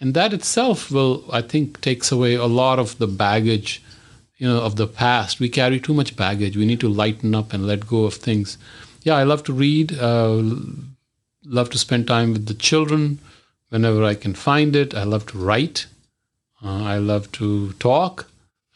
and 0.00 0.14
that 0.14 0.32
itself 0.32 0.90
will, 0.90 1.24
I 1.32 1.42
think, 1.42 1.80
takes 1.80 2.12
away 2.12 2.34
a 2.34 2.46
lot 2.46 2.78
of 2.78 2.98
the 2.98 3.06
baggage, 3.06 3.82
you 4.36 4.46
know, 4.46 4.60
of 4.60 4.76
the 4.76 4.86
past. 4.86 5.40
We 5.40 5.48
carry 5.48 5.80
too 5.80 5.94
much 5.94 6.16
baggage. 6.16 6.56
We 6.56 6.66
need 6.66 6.80
to 6.80 6.88
lighten 6.88 7.34
up 7.34 7.52
and 7.52 7.66
let 7.66 7.86
go 7.86 8.04
of 8.04 8.14
things. 8.14 8.58
Yeah, 9.02 9.14
I 9.14 9.22
love 9.22 9.42
to 9.44 9.52
read. 9.52 9.98
Uh, 9.98 10.42
love 11.44 11.70
to 11.70 11.78
spend 11.78 12.06
time 12.06 12.32
with 12.32 12.46
the 12.46 12.54
children 12.54 13.20
whenever 13.70 14.04
I 14.04 14.14
can 14.14 14.34
find 14.34 14.76
it. 14.76 14.94
I 14.94 15.04
love 15.04 15.26
to 15.26 15.38
write. 15.38 15.86
Uh, 16.62 16.84
I 16.84 16.98
love 16.98 17.32
to 17.32 17.72
talk 17.74 18.26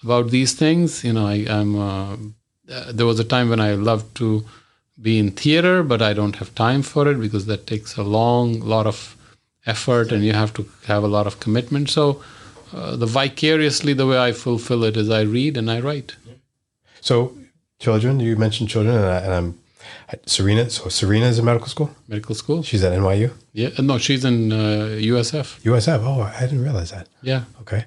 about 0.02 0.30
these 0.30 0.55
things. 0.55 1.05
You 1.05 1.12
know, 1.14 1.26
I, 1.26 1.47
I'm. 1.48 1.78
Uh, 1.78 2.16
uh, 2.70 2.92
there 2.92 3.06
was 3.06 3.18
a 3.18 3.24
time 3.24 3.51
when 3.51 3.60
I 3.60 3.74
loved 3.74 4.16
to 4.18 4.44
be 5.02 5.18
in 5.18 5.32
theater, 5.32 5.82
but 5.82 6.01
I 6.01 6.12
don't 6.12 6.36
have 6.36 6.55
time 6.55 6.82
for 6.82 7.10
it 7.10 7.20
because 7.20 7.47
that 7.47 7.66
takes 7.66 7.97
a 7.97 8.02
long 8.02 8.60
lot 8.60 8.86
of 8.86 9.16
effort 9.66 10.12
and 10.12 10.24
you 10.24 10.32
have 10.32 10.52
to 10.54 10.66
have 10.86 11.02
a 11.02 11.08
lot 11.08 11.26
of 11.26 11.40
commitment. 11.40 11.90
So, 11.90 12.22
uh, 12.72 12.96
the 12.96 13.06
vicariously 13.06 13.92
the 13.94 14.06
way 14.06 14.18
I 14.18 14.32
fulfill 14.32 14.84
it 14.84 14.96
is 14.96 15.10
I 15.10 15.22
read 15.22 15.56
and 15.56 15.70
I 15.70 15.80
write. 15.80 16.16
So, 17.00 17.36
children, 17.78 18.20
you 18.20 18.36
mentioned 18.36 18.68
children, 18.68 18.96
and, 18.96 19.06
I, 19.06 19.18
and 19.18 19.32
I'm 19.34 19.58
Serena. 20.26 20.68
So, 20.70 20.88
Serena 20.88 21.26
is 21.26 21.38
in 21.38 21.44
medical 21.44 21.68
school. 21.68 21.90
Medical 22.08 22.34
school. 22.34 22.62
She's 22.62 22.84
at 22.84 22.92
NYU. 22.92 23.32
Yeah, 23.52 23.70
no, 23.78 23.98
she's 23.98 24.24
in 24.24 24.52
uh, 24.52 24.96
USF. 25.00 25.60
USF. 25.62 26.00
Oh, 26.02 26.22
I 26.22 26.40
didn't 26.40 26.62
realize 26.62 26.90
that. 26.90 27.08
Yeah, 27.22 27.44
Okay. 27.62 27.86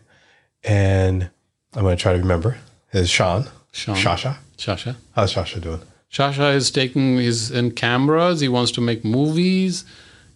And 0.66 1.30
I'm 1.74 1.84
going 1.84 1.98
to 1.98 2.02
try 2.02 2.14
to 2.14 2.20
remember. 2.20 2.58
Is 2.94 3.10
Sean? 3.10 3.50
Sean. 3.72 3.96
Shasha. 3.96 4.38
Shasha. 4.58 4.96
How's 5.14 5.34
Shasha 5.34 5.60
doing? 5.60 5.82
Shasha 6.12 6.54
is 6.54 6.72
taking 6.72 7.18
He's 7.18 7.52
in 7.52 7.72
cameras. 7.72 8.40
He 8.40 8.48
wants 8.48 8.72
to 8.74 8.82
make 8.82 9.04
movies. 9.04 9.84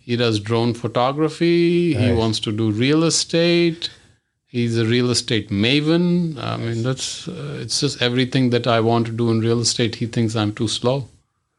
He 0.08 0.16
does 0.16 0.40
drone 0.40 0.74
photography. 0.74 1.94
He 1.94 2.12
wants 2.14 2.40
to 2.46 2.52
do 2.60 2.72
real 2.72 3.04
estate. 3.04 3.90
He's 4.46 4.78
a 4.78 4.86
real 4.86 5.10
estate 5.12 5.50
maven. 5.50 6.38
I 6.42 6.56
mean, 6.56 6.82
that's 6.82 7.28
uh, 7.28 7.60
it's 7.64 7.82
just 7.82 8.02
everything 8.02 8.50
that 8.52 8.68
I 8.76 8.80
want 8.80 9.08
to 9.08 9.12
do 9.12 9.30
in 9.30 9.42
real 9.42 9.60
estate. 9.60 9.96
He 9.96 10.06
thinks 10.06 10.34
I'm 10.38 10.54
too 10.54 10.70
slow. 10.70 11.10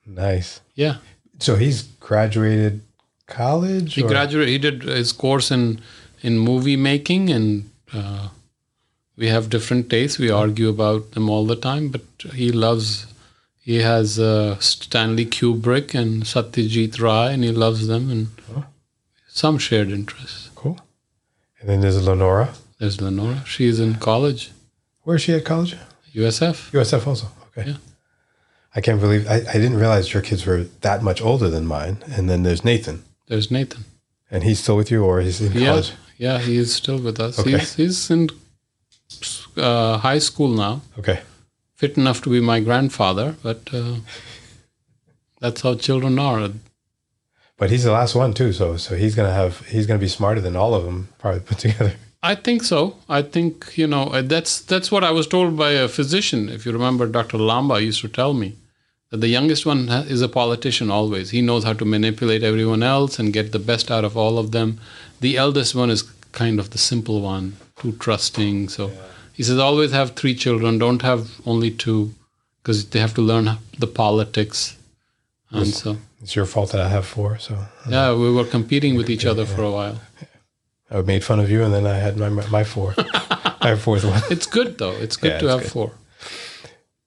Nice. 0.06 0.60
Yeah, 0.74 0.96
So 1.40 1.56
he's 1.56 1.82
graduated 2.00 2.80
college. 3.26 3.94
he 3.96 4.02
or- 4.02 4.08
graduated. 4.08 4.48
He 4.54 4.58
did 4.66 4.82
his 4.84 5.12
course 5.12 5.50
in 5.58 5.80
in 6.22 6.38
movie 6.38 6.76
making, 6.76 7.28
and 7.36 7.70
uh, 7.92 8.28
we 9.18 9.28
have 9.34 9.50
different 9.56 9.90
tastes. 9.90 10.18
We 10.18 10.30
argue 10.30 10.70
about 10.70 11.10
them 11.18 11.28
all 11.28 11.44
the 11.54 11.60
time, 11.70 11.88
but 11.98 12.06
he 12.42 12.50
loves. 12.66 13.06
He 13.68 13.80
has 13.82 14.18
uh, 14.18 14.56
Stanley 14.60 15.26
Kubrick 15.26 15.94
and 15.94 16.22
Satyajit 16.24 16.98
Ray, 17.00 17.34
and 17.34 17.44
he 17.44 17.52
loves 17.52 17.86
them, 17.86 18.04
and 18.10 18.28
Oh. 18.56 18.64
some 19.28 19.58
shared 19.58 19.90
interests. 19.90 20.48
Cool. 20.54 20.78
And 21.60 21.68
then 21.68 21.80
there's 21.82 22.02
Lenora. 22.02 22.54
There's 22.78 22.98
Lenora. 23.02 23.44
She's 23.46 23.78
in 23.78 23.96
college, 23.96 24.52
Where 25.04 25.16
is 25.16 25.22
she 25.22 25.34
at 25.34 25.44
college? 25.44 25.76
USF. 26.14 26.70
USF 26.72 27.06
also. 27.06 27.26
Okay. 27.48 27.70
Yeah. 27.70 27.76
I 28.74 28.80
can't 28.80 29.00
believe 29.00 29.26
I, 29.28 29.36
I 29.54 29.58
didn't 29.62 29.76
realize 29.84 30.14
your 30.14 30.22
kids 30.22 30.46
were 30.46 30.64
that 30.80 31.02
much 31.02 31.20
older 31.20 31.50
than 31.50 31.66
mine. 31.66 31.96
And 32.16 32.24
then 32.30 32.44
there's 32.44 32.64
Nathan. 32.64 33.02
There's 33.26 33.50
Nathan. 33.50 33.84
And 34.30 34.44
he's 34.44 34.60
still 34.60 34.76
with 34.78 34.90
you 34.90 35.04
or 35.04 35.20
he's 35.20 35.40
in 35.42 35.52
Yeah, 35.52 35.66
college? 35.68 35.92
yeah, 36.16 36.38
he 36.38 36.56
is 36.56 36.74
still 36.74 36.98
with 36.98 37.20
us. 37.20 37.38
Okay. 37.38 37.50
He's, 37.58 37.74
he's 37.74 38.10
in 38.10 38.30
uh, 39.56 39.98
high 39.98 40.20
school 40.20 40.48
now. 40.48 40.80
Okay. 40.98 41.20
Fit 41.78 41.96
enough 41.96 42.20
to 42.22 42.30
be 42.30 42.40
my 42.40 42.60
grandfather, 42.60 43.36
but 43.42 43.60
uh, 43.72 43.94
that's 45.40 45.62
how 45.62 45.74
children 45.76 46.18
are. 46.18 46.50
But 47.56 47.70
he's 47.70 47.84
the 47.84 47.92
last 47.92 48.14
one 48.14 48.34
too, 48.34 48.52
so 48.52 48.76
so 48.76 48.96
he's 48.96 49.14
gonna 49.14 49.32
have 49.32 49.66
he's 49.68 49.86
gonna 49.86 49.98
be 49.98 50.08
smarter 50.08 50.40
than 50.40 50.56
all 50.56 50.74
of 50.74 50.84
them 50.84 51.08
probably 51.18 51.40
put 51.40 51.58
together. 51.58 51.94
I 52.22 52.34
think 52.34 52.64
so. 52.64 52.96
I 53.08 53.22
think 53.22 53.78
you 53.78 53.86
know 53.86 54.04
uh, 54.08 54.22
that's 54.22 54.60
that's 54.60 54.90
what 54.90 55.04
I 55.04 55.12
was 55.12 55.26
told 55.26 55.56
by 55.56 55.70
a 55.70 55.88
physician. 55.88 56.48
If 56.48 56.66
you 56.66 56.72
remember, 56.72 57.06
Dr. 57.06 57.38
Lamba 57.38 57.80
used 57.80 58.00
to 58.02 58.08
tell 58.08 58.34
me 58.34 58.56
that 59.10 59.18
the 59.18 59.28
youngest 59.28 59.64
one 59.64 59.88
is 59.88 60.20
a 60.20 60.28
politician 60.28 60.90
always. 60.90 61.30
He 61.30 61.40
knows 61.40 61.64
how 61.64 61.74
to 61.74 61.84
manipulate 61.84 62.42
everyone 62.42 62.82
else 62.82 63.18
and 63.18 63.32
get 63.32 63.52
the 63.52 63.58
best 63.70 63.90
out 63.90 64.04
of 64.04 64.16
all 64.16 64.38
of 64.38 64.50
them. 64.50 64.80
The 65.20 65.36
eldest 65.36 65.74
one 65.74 65.90
is 65.90 66.02
kind 66.32 66.60
of 66.60 66.70
the 66.70 66.78
simple 66.78 67.20
one, 67.20 67.56
too 67.76 67.92
trusting. 67.92 68.68
So 68.68 68.90
he 69.38 69.44
says 69.44 69.58
always 69.58 69.92
have 69.92 70.08
three 70.20 70.34
children. 70.44 70.78
Don't 70.78 71.02
have 71.02 71.22
only 71.46 71.70
two 71.84 72.00
because 72.60 72.78
they 72.90 73.00
have 73.00 73.14
to 73.14 73.22
learn 73.22 73.46
the 73.78 73.86
politics. 73.86 74.76
And 75.50 75.66
so 75.82 75.96
It's 76.22 76.34
your 76.36 76.46
fault 76.46 76.72
that 76.72 76.80
I 76.80 76.88
have 76.96 77.06
four, 77.06 77.38
so 77.38 77.54
yeah, 77.88 78.12
we 78.22 78.28
were 78.36 78.48
competing 78.56 78.96
with 78.98 79.08
each 79.14 79.24
other 79.30 79.46
for 79.46 79.62
a 79.62 79.70
while. 79.78 79.96
I 80.90 81.02
made 81.02 81.22
fun 81.24 81.40
of 81.40 81.48
you, 81.50 81.62
and 81.64 81.72
then 81.72 81.86
I 81.86 81.96
had 82.06 82.16
my 82.16 82.28
my 82.58 82.64
four, 82.64 82.94
my 83.68 83.76
fourth 83.76 84.04
one. 84.04 84.22
It's 84.30 84.48
good 84.58 84.76
though. 84.78 84.96
It's 85.04 85.16
good 85.22 85.32
Yeah, 85.32 85.38
to 85.40 85.44
it's 85.46 85.54
have 85.54 85.62
good. 85.62 85.72
four. 85.72 85.90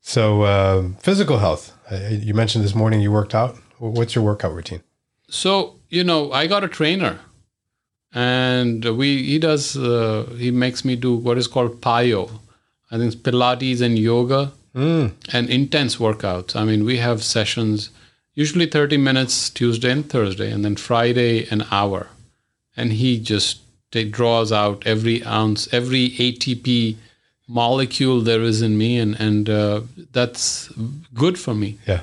So 0.02 0.22
um, 0.45 0.95
physical 1.02 1.38
health. 1.40 1.64
Uh, 1.91 1.95
you 2.28 2.34
mentioned 2.34 2.64
this 2.64 2.76
morning 2.76 3.02
you 3.02 3.12
worked 3.12 3.36
out. 3.36 3.56
What's 3.80 4.14
your 4.16 4.24
workout 4.24 4.53
routine? 4.56 4.82
So 5.30 5.49
you 5.90 6.03
know, 6.03 6.32
I 6.32 6.48
got 6.48 6.64
a 6.64 6.68
trainer, 6.68 7.20
and 8.14 8.84
we 8.98 9.24
he 9.24 9.40
does 9.40 9.78
uh, 9.78 10.26
he 10.38 10.52
makes 10.52 10.84
me 10.86 10.96
do 10.96 11.16
what 11.16 11.38
is 11.38 11.48
called 11.48 11.82
PIO. 11.82 12.30
I 12.92 12.98
think 12.98 13.14
it's 13.14 13.22
Pilates 13.22 13.82
and 13.82 13.98
yoga 13.98 14.52
Mm. 14.74 15.12
and 15.34 15.50
intense 15.50 15.98
workouts. 15.98 16.56
I 16.56 16.64
mean, 16.64 16.86
we 16.86 16.96
have 16.98 17.22
sessions 17.24 17.90
usually 18.36 18.66
30 18.66 18.96
minutes 18.96 19.50
Tuesday 19.50 19.92
and 19.92 20.10
Thursday, 20.10 20.50
and 20.50 20.64
then 20.64 20.78
Friday 20.78 21.46
an 21.52 21.66
hour. 21.72 22.08
And 22.78 22.94
he 22.94 23.20
just 23.20 23.60
draws 24.12 24.52
out 24.54 24.84
every 24.88 25.22
ounce, 25.26 25.68
every 25.74 26.12
ATP 26.12 26.96
molecule 27.50 28.22
there 28.22 28.42
is 28.42 28.62
in 28.62 28.78
me, 28.78 28.98
and 28.98 29.16
and 29.20 29.50
uh, 29.50 29.82
that's 30.14 30.70
good 31.14 31.38
for 31.38 31.54
me. 31.54 31.78
Yeah. 31.88 32.02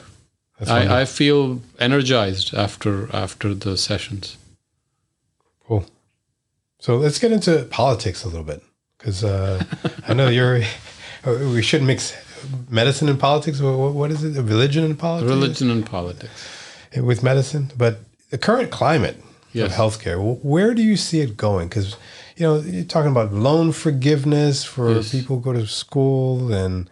I, 0.66 1.00
I 1.00 1.04
feel 1.06 1.60
energized 1.78 2.52
after 2.52 3.08
after 3.14 3.54
the 3.54 3.76
sessions. 3.76 4.36
So 6.80 6.96
let's 6.96 7.18
get 7.18 7.32
into 7.32 7.64
politics 7.70 8.24
a 8.24 8.28
little 8.28 8.44
bit 8.44 8.62
because 8.98 9.24
uh, 9.24 9.62
I 10.06 10.14
know 10.14 10.28
you're. 10.28 10.60
We 11.26 11.62
shouldn't 11.62 11.88
mix 11.88 12.14
medicine 12.70 13.08
and 13.08 13.18
politics. 13.18 13.60
Wha- 13.60 13.76
wha- 13.76 13.90
What 13.90 14.10
is 14.12 14.22
it? 14.22 14.40
Religion 14.40 14.84
and 14.84 14.96
politics. 14.96 15.28
Religion 15.28 15.68
and 15.70 15.84
politics. 15.84 16.30
with 16.96 17.22
medicine, 17.24 17.72
but 17.76 17.98
the 18.30 18.38
current 18.38 18.70
climate 18.70 19.16
Yes. 19.52 19.66
of 19.72 19.76
healthcare, 19.78 20.18
where 20.44 20.74
do 20.74 20.82
you 20.82 20.96
see 20.96 21.20
it 21.20 21.36
going? 21.36 21.68
Because 21.68 21.96
you 22.36 22.46
know 22.46 22.60
you're 22.60 22.84
talking 22.84 23.10
about 23.10 23.32
loan 23.32 23.72
forgiveness 23.72 24.62
for 24.64 24.92
Yes. 24.94 25.10
people 25.10 25.36
who 25.36 25.42
go 25.42 25.52
to 25.58 25.66
school 25.66 26.52
and 26.52 26.88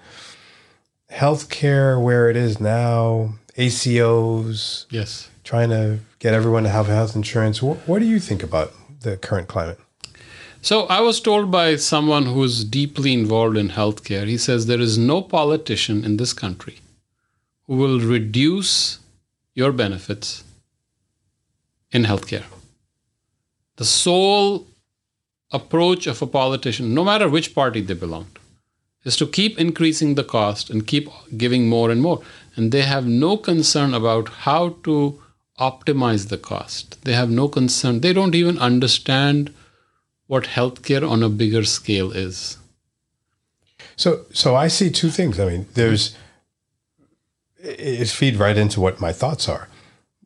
healthcare 1.10 2.02
where 2.02 2.28
it 2.28 2.36
is 2.36 2.60
now, 2.60 3.34
ACOs 3.56 4.86
Yes. 4.90 5.28
trying 5.44 5.70
to 5.70 6.00
get 6.18 6.34
everyone 6.34 6.64
to 6.64 6.68
have 6.70 6.86
health 6.88 7.14
insurance. 7.14 7.58
Wh- 7.58 7.78
what 7.88 8.00
do 8.00 8.06
you 8.06 8.18
think 8.18 8.42
about 8.42 8.72
the 9.06 9.16
current 9.16 9.48
climate? 9.48 9.78
So 10.68 10.76
I 10.96 11.00
was 11.00 11.20
told 11.20 11.50
by 11.50 11.76
someone 11.76 12.26
who's 12.26 12.64
deeply 12.64 13.12
involved 13.12 13.56
in 13.56 13.68
healthcare. 13.68 14.26
He 14.26 14.38
says 14.38 14.66
there 14.66 14.80
is 14.80 14.98
no 14.98 15.22
politician 15.22 16.04
in 16.04 16.16
this 16.16 16.32
country 16.32 16.78
who 17.66 17.76
will 17.76 18.00
reduce 18.00 18.98
your 19.54 19.72
benefits 19.72 20.44
in 21.92 22.04
healthcare. 22.04 22.48
The 23.76 23.84
sole 23.84 24.66
approach 25.52 26.06
of 26.06 26.20
a 26.22 26.26
politician, 26.26 26.94
no 26.94 27.04
matter 27.04 27.28
which 27.28 27.54
party 27.54 27.80
they 27.80 27.94
belong 27.94 28.26
to, 28.34 28.40
is 29.04 29.16
to 29.16 29.26
keep 29.26 29.58
increasing 29.58 30.14
the 30.14 30.24
cost 30.24 30.68
and 30.70 30.86
keep 30.86 31.08
giving 31.36 31.68
more 31.68 31.90
and 31.90 32.02
more. 32.02 32.22
And 32.56 32.72
they 32.72 32.82
have 32.82 33.06
no 33.06 33.36
concern 33.36 33.94
about 33.94 34.28
how 34.46 34.62
to 34.82 35.22
optimize 35.58 36.28
the 36.28 36.38
cost. 36.38 37.02
They 37.04 37.14
have 37.14 37.30
no 37.30 37.48
concern. 37.48 38.00
They 38.00 38.12
don't 38.12 38.34
even 38.34 38.58
understand 38.58 39.54
what 40.26 40.44
healthcare 40.44 41.08
on 41.08 41.22
a 41.22 41.28
bigger 41.28 41.64
scale 41.64 42.12
is. 42.12 42.58
So, 43.96 44.26
so 44.32 44.54
I 44.54 44.68
see 44.68 44.90
two 44.90 45.10
things. 45.10 45.40
I 45.40 45.46
mean, 45.46 45.66
there's 45.74 46.16
it 47.58 48.08
feed 48.08 48.36
right 48.36 48.56
into 48.56 48.80
what 48.80 49.00
my 49.00 49.12
thoughts 49.12 49.48
are. 49.48 49.68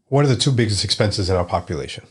What 0.07 0.24
are 0.24 0.28
the 0.28 0.36
two 0.36 0.52
biggest 0.52 0.85
expenses 0.85 1.31
in 1.31 1.36
our 1.36 1.44
population? 1.44 2.05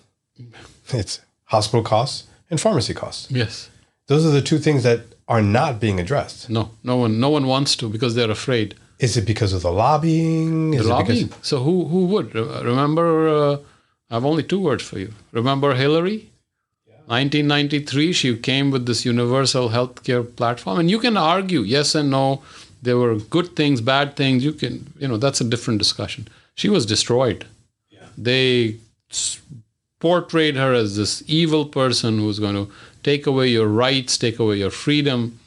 It's 0.91 1.19
hospital 1.45 1.83
costs 1.83 2.27
and 2.49 2.59
pharmacy 2.59 2.93
costs. 2.93 3.29
Yes. 3.29 3.69
Those 4.07 4.25
are 4.25 4.31
the 4.31 4.41
two 4.41 4.57
things 4.57 4.83
that 4.83 5.01
are 5.27 5.41
not 5.41 5.79
being 5.79 5.99
addressed. 5.99 6.49
No, 6.49 6.71
no 6.83 6.97
one, 6.97 7.19
no 7.19 7.29
one 7.29 7.45
wants 7.45 7.75
to 7.75 7.89
because 7.89 8.15
they're 8.15 8.31
afraid. 8.31 8.75
Is 8.99 9.15
it 9.17 9.25
because 9.25 9.53
of 9.53 9.61
the 9.61 9.71
lobbying? 9.71 10.71
The 10.71 10.77
Is 10.77 10.85
it 10.85 10.89
lobbying. 10.89 11.27
because 11.27 11.47
So 11.47 11.63
who 11.63 11.85
who 11.85 12.05
would 12.07 12.35
remember? 12.35 13.07
Uh, 13.29 13.57
I 14.09 14.15
have 14.15 14.25
only 14.25 14.43
two 14.43 14.59
words 14.59 14.83
for 14.83 14.99
you. 14.99 15.13
Remember 15.31 15.73
Hillary? 15.75 16.29
1993, 17.09 18.13
she 18.13 18.37
came 18.37 18.69
with 18.69 18.85
this 18.85 19.03
universal 19.03 19.69
healthcare 19.69 20.23
platform, 20.35 20.79
and 20.79 20.91
you 20.91 20.99
can 20.99 21.17
argue 21.17 21.61
yes 21.61 21.95
and 21.95 22.11
no. 22.11 22.43
There 22.83 22.97
were 22.97 23.15
good 23.15 23.55
things, 23.55 23.81
bad 23.81 24.15
things. 24.15 24.45
You 24.45 24.53
can, 24.53 24.93
you 24.99 25.07
know, 25.07 25.17
that's 25.17 25.41
a 25.41 25.43
different 25.43 25.79
discussion. 25.79 26.27
She 26.53 26.69
was 26.69 26.85
destroyed. 26.85 27.47
Yeah. 27.89 28.05
They 28.15 28.75
portrayed 29.99 30.55
her 30.55 30.71
as 30.73 30.97
this 30.97 31.23
evil 31.27 31.65
person 31.65 32.19
who's 32.19 32.39
going 32.39 32.53
to 32.55 32.71
take 33.01 33.25
away 33.25 33.47
your 33.47 33.67
rights, 33.67 34.15
take 34.17 34.37
away 34.37 34.57
your 34.57 34.69
freedom. 34.69 35.39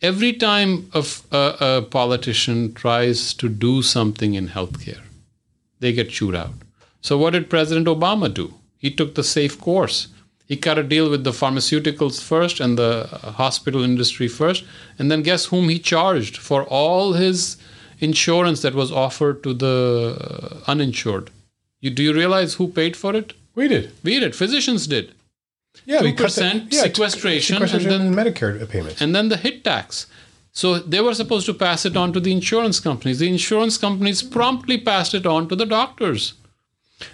Every 0.00 0.32
time 0.32 0.90
a 0.94 1.82
politician 1.82 2.72
tries 2.72 3.34
to 3.34 3.48
do 3.48 3.82
something 3.82 4.34
in 4.34 4.48
healthcare, 4.48 5.00
they 5.80 5.92
get 5.92 6.10
chewed 6.10 6.36
out. 6.36 6.54
So, 7.00 7.18
what 7.18 7.32
did 7.32 7.50
President 7.50 7.88
Obama 7.88 8.32
do? 8.32 8.54
He 8.76 8.92
took 8.92 9.16
the 9.16 9.24
safe 9.24 9.60
course. 9.60 10.06
He 10.46 10.56
cut 10.56 10.78
a 10.78 10.84
deal 10.84 11.10
with 11.10 11.24
the 11.24 11.32
pharmaceuticals 11.32 12.22
first 12.22 12.60
and 12.60 12.78
the 12.78 13.08
hospital 13.36 13.82
industry 13.82 14.28
first. 14.28 14.64
And 15.00 15.10
then, 15.10 15.22
guess 15.22 15.46
whom 15.46 15.68
he 15.68 15.80
charged 15.80 16.36
for 16.36 16.62
all 16.64 17.14
his 17.14 17.56
insurance 17.98 18.62
that 18.62 18.74
was 18.74 18.92
offered 18.92 19.42
to 19.42 19.52
the 19.52 20.16
uh, 20.20 20.70
uninsured? 20.70 21.30
You, 21.80 21.90
do 21.90 22.04
you 22.04 22.14
realize 22.14 22.54
who 22.54 22.68
paid 22.68 22.96
for 22.96 23.16
it? 23.16 23.32
We 23.56 23.66
did. 23.66 23.90
We 24.04 24.20
did. 24.20 24.36
Physicians 24.36 24.86
did. 24.86 25.12
Yeah, 25.88 26.02
the- 26.02 26.12
2% 26.12 26.70
yeah, 26.70 26.82
sequestration, 26.82 27.56
sequestration 27.56 27.90
and 27.90 28.14
then 28.14 28.18
and 28.18 28.36
Medicare 28.36 28.68
payments. 28.68 29.00
and 29.00 29.14
then 29.16 29.30
the 29.30 29.38
hit 29.38 29.64
tax. 29.64 30.06
So 30.52 30.78
they 30.78 31.00
were 31.00 31.14
supposed 31.14 31.46
to 31.46 31.54
pass 31.54 31.86
it 31.86 31.96
on 31.96 32.12
to 32.12 32.20
the 32.20 32.30
insurance 32.32 32.78
companies. 32.78 33.20
The 33.20 33.28
insurance 33.28 33.78
companies 33.78 34.22
promptly 34.22 34.76
passed 34.78 35.14
it 35.14 35.24
on 35.24 35.48
to 35.48 35.56
the 35.56 35.64
doctors. 35.64 36.34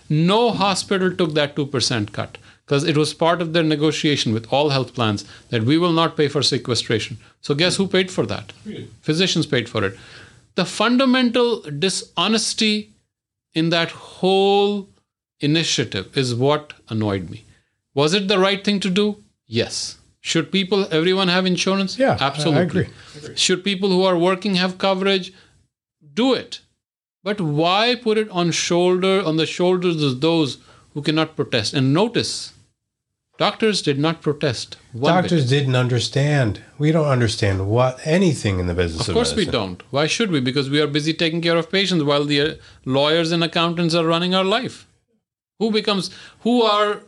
No 0.09 0.51
hospital 0.51 1.15
took 1.15 1.35
that 1.35 1.55
2% 1.55 2.13
cut 2.13 2.39
because 2.67 2.83
it 2.83 2.97
was 2.97 3.15
part 3.15 3.41
of 3.41 3.53
their 3.53 3.63
negotiation 3.63 4.33
with 4.33 4.53
all 4.53 4.71
health 4.71 4.93
plans 4.95 5.25
that 5.51 5.63
we 5.63 5.79
will 5.79 5.93
not 5.93 6.17
pay 6.17 6.27
for 6.27 6.43
sequestration. 6.43 7.19
So 7.43 7.55
guess 7.55 7.77
who 7.77 7.87
paid 7.87 8.11
for 8.11 8.27
that? 8.27 8.53
Physicians 9.03 9.47
paid 9.47 9.69
for 9.69 9.85
it. 9.85 9.97
The 10.57 10.65
fundamental 10.65 11.61
dishonesty 11.61 12.91
in 13.53 13.71
that 13.71 13.91
whole 13.91 14.89
initiative 15.41 16.17
is 16.17 16.35
what 16.35 16.73
annoyed 16.89 17.31
me. 17.31 17.44
Was 17.95 18.15
it 18.15 18.29
the 18.29 18.39
right 18.39 18.62
thing 18.65 18.81
to 18.81 18.91
do? 18.91 19.23
Yes. 19.47 19.99
Should 20.21 20.51
people, 20.51 20.87
everyone 20.91 21.29
have 21.29 21.47
insurance? 21.47 21.99
Yeah, 21.99 22.16
I- 22.21 22.25
I 22.25 22.27
absolutely. 22.29 22.62
agree. 22.62 23.37
Should 23.37 23.62
people 23.62 23.91
who 23.91 24.05
are 24.05 24.19
working 24.19 24.55
have 24.57 24.79
coverage? 24.79 25.33
Do 26.15 26.33
it. 26.35 26.61
But 27.23 27.41
why 27.41 27.95
put 27.95 28.19
it 28.19 28.29
on 28.31 28.51
shoulder 28.51 29.23
on 29.25 29.37
the 29.37 29.47
shoulders 29.47 30.03
of 30.03 30.21
those 30.21 30.59
who 30.95 31.03
cannot 31.03 31.37
protest? 31.37 31.73
And 31.75 31.93
notice, 31.95 32.53
doctors 33.39 33.83
did 33.83 33.99
not 33.99 34.23
protest. 34.23 34.77
One 34.93 35.15
bit. 35.15 35.23
Doctors 35.23 35.49
didn't 35.49 35.77
understand. 35.77 36.61
We 36.79 36.93
don't 36.93 37.07
understand 37.07 37.66
what 37.69 37.99
anything 38.05 38.59
in 38.61 38.66
the 38.66 38.75
business 38.75 39.03
of, 39.03 39.09
Of 39.11 39.15
course, 39.15 39.35
we 39.35 39.45
don't. 39.47 39.83
Why 39.91 40.07
should 40.07 40.31
we? 40.31 40.41
Because 40.41 40.69
we 40.71 40.81
are 40.81 40.87
busy 40.87 41.15
taking 41.15 41.41
care 41.41 41.57
of 41.57 41.71
patients 41.71 42.03
while 42.05 42.25
the 42.25 42.59
lawyers 42.85 43.33
and 43.33 43.43
accountants 43.45 43.95
are 43.95 44.07
running 44.07 44.35
our 44.35 44.45
life. 44.45 44.87
Who 45.59 45.71
becomes, 45.71 46.11
who 46.41 46.62
are 46.62 47.03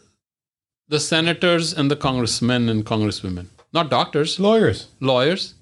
the 0.88 1.00
senators 1.00 1.72
and 1.72 1.90
the 1.90 1.96
congressmen 1.96 2.68
and 2.68 2.84
congresswomen? 2.84 3.46
Not 3.72 3.90
doctors, 3.90 4.38
Lawyers. 4.40 4.88
lawyers, 5.00 5.54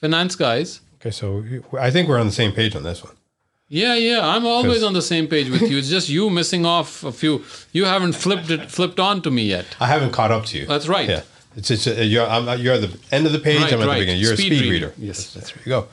finance 0.00 0.34
guys. 0.36 0.80
Okay, 1.00 1.10
so 1.10 1.44
I 1.78 1.90
think 1.90 2.08
we're 2.08 2.18
on 2.18 2.26
the 2.26 2.32
same 2.32 2.52
page 2.52 2.74
on 2.74 2.82
this 2.82 3.04
one. 3.04 3.14
Yeah, 3.68 3.94
yeah, 3.96 4.26
I'm 4.26 4.46
always 4.46 4.82
on 4.82 4.94
the 4.94 5.02
same 5.02 5.26
page 5.28 5.50
with 5.50 5.62
you. 5.70 5.76
It's 5.78 5.90
just 5.90 6.08
you 6.08 6.30
missing 6.30 6.64
off 6.64 7.04
a 7.04 7.12
few. 7.12 7.44
You 7.72 7.84
haven't 7.84 8.14
flipped 8.14 8.50
it, 8.50 8.70
flipped 8.70 8.98
on 8.98 9.20
to 9.22 9.30
me 9.30 9.42
yet. 9.44 9.66
I 9.78 9.86
haven't 9.86 10.12
caught 10.12 10.30
up 10.32 10.46
to 10.46 10.58
you. 10.58 10.64
That's 10.66 10.88
right. 10.88 11.08
Yeah, 11.08 11.22
it's 11.54 11.68
just 11.68 11.86
uh, 11.86 11.92
you're 12.00 12.26
I'm, 12.26 12.58
you're 12.60 12.74
at 12.74 12.80
the 12.80 12.98
end 13.12 13.26
of 13.26 13.32
the 13.32 13.38
page. 13.38 13.60
Right, 13.60 13.72
I'm 13.74 13.82
at 13.82 13.86
right. 13.86 13.94
the 13.96 14.00
beginning. 14.00 14.22
You're 14.22 14.36
Speed 14.36 14.52
a 14.52 14.56
speed 14.56 14.70
reader. 14.70 14.86
reader. 14.88 14.94
Yes. 15.06 15.16
that's, 15.18 15.34
that's 15.34 15.54
where 15.54 15.62
you 15.64 15.68
go. 15.82 15.88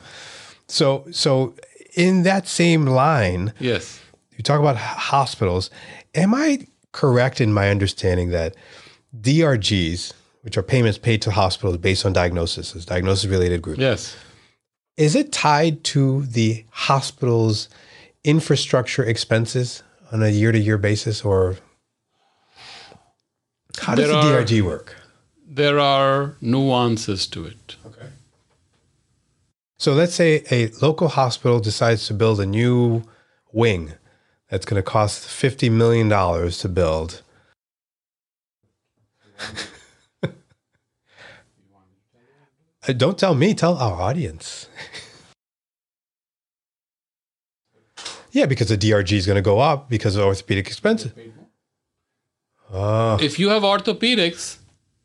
So 0.68 1.04
so 1.12 1.54
in 1.94 2.22
that 2.22 2.48
same 2.48 2.86
line, 2.86 3.52
Yes. 3.60 4.00
you 4.36 4.42
talk 4.42 4.58
about 4.58 4.76
h- 4.76 4.80
hospitals. 4.82 5.70
Am 6.14 6.34
I 6.34 6.66
correct 7.00 7.40
in 7.40 7.52
my 7.52 7.68
understanding 7.70 8.30
that 8.30 8.54
DRGs, 9.20 10.12
which 10.42 10.56
are 10.56 10.62
payments 10.62 10.96
paid 10.98 11.20
to 11.22 11.30
hospitals 11.30 11.76
based 11.76 12.06
on 12.06 12.12
diagnosis, 12.14 12.74
as 12.74 12.84
diagnosis 12.86 13.26
related 13.30 13.60
groups. 13.62 13.80
Yes. 13.80 14.16
is 14.96 15.14
it 15.14 15.30
tied 15.30 15.84
to 15.84 16.22
the 16.38 16.64
hospital's 16.70 17.68
infrastructure 18.24 19.04
expenses 19.04 19.82
on 20.10 20.22
a 20.22 20.28
year 20.30 20.52
to 20.52 20.58
year 20.58 20.78
basis, 20.78 21.22
or 21.24 21.56
how 23.78 23.94
does 23.94 24.08
There 24.08 24.14
the 24.22 24.38
are- 24.38 24.42
DRG 24.44 24.62
work? 24.62 24.96
There 25.48 25.78
are 25.78 26.36
nuances 26.40 27.26
to 27.28 27.44
it. 27.46 27.76
Okay. 27.86 28.08
So 29.78 29.92
let's 29.92 30.14
say 30.14 30.42
a 30.50 30.68
local 30.82 31.08
hospital 31.08 31.60
decides 31.60 32.06
to 32.08 32.14
build 32.14 32.40
a 32.40 32.46
new 32.46 33.02
wing 33.52 33.92
that's 34.48 34.64
going 34.64 34.80
to 34.82 34.82
cost 34.88 35.26
$50 35.26 35.70
million 35.70 36.08
to 36.08 36.68
build. 36.68 37.22
Uh, 42.88 42.92
Don't 42.92 43.18
tell 43.18 43.34
me, 43.34 43.52
tell 43.52 43.76
our 43.78 44.00
audience. 44.00 44.68
yeah, 48.30 48.46
because 48.46 48.68
the 48.68 48.78
DRG 48.78 49.12
is 49.12 49.26
going 49.26 49.34
to 49.36 49.42
go 49.42 49.58
up 49.58 49.88
because 49.88 50.14
of 50.16 50.24
orthopedic 50.24 50.66
expenses. 50.68 51.12
Oh, 52.72 53.18
If 53.20 53.38
you 53.40 53.48
have 53.48 53.62
orthopedics, 53.62 54.58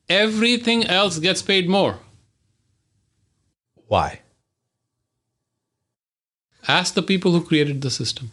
everything 0.10 0.86
else 0.86 1.18
gets 1.20 1.42
paid 1.42 1.68
more. 1.70 1.98
why? 3.88 4.22
Ask 6.68 6.94
the 6.94 7.02
people 7.02 7.32
who 7.32 7.42
created 7.44 7.82
the 7.82 7.90
system, 7.90 8.30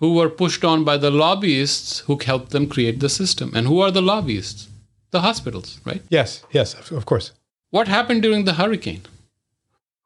who 0.00 0.14
were 0.14 0.30
pushed 0.30 0.64
on 0.64 0.82
by 0.82 0.96
the 0.96 1.10
lobbyists 1.10 2.00
who 2.00 2.18
helped 2.24 2.50
them 2.50 2.66
create 2.66 3.00
the 3.00 3.08
system. 3.08 3.52
And 3.54 3.66
who 3.66 3.80
are 3.80 3.90
the 3.90 4.02
lobbyists? 4.02 4.68
The 5.10 5.20
hospitals, 5.20 5.80
right? 5.84 6.02
Yes, 6.08 6.42
yes, 6.52 6.74
of 6.90 7.04
course. 7.04 7.32
What 7.70 7.88
happened 7.88 8.22
during 8.22 8.44
the 8.44 8.54
hurricane? 8.54 9.02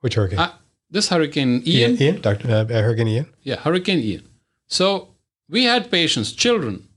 Which 0.00 0.14
hurricane? 0.14 0.38
Uh, 0.38 0.52
this 0.90 1.08
hurricane, 1.08 1.62
Ian, 1.66 1.92
Ian, 1.92 2.02
Ian, 2.02 2.20
Dr. 2.20 2.50
Uh, 2.50 2.64
Hurricane 2.66 3.08
Ian. 3.08 3.26
Yeah, 3.42 3.56
Hurricane 3.56 4.00
Ian. 4.00 4.28
So 4.66 5.08
we 5.48 5.64
had 5.64 5.90
patients, 5.90 6.32
children, 6.32 6.88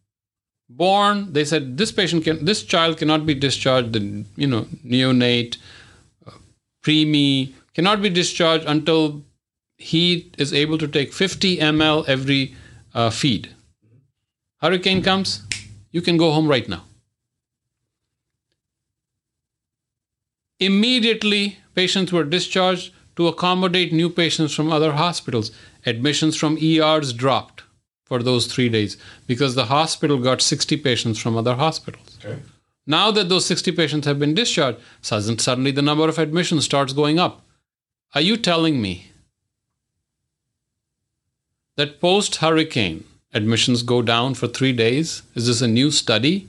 born. 0.70 1.34
They 1.34 1.46
said 1.46 1.78
this 1.78 1.92
patient 1.92 2.24
can, 2.24 2.44
this 2.46 2.64
child 2.64 2.98
cannot 2.98 3.26
be 3.26 3.34
discharged. 3.34 3.94
The 3.94 4.26
you 4.36 4.48
know 4.48 4.64
neonate, 4.86 5.58
uh, 6.26 6.32
preemie 6.84 7.54
cannot 7.74 8.02
be 8.02 8.10
discharged 8.10 8.66
until 8.66 9.24
he 9.78 10.32
is 10.38 10.54
able 10.54 10.78
to 10.78 10.88
take 10.88 11.14
50 11.14 11.58
ml 11.58 12.08
every 12.08 12.56
uh, 12.98 13.12
feed. 13.12 13.50
Hurricane 14.60 15.04
comes, 15.04 15.44
you 15.92 16.02
can 16.02 16.18
go 16.18 16.32
home 16.32 16.48
right 16.48 16.68
now. 16.68 16.84
Immediately, 20.60 21.60
patients 21.76 22.12
were 22.12 22.24
discharged 22.24 22.92
to 23.16 23.28
accommodate 23.28 23.94
new 23.94 24.10
patients 24.10 24.54
from 24.56 24.72
other 24.72 24.94
hospitals. 24.94 25.52
Admissions 25.86 26.36
from 26.36 26.58
ERs 26.58 27.14
dropped 27.14 27.64
for 28.04 28.24
those 28.24 28.48
three 28.48 28.68
days 28.68 28.98
because 29.28 29.54
the 29.54 29.66
hospital 29.66 30.18
got 30.18 30.42
60 30.42 30.78
patients 30.78 31.20
from 31.20 31.38
other 31.38 31.54
hospitals. 31.54 32.18
Okay. 32.26 32.40
Now 32.88 33.12
that 33.12 33.30
those 33.30 33.46
60 33.46 33.74
patients 33.74 34.08
have 34.08 34.18
been 34.18 34.34
discharged, 34.34 34.80
suddenly 35.02 35.72
the 35.72 35.82
number 35.84 36.10
of 36.10 36.18
admissions 36.18 36.66
starts 36.66 36.94
going 36.94 37.20
up. 37.20 37.46
Are 38.16 38.22
you 38.22 38.38
telling 38.38 38.82
me 38.82 39.12
that 41.78 42.00
post 42.02 42.36
hurricane 42.38 43.04
admissions 43.34 43.82
go 43.84 44.02
down 44.02 44.34
for 44.34 44.48
three 44.48 44.74
days? 44.74 45.22
Is 45.36 45.48
this 45.48 45.62
a 45.62 45.68
new 45.68 45.90
study? 45.92 46.48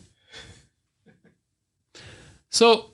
So, 2.51 2.87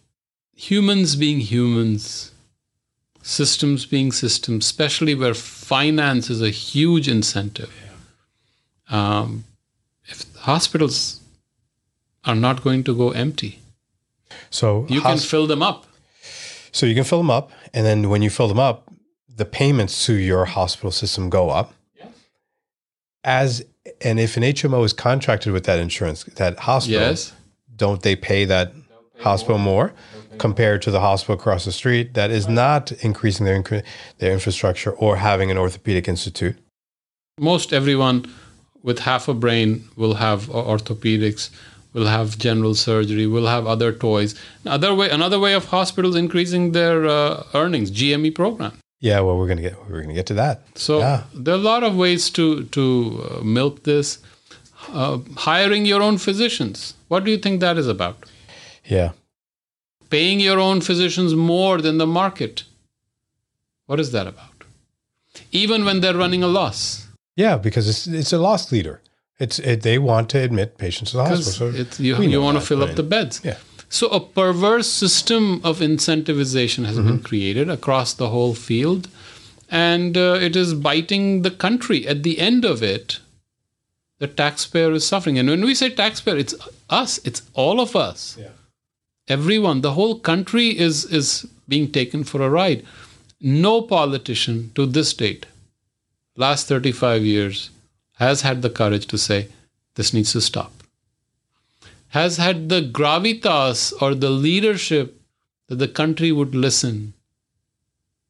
humans 0.54 1.16
being 1.16 1.40
humans, 1.40 2.32
systems 3.22 3.86
being 3.86 4.12
systems, 4.12 4.66
especially 4.66 5.14
where 5.14 5.34
finance 5.34 6.28
is 6.30 6.42
a 6.42 6.50
huge 6.50 7.08
incentive. 7.08 7.72
Um, 8.90 9.44
if 10.06 10.24
hospitals 10.36 11.20
are 12.24 12.34
not 12.34 12.62
going 12.62 12.84
to 12.84 12.94
go 12.96 13.10
empty, 13.12 13.60
So 14.50 14.86
you 14.88 15.00
can 15.00 15.18
fill 15.18 15.46
them 15.46 15.62
up. 15.62 15.86
so 16.72 16.86
you 16.86 16.94
can 16.94 17.04
fill 17.04 17.18
them 17.18 17.30
up, 17.30 17.50
and 17.72 17.86
then 17.86 18.10
when 18.10 18.22
you 18.22 18.30
fill 18.30 18.48
them 18.48 18.58
up, 18.58 18.90
the 19.36 19.44
payments 19.44 20.04
to 20.06 20.14
your 20.14 20.44
hospital 20.46 20.90
system 20.90 21.30
go 21.30 21.50
up. 21.50 21.72
As 23.24 23.64
and 24.00 24.18
if 24.20 24.36
an 24.36 24.42
HMO 24.42 24.84
is 24.84 24.92
contracted 24.92 25.52
with 25.52 25.64
that 25.64 25.78
insurance, 25.78 26.24
that 26.36 26.58
hospital, 26.60 27.00
Yes. 27.00 27.32
don't 27.76 28.02
they 28.02 28.16
pay 28.16 28.44
that 28.44 28.72
hospital 29.20 29.58
more 29.58 29.92
compared 30.38 30.82
to 30.82 30.90
the 30.90 31.00
hospital 31.00 31.34
across 31.34 31.64
the 31.64 31.72
street 31.72 32.14
that 32.14 32.30
is 32.30 32.48
not 32.48 32.92
increasing 33.02 33.46
their 33.46 33.60
incre- 33.62 33.82
their 34.18 34.32
infrastructure 34.32 34.90
or 34.92 35.16
having 35.16 35.50
an 35.50 35.58
orthopedic 35.58 36.08
institute? 36.08 36.56
Most 37.38 37.72
everyone 37.72 38.26
with 38.82 39.00
half 39.00 39.28
a 39.28 39.34
brain 39.34 39.84
will 39.96 40.14
have 40.14 40.46
orthopedics, 40.48 41.50
will 41.94 42.06
have 42.06 42.36
general 42.38 42.74
surgery, 42.74 43.26
will 43.26 43.46
have 43.46 43.66
other 43.66 43.92
toys. 43.92 44.34
Another 44.64 44.94
way, 44.94 45.08
another 45.10 45.38
way 45.38 45.54
of 45.54 45.66
hospitals 45.66 46.16
increasing 46.16 46.72
their 46.72 47.06
uh, 47.06 47.42
earnings, 47.54 47.90
GME 47.90 48.34
program. 48.34 48.72
Yeah, 49.04 49.20
well, 49.24 49.36
we're 49.38 49.48
gonna 49.48 49.66
get 49.68 49.76
we're 49.90 50.00
gonna 50.02 50.14
get 50.20 50.26
to 50.26 50.34
that. 50.34 50.56
So 50.74 50.98
Yeah. 50.98 51.22
there 51.44 51.54
are 51.54 51.62
a 51.64 51.70
lot 51.72 51.82
of 51.88 51.92
ways 52.04 52.30
to 52.30 52.44
to 52.76 52.82
uh, 52.84 53.44
milk 53.58 53.82
this. 53.82 54.18
Uh, 54.92 55.18
hiring 55.48 55.86
your 55.86 56.02
own 56.02 56.18
physicians. 56.18 56.94
What 57.08 57.24
do 57.24 57.30
you 57.30 57.38
think 57.38 57.60
that 57.60 57.76
is 57.78 57.88
about? 57.88 58.16
Yeah, 58.90 59.10
Paying 60.10 60.40
your 60.40 60.58
own 60.60 60.80
physicians 60.80 61.34
more 61.34 61.80
than 61.82 61.98
the 61.98 62.06
market. 62.06 62.64
What 63.86 64.00
is 64.00 64.10
that 64.12 64.26
about? 64.26 64.64
Even 65.50 65.84
when 65.84 66.00
they're 66.00 66.18
running 66.24 66.42
a 66.42 66.48
loss. 66.60 67.06
yeah, 67.36 67.56
because 67.62 67.88
it's 67.92 68.06
it's 68.06 68.32
a 68.32 68.38
loss 68.38 68.70
leader. 68.72 69.00
It's 69.40 69.58
it, 69.58 69.82
they 69.82 69.98
want 69.98 70.28
to 70.30 70.38
admit 70.38 70.78
patients 70.78 71.10
to 71.10 71.16
the 71.16 71.24
hospital. 71.24 71.52
So 71.52 71.80
it's, 71.82 71.98
you, 72.00 72.22
you 72.22 72.40
want 72.42 72.58
to 72.60 72.64
fill 72.66 72.82
up 72.82 72.94
the 72.94 73.02
beds. 73.02 73.40
Yeah. 73.44 73.56
So 73.94 74.08
a 74.08 74.18
perverse 74.18 74.90
system 74.90 75.60
of 75.62 75.78
incentivization 75.78 76.84
has 76.84 76.98
been 76.98 77.20
created 77.22 77.70
across 77.70 78.12
the 78.12 78.28
whole 78.30 78.52
field, 78.52 79.06
and 79.70 80.16
uh, 80.16 80.36
it 80.40 80.56
is 80.56 80.74
biting 80.74 81.42
the 81.42 81.52
country. 81.52 82.04
At 82.04 82.24
the 82.24 82.40
end 82.40 82.64
of 82.64 82.82
it, 82.82 83.20
the 84.18 84.26
taxpayer 84.26 84.90
is 84.90 85.06
suffering. 85.06 85.38
And 85.38 85.48
when 85.48 85.64
we 85.64 85.76
say 85.76 85.90
taxpayer, 85.90 86.36
it's 86.36 86.56
us. 86.90 87.20
It's 87.24 87.42
all 87.52 87.80
of 87.80 87.94
us. 87.94 88.36
Yeah. 88.36 88.48
Everyone. 89.28 89.80
The 89.82 89.92
whole 89.92 90.18
country 90.18 90.76
is 90.76 91.04
is 91.04 91.46
being 91.68 91.92
taken 91.92 92.24
for 92.24 92.42
a 92.42 92.50
ride. 92.50 92.84
No 93.40 93.80
politician 93.80 94.72
to 94.74 94.86
this 94.86 95.14
date, 95.14 95.46
last 96.36 96.66
35 96.66 97.22
years, 97.22 97.70
has 98.14 98.42
had 98.42 98.62
the 98.62 98.70
courage 98.70 99.06
to 99.06 99.18
say 99.18 99.46
this 99.94 100.12
needs 100.12 100.32
to 100.32 100.40
stop 100.40 100.73
has 102.14 102.36
had 102.36 102.68
the 102.68 102.80
gravitas 102.80 103.92
or 104.00 104.14
the 104.14 104.30
leadership 104.30 105.20
that 105.66 105.80
the 105.80 105.88
country 105.88 106.30
would 106.30 106.54
listen, 106.54 107.12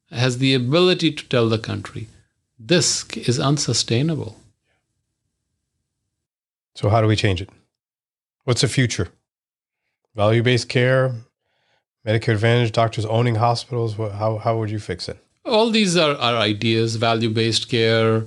has 0.09 0.39
the 0.39 0.55
ability 0.55 1.11
to 1.11 1.23
tell 1.29 1.47
the 1.47 1.59
country, 1.59 2.07
this 2.57 3.05
is 3.15 3.39
unsustainable. 3.39 4.37
so 6.73 6.89
how 6.89 6.99
do 6.99 7.07
we 7.07 7.15
change 7.15 7.41
it? 7.43 7.49
What's 8.45 8.61
the 8.61 8.67
future? 8.67 9.09
Value 10.15 10.41
based 10.41 10.67
care, 10.67 11.13
Medicare 12.07 12.33
Advantage, 12.33 12.71
doctors 12.71 13.05
owning 13.05 13.35
hospitals. 13.35 13.97
What, 13.99 14.13
how 14.13 14.37
how 14.37 14.57
would 14.57 14.71
you 14.71 14.79
fix 14.79 15.07
it? 15.07 15.17
All 15.45 15.69
these 15.69 15.95
are, 15.95 16.15
are 16.15 16.37
ideas 16.37 16.95
value 16.95 17.29
based 17.29 17.69
care, 17.69 18.23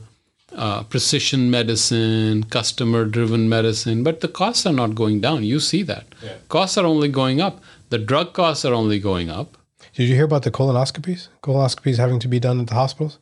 uh, 0.53 0.83
precision 0.85 1.51
medicine, 1.51 2.45
customer 2.45 3.05
driven 3.05 3.49
medicine, 3.49 4.03
but 4.03 4.21
the 4.21 4.29
costs 4.29 4.67
are 4.67 4.73
not 4.73 4.95
going 4.95 5.21
down. 5.21 5.45
You 5.45 5.61
see 5.61 5.83
that. 5.85 6.07
Yeah. 6.23 6.37
Costs 6.49 6.79
are 6.79 6.87
only 6.87 7.09
going 7.09 7.41
up. 7.41 7.63
The 7.91 7.99
drug 7.99 8.33
costs 8.33 8.65
are 8.65 8.75
only 8.75 8.99
going 8.99 9.31
up. 9.31 9.57
Did 9.95 10.09
you 10.09 10.15
hear 10.15 10.25
about 10.25 10.43
the 10.43 10.51
colonoscopies? 10.51 11.29
Colonoscopies 11.43 11.97
having 11.97 12.21
to 12.21 12.29
be 12.29 12.41
done 12.41 12.61
at 12.61 12.69
the 12.69 12.75
hospitals 12.75 13.19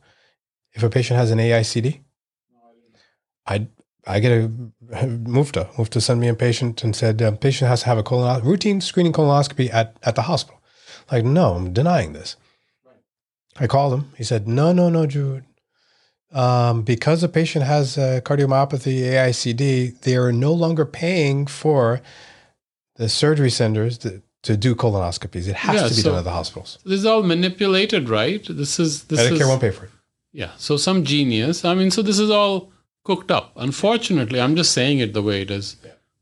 if 0.73 0.83
a 0.83 0.89
patient 0.89 1.17
has 1.19 1.31
an 1.31 1.39
AICD. 1.39 2.01
I 3.45 3.67
I 4.05 4.19
get 4.19 4.31
a 4.31 4.47
Mufta. 4.91 5.73
Mufta 5.73 6.01
sent 6.01 6.19
me 6.19 6.27
a 6.27 6.33
patient 6.33 6.83
and 6.83 6.95
said 6.95 7.19
patient 7.41 7.67
has 7.69 7.81
to 7.81 7.87
have 7.87 7.97
a 7.97 8.03
colon 8.03 8.43
routine 8.43 8.79
screening 8.79 9.13
colonoscopy 9.13 9.73
at 9.73 9.97
at 10.03 10.15
the 10.15 10.23
hospital. 10.23 10.61
Like 11.11 11.25
no, 11.25 11.55
I'm 11.55 11.73
denying 11.73 12.13
this. 12.13 12.35
I 13.59 13.67
called 13.67 13.93
him. 13.93 14.11
He 14.17 14.23
said 14.23 14.47
no, 14.47 14.71
no, 14.71 14.89
no, 14.89 15.07
Jude. 15.07 15.46
Um, 16.33 16.81
because 16.81 17.21
the 17.21 17.29
patient 17.29 17.63
has 17.65 17.97
uh, 17.97 18.19
cardiomyopathy, 18.23 18.99
AICD, 19.01 20.01
they 20.01 20.15
are 20.17 20.31
no 20.33 20.51
longer 20.51 20.85
paying 20.85 21.47
for 21.47 22.01
the 22.95 23.07
surgery 23.07 23.49
centers 23.49 23.97
to, 23.99 24.21
to 24.43 24.57
do 24.57 24.75
colonoscopies. 24.75 25.47
It 25.47 25.55
has 25.55 25.75
Yeah, 25.81 25.87
to 25.87 25.95
be 25.95 26.01
so- 26.01 26.09
done 26.09 26.17
at 26.19 26.23
the 26.25 26.31
hospitals. 26.31 26.79
This 26.83 26.99
is 26.99 27.05
all 27.05 27.23
manipulated, 27.23 28.09
right? 28.09 28.45
This 28.49 28.77
is 28.79 29.05
this 29.05 29.21
Medicare 29.21 29.41
is 29.41 29.47
won't 29.47 29.61
pay 29.61 29.71
for 29.71 29.85
it. 29.85 29.91
Yeah. 30.33 30.51
So 30.57 30.75
some 30.77 31.03
genius. 31.05 31.63
I 31.63 31.73
mean, 31.73 31.91
so 31.91 32.01
this 32.01 32.19
is 32.19 32.29
all 32.29 32.71
cooked 33.05 33.31
up. 33.31 33.51
Unfortunately, 33.55 34.41
I'm 34.41 34.55
just 34.57 34.73
saying 34.73 34.99
it 34.99 35.13
the 35.13 35.21
way 35.23 35.41
it 35.43 35.49
is. 35.49 35.77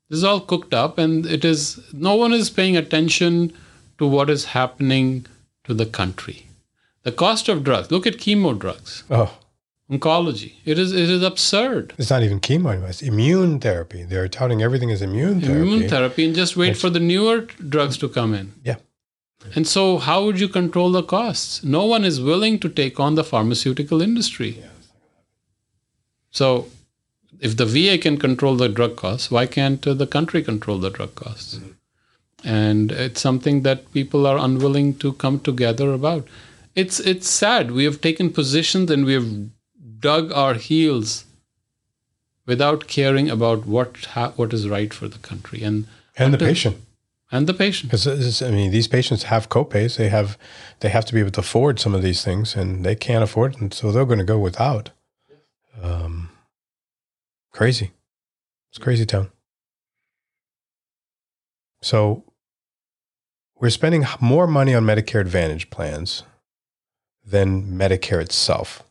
This 0.09 0.17
is 0.19 0.23
all 0.23 0.39
cooked 0.39 0.73
up, 0.73 0.99
and 0.99 1.25
it 1.25 1.43
is 1.43 1.79
no 1.93 2.15
one 2.15 2.31
is 2.31 2.51
paying 2.51 2.77
attention 2.77 3.51
to 3.97 4.05
what 4.05 4.29
is 4.29 4.45
happening 4.45 5.25
to 5.63 5.73
the 5.73 5.87
country. 5.87 6.45
The 7.01 7.11
cost 7.11 7.49
of 7.49 7.63
drugs. 7.63 7.89
Look 7.89 8.05
at 8.05 8.17
chemo 8.17 8.57
drugs, 8.57 9.03
Oh, 9.09 9.35
oncology. 9.89 10.53
It 10.65 10.79
is 10.79 10.93
it 10.93 11.09
is 11.09 11.23
absurd. 11.23 11.93
it's 11.97 12.09
not 12.09 12.23
even 12.23 12.39
chemo 12.39 12.71
anymore. 12.71 12.89
It's 12.89 13.01
immune 13.01 13.59
therapy. 13.59 14.03
They're 14.03 14.27
touting 14.27 14.61
everything 14.61 14.91
as 14.91 15.01
immune 15.01 15.41
therapy. 15.41 15.61
Immune 15.61 15.89
therapy, 15.89 16.25
and 16.25 16.35
just 16.35 16.57
wait 16.57 16.77
for 16.77 16.89
the 16.89 16.99
newer 16.99 17.41
drugs 17.69 17.97
to 17.99 18.09
come 18.09 18.33
in. 18.33 18.53
Yeah. 18.63 18.77
And 19.53 19.67
so, 19.67 19.97
how 19.99 20.25
would 20.25 20.39
you 20.39 20.47
control 20.47 20.91
the 20.91 21.03
costs? 21.03 21.63
No 21.63 21.85
one 21.85 22.03
is 22.03 22.19
willing 22.19 22.57
to 22.59 22.69
take 22.69 22.99
on 22.99 23.15
the 23.15 23.23
pharmaceutical 23.23 24.01
industry. 24.01 24.63
So, 26.31 26.67
if 27.39 27.55
the 27.55 27.65
VA 27.65 27.97
can 27.97 28.17
control 28.17 28.55
the 28.55 28.69
drug 28.69 28.95
costs, 28.95 29.29
why 29.29 29.45
can't 29.45 29.85
uh, 29.85 29.93
the 29.93 30.07
country 30.07 30.41
control 30.41 30.79
the 30.79 30.89
drug 30.89 31.13
costs? 31.15 31.59
And 32.43 32.91
it's 32.91 33.21
something 33.21 33.61
that 33.61 33.91
people 33.91 34.25
are 34.25 34.37
unwilling 34.37 34.95
to 34.95 35.13
come 35.13 35.39
together 35.39 35.93
about. 35.93 36.27
It's 36.75 36.99
it's 36.99 37.29
sad. 37.29 37.71
We 37.71 37.83
have 37.85 38.01
taken 38.01 38.31
positions 38.31 38.91
and 38.91 39.05
we 39.05 39.13
have 39.13 39.29
dug 40.05 40.31
our 40.31 40.53
heels 40.53 41.25
without 42.45 42.87
caring 42.87 43.29
about 43.29 43.65
what 43.65 44.05
ha- 44.13 44.33
what 44.35 44.53
is 44.53 44.67
right 44.69 44.93
for 44.93 45.07
the 45.07 45.19
country 45.29 45.63
and 45.63 45.87
and 46.17 46.33
the 46.33 46.37
patient. 46.37 46.77
and 47.31 47.47
the 47.47 47.53
patient. 47.53 47.91
Because 47.91 48.41
I 48.41 48.51
mean, 48.51 48.71
these 48.71 48.87
patients 48.87 49.23
have 49.23 49.49
copays. 49.49 49.97
They 49.97 50.09
have, 50.09 50.37
they 50.79 50.89
have 50.89 51.05
to 51.05 51.13
be 51.13 51.19
able 51.19 51.31
to 51.31 51.41
afford 51.41 51.79
some 51.79 51.95
of 51.95 52.01
these 52.01 52.23
things, 52.23 52.55
and 52.55 52.85
they 52.85 52.95
can't 52.95 53.23
afford, 53.23 53.55
it, 53.55 53.61
and 53.61 53.73
so 53.73 53.91
they're 53.91 54.05
going 54.05 54.25
to 54.25 54.33
go 54.33 54.39
without. 54.39 54.91
Um, 55.81 56.29
crazy, 57.51 57.91
it's 58.69 58.79
crazy 58.79 59.05
town. 59.05 59.29
So, 61.81 62.23
we're 63.59 63.69
spending 63.69 64.05
more 64.19 64.47
money 64.47 64.73
on 64.73 64.85
Medicare 64.85 65.21
Advantage 65.21 65.69
plans 65.69 66.23
than 67.25 67.77
Medicare 67.77 68.21
itself. 68.21 68.84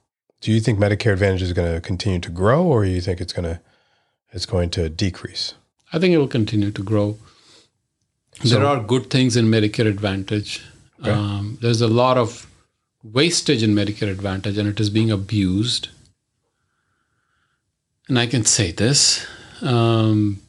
Do 0.44 0.52
you 0.52 0.60
think 0.60 0.78
Medicare 0.78 1.14
Advantage 1.14 1.40
is 1.40 1.54
going 1.54 1.72
to 1.74 1.80
continue 1.80 2.20
to 2.20 2.30
grow, 2.30 2.62
or 2.64 2.84
do 2.84 2.90
you 2.90 3.00
think 3.00 3.18
it's 3.18 3.32
going 3.32 3.46
to, 3.46 3.60
it's 4.30 4.44
going 4.44 4.68
to 4.70 4.90
decrease? 4.90 5.54
I 5.90 5.98
think 5.98 6.12
it 6.12 6.18
will 6.18 6.28
continue 6.28 6.70
to 6.70 6.82
grow. 6.82 7.16
So- 8.42 8.50
there 8.50 8.66
are 8.66 8.82
good 8.82 9.08
things 9.08 9.38
in 9.38 9.46
Medicare 9.46 9.86
Advantage. 9.86 10.62
Okay. 11.00 11.10
Um, 11.10 11.56
there's 11.62 11.80
a 11.80 11.88
lot 11.88 12.18
of 12.18 12.46
wastage 13.02 13.62
in 13.62 13.74
Medicare 13.74 14.10
Advantage, 14.10 14.58
and 14.58 14.68
it 14.68 14.78
is 14.78 14.90
being 14.90 15.10
abused. 15.10 15.88
And 18.06 18.18
I 18.18 18.26
can 18.26 18.44
say 18.44 18.70
this. 18.70 19.26
Um, 19.62 20.42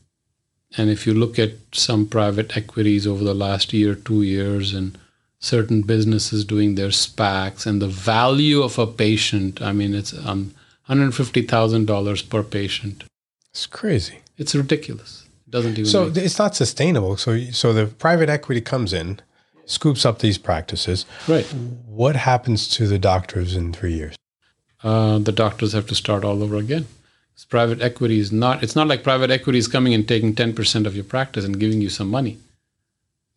and 0.75 0.89
if 0.89 1.07
you 1.07 1.13
look 1.13 1.39
at 1.39 1.53
some 1.71 2.05
private 2.05 2.57
equities 2.57 3.07
over 3.07 3.23
the 3.23 3.33
last 3.33 3.71
year, 3.71 3.95
two 3.95 4.23
years, 4.23 4.73
and 4.73 4.97
certain 5.45 5.81
businesses 5.83 6.43
doing 6.43 6.75
their 6.75 6.89
SPACs, 6.89 7.65
and 7.67 7.81
the 7.81 7.87
value 7.87 8.63
of 8.63 8.79
a 8.79 8.87
patient, 8.87 9.61
I 9.61 9.71
mean, 9.71 9.93
it's 9.93 10.13
um, 10.25 10.53
$150,000 10.89 12.29
per 12.29 12.43
patient. 12.43 13.03
It's 13.51 13.67
crazy. 13.67 14.19
It's 14.37 14.55
ridiculous. 14.55 15.25
It 15.47 15.51
doesn't 15.51 15.73
even 15.73 15.85
So 15.85 16.05
make 16.05 16.17
it's 16.17 16.39
not 16.39 16.55
sustainable. 16.55 17.15
So 17.17 17.39
so 17.51 17.71
the 17.71 17.85
private 17.85 18.29
equity 18.29 18.59
comes 18.59 18.91
in, 18.91 19.21
scoops 19.65 20.05
up 20.05 20.19
these 20.19 20.37
practices. 20.37 21.05
Right. 21.27 21.45
What 21.85 22.15
happens 22.15 22.67
to 22.69 22.87
the 22.87 22.99
doctors 22.99 23.55
in 23.55 23.71
three 23.71 23.93
years? 23.93 24.15
Uh, 24.83 25.19
the 25.19 25.31
doctors 25.31 25.73
have 25.73 25.87
to 25.87 25.95
start 25.95 26.23
all 26.23 26.43
over 26.43 26.57
again. 26.57 26.87
Private 27.49 27.81
equity 27.81 28.19
is 28.19 28.31
not, 28.31 28.63
it's 28.63 28.75
not 28.75 28.87
like 28.87 29.03
private 29.03 29.29
equity 29.29 29.59
is 29.59 29.67
coming 29.67 29.93
and 29.93 30.07
taking 30.07 30.33
10% 30.33 30.85
of 30.85 30.95
your 30.95 31.03
practice 31.03 31.45
and 31.45 31.59
giving 31.59 31.81
you 31.81 31.89
some 31.89 32.09
money. 32.09 32.37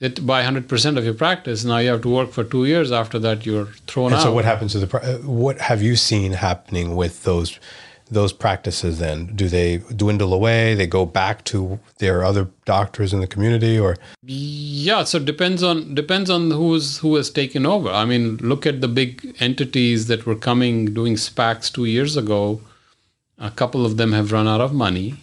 It 0.00 0.24
buy 0.24 0.44
100% 0.44 0.96
of 0.96 1.04
your 1.04 1.14
practice. 1.14 1.64
Now 1.64 1.78
you 1.78 1.90
have 1.90 2.02
to 2.02 2.08
work 2.08 2.30
for 2.30 2.44
two 2.44 2.64
years. 2.66 2.92
After 2.92 3.18
that, 3.18 3.44
you're 3.44 3.66
thrown 3.88 4.12
And 4.12 4.16
out. 4.16 4.22
so 4.22 4.32
what 4.32 4.44
happens 4.44 4.72
to 4.72 4.78
the 4.86 4.96
uh, 4.96 5.18
what 5.26 5.58
have 5.60 5.82
you 5.82 5.96
seen 5.96 6.32
happening 6.34 6.94
with 6.94 7.24
those 7.24 7.58
those 8.10 8.32
practices 8.32 9.00
then? 9.00 9.26
Do 9.34 9.48
they 9.48 9.78
dwindle 9.94 10.32
away? 10.32 10.74
They 10.76 10.86
go 10.86 11.04
back 11.04 11.42
to 11.46 11.80
their 11.98 12.24
other 12.24 12.48
doctors 12.64 13.12
in 13.12 13.18
the 13.20 13.26
community 13.26 13.76
or 13.78 13.96
Yeah, 14.22 15.02
so 15.02 15.18
it 15.18 15.24
depends 15.24 15.64
on 15.64 15.94
depends 15.96 16.30
on 16.30 16.52
who's 16.52 16.98
who 16.98 17.16
has 17.16 17.28
taken 17.28 17.66
over. 17.66 17.90
I 17.90 18.04
mean, 18.04 18.36
look 18.36 18.66
at 18.66 18.80
the 18.80 18.88
big 18.88 19.34
entities 19.40 20.06
that 20.06 20.26
were 20.26 20.36
coming 20.36 20.94
doing 20.94 21.16
SPACs 21.16 21.72
two 21.72 21.86
years 21.86 22.16
ago. 22.16 22.60
A 23.36 23.50
couple 23.50 23.84
of 23.84 23.96
them 23.96 24.12
have 24.12 24.30
run 24.30 24.46
out 24.46 24.60
of 24.60 24.72
money. 24.72 25.16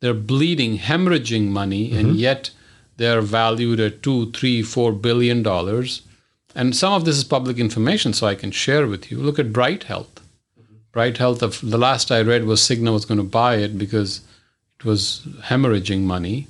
They're 0.00 0.14
bleeding, 0.14 0.78
hemorrhaging 0.78 1.48
money, 1.48 1.92
and 1.98 2.14
yet 2.16 2.50
they're 2.98 3.22
valued 3.22 3.80
at 3.80 4.02
two, 4.02 4.30
three, 4.32 4.62
four 4.62 4.92
billion 4.92 5.42
dollars. 5.42 6.02
And 6.54 6.76
some 6.76 6.92
of 6.92 7.04
this 7.04 7.16
is 7.16 7.24
public 7.24 7.58
information, 7.58 8.12
so 8.12 8.26
I 8.26 8.34
can 8.34 8.50
share 8.50 8.86
with 8.86 9.10
you. 9.10 9.18
Look 9.18 9.38
at 9.38 9.52
Bright 9.52 9.84
Health. 9.84 10.20
Bright 10.92 11.18
Health, 11.18 11.42
of 11.42 11.60
the 11.62 11.78
last 11.78 12.10
I 12.10 12.22
read 12.22 12.44
was 12.44 12.60
Cigna 12.60 12.92
was 12.92 13.04
going 13.04 13.18
to 13.18 13.24
buy 13.24 13.56
it 13.56 13.78
because 13.78 14.22
it 14.78 14.84
was 14.84 15.22
hemorrhaging 15.42 16.00
money. 16.00 16.48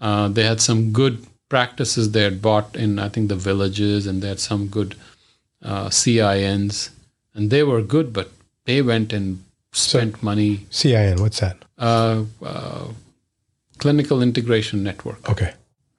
Uh, 0.00 0.28
they 0.28 0.44
had 0.44 0.60
some 0.60 0.92
good 0.92 1.26
practices 1.48 2.10
they 2.10 2.22
had 2.22 2.42
bought 2.42 2.76
in, 2.76 2.98
I 2.98 3.08
think, 3.08 3.28
the 3.28 3.36
villages, 3.36 4.06
and 4.06 4.20
they 4.20 4.28
had 4.28 4.40
some 4.40 4.66
good 4.66 4.94
uh, 5.62 5.88
CINs, 5.88 6.90
and 7.34 7.50
they 7.50 7.62
were 7.62 7.80
good, 7.80 8.12
but 8.12 8.30
they 8.66 8.82
went 8.82 9.12
and 9.12 9.42
spent 9.72 10.22
money. 10.22 10.66
CIN, 10.70 11.20
what's 11.20 11.40
that? 11.40 11.64
Uh, 11.78 12.24
uh, 12.42 12.88
clinical 13.78 14.22
Integration 14.22 14.82
Network. 14.82 15.30
Okay. 15.30 15.54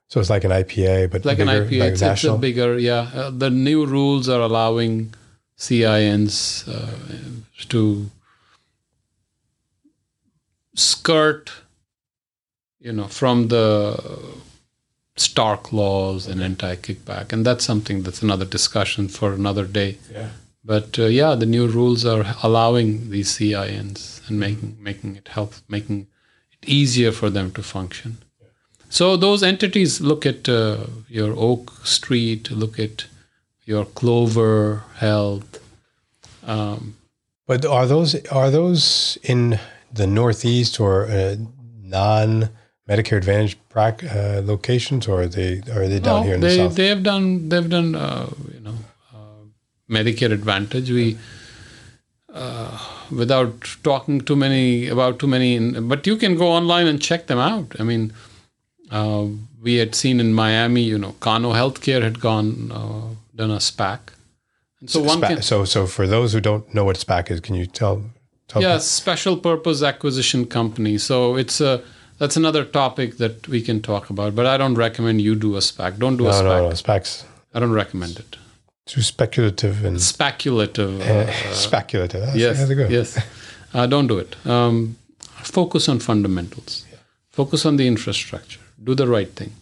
So 0.10 0.22
it's 0.22 0.30
like 0.30 0.46
an 0.46 0.52
IPA, 0.52 1.12
but 1.12 1.26
Like 1.26 1.38
bigger, 1.38 1.52
an 1.52 1.68
IPA, 1.68 1.80
like 1.80 1.94
it's, 1.94 2.02
it's 2.02 2.24
a 2.24 2.38
bigger, 2.38 2.78
yeah. 2.78 3.10
Uh, 3.14 3.30
the 3.30 3.50
new 3.50 3.86
rules 3.86 4.30
are 4.30 4.40
allowing 4.40 5.14
CINs 5.58 6.66
uh, 6.68 6.96
to 7.70 8.10
skirt, 10.76 11.52
you 12.80 12.94
know, 12.94 13.08
from 13.08 13.50
the 13.50 14.02
Stark 15.18 15.74
laws 15.74 16.28
and 16.28 16.42
anti-kickback, 16.42 17.34
and 17.34 17.44
that's 17.46 17.66
something 17.66 18.04
that's 18.04 18.22
another 18.22 18.46
discussion 18.46 19.08
for 19.08 19.34
another 19.34 19.66
day. 19.66 19.98
Yeah. 20.12 20.30
But 20.64 21.00
uh, 21.00 21.06
yeah, 21.06 21.34
the 21.34 21.46
new 21.48 21.66
rules 21.68 22.06
are 22.06 22.36
allowing 22.44 23.10
these 23.10 23.32
CINs 23.36 24.22
and 24.28 24.40
making 24.40 24.78
making 24.80 25.16
it 25.16 25.30
help 25.30 25.56
making 25.68 26.08
it 26.52 26.70
easier 26.70 27.12
for 27.12 27.30
them 27.32 27.52
to 27.54 27.64
function. 27.64 28.18
So 28.90 29.18
those 29.18 29.44
entities 29.44 30.00
look 30.02 30.26
at 30.26 30.48
uh, 30.50 30.78
your 31.10 31.34
Oak 31.38 31.72
Street, 31.86 32.52
look 32.52 32.80
at 32.80 33.06
your 33.66 33.86
Clover 33.86 34.84
Health. 34.96 35.60
Um, 36.44 36.96
But 37.46 37.66
are 37.66 37.86
those 37.86 38.16
are 38.32 38.50
those 38.52 39.18
in 39.24 39.60
the 39.94 40.08
Northeast 40.08 40.80
or 40.80 41.06
uh, 41.08 41.36
non 41.82 42.50
Medicare 42.90 43.18
Advantage 43.18 43.58
prac, 43.70 44.04
uh, 44.04 44.42
locations, 44.44 45.08
or 45.08 45.22
are 45.22 45.28
they 45.28 45.62
are 45.72 45.88
they 45.88 46.00
down 46.00 46.22
no, 46.22 46.24
here 46.24 46.36
in 46.36 46.42
they 46.42 46.58
the 46.58 46.64
South? 46.70 46.76
they 46.76 46.88
have 46.88 47.04
done 47.04 47.50
they've 47.50 47.70
done 47.70 47.96
uh, 47.96 48.30
you 48.54 48.62
know 48.62 48.78
uh, 49.14 49.44
Medicare 49.90 50.32
Advantage. 50.32 50.92
We 50.92 51.18
uh, 52.34 52.78
without 53.12 53.54
talking 53.84 54.22
too 54.22 54.36
many 54.36 54.88
about 54.88 55.20
too 55.20 55.28
many, 55.28 55.80
but 55.82 56.06
you 56.08 56.16
can 56.18 56.36
go 56.36 56.48
online 56.48 56.88
and 56.88 57.02
check 57.02 57.28
them 57.28 57.40
out. 57.40 57.76
I 57.80 57.84
mean, 57.84 58.14
uh, 58.92 59.26
we 59.62 59.76
had 59.76 59.96
seen 59.96 60.20
in 60.20 60.34
Miami, 60.34 60.82
you 60.82 60.98
know, 60.98 61.16
Cano 61.20 61.54
Healthcare 61.54 62.02
had 62.02 62.20
gone 62.20 62.72
uh, 62.72 63.16
done 63.36 63.52
a 63.52 63.58
SPAC, 63.58 64.00
and 64.80 64.90
so 64.90 65.02
one 65.02 65.20
SPAC- 65.22 65.28
can 65.28 65.42
so 65.42 65.66
so 65.66 65.88
for 65.88 66.08
those 66.08 66.34
who 66.34 66.40
don't 66.42 66.74
know 66.74 66.86
what 66.86 66.98
SPAC 66.98 67.32
is, 67.32 67.40
can 67.40 67.56
you 67.56 67.66
tell? 67.66 68.02
tell 68.48 68.62
yeah 68.62 68.78
special 68.78 69.36
purpose 69.38 69.84
acquisition 69.84 70.46
company. 70.46 70.98
So 70.98 71.36
it's 71.36 71.60
a 71.62 71.82
that's 72.18 72.38
another 72.38 72.64
topic 72.66 73.18
that 73.18 73.48
we 73.48 73.62
can 73.62 73.82
talk 73.82 74.10
about. 74.10 74.36
But 74.36 74.46
I 74.46 74.58
don't 74.58 74.76
recommend 74.76 75.22
you 75.22 75.36
do 75.36 75.56
a 75.56 75.60
SPAC. 75.60 75.98
Don't 76.00 76.18
do 76.18 76.28
a 76.28 76.32
SPAC. 76.32 76.44
no, 76.44 76.70
no. 76.70 76.76
SPAC's 76.76 77.26
I 77.54 77.60
don't 77.60 77.74
recommend 77.74 78.18
it. 78.20 78.38
too 78.86 79.02
speculative 79.02 79.84
and 79.84 80.00
Speculative. 80.02 81.02
uh, 81.02 81.14
uh, 81.30 81.54
speculative. 81.54 82.22
That's, 82.22 82.38
yes, 82.38 82.58
that's 82.60 82.74
good. 82.74 82.90
yes. 82.92 83.20
Uh, 83.74 83.86
don't 83.86 84.08
do 84.08 84.18
it. 84.18 84.36
Um, 84.46 84.96
focus 85.44 85.90
on 85.90 86.00
fundamentals. 86.00 86.86
Focus 87.32 87.66
on 87.66 87.76
the 87.78 87.86
infrastructure. 87.86 88.62
Do 88.84 88.96
the 88.96 89.08
right 89.08 89.30
thing. 89.30 89.54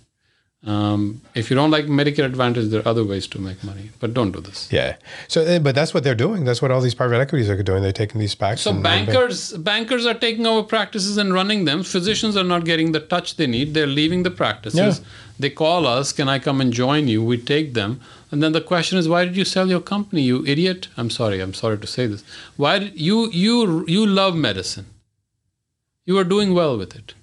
Um, 0.66 1.22
if 1.36 1.52
you 1.52 1.56
don't 1.56 1.70
like 1.70 1.86
Medicare 1.86 2.26
Advantage, 2.26 2.70
there 2.70 2.80
are 2.82 2.88
other 2.88 3.04
ways 3.06 3.28
to 3.28 3.40
make 3.40 3.64
money, 3.64 3.92
but 4.00 4.16
don't 4.16 4.32
do 4.32 4.42
this. 4.42 4.68
Yeah. 4.72 4.96
So, 5.28 5.46
uh, 5.46 5.60
but 5.60 5.76
that's 5.76 5.94
what 5.94 6.04
they're 6.04 6.16
doing. 6.16 6.44
That's 6.44 6.60
what 6.60 6.72
all 6.72 6.82
these 6.82 6.96
private 6.96 7.20
equities 7.20 7.50
are 7.52 7.62
doing. 7.62 7.84
They're 7.84 7.92
taking 7.92 8.20
these 8.20 8.34
SPACs. 8.34 8.60
So 8.60 8.74
bankers, 8.74 9.54
bankers 9.54 10.08
are 10.08 10.16
taking 10.16 10.48
over 10.48 10.68
practices 10.68 11.18
and 11.18 11.32
running 11.36 11.66
them. 11.66 11.84
Physicians 11.84 12.36
are 12.36 12.44
not 12.44 12.66
getting 12.66 12.94
the 12.94 13.00
touch 13.00 13.36
they 13.36 13.46
need. 13.46 13.76
They're 13.76 13.86
leaving 13.86 14.24
the 14.24 14.32
practices. 14.32 15.00
Yeah. 15.00 15.06
They 15.38 15.52
call 15.52 15.86
us, 15.86 16.12
"Can 16.12 16.28
I 16.28 16.40
come 16.40 16.60
and 16.62 16.74
join 16.74 17.08
you?" 17.08 17.24
We 17.24 17.38
take 17.38 17.76
them, 17.76 18.00
and 18.32 18.42
then 18.42 18.54
the 18.54 18.62
question 18.62 18.98
is, 18.98 19.08
"Why 19.08 19.24
did 19.26 19.38
you 19.38 19.46
sell 19.46 19.70
your 19.70 19.82
company, 19.82 20.24
you 20.24 20.44
idiot?" 20.48 20.88
I'm 20.98 21.12
sorry. 21.12 21.42
I'm 21.42 21.54
sorry 21.54 21.78
to 21.78 21.88
say 21.88 22.08
this. 22.08 22.24
Why 22.56 22.80
did 22.80 23.00
you 23.00 23.30
you 23.32 23.86
you 23.88 24.08
love 24.08 24.36
medicine? 24.36 24.88
You 26.06 26.18
are 26.18 26.24
doing 26.24 26.56
well 26.56 26.76
with 26.76 26.96
it. 26.96 27.14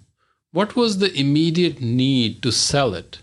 What 0.53 0.77
was 0.77 0.99
the 0.99 1.13
immediate 1.19 1.81
need 1.81 2.43
to 2.43 2.53
sell 2.53 2.95
it? 2.95 3.19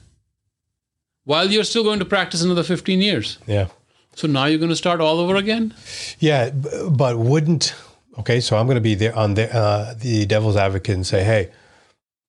While 1.26 1.52
you're 1.52 1.64
still 1.64 1.84
going 1.84 2.00
to 2.00 2.06
practice 2.06 2.42
another 2.42 2.64
15 2.64 3.02
years. 3.02 3.38
Yeah. 3.46 3.68
So 4.16 4.28
now 4.28 4.46
you're 4.46 4.60
going 4.60 4.70
to 4.72 4.76
start 4.76 5.00
all 5.00 5.20
over 5.20 5.36
again? 5.36 5.74
Yeah, 6.20 6.50
but 6.90 7.18
wouldn't 7.18 7.74
okay? 8.18 8.40
So 8.42 8.58
I'm 8.58 8.66
going 8.66 8.76
to 8.76 8.82
be 8.82 8.96
there 8.96 9.16
on 9.16 9.36
the 9.36 9.56
uh, 9.56 9.94
the 9.94 10.26
devil's 10.26 10.58
advocate 10.58 10.96
and 10.96 11.06
say, 11.06 11.24
hey, 11.24 11.52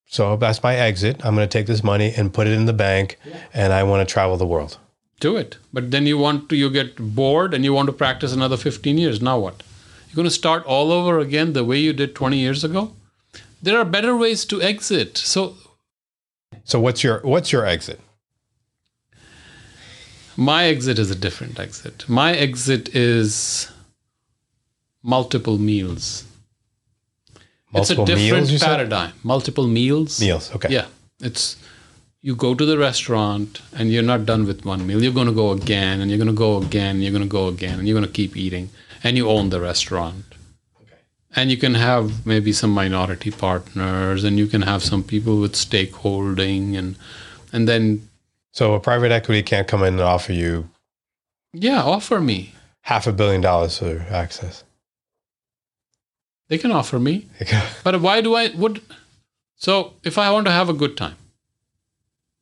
so 0.07 0.37
that's 0.37 0.63
my 0.63 0.77
exit. 0.77 1.25
I'm 1.25 1.35
going 1.35 1.49
to 1.49 1.59
take 1.59 1.67
this 1.67 1.83
money 1.83 2.13
and 2.17 2.33
put 2.33 2.47
it 2.47 2.53
in 2.53 2.67
the 2.67 2.73
bank, 2.75 3.19
and 3.55 3.73
I 3.73 3.83
want 3.85 4.07
to 4.07 4.13
travel 4.13 4.37
the 4.37 4.47
world. 4.47 4.79
do 5.21 5.37
it 5.37 5.57
but 5.77 5.91
then 5.93 6.07
you 6.11 6.17
want 6.21 6.49
to 6.51 6.57
you 6.59 6.69
get 6.75 6.91
bored 7.17 7.55
and 7.55 7.65
you 7.67 7.73
want 7.77 7.89
to 7.91 7.97
practice 8.03 8.33
another 8.37 8.57
15 8.61 8.99
years 9.01 9.19
now 9.29 9.35
what 9.43 9.57
you're 10.07 10.17
going 10.21 10.29
to 10.29 10.37
start 10.37 10.65
all 10.77 10.93
over 10.99 11.19
again 11.25 11.53
the 11.57 11.65
way 11.71 11.79
you 11.87 11.93
did 11.99 12.15
20 12.21 12.39
years 12.45 12.63
ago 12.69 12.85
there 13.63 13.79
are 13.79 13.85
better 13.85 14.17
ways 14.17 14.45
to 14.47 14.61
exit 14.63 15.19
so 15.19 15.57
So 16.65 16.81
what's 16.81 17.03
your 17.05 17.21
what's 17.23 17.53
your 17.53 17.67
exit? 17.67 18.01
my 20.37 20.65
exit 20.65 20.99
is 20.99 21.11
a 21.11 21.15
different 21.15 21.59
exit 21.61 22.09
my 22.09 22.33
exit 22.33 22.95
is 22.95 23.71
multiple 25.03 25.59
meals 25.59 26.25
it's 27.75 27.91
a 27.91 27.95
different 27.95 28.19
meals, 28.19 28.51
you 28.53 28.59
said? 28.59 28.67
paradigm 28.67 29.13
multiple 29.23 29.67
meals 29.67 30.21
Meals. 30.21 30.51
Okay. 30.55 30.69
Yeah, 30.73 30.87
it's 31.21 31.57
you 32.23 32.35
go 32.35 32.55
to 32.55 32.65
the 32.67 32.77
restaurant 32.79 33.61
and 33.73 33.91
you're 33.91 34.03
not 34.03 34.27
done 34.27 34.45
with 34.47 34.65
one 34.67 34.87
meal. 34.87 35.03
You're 35.03 35.13
going 35.13 35.27
to 35.29 35.33
go 35.33 35.53
again 35.53 36.01
and 36.01 36.11
you're 36.11 36.19
going 36.19 36.29
to 36.29 36.35
go 36.35 36.59
again 36.59 36.97
and 36.97 37.03
you're 37.03 37.13
going 37.13 37.23
to 37.23 37.29
go 37.29 37.49
again 37.49 37.79
and 37.79 37.89
you're 37.89 37.95
going 37.99 38.07
to 38.07 38.13
keep 38.13 38.37
eating 38.37 38.69
and 39.03 39.17
you 39.17 39.29
own 39.31 39.49
the 39.51 39.61
restaurant. 39.61 40.25
And 41.37 41.51
you 41.51 41.57
can 41.57 41.75
have 41.75 42.27
maybe 42.27 42.53
some 42.53 42.71
minority 42.73 43.31
partners 43.31 44.25
and 44.25 44.37
you 44.39 44.47
can 44.49 44.63
have 44.63 44.83
some 44.83 45.03
people 45.05 45.41
with 45.41 45.53
stakeholding 45.55 46.77
and 46.77 46.97
and 47.53 47.69
then 47.69 48.09
So 48.53 48.75
a 48.75 48.81
private 48.81 49.13
equity 49.13 49.43
can't 49.43 49.69
come 49.69 49.83
in 49.85 49.95
and 49.95 50.03
offer 50.03 50.33
you 50.33 50.69
yeah, 51.53 51.83
offer 51.83 52.21
me. 52.21 52.55
half 52.83 53.07
a 53.07 53.13
billion 53.13 53.41
dollars 53.41 53.79
for 53.79 54.07
access. 54.11 54.65
They 56.49 56.59
can 56.59 56.71
offer 56.73 56.99
me. 56.99 57.27
But 57.85 58.01
why 58.01 58.21
do 58.21 58.35
I 58.35 58.51
would 58.57 58.81
so 59.57 59.93
if 60.03 60.17
I 60.19 60.31
want 60.33 60.47
to 60.47 60.53
have 60.53 60.69
a 60.69 60.73
good 60.83 60.97
time, 60.97 61.17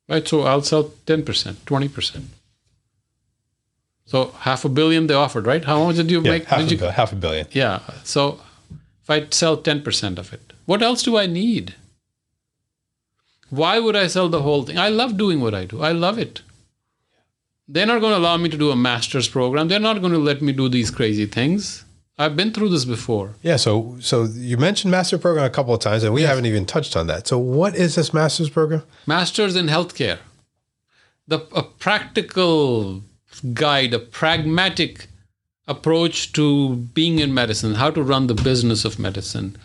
right? 0.09 0.27
So 0.29 0.43
I'll 0.43 0.63
sell 0.63 0.85
ten 1.07 1.23
percent, 1.25 1.65
twenty 1.67 1.89
percent. 1.89 2.25
So 4.07 4.33
half 4.41 4.65
a 4.65 4.69
billion 4.71 5.07
they 5.07 5.15
offered, 5.15 5.47
right? 5.47 5.65
How 5.65 5.85
much 5.85 5.97
did 5.97 6.11
you 6.11 6.23
Yeah, 6.23 6.31
make? 6.33 6.45
half, 6.47 6.61
Did 6.61 6.69
a 6.69 6.71
you, 6.73 6.79
bill- 6.79 6.91
half 7.01 7.13
a 7.13 7.17
billion. 7.17 7.47
yeah. 7.53 7.81
So 8.05 8.41
if 9.09 9.11
I 9.11 9.27
sell 9.31 9.57
ten 9.57 9.83
percent 9.83 10.19
of 10.19 10.33
it, 10.33 10.53
what 10.67 10.83
else 10.83 11.03
do 11.03 11.17
I 11.17 11.27
need? 11.27 11.75
Why 13.51 13.79
would 13.79 13.97
I 13.97 14.07
sell 14.07 14.29
the 14.29 14.43
whole 14.43 14.65
thing? 14.65 14.79
I 14.79 14.89
love 14.89 15.17
doing 15.17 15.41
what 15.41 15.55
I 15.55 15.65
do. 15.65 15.83
I 15.83 15.93
love 15.93 16.19
it. 16.19 16.43
They're 17.67 17.87
not 17.87 18.01
going 18.01 18.13
to 18.13 18.19
allow 18.19 18.37
me 18.37 18.51
to 18.51 18.57
do 18.59 18.71
a 18.71 18.77
master's 18.77 19.29
program. 19.29 19.69
They're 19.69 19.81
not 19.81 20.01
going 20.01 20.13
to 20.13 20.19
let 20.19 20.43
me 20.43 20.53
do 20.53 20.69
these 20.69 20.91
crazy 20.91 21.27
things. 21.27 21.85
I've 22.19 22.37
been 22.37 22.53
through 22.53 22.71
this 22.71 22.85
before. 22.85 23.35
Yeah. 23.43 23.57
So 23.57 23.97
so 24.01 24.25
you 24.25 24.59
mentioned 24.59 24.91
master 24.91 25.19
program 25.19 25.45
a 25.45 25.51
couple 25.51 25.73
of 25.73 25.81
times, 25.81 26.03
and 26.05 26.13
we 26.13 26.23
haven't 26.23 26.47
even 26.47 26.67
touched 26.67 26.97
on 26.97 27.07
that. 27.07 27.27
So 27.27 27.39
what 27.39 27.75
is 27.75 27.95
this 27.95 28.13
master's 28.13 28.51
program? 28.51 28.83
Masters 29.07 29.57
in 29.57 29.67
Healthcare. 29.67 30.19
The 31.27 31.41
a 31.55 31.63
practical 31.63 33.05
guide, 33.55 33.95
a 33.95 33.99
pragmatic 33.99 35.07
approach 35.69 36.33
to 36.33 36.77
being 36.99 37.19
in 37.19 37.33
medicine, 37.35 37.75
how 37.75 37.91
to 37.91 38.03
run 38.03 38.27
the 38.27 38.35
business 38.35 38.85
of 38.85 38.99
medicine, 38.99 39.57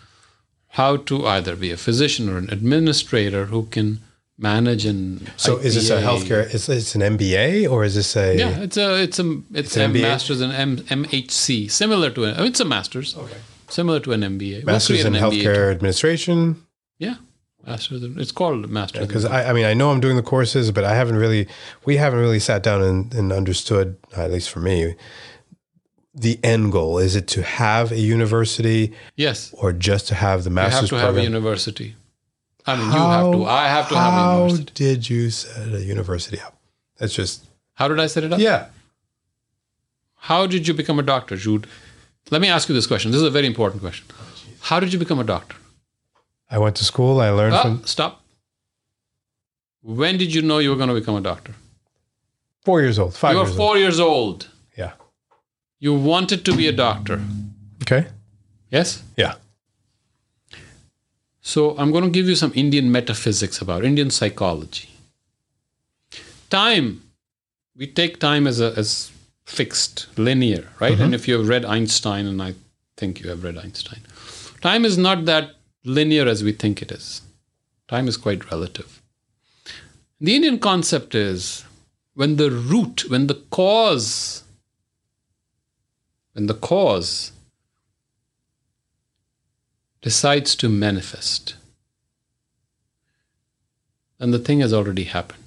how 0.68 0.96
to 1.08 1.26
either 1.26 1.56
be 1.56 1.70
a 1.70 1.76
physician 1.76 2.28
or 2.28 2.36
an 2.38 2.48
administrator 2.50 3.46
who 3.46 3.64
can 3.66 3.98
manage 4.38 4.84
and 4.84 5.30
So 5.36 5.56
is 5.58 5.74
this 5.76 5.90
a 5.90 6.00
healthcare? 6.02 6.44
Is 6.54 6.68
it's 6.68 6.94
an 6.94 7.00
MBA 7.16 7.70
or 7.70 7.84
is 7.84 7.94
this 7.94 8.16
a? 8.16 8.36
Yeah, 8.36 8.58
it's 8.66 8.76
a 8.76 9.02
it's 9.02 9.18
a 9.18 9.40
it's, 9.52 9.76
an 9.76 9.96
a 9.96 10.02
masters 10.02 10.40
in 10.40 10.50
M, 10.50 10.76
MHC, 10.78 11.70
similar 11.70 12.10
to 12.10 12.24
an 12.24 12.44
it's 12.44 12.60
a 12.60 12.64
masters, 12.64 13.16
Okay. 13.16 13.36
similar 13.68 14.00
to 14.00 14.12
an 14.12 14.22
MBA. 14.22 14.64
We'll 14.64 14.74
Masters 14.74 15.04
in 15.04 15.14
an 15.14 15.22
MBA 15.22 15.42
healthcare 15.42 15.70
administration. 15.70 16.62
Yeah, 16.98 17.16
masters. 17.66 18.02
in- 18.02 18.18
It's 18.18 18.32
called 18.32 18.68
masters. 18.68 19.06
Because 19.06 19.24
I, 19.24 19.50
I 19.50 19.52
mean, 19.52 19.64
I 19.64 19.74
know 19.74 19.90
I'm 19.92 20.00
doing 20.00 20.16
the 20.16 20.22
courses, 20.34 20.70
but 20.72 20.84
I 20.84 20.94
haven't 20.94 21.16
really, 21.16 21.46
we 21.84 21.96
haven't 21.96 22.18
really 22.20 22.40
sat 22.40 22.62
down 22.62 22.82
and, 22.82 23.14
and 23.14 23.32
understood, 23.32 23.96
at 24.16 24.30
least 24.32 24.50
for 24.50 24.60
me, 24.60 24.94
the 26.14 26.38
end 26.42 26.72
goal. 26.72 26.98
Is 26.98 27.16
it 27.16 27.26
to 27.28 27.42
have 27.42 27.92
a 27.92 27.98
university 27.98 28.92
yes. 29.16 29.52
or 29.58 29.72
just 29.72 30.08
to 30.08 30.14
have 30.14 30.44
the 30.44 30.50
master's 30.50 30.90
program? 30.90 31.00
You 31.00 31.06
have 31.06 31.14
to 31.14 31.20
have 31.20 31.24
a 31.24 31.28
university. 31.28 31.96
I 32.66 32.76
mean, 32.76 32.86
you 32.86 32.92
have 32.92 33.32
to. 33.32 33.44
I 33.44 33.68
have 33.68 33.88
to 33.88 33.94
have 33.96 34.14
a 34.14 34.34
university. 34.42 34.84
How 34.84 34.90
did 34.92 35.10
you 35.10 35.30
set 35.30 35.74
a 35.74 35.82
university 35.82 36.40
up? 36.40 36.56
That's 36.98 37.12
just 37.14 37.44
How 37.74 37.88
did 37.88 38.00
I 38.00 38.06
set 38.06 38.24
it 38.24 38.32
up? 38.32 38.38
yeah. 38.40 38.66
How 40.16 40.46
did 40.46 40.66
you 40.66 40.72
become 40.72 40.98
a 40.98 41.02
doctor, 41.02 41.36
Jude? 41.36 41.66
Let 42.30 42.40
me 42.40 42.48
ask 42.48 42.68
you 42.68 42.74
this 42.74 42.86
question. 42.86 43.10
This 43.10 43.20
is 43.20 43.26
a 43.26 43.30
very 43.30 43.46
important 43.46 43.82
question. 43.82 44.06
How 44.60 44.80
did 44.80 44.92
you 44.92 44.98
become 44.98 45.18
a 45.18 45.24
doctor? 45.24 45.56
I 46.50 46.58
went 46.58 46.76
to 46.76 46.84
school. 46.84 47.20
I 47.20 47.28
learned 47.30 47.54
Ah, 47.54 47.62
from 47.62 47.84
stop. 47.84 48.22
When 49.82 50.16
did 50.16 50.34
you 50.34 50.40
know 50.40 50.58
you 50.58 50.70
were 50.70 50.76
going 50.76 50.88
to 50.88 50.94
become 50.94 51.16
a 51.16 51.20
doctor? 51.20 51.54
four 52.64 52.80
years 52.80 52.98
old, 52.98 53.14
five 53.14 53.32
you 53.32 53.38
were 53.40 53.44
years 53.44 53.56
four 53.56 53.76
years 53.76 54.00
old. 54.00 54.48
You 55.78 55.94
wanted 55.94 56.44
to 56.44 56.56
be 56.56 56.66
a 56.66 56.72
doctor. 56.72 57.22
Okay. 57.82 58.06
Yes? 58.70 59.02
Yeah. 59.16 59.34
So 61.40 61.76
I'm 61.78 61.90
going 61.92 62.04
to 62.04 62.10
give 62.10 62.26
you 62.26 62.36
some 62.36 62.52
Indian 62.54 62.90
metaphysics 62.90 63.60
about 63.60 63.84
Indian 63.84 64.10
psychology. 64.10 64.88
Time, 66.48 67.02
we 67.76 67.86
take 67.86 68.18
time 68.18 68.46
as 68.46 68.60
a 68.60 68.72
as 68.76 69.10
fixed, 69.44 70.06
linear, 70.16 70.70
right? 70.80 70.94
Mm-hmm. 70.94 71.02
And 71.02 71.14
if 71.14 71.28
you 71.28 71.36
have 71.38 71.48
read 71.48 71.64
Einstein, 71.64 72.26
and 72.26 72.42
I 72.42 72.54
think 72.96 73.20
you 73.20 73.28
have 73.28 73.44
read 73.44 73.58
Einstein, 73.58 74.00
time 74.62 74.84
is 74.84 74.96
not 74.96 75.26
that 75.26 75.56
linear 75.84 76.26
as 76.26 76.42
we 76.42 76.52
think 76.52 76.80
it 76.80 76.90
is. 76.90 77.20
Time 77.88 78.08
is 78.08 78.16
quite 78.16 78.50
relative. 78.50 79.02
The 80.20 80.34
Indian 80.34 80.58
concept 80.58 81.14
is 81.14 81.64
when 82.14 82.36
the 82.36 82.50
root, 82.50 83.10
when 83.10 83.26
the 83.26 83.34
cause, 83.50 84.43
when 86.34 86.46
the 86.46 86.54
cause 86.54 87.32
decides 90.02 90.54
to 90.56 90.68
manifest, 90.68 91.54
then 94.18 94.32
the 94.32 94.38
thing 94.38 94.60
has 94.60 94.72
already 94.72 95.04
happened. 95.04 95.40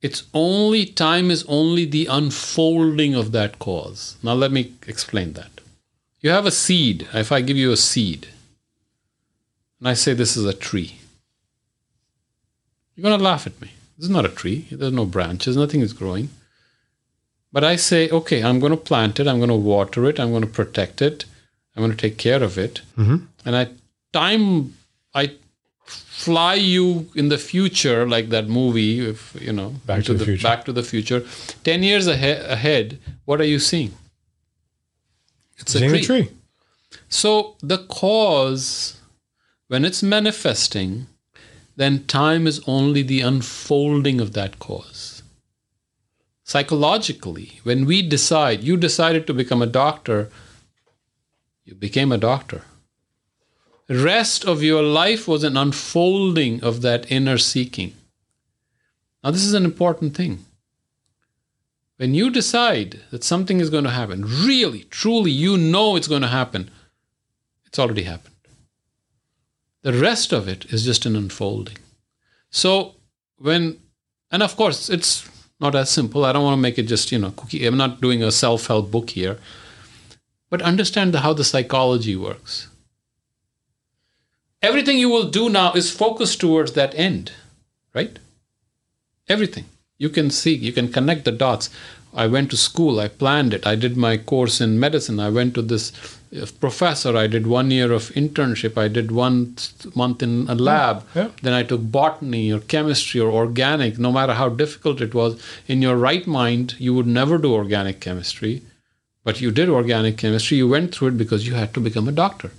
It's 0.00 0.24
only, 0.34 0.84
time 0.84 1.30
is 1.30 1.44
only 1.48 1.84
the 1.84 2.06
unfolding 2.06 3.14
of 3.14 3.32
that 3.32 3.58
cause. 3.58 4.16
Now, 4.22 4.34
let 4.34 4.50
me 4.50 4.72
explain 4.86 5.34
that. 5.34 5.60
You 6.20 6.30
have 6.30 6.44
a 6.44 6.50
seed. 6.50 7.08
If 7.14 7.30
I 7.32 7.40
give 7.40 7.56
you 7.56 7.70
a 7.70 7.76
seed, 7.76 8.28
and 9.78 9.88
I 9.88 9.94
say 9.94 10.12
this 10.12 10.36
is 10.36 10.44
a 10.44 10.52
tree, 10.52 10.98
you're 12.94 13.02
going 13.02 13.16
to 13.16 13.24
laugh 13.24 13.46
at 13.46 13.60
me. 13.60 13.70
This 13.96 14.06
is 14.06 14.10
not 14.10 14.24
a 14.24 14.28
tree. 14.28 14.66
There's 14.70 14.92
no 14.92 15.06
branches, 15.06 15.56
nothing 15.56 15.80
is 15.80 15.92
growing. 15.92 16.30
But 17.52 17.64
I 17.64 17.76
say, 17.76 18.08
okay, 18.08 18.42
I'm 18.42 18.60
going 18.60 18.70
to 18.72 18.76
plant 18.90 19.20
it, 19.20 19.26
I'm 19.28 19.38
going 19.38 19.50
to 19.50 19.54
water 19.72 20.06
it, 20.08 20.18
I'm 20.18 20.30
going 20.30 20.42
to 20.42 20.48
protect 20.60 21.02
it, 21.02 21.26
I'm 21.76 21.82
going 21.82 21.94
to 21.96 22.02
take 22.08 22.16
care 22.16 22.42
of 22.42 22.56
it. 22.58 22.80
Mhm. 22.96 23.26
And 23.44 23.56
I 23.56 23.68
time 24.12 24.74
I 25.14 25.32
fly 25.86 26.54
you 26.54 27.08
in 27.14 27.28
the 27.28 27.38
future, 27.38 28.08
like 28.08 28.28
that 28.30 28.48
movie, 28.48 29.06
if 29.06 29.36
you 29.40 29.52
know, 29.52 29.74
Back 29.86 30.04
to 30.04 30.14
the 30.14 30.24
Future. 30.24 30.42
Back 30.42 30.64
to 30.66 30.72
the 30.72 30.82
Future. 30.82 31.24
Ten 31.64 31.82
years 31.82 32.06
ahead, 32.06 32.38
ahead, 32.50 32.98
what 33.26 33.40
are 33.40 33.50
you 33.54 33.58
seeing? 33.58 33.92
It's 35.58 35.74
a 35.74 35.78
Seeing 35.78 35.90
tree. 35.90 36.00
a 36.00 36.04
tree. 36.04 36.28
So 37.08 37.56
the 37.62 37.78
cause, 37.78 38.96
when 39.68 39.84
it's 39.84 40.02
manifesting, 40.02 41.06
then 41.76 42.04
time 42.06 42.46
is 42.46 42.60
only 42.66 43.02
the 43.02 43.20
unfolding 43.20 44.20
of 44.20 44.32
that 44.32 44.58
cause. 44.58 45.11
Psychologically, 46.52 47.60
when 47.62 47.86
we 47.86 48.02
decide, 48.02 48.62
you 48.62 48.76
decided 48.76 49.26
to 49.26 49.32
become 49.32 49.62
a 49.62 49.74
doctor, 49.82 50.28
you 51.64 51.74
became 51.74 52.12
a 52.12 52.18
doctor. 52.18 52.60
The 53.86 53.96
rest 53.96 54.44
of 54.44 54.62
your 54.62 54.82
life 54.82 55.26
was 55.26 55.44
an 55.44 55.56
unfolding 55.56 56.62
of 56.62 56.82
that 56.82 57.10
inner 57.10 57.38
seeking. 57.38 57.94
Now, 59.24 59.30
this 59.30 59.44
is 59.44 59.54
an 59.54 59.64
important 59.64 60.14
thing. 60.14 60.44
When 61.96 62.12
you 62.12 62.28
decide 62.28 63.00
that 63.10 63.24
something 63.24 63.58
is 63.58 63.70
going 63.70 63.84
to 63.84 63.98
happen, 64.00 64.22
really, 64.22 64.82
truly, 64.90 65.30
you 65.30 65.56
know 65.56 65.96
it's 65.96 66.06
going 66.14 66.20
to 66.20 66.28
happen, 66.28 66.70
it's 67.64 67.78
already 67.78 68.02
happened. 68.02 68.36
The 69.80 69.94
rest 69.94 70.34
of 70.34 70.48
it 70.48 70.66
is 70.66 70.84
just 70.84 71.06
an 71.06 71.16
unfolding. 71.16 71.78
So, 72.50 72.96
when, 73.38 73.80
and 74.30 74.42
of 74.42 74.54
course, 74.54 74.90
it's 74.90 75.26
not 75.62 75.74
as 75.74 75.88
simple. 75.88 76.24
I 76.24 76.32
don't 76.32 76.44
want 76.44 76.58
to 76.58 76.60
make 76.60 76.78
it 76.78 76.84
just, 76.84 77.12
you 77.12 77.18
know, 77.18 77.30
cookie. 77.30 77.64
I'm 77.64 77.76
not 77.76 78.00
doing 78.00 78.22
a 78.22 78.32
self 78.32 78.66
help 78.66 78.90
book 78.90 79.10
here. 79.10 79.38
But 80.50 80.60
understand 80.60 81.14
the, 81.14 81.20
how 81.20 81.32
the 81.32 81.44
psychology 81.44 82.16
works. 82.16 82.68
Everything 84.60 84.98
you 84.98 85.08
will 85.08 85.30
do 85.30 85.48
now 85.48 85.72
is 85.72 85.90
focused 85.90 86.40
towards 86.40 86.72
that 86.72 86.94
end, 86.94 87.32
right? 87.94 88.18
Everything. 89.28 89.64
You 89.98 90.08
can 90.08 90.30
see, 90.30 90.54
you 90.54 90.72
can 90.72 90.92
connect 90.92 91.24
the 91.24 91.32
dots. 91.32 91.70
I 92.14 92.26
went 92.26 92.50
to 92.50 92.58
school, 92.58 93.00
I 93.00 93.08
planned 93.08 93.54
it, 93.54 93.66
I 93.66 93.74
did 93.74 93.96
my 93.96 94.18
course 94.18 94.60
in 94.60 94.78
medicine, 94.78 95.18
I 95.18 95.30
went 95.30 95.54
to 95.54 95.62
this 95.62 95.92
uh, 96.36 96.46
professor, 96.60 97.16
I 97.16 97.26
did 97.26 97.46
one 97.46 97.70
year 97.70 97.90
of 97.90 98.10
internship, 98.10 98.76
I 98.76 98.88
did 98.88 99.10
one 99.10 99.56
month 99.94 100.22
in 100.22 100.46
a 100.48 100.54
lab, 100.54 101.06
yeah. 101.14 101.30
then 101.40 101.54
I 101.54 101.62
took 101.62 101.90
botany 101.90 102.52
or 102.52 102.60
chemistry 102.60 103.18
or 103.18 103.30
organic, 103.30 103.98
no 103.98 104.12
matter 104.12 104.34
how 104.34 104.50
difficult 104.50 105.00
it 105.00 105.14
was. 105.14 105.40
In 105.66 105.80
your 105.80 105.96
right 105.96 106.26
mind, 106.26 106.74
you 106.78 106.92
would 106.92 107.06
never 107.06 107.38
do 107.38 107.54
organic 107.54 108.00
chemistry, 108.00 108.60
but 109.24 109.40
you 109.40 109.50
did 109.50 109.70
organic 109.70 110.18
chemistry, 110.18 110.58
you 110.58 110.68
went 110.68 110.94
through 110.94 111.08
it 111.08 111.18
because 111.18 111.46
you 111.46 111.54
had 111.54 111.72
to 111.72 111.80
become 111.80 112.08
a 112.08 112.12
doctor. 112.12 112.50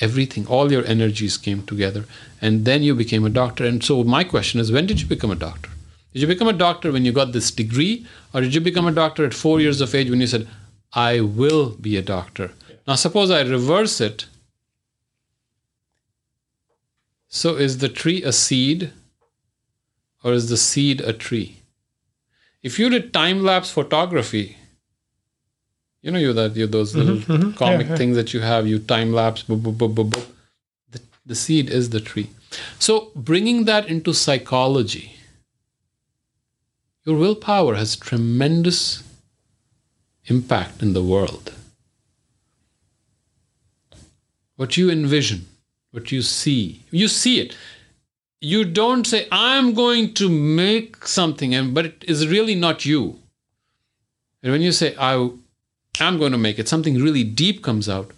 Everything 0.00 0.46
all 0.46 0.72
your 0.72 0.84
energies 0.86 1.36
came 1.36 1.62
together 1.64 2.06
and 2.40 2.64
then 2.64 2.82
you 2.82 2.94
became 2.94 3.26
a 3.26 3.30
doctor. 3.30 3.66
And 3.66 3.84
so 3.84 4.02
my 4.02 4.24
question 4.24 4.58
is 4.58 4.72
when 4.72 4.86
did 4.86 5.02
you 5.02 5.06
become 5.06 5.30
a 5.30 5.36
doctor 5.36 5.68
did 6.12 6.22
you 6.22 6.26
become 6.26 6.48
a 6.48 6.52
doctor 6.64 6.92
when 6.92 7.04
you 7.04 7.12
got 7.12 7.32
this 7.32 7.50
degree 7.50 8.06
or 8.34 8.40
did 8.40 8.54
you 8.54 8.60
become 8.60 8.86
a 8.86 8.92
doctor 8.92 9.24
at 9.24 9.34
4 9.34 9.60
years 9.60 9.80
of 9.80 9.94
age 9.94 10.10
when 10.10 10.20
you 10.20 10.26
said 10.26 10.48
i 10.92 11.20
will 11.20 11.70
be 11.88 11.96
a 11.96 12.02
doctor 12.02 12.50
now 12.86 12.94
suppose 12.94 13.30
i 13.30 13.40
reverse 13.42 14.00
it 14.00 14.26
so 17.28 17.56
is 17.56 17.78
the 17.78 17.88
tree 17.88 18.22
a 18.22 18.32
seed 18.32 18.90
or 20.22 20.32
is 20.32 20.48
the 20.48 20.56
seed 20.56 21.00
a 21.00 21.12
tree 21.12 21.56
if 22.62 22.78
you 22.78 22.88
did 22.90 23.12
time 23.12 23.42
lapse 23.42 23.70
photography 23.70 24.56
you 26.02 26.10
know 26.10 26.18
you 26.18 26.32
that 26.32 26.56
you 26.56 26.66
those 26.66 26.94
little 26.94 27.16
mhm. 27.16 27.56
comic 27.56 27.86
Yeah, 27.86 27.92
yeah. 27.92 27.96
things 27.96 28.16
that 28.16 28.34
you 28.34 28.40
have 28.40 28.66
you 28.66 28.78
time 28.78 29.12
lapse 29.12 29.44
boop, 29.44 29.60
boop, 29.62 29.76
boop, 29.76 29.94
boop, 29.94 30.10
boop. 30.10 30.26
The, 30.90 31.00
the 31.24 31.34
seed 31.34 31.70
is 31.70 31.90
the 31.90 32.00
tree 32.00 32.28
so 32.78 33.10
bringing 33.14 33.64
that 33.64 33.88
into 33.88 34.12
psychology 34.12 35.14
your 37.04 37.18
willpower 37.18 37.74
has 37.74 37.96
tremendous 37.96 39.02
impact 40.26 40.82
in 40.82 40.92
the 40.92 41.02
world. 41.02 41.52
What 44.56 44.76
you 44.76 44.90
envision 44.90 45.46
what 45.90 46.10
you 46.10 46.22
see 46.22 46.82
you 46.90 47.06
see 47.06 47.40
it. 47.40 47.56
You 48.40 48.64
don't 48.64 49.06
say 49.06 49.28
i'm 49.30 49.74
going 49.74 50.14
to 50.14 50.28
make 50.28 51.06
something 51.06 51.54
and 51.54 51.74
but 51.74 51.86
it 51.86 52.04
is 52.06 52.28
really 52.28 52.54
not 52.54 52.84
you. 52.84 53.18
And 54.42 54.52
when 54.52 54.62
you 54.62 54.72
say 54.72 54.94
i 54.96 55.14
am 56.00 56.18
going 56.18 56.32
to 56.32 56.38
make 56.38 56.58
it 56.58 56.68
something 56.68 57.00
really 57.00 57.24
deep 57.24 57.62
comes 57.62 57.88
out 57.88 58.12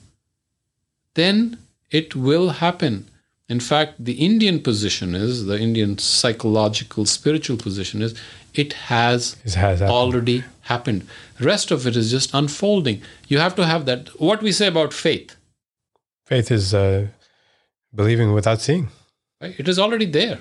then 1.15 1.59
it 1.91 2.17
will 2.17 2.51
happen 2.61 3.09
in 3.49 3.61
fact 3.61 3.93
the 4.05 4.13
indian 4.27 4.59
position 4.61 5.15
is 5.15 5.45
the 5.47 5.59
indian 5.59 5.99
psychological 5.99 7.05
spiritual 7.05 7.57
position 7.57 8.01
is 8.03 8.15
it 8.55 8.73
has 8.89 9.37
It 9.45 9.55
has 9.55 9.81
happened. 9.81 9.91
already 9.91 10.45
happened. 10.63 11.03
Rest 11.41 11.71
of 11.73 11.87
it 11.89 11.97
is 11.97 12.09
just 12.11 12.33
unfolding. 12.33 13.03
You 13.27 13.39
have 13.41 13.55
to 13.57 13.67
have 13.67 13.85
that 13.87 14.09
what 14.21 14.41
we 14.43 14.53
say 14.53 14.69
about 14.69 14.93
faith. 14.95 15.35
Faith 16.25 16.53
is 16.53 16.73
uh, 16.73 17.09
believing 17.93 18.33
without 18.33 18.61
seeing. 18.61 18.89
right? 19.41 19.59
It 19.59 19.69
is 19.69 19.79
already 19.79 20.07
there. 20.07 20.39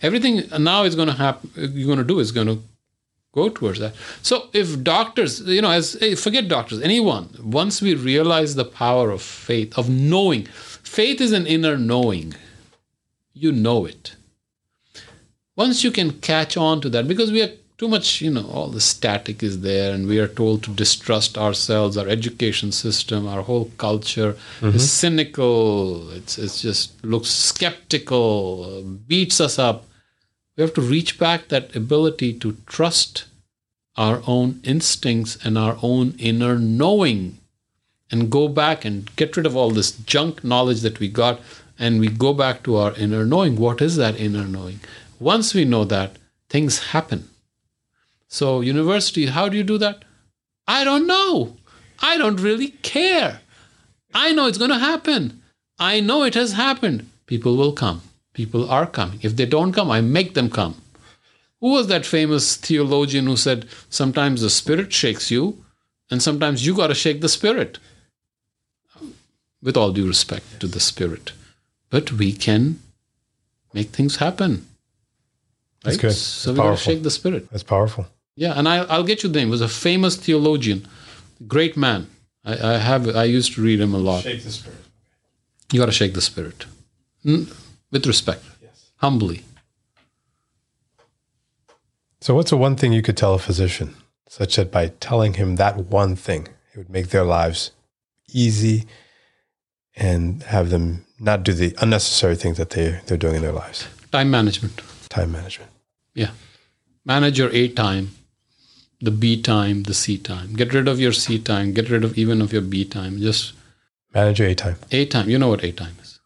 Everything 0.00 0.34
now 0.58 0.84
is 0.84 0.94
going 0.94 1.08
to 1.08 1.14
happen 1.14 1.50
you're 1.56 1.86
going 1.92 1.98
to 1.98 2.04
do 2.14 2.20
is 2.20 2.30
going 2.30 2.46
to 2.46 2.58
go 3.34 3.48
towards 3.48 3.80
that. 3.80 3.94
So 4.22 4.48
if 4.52 4.82
doctors 4.84 5.40
you 5.40 5.60
know 5.60 5.70
as 5.72 5.96
eh, 6.00 6.14
forget 6.14 6.46
doctors 6.48 6.80
anyone 6.80 7.28
once 7.42 7.82
we 7.82 7.94
realize 7.96 8.54
the 8.54 8.64
power 8.64 9.10
of 9.10 9.20
faith 9.20 9.76
of 9.76 9.90
knowing 9.90 10.46
faith 10.86 11.20
is 11.20 11.32
an 11.32 11.46
inner 11.46 11.76
knowing. 11.76 12.34
You 13.32 13.52
know 13.52 13.84
it. 13.84 14.16
Once 15.56 15.84
you 15.84 15.90
can 15.90 16.20
catch 16.20 16.56
on 16.56 16.80
to 16.80 16.88
that 16.90 17.08
because 17.08 17.32
we 17.32 17.42
are 17.42 17.50
too 17.78 17.88
much 17.88 18.22
you 18.22 18.30
know 18.30 18.46
all 18.46 18.68
the 18.68 18.80
static 18.80 19.42
is 19.42 19.60
there 19.60 19.92
and 19.92 20.06
we 20.06 20.18
are 20.18 20.28
told 20.28 20.62
to 20.62 20.70
distrust 20.70 21.36
ourselves 21.36 21.98
our 21.98 22.08
education 22.08 22.72
system 22.72 23.26
our 23.26 23.42
whole 23.42 23.70
culture. 23.76 24.30
Is 24.30 24.68
mm-hmm. 24.68 24.78
cynical. 24.78 26.10
It's, 26.12 26.38
it's 26.38 26.62
just 26.62 27.04
looks 27.04 27.28
skeptical 27.28 28.82
beats 28.82 29.40
us 29.40 29.58
up. 29.58 29.84
We 30.56 30.62
have 30.62 30.74
to 30.74 30.80
reach 30.80 31.18
back 31.18 31.48
that 31.48 31.76
ability 31.76 32.38
to 32.38 32.56
trust 32.66 33.26
our 33.96 34.22
own 34.26 34.60
instincts 34.62 35.36
and 35.44 35.58
our 35.58 35.78
own 35.82 36.14
inner 36.18 36.58
knowing 36.58 37.38
and 38.10 38.30
go 38.30 38.48
back 38.48 38.84
and 38.84 39.14
get 39.16 39.36
rid 39.36 39.46
of 39.46 39.56
all 39.56 39.70
this 39.70 39.92
junk 39.92 40.42
knowledge 40.44 40.80
that 40.80 41.00
we 41.00 41.08
got 41.08 41.40
and 41.78 42.00
we 42.00 42.08
go 42.08 42.32
back 42.32 42.62
to 42.62 42.76
our 42.76 42.94
inner 42.94 43.24
knowing 43.24 43.56
what 43.56 43.82
is 43.82 43.96
that 43.96 44.18
inner 44.18 44.44
knowing 44.44 44.80
once 45.18 45.54
we 45.54 45.64
know 45.64 45.84
that 45.84 46.16
things 46.48 46.78
happen 46.90 47.28
so 48.28 48.60
university 48.60 49.26
how 49.26 49.48
do 49.48 49.56
you 49.56 49.64
do 49.64 49.78
that 49.78 50.04
I 50.66 50.84
don't 50.84 51.06
know. 51.06 51.56
I 52.00 52.18
don't 52.18 52.40
really 52.40 52.68
care. 52.82 53.40
I 54.12 54.32
know 54.32 54.46
it's 54.46 54.58
going 54.58 54.70
to 54.70 54.78
happen. 54.78 55.42
I 55.78 56.00
know 56.00 56.22
it 56.22 56.34
has 56.34 56.52
happened. 56.52 57.08
People 57.26 57.56
will 57.56 57.72
come. 57.72 58.02
People 58.32 58.68
are 58.68 58.86
coming. 58.86 59.20
If 59.22 59.36
they 59.36 59.46
don't 59.46 59.72
come, 59.72 59.90
I 59.90 60.00
make 60.00 60.34
them 60.34 60.50
come. 60.50 60.80
Who 61.60 61.70
was 61.70 61.86
that 61.86 62.04
famous 62.04 62.56
theologian 62.56 63.26
who 63.26 63.36
said, 63.36 63.66
sometimes 63.88 64.40
the 64.42 64.50
spirit 64.50 64.92
shakes 64.92 65.30
you, 65.30 65.64
and 66.10 66.22
sometimes 66.22 66.66
you 66.66 66.74
got 66.74 66.88
to 66.88 66.94
shake 66.94 67.20
the 67.20 67.28
spirit? 67.28 67.78
With 69.66 69.76
all 69.76 69.90
due 69.92 70.06
respect 70.06 70.60
to 70.60 70.68
the 70.68 70.78
spirit. 70.78 71.32
But 71.90 72.12
we 72.12 72.32
can 72.32 72.78
make 73.74 73.88
things 73.90 74.16
happen. 74.16 74.64
That's 75.82 75.96
Right? 75.96 76.02
good. 76.02 76.12
So 76.12 76.52
That's 76.52 76.58
we 76.60 76.64
got 76.68 76.78
to 76.78 76.84
shake 76.84 77.02
the 77.02 77.10
spirit. 77.10 77.50
That's 77.50 77.64
powerful. 77.64 78.06
Yeah, 78.36 78.52
and 78.56 78.68
I, 78.68 78.76
I'll 78.92 79.02
get 79.02 79.24
you 79.24 79.28
the 79.28 79.40
name. 79.40 79.48
He 79.48 79.50
was 79.50 79.60
a 79.60 79.68
famous 79.68 80.14
theologian, 80.16 80.86
great 81.48 81.76
man. 81.76 82.06
I, 82.44 82.52
I 82.74 82.78
have 82.78 83.08
I 83.16 83.24
used 83.24 83.54
to 83.54 83.62
read 83.62 83.80
him 83.80 83.92
a 83.92 83.98
lot. 83.98 84.22
Shake 84.22 84.44
the 84.44 84.52
spirit. 84.52 84.78
You 85.72 85.80
got 85.80 85.86
to 85.86 85.92
shake 86.00 86.14
the 86.14 86.20
spirit, 86.20 86.66
Mm, 87.24 87.52
with 87.90 88.06
respect, 88.06 88.44
Yes. 88.62 88.92
humbly. 88.98 89.42
So, 92.20 92.36
what's 92.36 92.50
the 92.50 92.56
one 92.56 92.76
thing 92.76 92.92
you 92.92 93.02
could 93.02 93.16
tell 93.16 93.34
a 93.34 93.38
physician, 93.40 93.96
such 94.28 94.54
that 94.56 94.70
by 94.70 94.92
telling 95.00 95.34
him 95.34 95.56
that 95.56 95.76
one 95.90 96.14
thing, 96.14 96.46
it 96.72 96.78
would 96.78 96.90
make 96.90 97.08
their 97.08 97.24
lives 97.24 97.72
easy 98.32 98.84
and 99.96 100.42
have 100.44 100.70
them 100.70 101.04
not 101.18 101.42
do 101.42 101.52
the 101.52 101.74
unnecessary 101.80 102.36
things 102.36 102.58
that 102.58 102.70
they, 102.70 103.00
they're 103.06 103.16
doing 103.16 103.36
in 103.36 103.42
their 103.42 103.52
lives? 103.52 103.88
Time 104.12 104.30
management. 104.30 104.80
Time 105.08 105.32
management. 105.32 105.70
Yeah, 106.14 106.30
manage 107.04 107.38
your 107.38 107.50
A 107.52 107.68
time, 107.68 108.10
the 109.00 109.10
B 109.10 109.40
time, 109.40 109.82
the 109.84 109.94
C 109.94 110.18
time. 110.18 110.54
Get 110.54 110.72
rid 110.72 110.88
of 110.88 111.00
your 111.00 111.12
C 111.12 111.38
time. 111.38 111.72
Get 111.72 111.90
rid 111.90 112.04
of 112.04 112.16
even 112.16 112.40
of 112.40 112.52
your 112.52 112.62
B 112.62 112.84
time. 112.84 113.18
Just 113.18 113.52
Manage 114.16 114.38
your 114.40 114.48
A 114.48 114.54
time. 114.54 114.76
A 114.92 115.04
time. 115.04 115.28
You 115.28 115.38
know 115.38 115.48
what 115.48 115.62
A 115.62 115.72
time 115.72 115.94
is. 116.02 116.20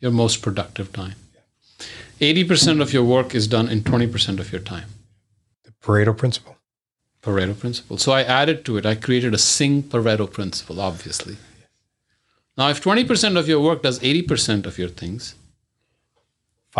Your 0.00 0.10
most 0.10 0.42
productive 0.42 0.92
time. 0.92 1.14
Eighty 2.20 2.42
percent 2.42 2.80
of 2.80 2.92
your 2.92 3.04
work 3.04 3.32
is 3.32 3.46
done 3.46 3.68
in 3.68 3.84
twenty 3.84 4.08
percent 4.08 4.40
of 4.40 4.50
your 4.50 4.60
time. 4.60 4.88
The 5.64 5.70
Pareto 5.80 6.16
principle. 6.16 6.56
Pareto 7.22 7.56
principle. 7.56 7.96
So 7.96 8.10
I 8.10 8.22
added 8.22 8.64
to 8.64 8.76
it, 8.76 8.84
I 8.84 8.96
created 8.96 9.34
a 9.34 9.38
Singh 9.38 9.84
Pareto 9.84 10.28
principle, 10.32 10.80
obviously. 10.80 11.36
Now, 12.56 12.68
if 12.68 12.82
20% 12.82 13.38
of 13.38 13.48
your 13.48 13.60
work 13.60 13.82
does 13.82 13.98
80% 14.00 14.66
of 14.66 14.78
your 14.78 14.88
things, 14.88 15.34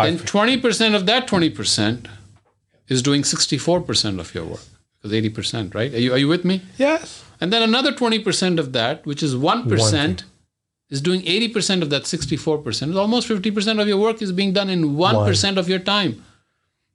then 0.05 0.17
20% 0.19 0.95
of 0.95 1.05
that 1.07 1.27
20% 1.27 2.07
is 2.87 3.01
doing 3.01 3.21
64% 3.23 4.19
of 4.19 4.33
your 4.35 4.45
work. 4.45 4.59
Because 5.01 5.11
80%, 5.11 5.73
right? 5.75 5.93
Are 5.93 5.97
you, 5.99 6.13
are 6.13 6.17
you 6.17 6.27
with 6.27 6.45
me? 6.45 6.61
yes. 6.77 7.23
And 7.41 7.51
then 7.51 7.61
another 7.61 7.91
20% 7.91 8.57
of 8.57 8.71
that, 8.71 9.05
which 9.05 9.21
is 9.21 9.35
1%, 9.35 10.23
is 10.89 11.01
doing 11.01 11.21
80% 11.23 11.81
of 11.81 11.89
that 11.89 12.03
64%. 12.03 12.95
Almost 12.95 13.27
50% 13.27 13.81
of 13.81 13.87
your 13.87 13.97
work 13.97 14.21
is 14.21 14.31
being 14.31 14.53
done 14.53 14.69
in 14.69 14.95
1% 14.95 15.57
of 15.57 15.67
your 15.67 15.79
time. 15.79 16.23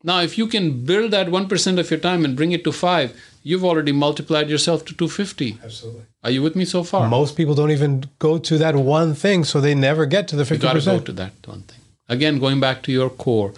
Now, 0.04 0.20
if 0.20 0.38
you 0.38 0.46
can 0.46 0.84
build 0.84 1.10
that 1.10 1.26
1% 1.28 1.78
of 1.78 1.90
your 1.90 1.98
time 2.00 2.24
and 2.24 2.36
bring 2.36 2.52
it 2.52 2.62
to 2.64 2.72
five, 2.72 3.18
you've 3.42 3.64
already 3.64 3.90
multiplied 3.92 4.48
yourself 4.48 4.84
to 4.86 4.94
250. 4.94 5.58
Absolutely. 5.62 6.02
Are 6.22 6.30
you 6.30 6.42
with 6.42 6.54
me 6.54 6.64
so 6.64 6.84
far? 6.84 7.08
Most 7.08 7.36
people 7.36 7.54
don't 7.54 7.72
even 7.72 8.04
go 8.18 8.38
to 8.38 8.58
that 8.58 8.76
one 8.76 9.14
thing, 9.14 9.44
so 9.44 9.60
they 9.60 9.74
never 9.74 10.06
get 10.06 10.28
to 10.28 10.36
the 10.36 10.44
50%. 10.44 10.50
You 10.50 10.58
got 10.58 10.72
to 10.74 10.80
go 10.84 11.00
to 11.00 11.12
that 11.12 11.32
one 11.46 11.62
thing. 11.62 11.80
Again, 12.08 12.38
going 12.38 12.60
back 12.60 12.82
to 12.84 12.92
your 12.92 13.10
core, 13.10 13.52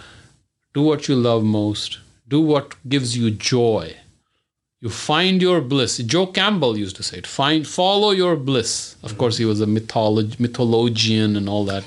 do 0.73 0.83
what 0.83 1.09
you 1.09 1.15
love 1.15 1.45
most, 1.45 1.99
do 2.27 2.41
what 2.41 2.75
gives 2.89 3.17
you 3.17 3.31
joy. 3.31 3.97
You 4.81 4.89
find 4.89 5.43
your 5.43 5.61
bliss. 5.61 5.99
Joe 5.99 6.27
Campbell 6.27 6.79
used 6.79 6.97
to 6.97 7.03
say 7.03 7.19
it. 7.19 7.27
Find, 7.27 7.67
follow 7.67 8.13
your 8.13 8.35
bliss. 8.35 8.97
Of 9.03 9.19
course, 9.19 9.37
he 9.37 9.45
was 9.45 9.61
a 9.61 9.67
mytholog- 9.67 10.41
mythologian 10.41 11.37
and 11.37 11.51
all 11.51 11.67
that. 11.67 11.85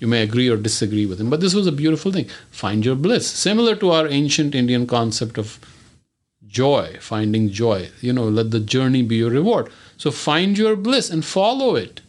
You 0.00 0.06
may 0.06 0.22
agree 0.22 0.48
or 0.48 0.56
disagree 0.56 1.06
with 1.06 1.20
him, 1.20 1.28
but 1.28 1.40
this 1.40 1.54
was 1.54 1.66
a 1.66 1.72
beautiful 1.72 2.12
thing. 2.12 2.28
Find 2.50 2.84
your 2.84 2.94
bliss. 2.94 3.28
Similar 3.28 3.74
to 3.76 3.90
our 3.90 4.06
ancient 4.08 4.54
Indian 4.54 4.86
concept 4.86 5.38
of 5.38 5.58
joy, 6.46 6.96
finding 7.00 7.50
joy. 7.50 7.90
You 8.00 8.12
know, 8.12 8.28
let 8.28 8.50
the 8.52 8.60
journey 8.60 9.02
be 9.02 9.16
your 9.16 9.30
reward. 9.30 9.70
So 9.96 10.10
find 10.10 10.56
your 10.56 10.76
bliss 10.76 11.10
and 11.10 11.24
follow 11.24 11.74
it. 11.74 12.00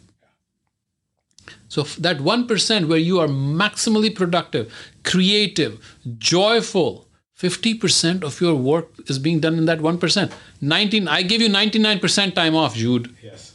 So 1.68 1.82
that 1.82 2.18
1% 2.18 2.88
where 2.88 2.98
you 2.98 3.20
are 3.20 3.28
maximally 3.28 4.14
productive, 4.14 4.72
creative, 5.04 5.96
joyful, 6.18 7.06
50% 7.38 8.22
of 8.22 8.40
your 8.40 8.54
work 8.54 8.88
is 9.06 9.18
being 9.18 9.40
done 9.40 9.54
in 9.54 9.64
that 9.66 9.78
1%. 9.80 10.32
19 10.60 11.08
I 11.08 11.22
give 11.22 11.40
you 11.40 11.48
99% 11.48 12.34
time 12.34 12.54
off, 12.54 12.74
Jude, 12.74 13.14
Yes. 13.22 13.54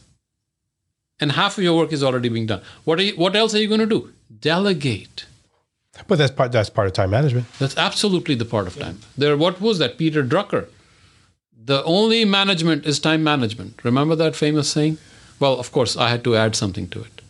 and 1.20 1.32
half 1.32 1.56
of 1.56 1.64
your 1.64 1.76
work 1.76 1.92
is 1.92 2.02
already 2.02 2.28
being 2.28 2.46
done. 2.46 2.62
What 2.84 2.98
are 2.98 3.02
you, 3.04 3.12
what 3.16 3.36
else 3.36 3.54
are 3.54 3.58
you 3.60 3.68
going 3.68 3.80
to 3.80 3.86
do? 3.86 4.12
Delegate. 4.40 5.26
But 6.08 6.18
that's 6.18 6.32
part 6.32 6.52
that's 6.52 6.70
part 6.70 6.86
of 6.86 6.92
time 6.92 7.10
management. 7.10 7.46
That's 7.58 7.76
absolutely 7.76 8.34
the 8.34 8.44
part 8.44 8.66
of 8.66 8.78
time. 8.78 9.00
There 9.16 9.36
what 9.36 9.60
was 9.60 9.78
that 9.78 9.98
Peter 9.98 10.22
Drucker? 10.22 10.68
The 11.64 11.82
only 11.84 12.24
management 12.24 12.86
is 12.86 13.00
time 13.00 13.24
management. 13.24 13.84
Remember 13.84 14.14
that 14.14 14.36
famous 14.36 14.70
saying? 14.70 14.98
Well, 15.40 15.58
of 15.58 15.72
course, 15.72 15.96
I 15.96 16.10
had 16.10 16.22
to 16.24 16.36
add 16.36 16.54
something 16.54 16.88
to 16.88 17.00
it. 17.00 17.22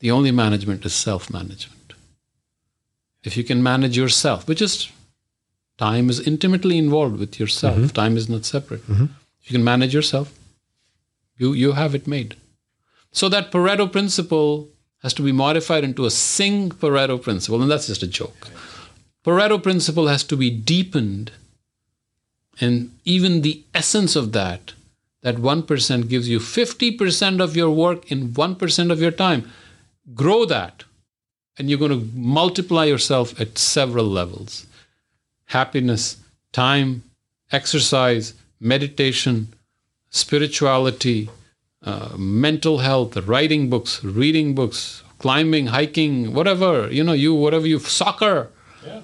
The 0.00 0.10
only 0.10 0.30
management 0.30 0.84
is 0.84 0.94
self 0.94 1.30
management. 1.30 1.94
If 3.22 3.36
you 3.36 3.44
can 3.44 3.62
manage 3.62 3.96
yourself, 3.96 4.48
which 4.48 4.62
is 4.62 4.90
time 5.78 6.10
is 6.10 6.20
intimately 6.26 6.76
involved 6.78 7.18
with 7.18 7.38
yourself, 7.38 7.76
mm-hmm. 7.76 7.86
time 7.88 8.16
is 8.16 8.28
not 8.28 8.44
separate. 8.44 8.86
Mm-hmm. 8.86 9.06
If 9.42 9.50
you 9.50 9.54
can 9.58 9.64
manage 9.64 9.94
yourself, 9.94 10.32
you, 11.36 11.52
you 11.52 11.72
have 11.72 11.94
it 11.94 12.06
made. 12.06 12.36
So 13.12 13.28
that 13.28 13.50
Pareto 13.50 13.90
principle 13.90 14.68
has 15.02 15.14
to 15.14 15.22
be 15.22 15.32
modified 15.32 15.84
into 15.84 16.04
a 16.04 16.10
Singh 16.10 16.70
Pareto 16.70 17.20
principle, 17.20 17.60
and 17.62 17.70
that's 17.70 17.86
just 17.86 18.02
a 18.02 18.06
joke. 18.06 18.48
Pareto 19.24 19.62
principle 19.62 20.08
has 20.08 20.24
to 20.24 20.36
be 20.36 20.50
deepened, 20.50 21.32
and 22.60 22.94
even 23.04 23.42
the 23.42 23.62
essence 23.74 24.16
of 24.16 24.32
that, 24.32 24.72
that 25.22 25.36
1% 25.36 26.08
gives 26.08 26.28
you 26.28 26.38
50% 26.38 27.40
of 27.42 27.56
your 27.56 27.70
work 27.70 28.10
in 28.10 28.28
1% 28.28 28.90
of 28.90 29.00
your 29.00 29.10
time. 29.10 29.50
Grow 30.14 30.44
that, 30.46 30.84
and 31.58 31.68
you're 31.68 31.78
going 31.78 31.90
to 31.90 32.08
multiply 32.16 32.84
yourself 32.84 33.38
at 33.40 33.58
several 33.58 34.06
levels 34.06 34.66
happiness, 35.46 36.16
time, 36.52 37.02
exercise, 37.50 38.34
meditation, 38.60 39.52
spirituality, 40.10 41.28
uh, 41.82 42.10
mental 42.16 42.78
health, 42.78 43.16
writing 43.16 43.70
books, 43.70 44.04
reading 44.04 44.54
books, 44.54 45.02
climbing, 45.18 45.68
hiking, 45.68 46.34
whatever, 46.34 46.90
you 46.90 47.02
know, 47.04 47.12
you, 47.12 47.34
whatever 47.34 47.66
you, 47.66 47.78
soccer. 47.78 48.50
Yeah. 48.84 49.02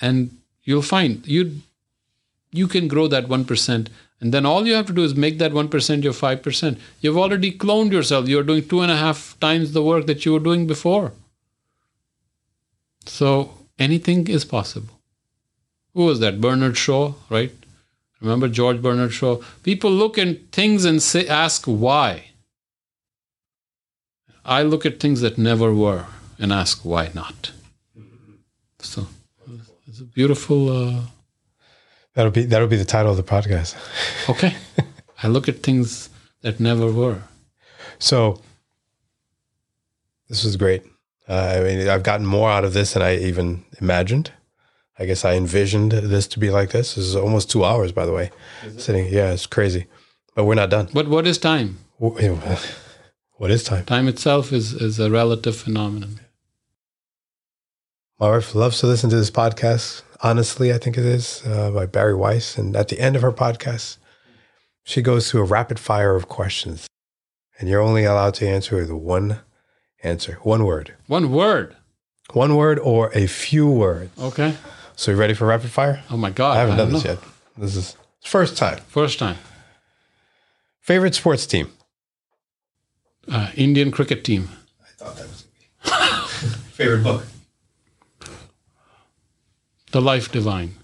And 0.00 0.38
you'll 0.64 0.82
find 0.82 1.26
you 1.26 1.60
you 2.52 2.66
can 2.66 2.88
grow 2.88 3.06
that 3.06 3.26
1% 3.26 3.88
and 4.20 4.34
then 4.34 4.44
all 4.44 4.66
you 4.66 4.74
have 4.74 4.86
to 4.86 4.92
do 4.92 5.04
is 5.04 5.14
make 5.14 5.38
that 5.38 5.52
1% 5.52 6.02
your 6.02 6.12
5% 6.12 6.78
you've 7.00 7.16
already 7.16 7.52
cloned 7.52 7.92
yourself. 7.92 8.28
You're 8.28 8.42
doing 8.42 8.66
two 8.68 8.80
and 8.80 8.92
a 8.92 8.96
half 8.96 9.38
times 9.40 9.72
the 9.72 9.82
work 9.82 10.06
that 10.06 10.24
you 10.24 10.32
were 10.32 10.46
doing 10.48 10.66
before. 10.66 11.12
So 13.06 13.54
anything 13.78 14.28
is 14.28 14.44
possible. 14.44 15.00
Who 15.94 16.04
was 16.04 16.20
that? 16.20 16.40
Bernard 16.40 16.76
shaw 16.76 17.14
right 17.28 17.52
remember 18.20 18.48
george 18.48 18.80
bernard 18.82 19.12
shaw 19.12 19.36
people 19.62 19.90
look 19.90 20.18
at 20.18 20.50
things 20.52 20.84
and 20.84 21.02
say 21.02 21.26
ask 21.26 21.64
why 21.66 22.30
i 24.44 24.62
look 24.62 24.84
at 24.86 25.00
things 25.00 25.20
that 25.20 25.38
never 25.38 25.74
were 25.74 26.06
and 26.38 26.52
ask 26.52 26.84
why 26.84 27.10
not 27.14 27.52
so 28.80 29.06
it's 29.86 30.00
a 30.00 30.04
beautiful 30.04 30.70
uh, 30.70 31.00
That'll 32.14 32.32
be 32.32 32.44
that'll 32.44 32.68
be 32.68 32.76
the 32.76 32.84
title 32.84 33.10
of 33.12 33.16
the 33.16 33.22
podcast. 33.22 33.76
Okay. 34.28 34.54
I 35.22 35.28
look 35.28 35.48
at 35.48 35.62
things 35.62 36.08
that 36.42 36.60
never 36.60 36.90
were. 36.90 37.22
So 37.98 38.40
this 40.28 40.44
was 40.44 40.56
great. 40.56 40.82
Uh, 41.28 41.56
I 41.56 41.60
mean, 41.60 41.88
I've 41.88 42.02
gotten 42.02 42.26
more 42.26 42.50
out 42.50 42.64
of 42.64 42.72
this 42.72 42.94
than 42.94 43.02
I 43.02 43.16
even 43.16 43.64
imagined. 43.80 44.32
I 45.00 45.06
guess 45.06 45.24
I 45.24 45.32
envisioned 45.34 45.92
this 45.92 46.26
to 46.28 46.38
be 46.38 46.50
like 46.50 46.70
this. 46.72 46.94
This 46.94 47.06
is 47.06 47.16
almost 47.16 47.50
two 47.50 47.64
hours, 47.64 47.90
by 47.90 48.04
the 48.04 48.12
way. 48.12 48.30
Sitting, 48.76 49.06
yeah, 49.06 49.32
it's 49.32 49.46
crazy, 49.46 49.86
but 50.36 50.44
we're 50.44 50.54
not 50.54 50.68
done. 50.70 50.88
But 50.92 51.08
what 51.08 51.26
is 51.26 51.38
time? 51.38 51.78
What 53.38 53.50
is 53.50 53.64
time? 53.64 53.86
Time 53.86 54.06
itself 54.06 54.52
is, 54.52 54.74
is 54.74 54.98
a 55.00 55.10
relative 55.10 55.56
phenomenon. 55.56 56.20
My 58.18 58.28
wife 58.28 58.54
loves 58.54 58.80
to 58.80 58.86
listen 58.86 59.08
to 59.08 59.16
this 59.16 59.30
podcast. 59.30 60.02
Honestly, 60.22 60.74
I 60.74 60.76
think 60.78 60.98
it 60.98 61.06
is 61.06 61.42
uh, 61.46 61.70
by 61.70 61.86
Bari 61.86 62.14
Weiss. 62.14 62.58
And 62.58 62.76
at 62.76 62.88
the 62.88 63.00
end 63.00 63.16
of 63.16 63.22
her 63.22 63.32
podcast, 63.32 63.96
she 64.84 65.00
goes 65.00 65.30
through 65.30 65.40
a 65.40 65.44
rapid 65.44 65.78
fire 65.78 66.14
of 66.14 66.28
questions, 66.28 66.86
and 67.58 67.66
you're 67.68 67.80
only 67.80 68.04
allowed 68.04 68.34
to 68.34 68.46
answer 68.46 68.76
with 68.76 68.90
one 68.90 69.40
answer, 70.02 70.38
one 70.42 70.64
word, 70.66 70.94
One 71.06 71.30
word. 71.30 71.76
one 72.34 72.56
word 72.56 72.78
or 72.78 73.10
a 73.14 73.26
few 73.26 73.66
words. 73.70 74.10
Okay. 74.20 74.54
So 75.00 75.12
you 75.12 75.16
ready 75.16 75.32
for 75.32 75.46
rapid 75.46 75.70
fire? 75.70 76.02
Oh 76.10 76.18
my 76.18 76.28
God. 76.28 76.58
I 76.58 76.60
haven't 76.60 76.76
done 76.76 76.92
this 76.92 77.04
know. 77.04 77.12
yet. 77.12 77.20
This 77.56 77.74
is 77.74 77.96
first 78.22 78.58
time. 78.58 78.80
First 78.86 79.18
time. 79.18 79.38
Favorite 80.82 81.14
sports 81.14 81.46
team? 81.46 81.72
Uh, 83.26 83.48
Indian 83.56 83.92
cricket 83.92 84.24
team. 84.24 84.50
I 84.78 84.88
thought 84.98 85.16
that 85.16 85.26
was 85.26 86.32
favorite 86.74 87.02
book. 87.02 87.24
The 89.92 90.02
Life 90.02 90.30
Divine. 90.30 90.74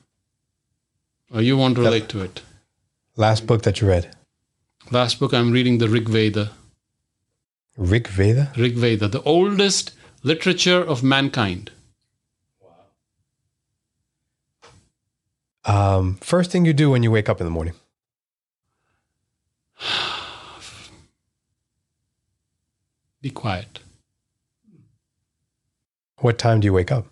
Oh, 1.30 1.40
you 1.40 1.58
won't 1.58 1.76
relate 1.76 2.08
to 2.08 2.22
it. 2.22 2.40
Last 3.16 3.46
book 3.46 3.64
that 3.64 3.82
you 3.82 3.88
read? 3.88 4.16
Last 4.90 5.20
book 5.20 5.34
I'm 5.34 5.52
reading 5.52 5.76
the 5.76 5.90
Rig 5.90 6.08
Veda. 6.08 6.52
Rig 7.76 8.08
Veda? 8.08 8.50
Rig 8.56 8.76
Veda, 8.76 9.08
the 9.08 9.22
oldest 9.24 9.92
literature 10.22 10.82
of 10.82 11.02
mankind. 11.02 11.70
Um, 15.66 16.14
first 16.20 16.50
thing 16.52 16.64
you 16.64 16.72
do 16.72 16.90
when 16.90 17.02
you 17.02 17.10
wake 17.10 17.28
up 17.28 17.40
in 17.40 17.44
the 17.44 17.50
morning? 17.50 17.74
Be 23.20 23.30
quiet. 23.30 23.80
What 26.20 26.38
time 26.38 26.60
do 26.60 26.66
you 26.66 26.72
wake 26.72 26.92
up? 26.92 27.06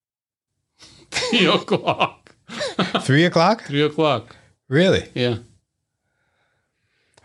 Three 1.10 1.46
o'clock. 1.46 2.34
Three 3.00 3.24
o'clock? 3.24 3.64
Three 3.64 3.82
o'clock. 3.82 4.36
Really? 4.68 5.08
Yeah. 5.14 5.38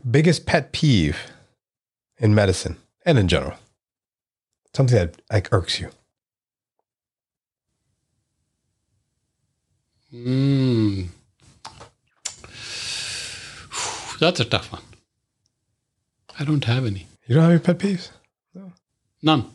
Biggest 0.10 0.46
pet 0.46 0.72
peeve 0.72 1.18
in 2.18 2.34
medicine 2.34 2.78
and 3.06 3.20
in 3.20 3.28
general? 3.28 3.56
Something 4.74 4.98
that 4.98 5.22
like 5.32 5.52
irks 5.52 5.80
you. 5.82 5.90
Mm. 10.14 11.08
That's 14.20 14.40
a 14.40 14.46
tough 14.46 14.72
one. 14.72 14.82
I 16.38 16.44
don't 16.44 16.64
have 16.66 16.86
any. 16.86 17.08
You 17.28 17.36
don't 17.36 17.44
have 17.44 17.52
any 17.52 17.60
pet 17.60 17.78
peeves? 17.80 18.12
None. 19.24 19.50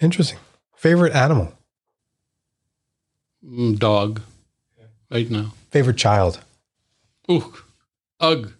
Interesting. 0.00 0.38
Favorite 0.76 1.12
animal? 1.14 1.52
Mm, 3.44 3.78
dog. 3.78 4.20
Right 5.10 5.30
now. 5.30 5.52
Favorite 5.70 5.96
child? 5.96 6.40
Ooh. 7.30 7.52
Ugh. 8.20 8.52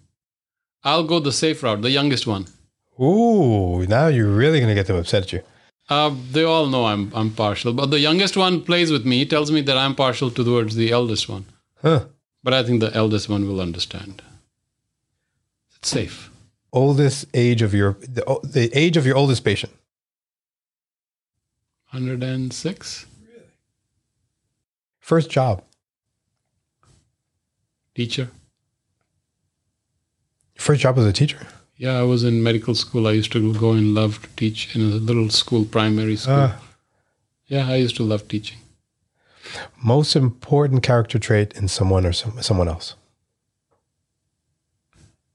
I'll 0.85 1.05
go 1.05 1.21
the 1.21 1.33
safe 1.33 1.63
route, 1.63 1.83
the 1.83 1.91
youngest 1.91 2.27
one. 2.27 2.47
Ooh, 3.01 3.87
now 3.87 4.09
you're 4.09 4.29
really 4.29 4.61
gonna 4.61 4.75
get 4.75 4.87
them 4.87 4.97
upset 4.97 5.23
at 5.23 5.33
you. 5.33 5.43
Uh, 5.93 6.15
they 6.31 6.43
all 6.43 6.67
know 6.73 6.87
I'm 6.87 7.13
I'm 7.15 7.31
partial, 7.31 7.73
but 7.75 7.91
the 7.91 8.01
youngest 8.01 8.37
one 8.37 8.63
plays 8.63 8.91
with 8.91 9.05
me. 9.05 9.19
He 9.19 9.27
tells 9.27 9.51
me 9.51 9.61
that 9.63 9.77
I'm 9.77 9.95
partial 9.95 10.31
towards 10.31 10.75
the 10.75 10.91
eldest 10.91 11.29
one. 11.29 11.45
Huh. 11.83 12.05
But 12.43 12.55
I 12.55 12.63
think 12.63 12.81
the 12.81 12.95
eldest 12.95 13.29
one 13.29 13.47
will 13.49 13.61
understand. 13.61 14.23
It's 15.77 15.91
safe. 15.91 16.31
Oldest 16.73 17.27
age 17.35 17.61
of 17.61 17.75
your 17.75 17.99
the, 18.01 18.23
the 18.43 18.71
age 18.73 18.97
of 18.97 19.05
your 19.05 19.17
oldest 19.17 19.45
patient. 19.45 19.73
106 21.91 23.07
Really. 23.21 23.45
First 24.99 25.29
job. 25.31 25.63
teacher. 27.95 28.31
First 30.55 30.81
job 30.81 30.99
as 30.99 31.05
a 31.05 31.13
teacher. 31.13 31.47
Yeah, 31.83 31.99
I 31.99 32.05
was 32.05 32.23
in 32.23 32.45
medical 32.45 32.77
school. 32.77 33.09
I 33.09 33.11
used 33.11 33.33
to 33.33 33.53
go 33.55 33.73
and 33.73 33.93
love 33.93 34.23
to 34.23 34.29
teach 34.37 34.77
in 34.77 34.83
a 34.83 34.85
little 34.85 35.29
school, 35.31 35.65
primary 35.65 36.15
school. 36.15 36.35
Uh, 36.35 36.53
yeah, 37.49 37.69
I 37.69 37.75
used 37.75 37.97
to 37.97 38.05
love 38.05 38.29
teaching. 38.29 38.59
most 39.83 40.15
important 40.15 40.85
character 40.85 41.19
trait 41.19 41.53
in 41.55 41.67
someone 41.67 42.07
or 42.07 42.13
some, 42.13 42.41
someone 42.41 42.69
else. 42.69 42.95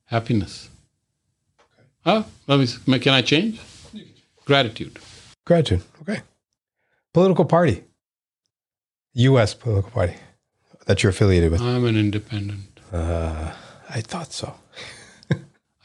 Happiness. 0.06 0.70
Oh, 2.06 2.26
let 2.48 2.60
me. 2.60 3.00
Can 3.00 3.14
I 3.14 3.22
change? 3.24 3.60
Gratitude. 4.46 5.00
Gratitude. 5.46 5.82
Okay. 6.02 6.22
Political 7.14 7.44
party. 7.44 7.84
U.S. 9.16 9.54
political 9.54 9.92
party 9.92 10.16
that 10.86 11.04
you're 11.04 11.10
affiliated 11.10 11.52
with. 11.52 11.60
I'm 11.60 11.84
an 11.84 11.98
independent. 11.98 12.80
Uh, 12.94 13.52
I 13.90 14.00
thought 14.00 14.32
so. 14.32 14.54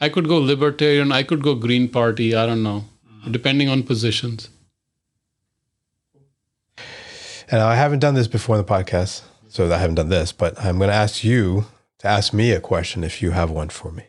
I 0.03 0.09
could 0.09 0.27
go 0.27 0.37
libertarian. 0.37 1.13
I 1.13 1.23
could 1.23 1.41
go 1.41 1.55
Green 1.55 1.87
Party. 1.87 2.35
I 2.35 2.45
don't 2.45 2.61
know, 2.61 2.83
depending 3.31 3.69
on 3.69 3.83
positions. 3.83 4.49
And 7.49 7.61
I 7.61 7.75
haven't 7.75 7.99
done 7.99 8.13
this 8.13 8.27
before 8.27 8.57
in 8.57 8.65
the 8.65 8.67
podcast, 8.67 9.21
so 9.47 9.71
I 9.71 9.77
haven't 9.77 9.95
done 9.95 10.09
this, 10.09 10.33
but 10.33 10.59
I'm 10.59 10.77
going 10.77 10.89
to 10.89 10.95
ask 10.95 11.23
you 11.23 11.67
to 11.99 12.07
ask 12.07 12.33
me 12.33 12.51
a 12.51 12.59
question 12.59 13.05
if 13.05 13.21
you 13.21 13.31
have 13.31 13.49
one 13.49 13.69
for 13.69 13.93
me. 13.93 14.03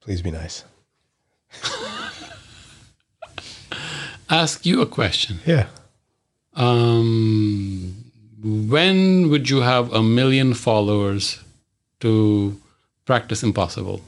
Please 0.00 0.22
be 0.22 0.30
nice. 0.30 0.64
Ask 4.30 4.64
you 4.64 4.80
a 4.80 4.86
question. 4.86 5.40
Yeah. 5.44 5.66
Um, 6.54 8.12
when 8.42 9.28
would 9.28 9.50
you 9.50 9.60
have 9.60 9.92
a 9.92 10.02
million 10.02 10.54
followers 10.54 11.40
to 12.00 12.58
practice 13.08 13.42
impossible? 13.42 14.02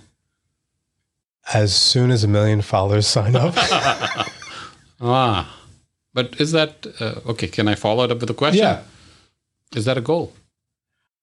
As 1.54 1.74
soon 1.74 2.10
as 2.10 2.22
a 2.22 2.28
million 2.28 2.60
followers 2.62 3.06
sign 3.06 3.34
up. 3.34 3.54
Ah, 5.02 5.58
but 6.12 6.38
is 6.38 6.52
that 6.52 6.86
uh, 7.00 7.30
okay? 7.30 7.48
Can 7.48 7.66
I 7.68 7.74
follow 7.74 8.04
it 8.04 8.10
up 8.12 8.20
with 8.20 8.28
a 8.28 8.34
question? 8.34 8.62
yeah. 8.64 8.82
Is 9.74 9.86
that 9.86 9.96
a 9.96 10.02
goal? 10.02 10.34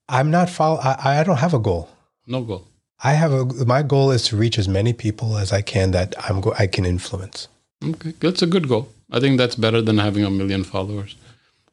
I'm 0.10 0.32
not 0.32 0.50
follow. 0.50 0.80
I, 0.82 1.20
I 1.20 1.24
don't 1.24 1.38
have 1.46 1.54
a 1.54 1.60
goal. 1.60 1.88
No 2.26 2.42
goal. 2.42 2.64
I 3.04 3.14
have 3.14 3.32
a. 3.32 3.46
My 3.66 3.84
goal 3.84 4.10
is 4.10 4.24
to 4.30 4.36
reach 4.36 4.58
as 4.58 4.68
many 4.68 4.94
people 4.94 5.38
as 5.38 5.54
I 5.54 5.62
can 5.62 5.92
that 5.92 6.16
I'm. 6.28 6.42
Go, 6.42 6.56
I 6.58 6.66
can 6.66 6.86
influence. 6.86 7.48
Okay, 7.84 8.14
that's 8.20 8.42
a 8.42 8.48
good 8.48 8.68
goal. 8.68 8.90
I 9.12 9.20
think 9.20 9.38
that's 9.38 9.56
better 9.66 9.82
than 9.84 10.00
having 10.00 10.26
a 10.26 10.32
million 10.32 10.64
followers. 10.64 11.16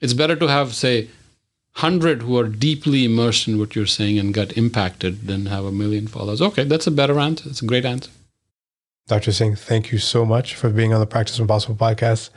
It's 0.03 0.13
better 0.13 0.37
to 0.37 0.47
have, 0.57 0.75
say, 0.75 1.09
hundred 1.77 2.23
who 2.23 2.39
are 2.39 2.49
deeply 2.49 3.05
immersed 3.05 3.49
in 3.49 3.59
what 3.59 3.75
you're 3.75 3.87
saying 3.87 4.19
and 4.19 4.33
got 4.33 4.57
impacted 4.57 5.27
than 5.27 5.47
have 5.47 5.65
a 5.65 5.73
million 5.73 6.07
followers. 6.07 6.41
Okay, 6.41 6.65
that's 6.65 6.87
a 6.87 6.91
better 6.91 7.19
answer. 7.19 7.49
It's 7.49 7.63
a 7.63 7.67
great 7.67 7.85
answer. 7.85 8.11
Dr. 9.07 9.33
Singh, 9.33 9.57
thank 9.57 9.93
you 9.93 9.99
so 9.99 10.25
much 10.25 10.55
for 10.55 10.71
being 10.71 10.95
on 10.95 11.01
the 11.01 11.07
Practice 11.07 11.39
Impossible 11.39 11.75
podcast. 11.75 12.31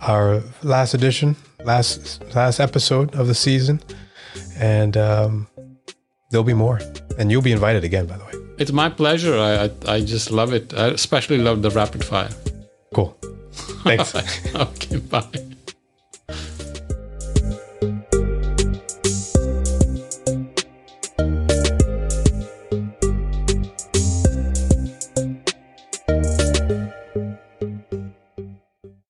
Our 0.00 0.42
last 0.62 0.94
edition, 0.94 1.36
last 1.64 2.22
last 2.34 2.58
episode 2.58 3.14
of 3.14 3.26
the 3.26 3.34
season, 3.34 3.82
and 4.56 4.96
um, 4.96 5.46
there'll 6.30 6.44
be 6.44 6.54
more. 6.54 6.80
And 7.18 7.30
you'll 7.30 7.42
be 7.42 7.52
invited 7.52 7.84
again, 7.84 8.06
by 8.06 8.16
the 8.16 8.24
way. 8.24 8.32
It's 8.56 8.72
my 8.72 8.88
pleasure. 8.88 9.36
I 9.36 9.64
I, 9.64 9.96
I 9.96 10.00
just 10.00 10.30
love 10.30 10.54
it. 10.54 10.72
I 10.72 10.86
especially 10.86 11.36
love 11.36 11.60
the 11.60 11.70
rapid 11.70 12.02
fire. 12.02 12.30
Cool. 12.94 13.14
Thanks. 13.84 14.14
okay, 14.54 14.96
bye. 14.98 15.49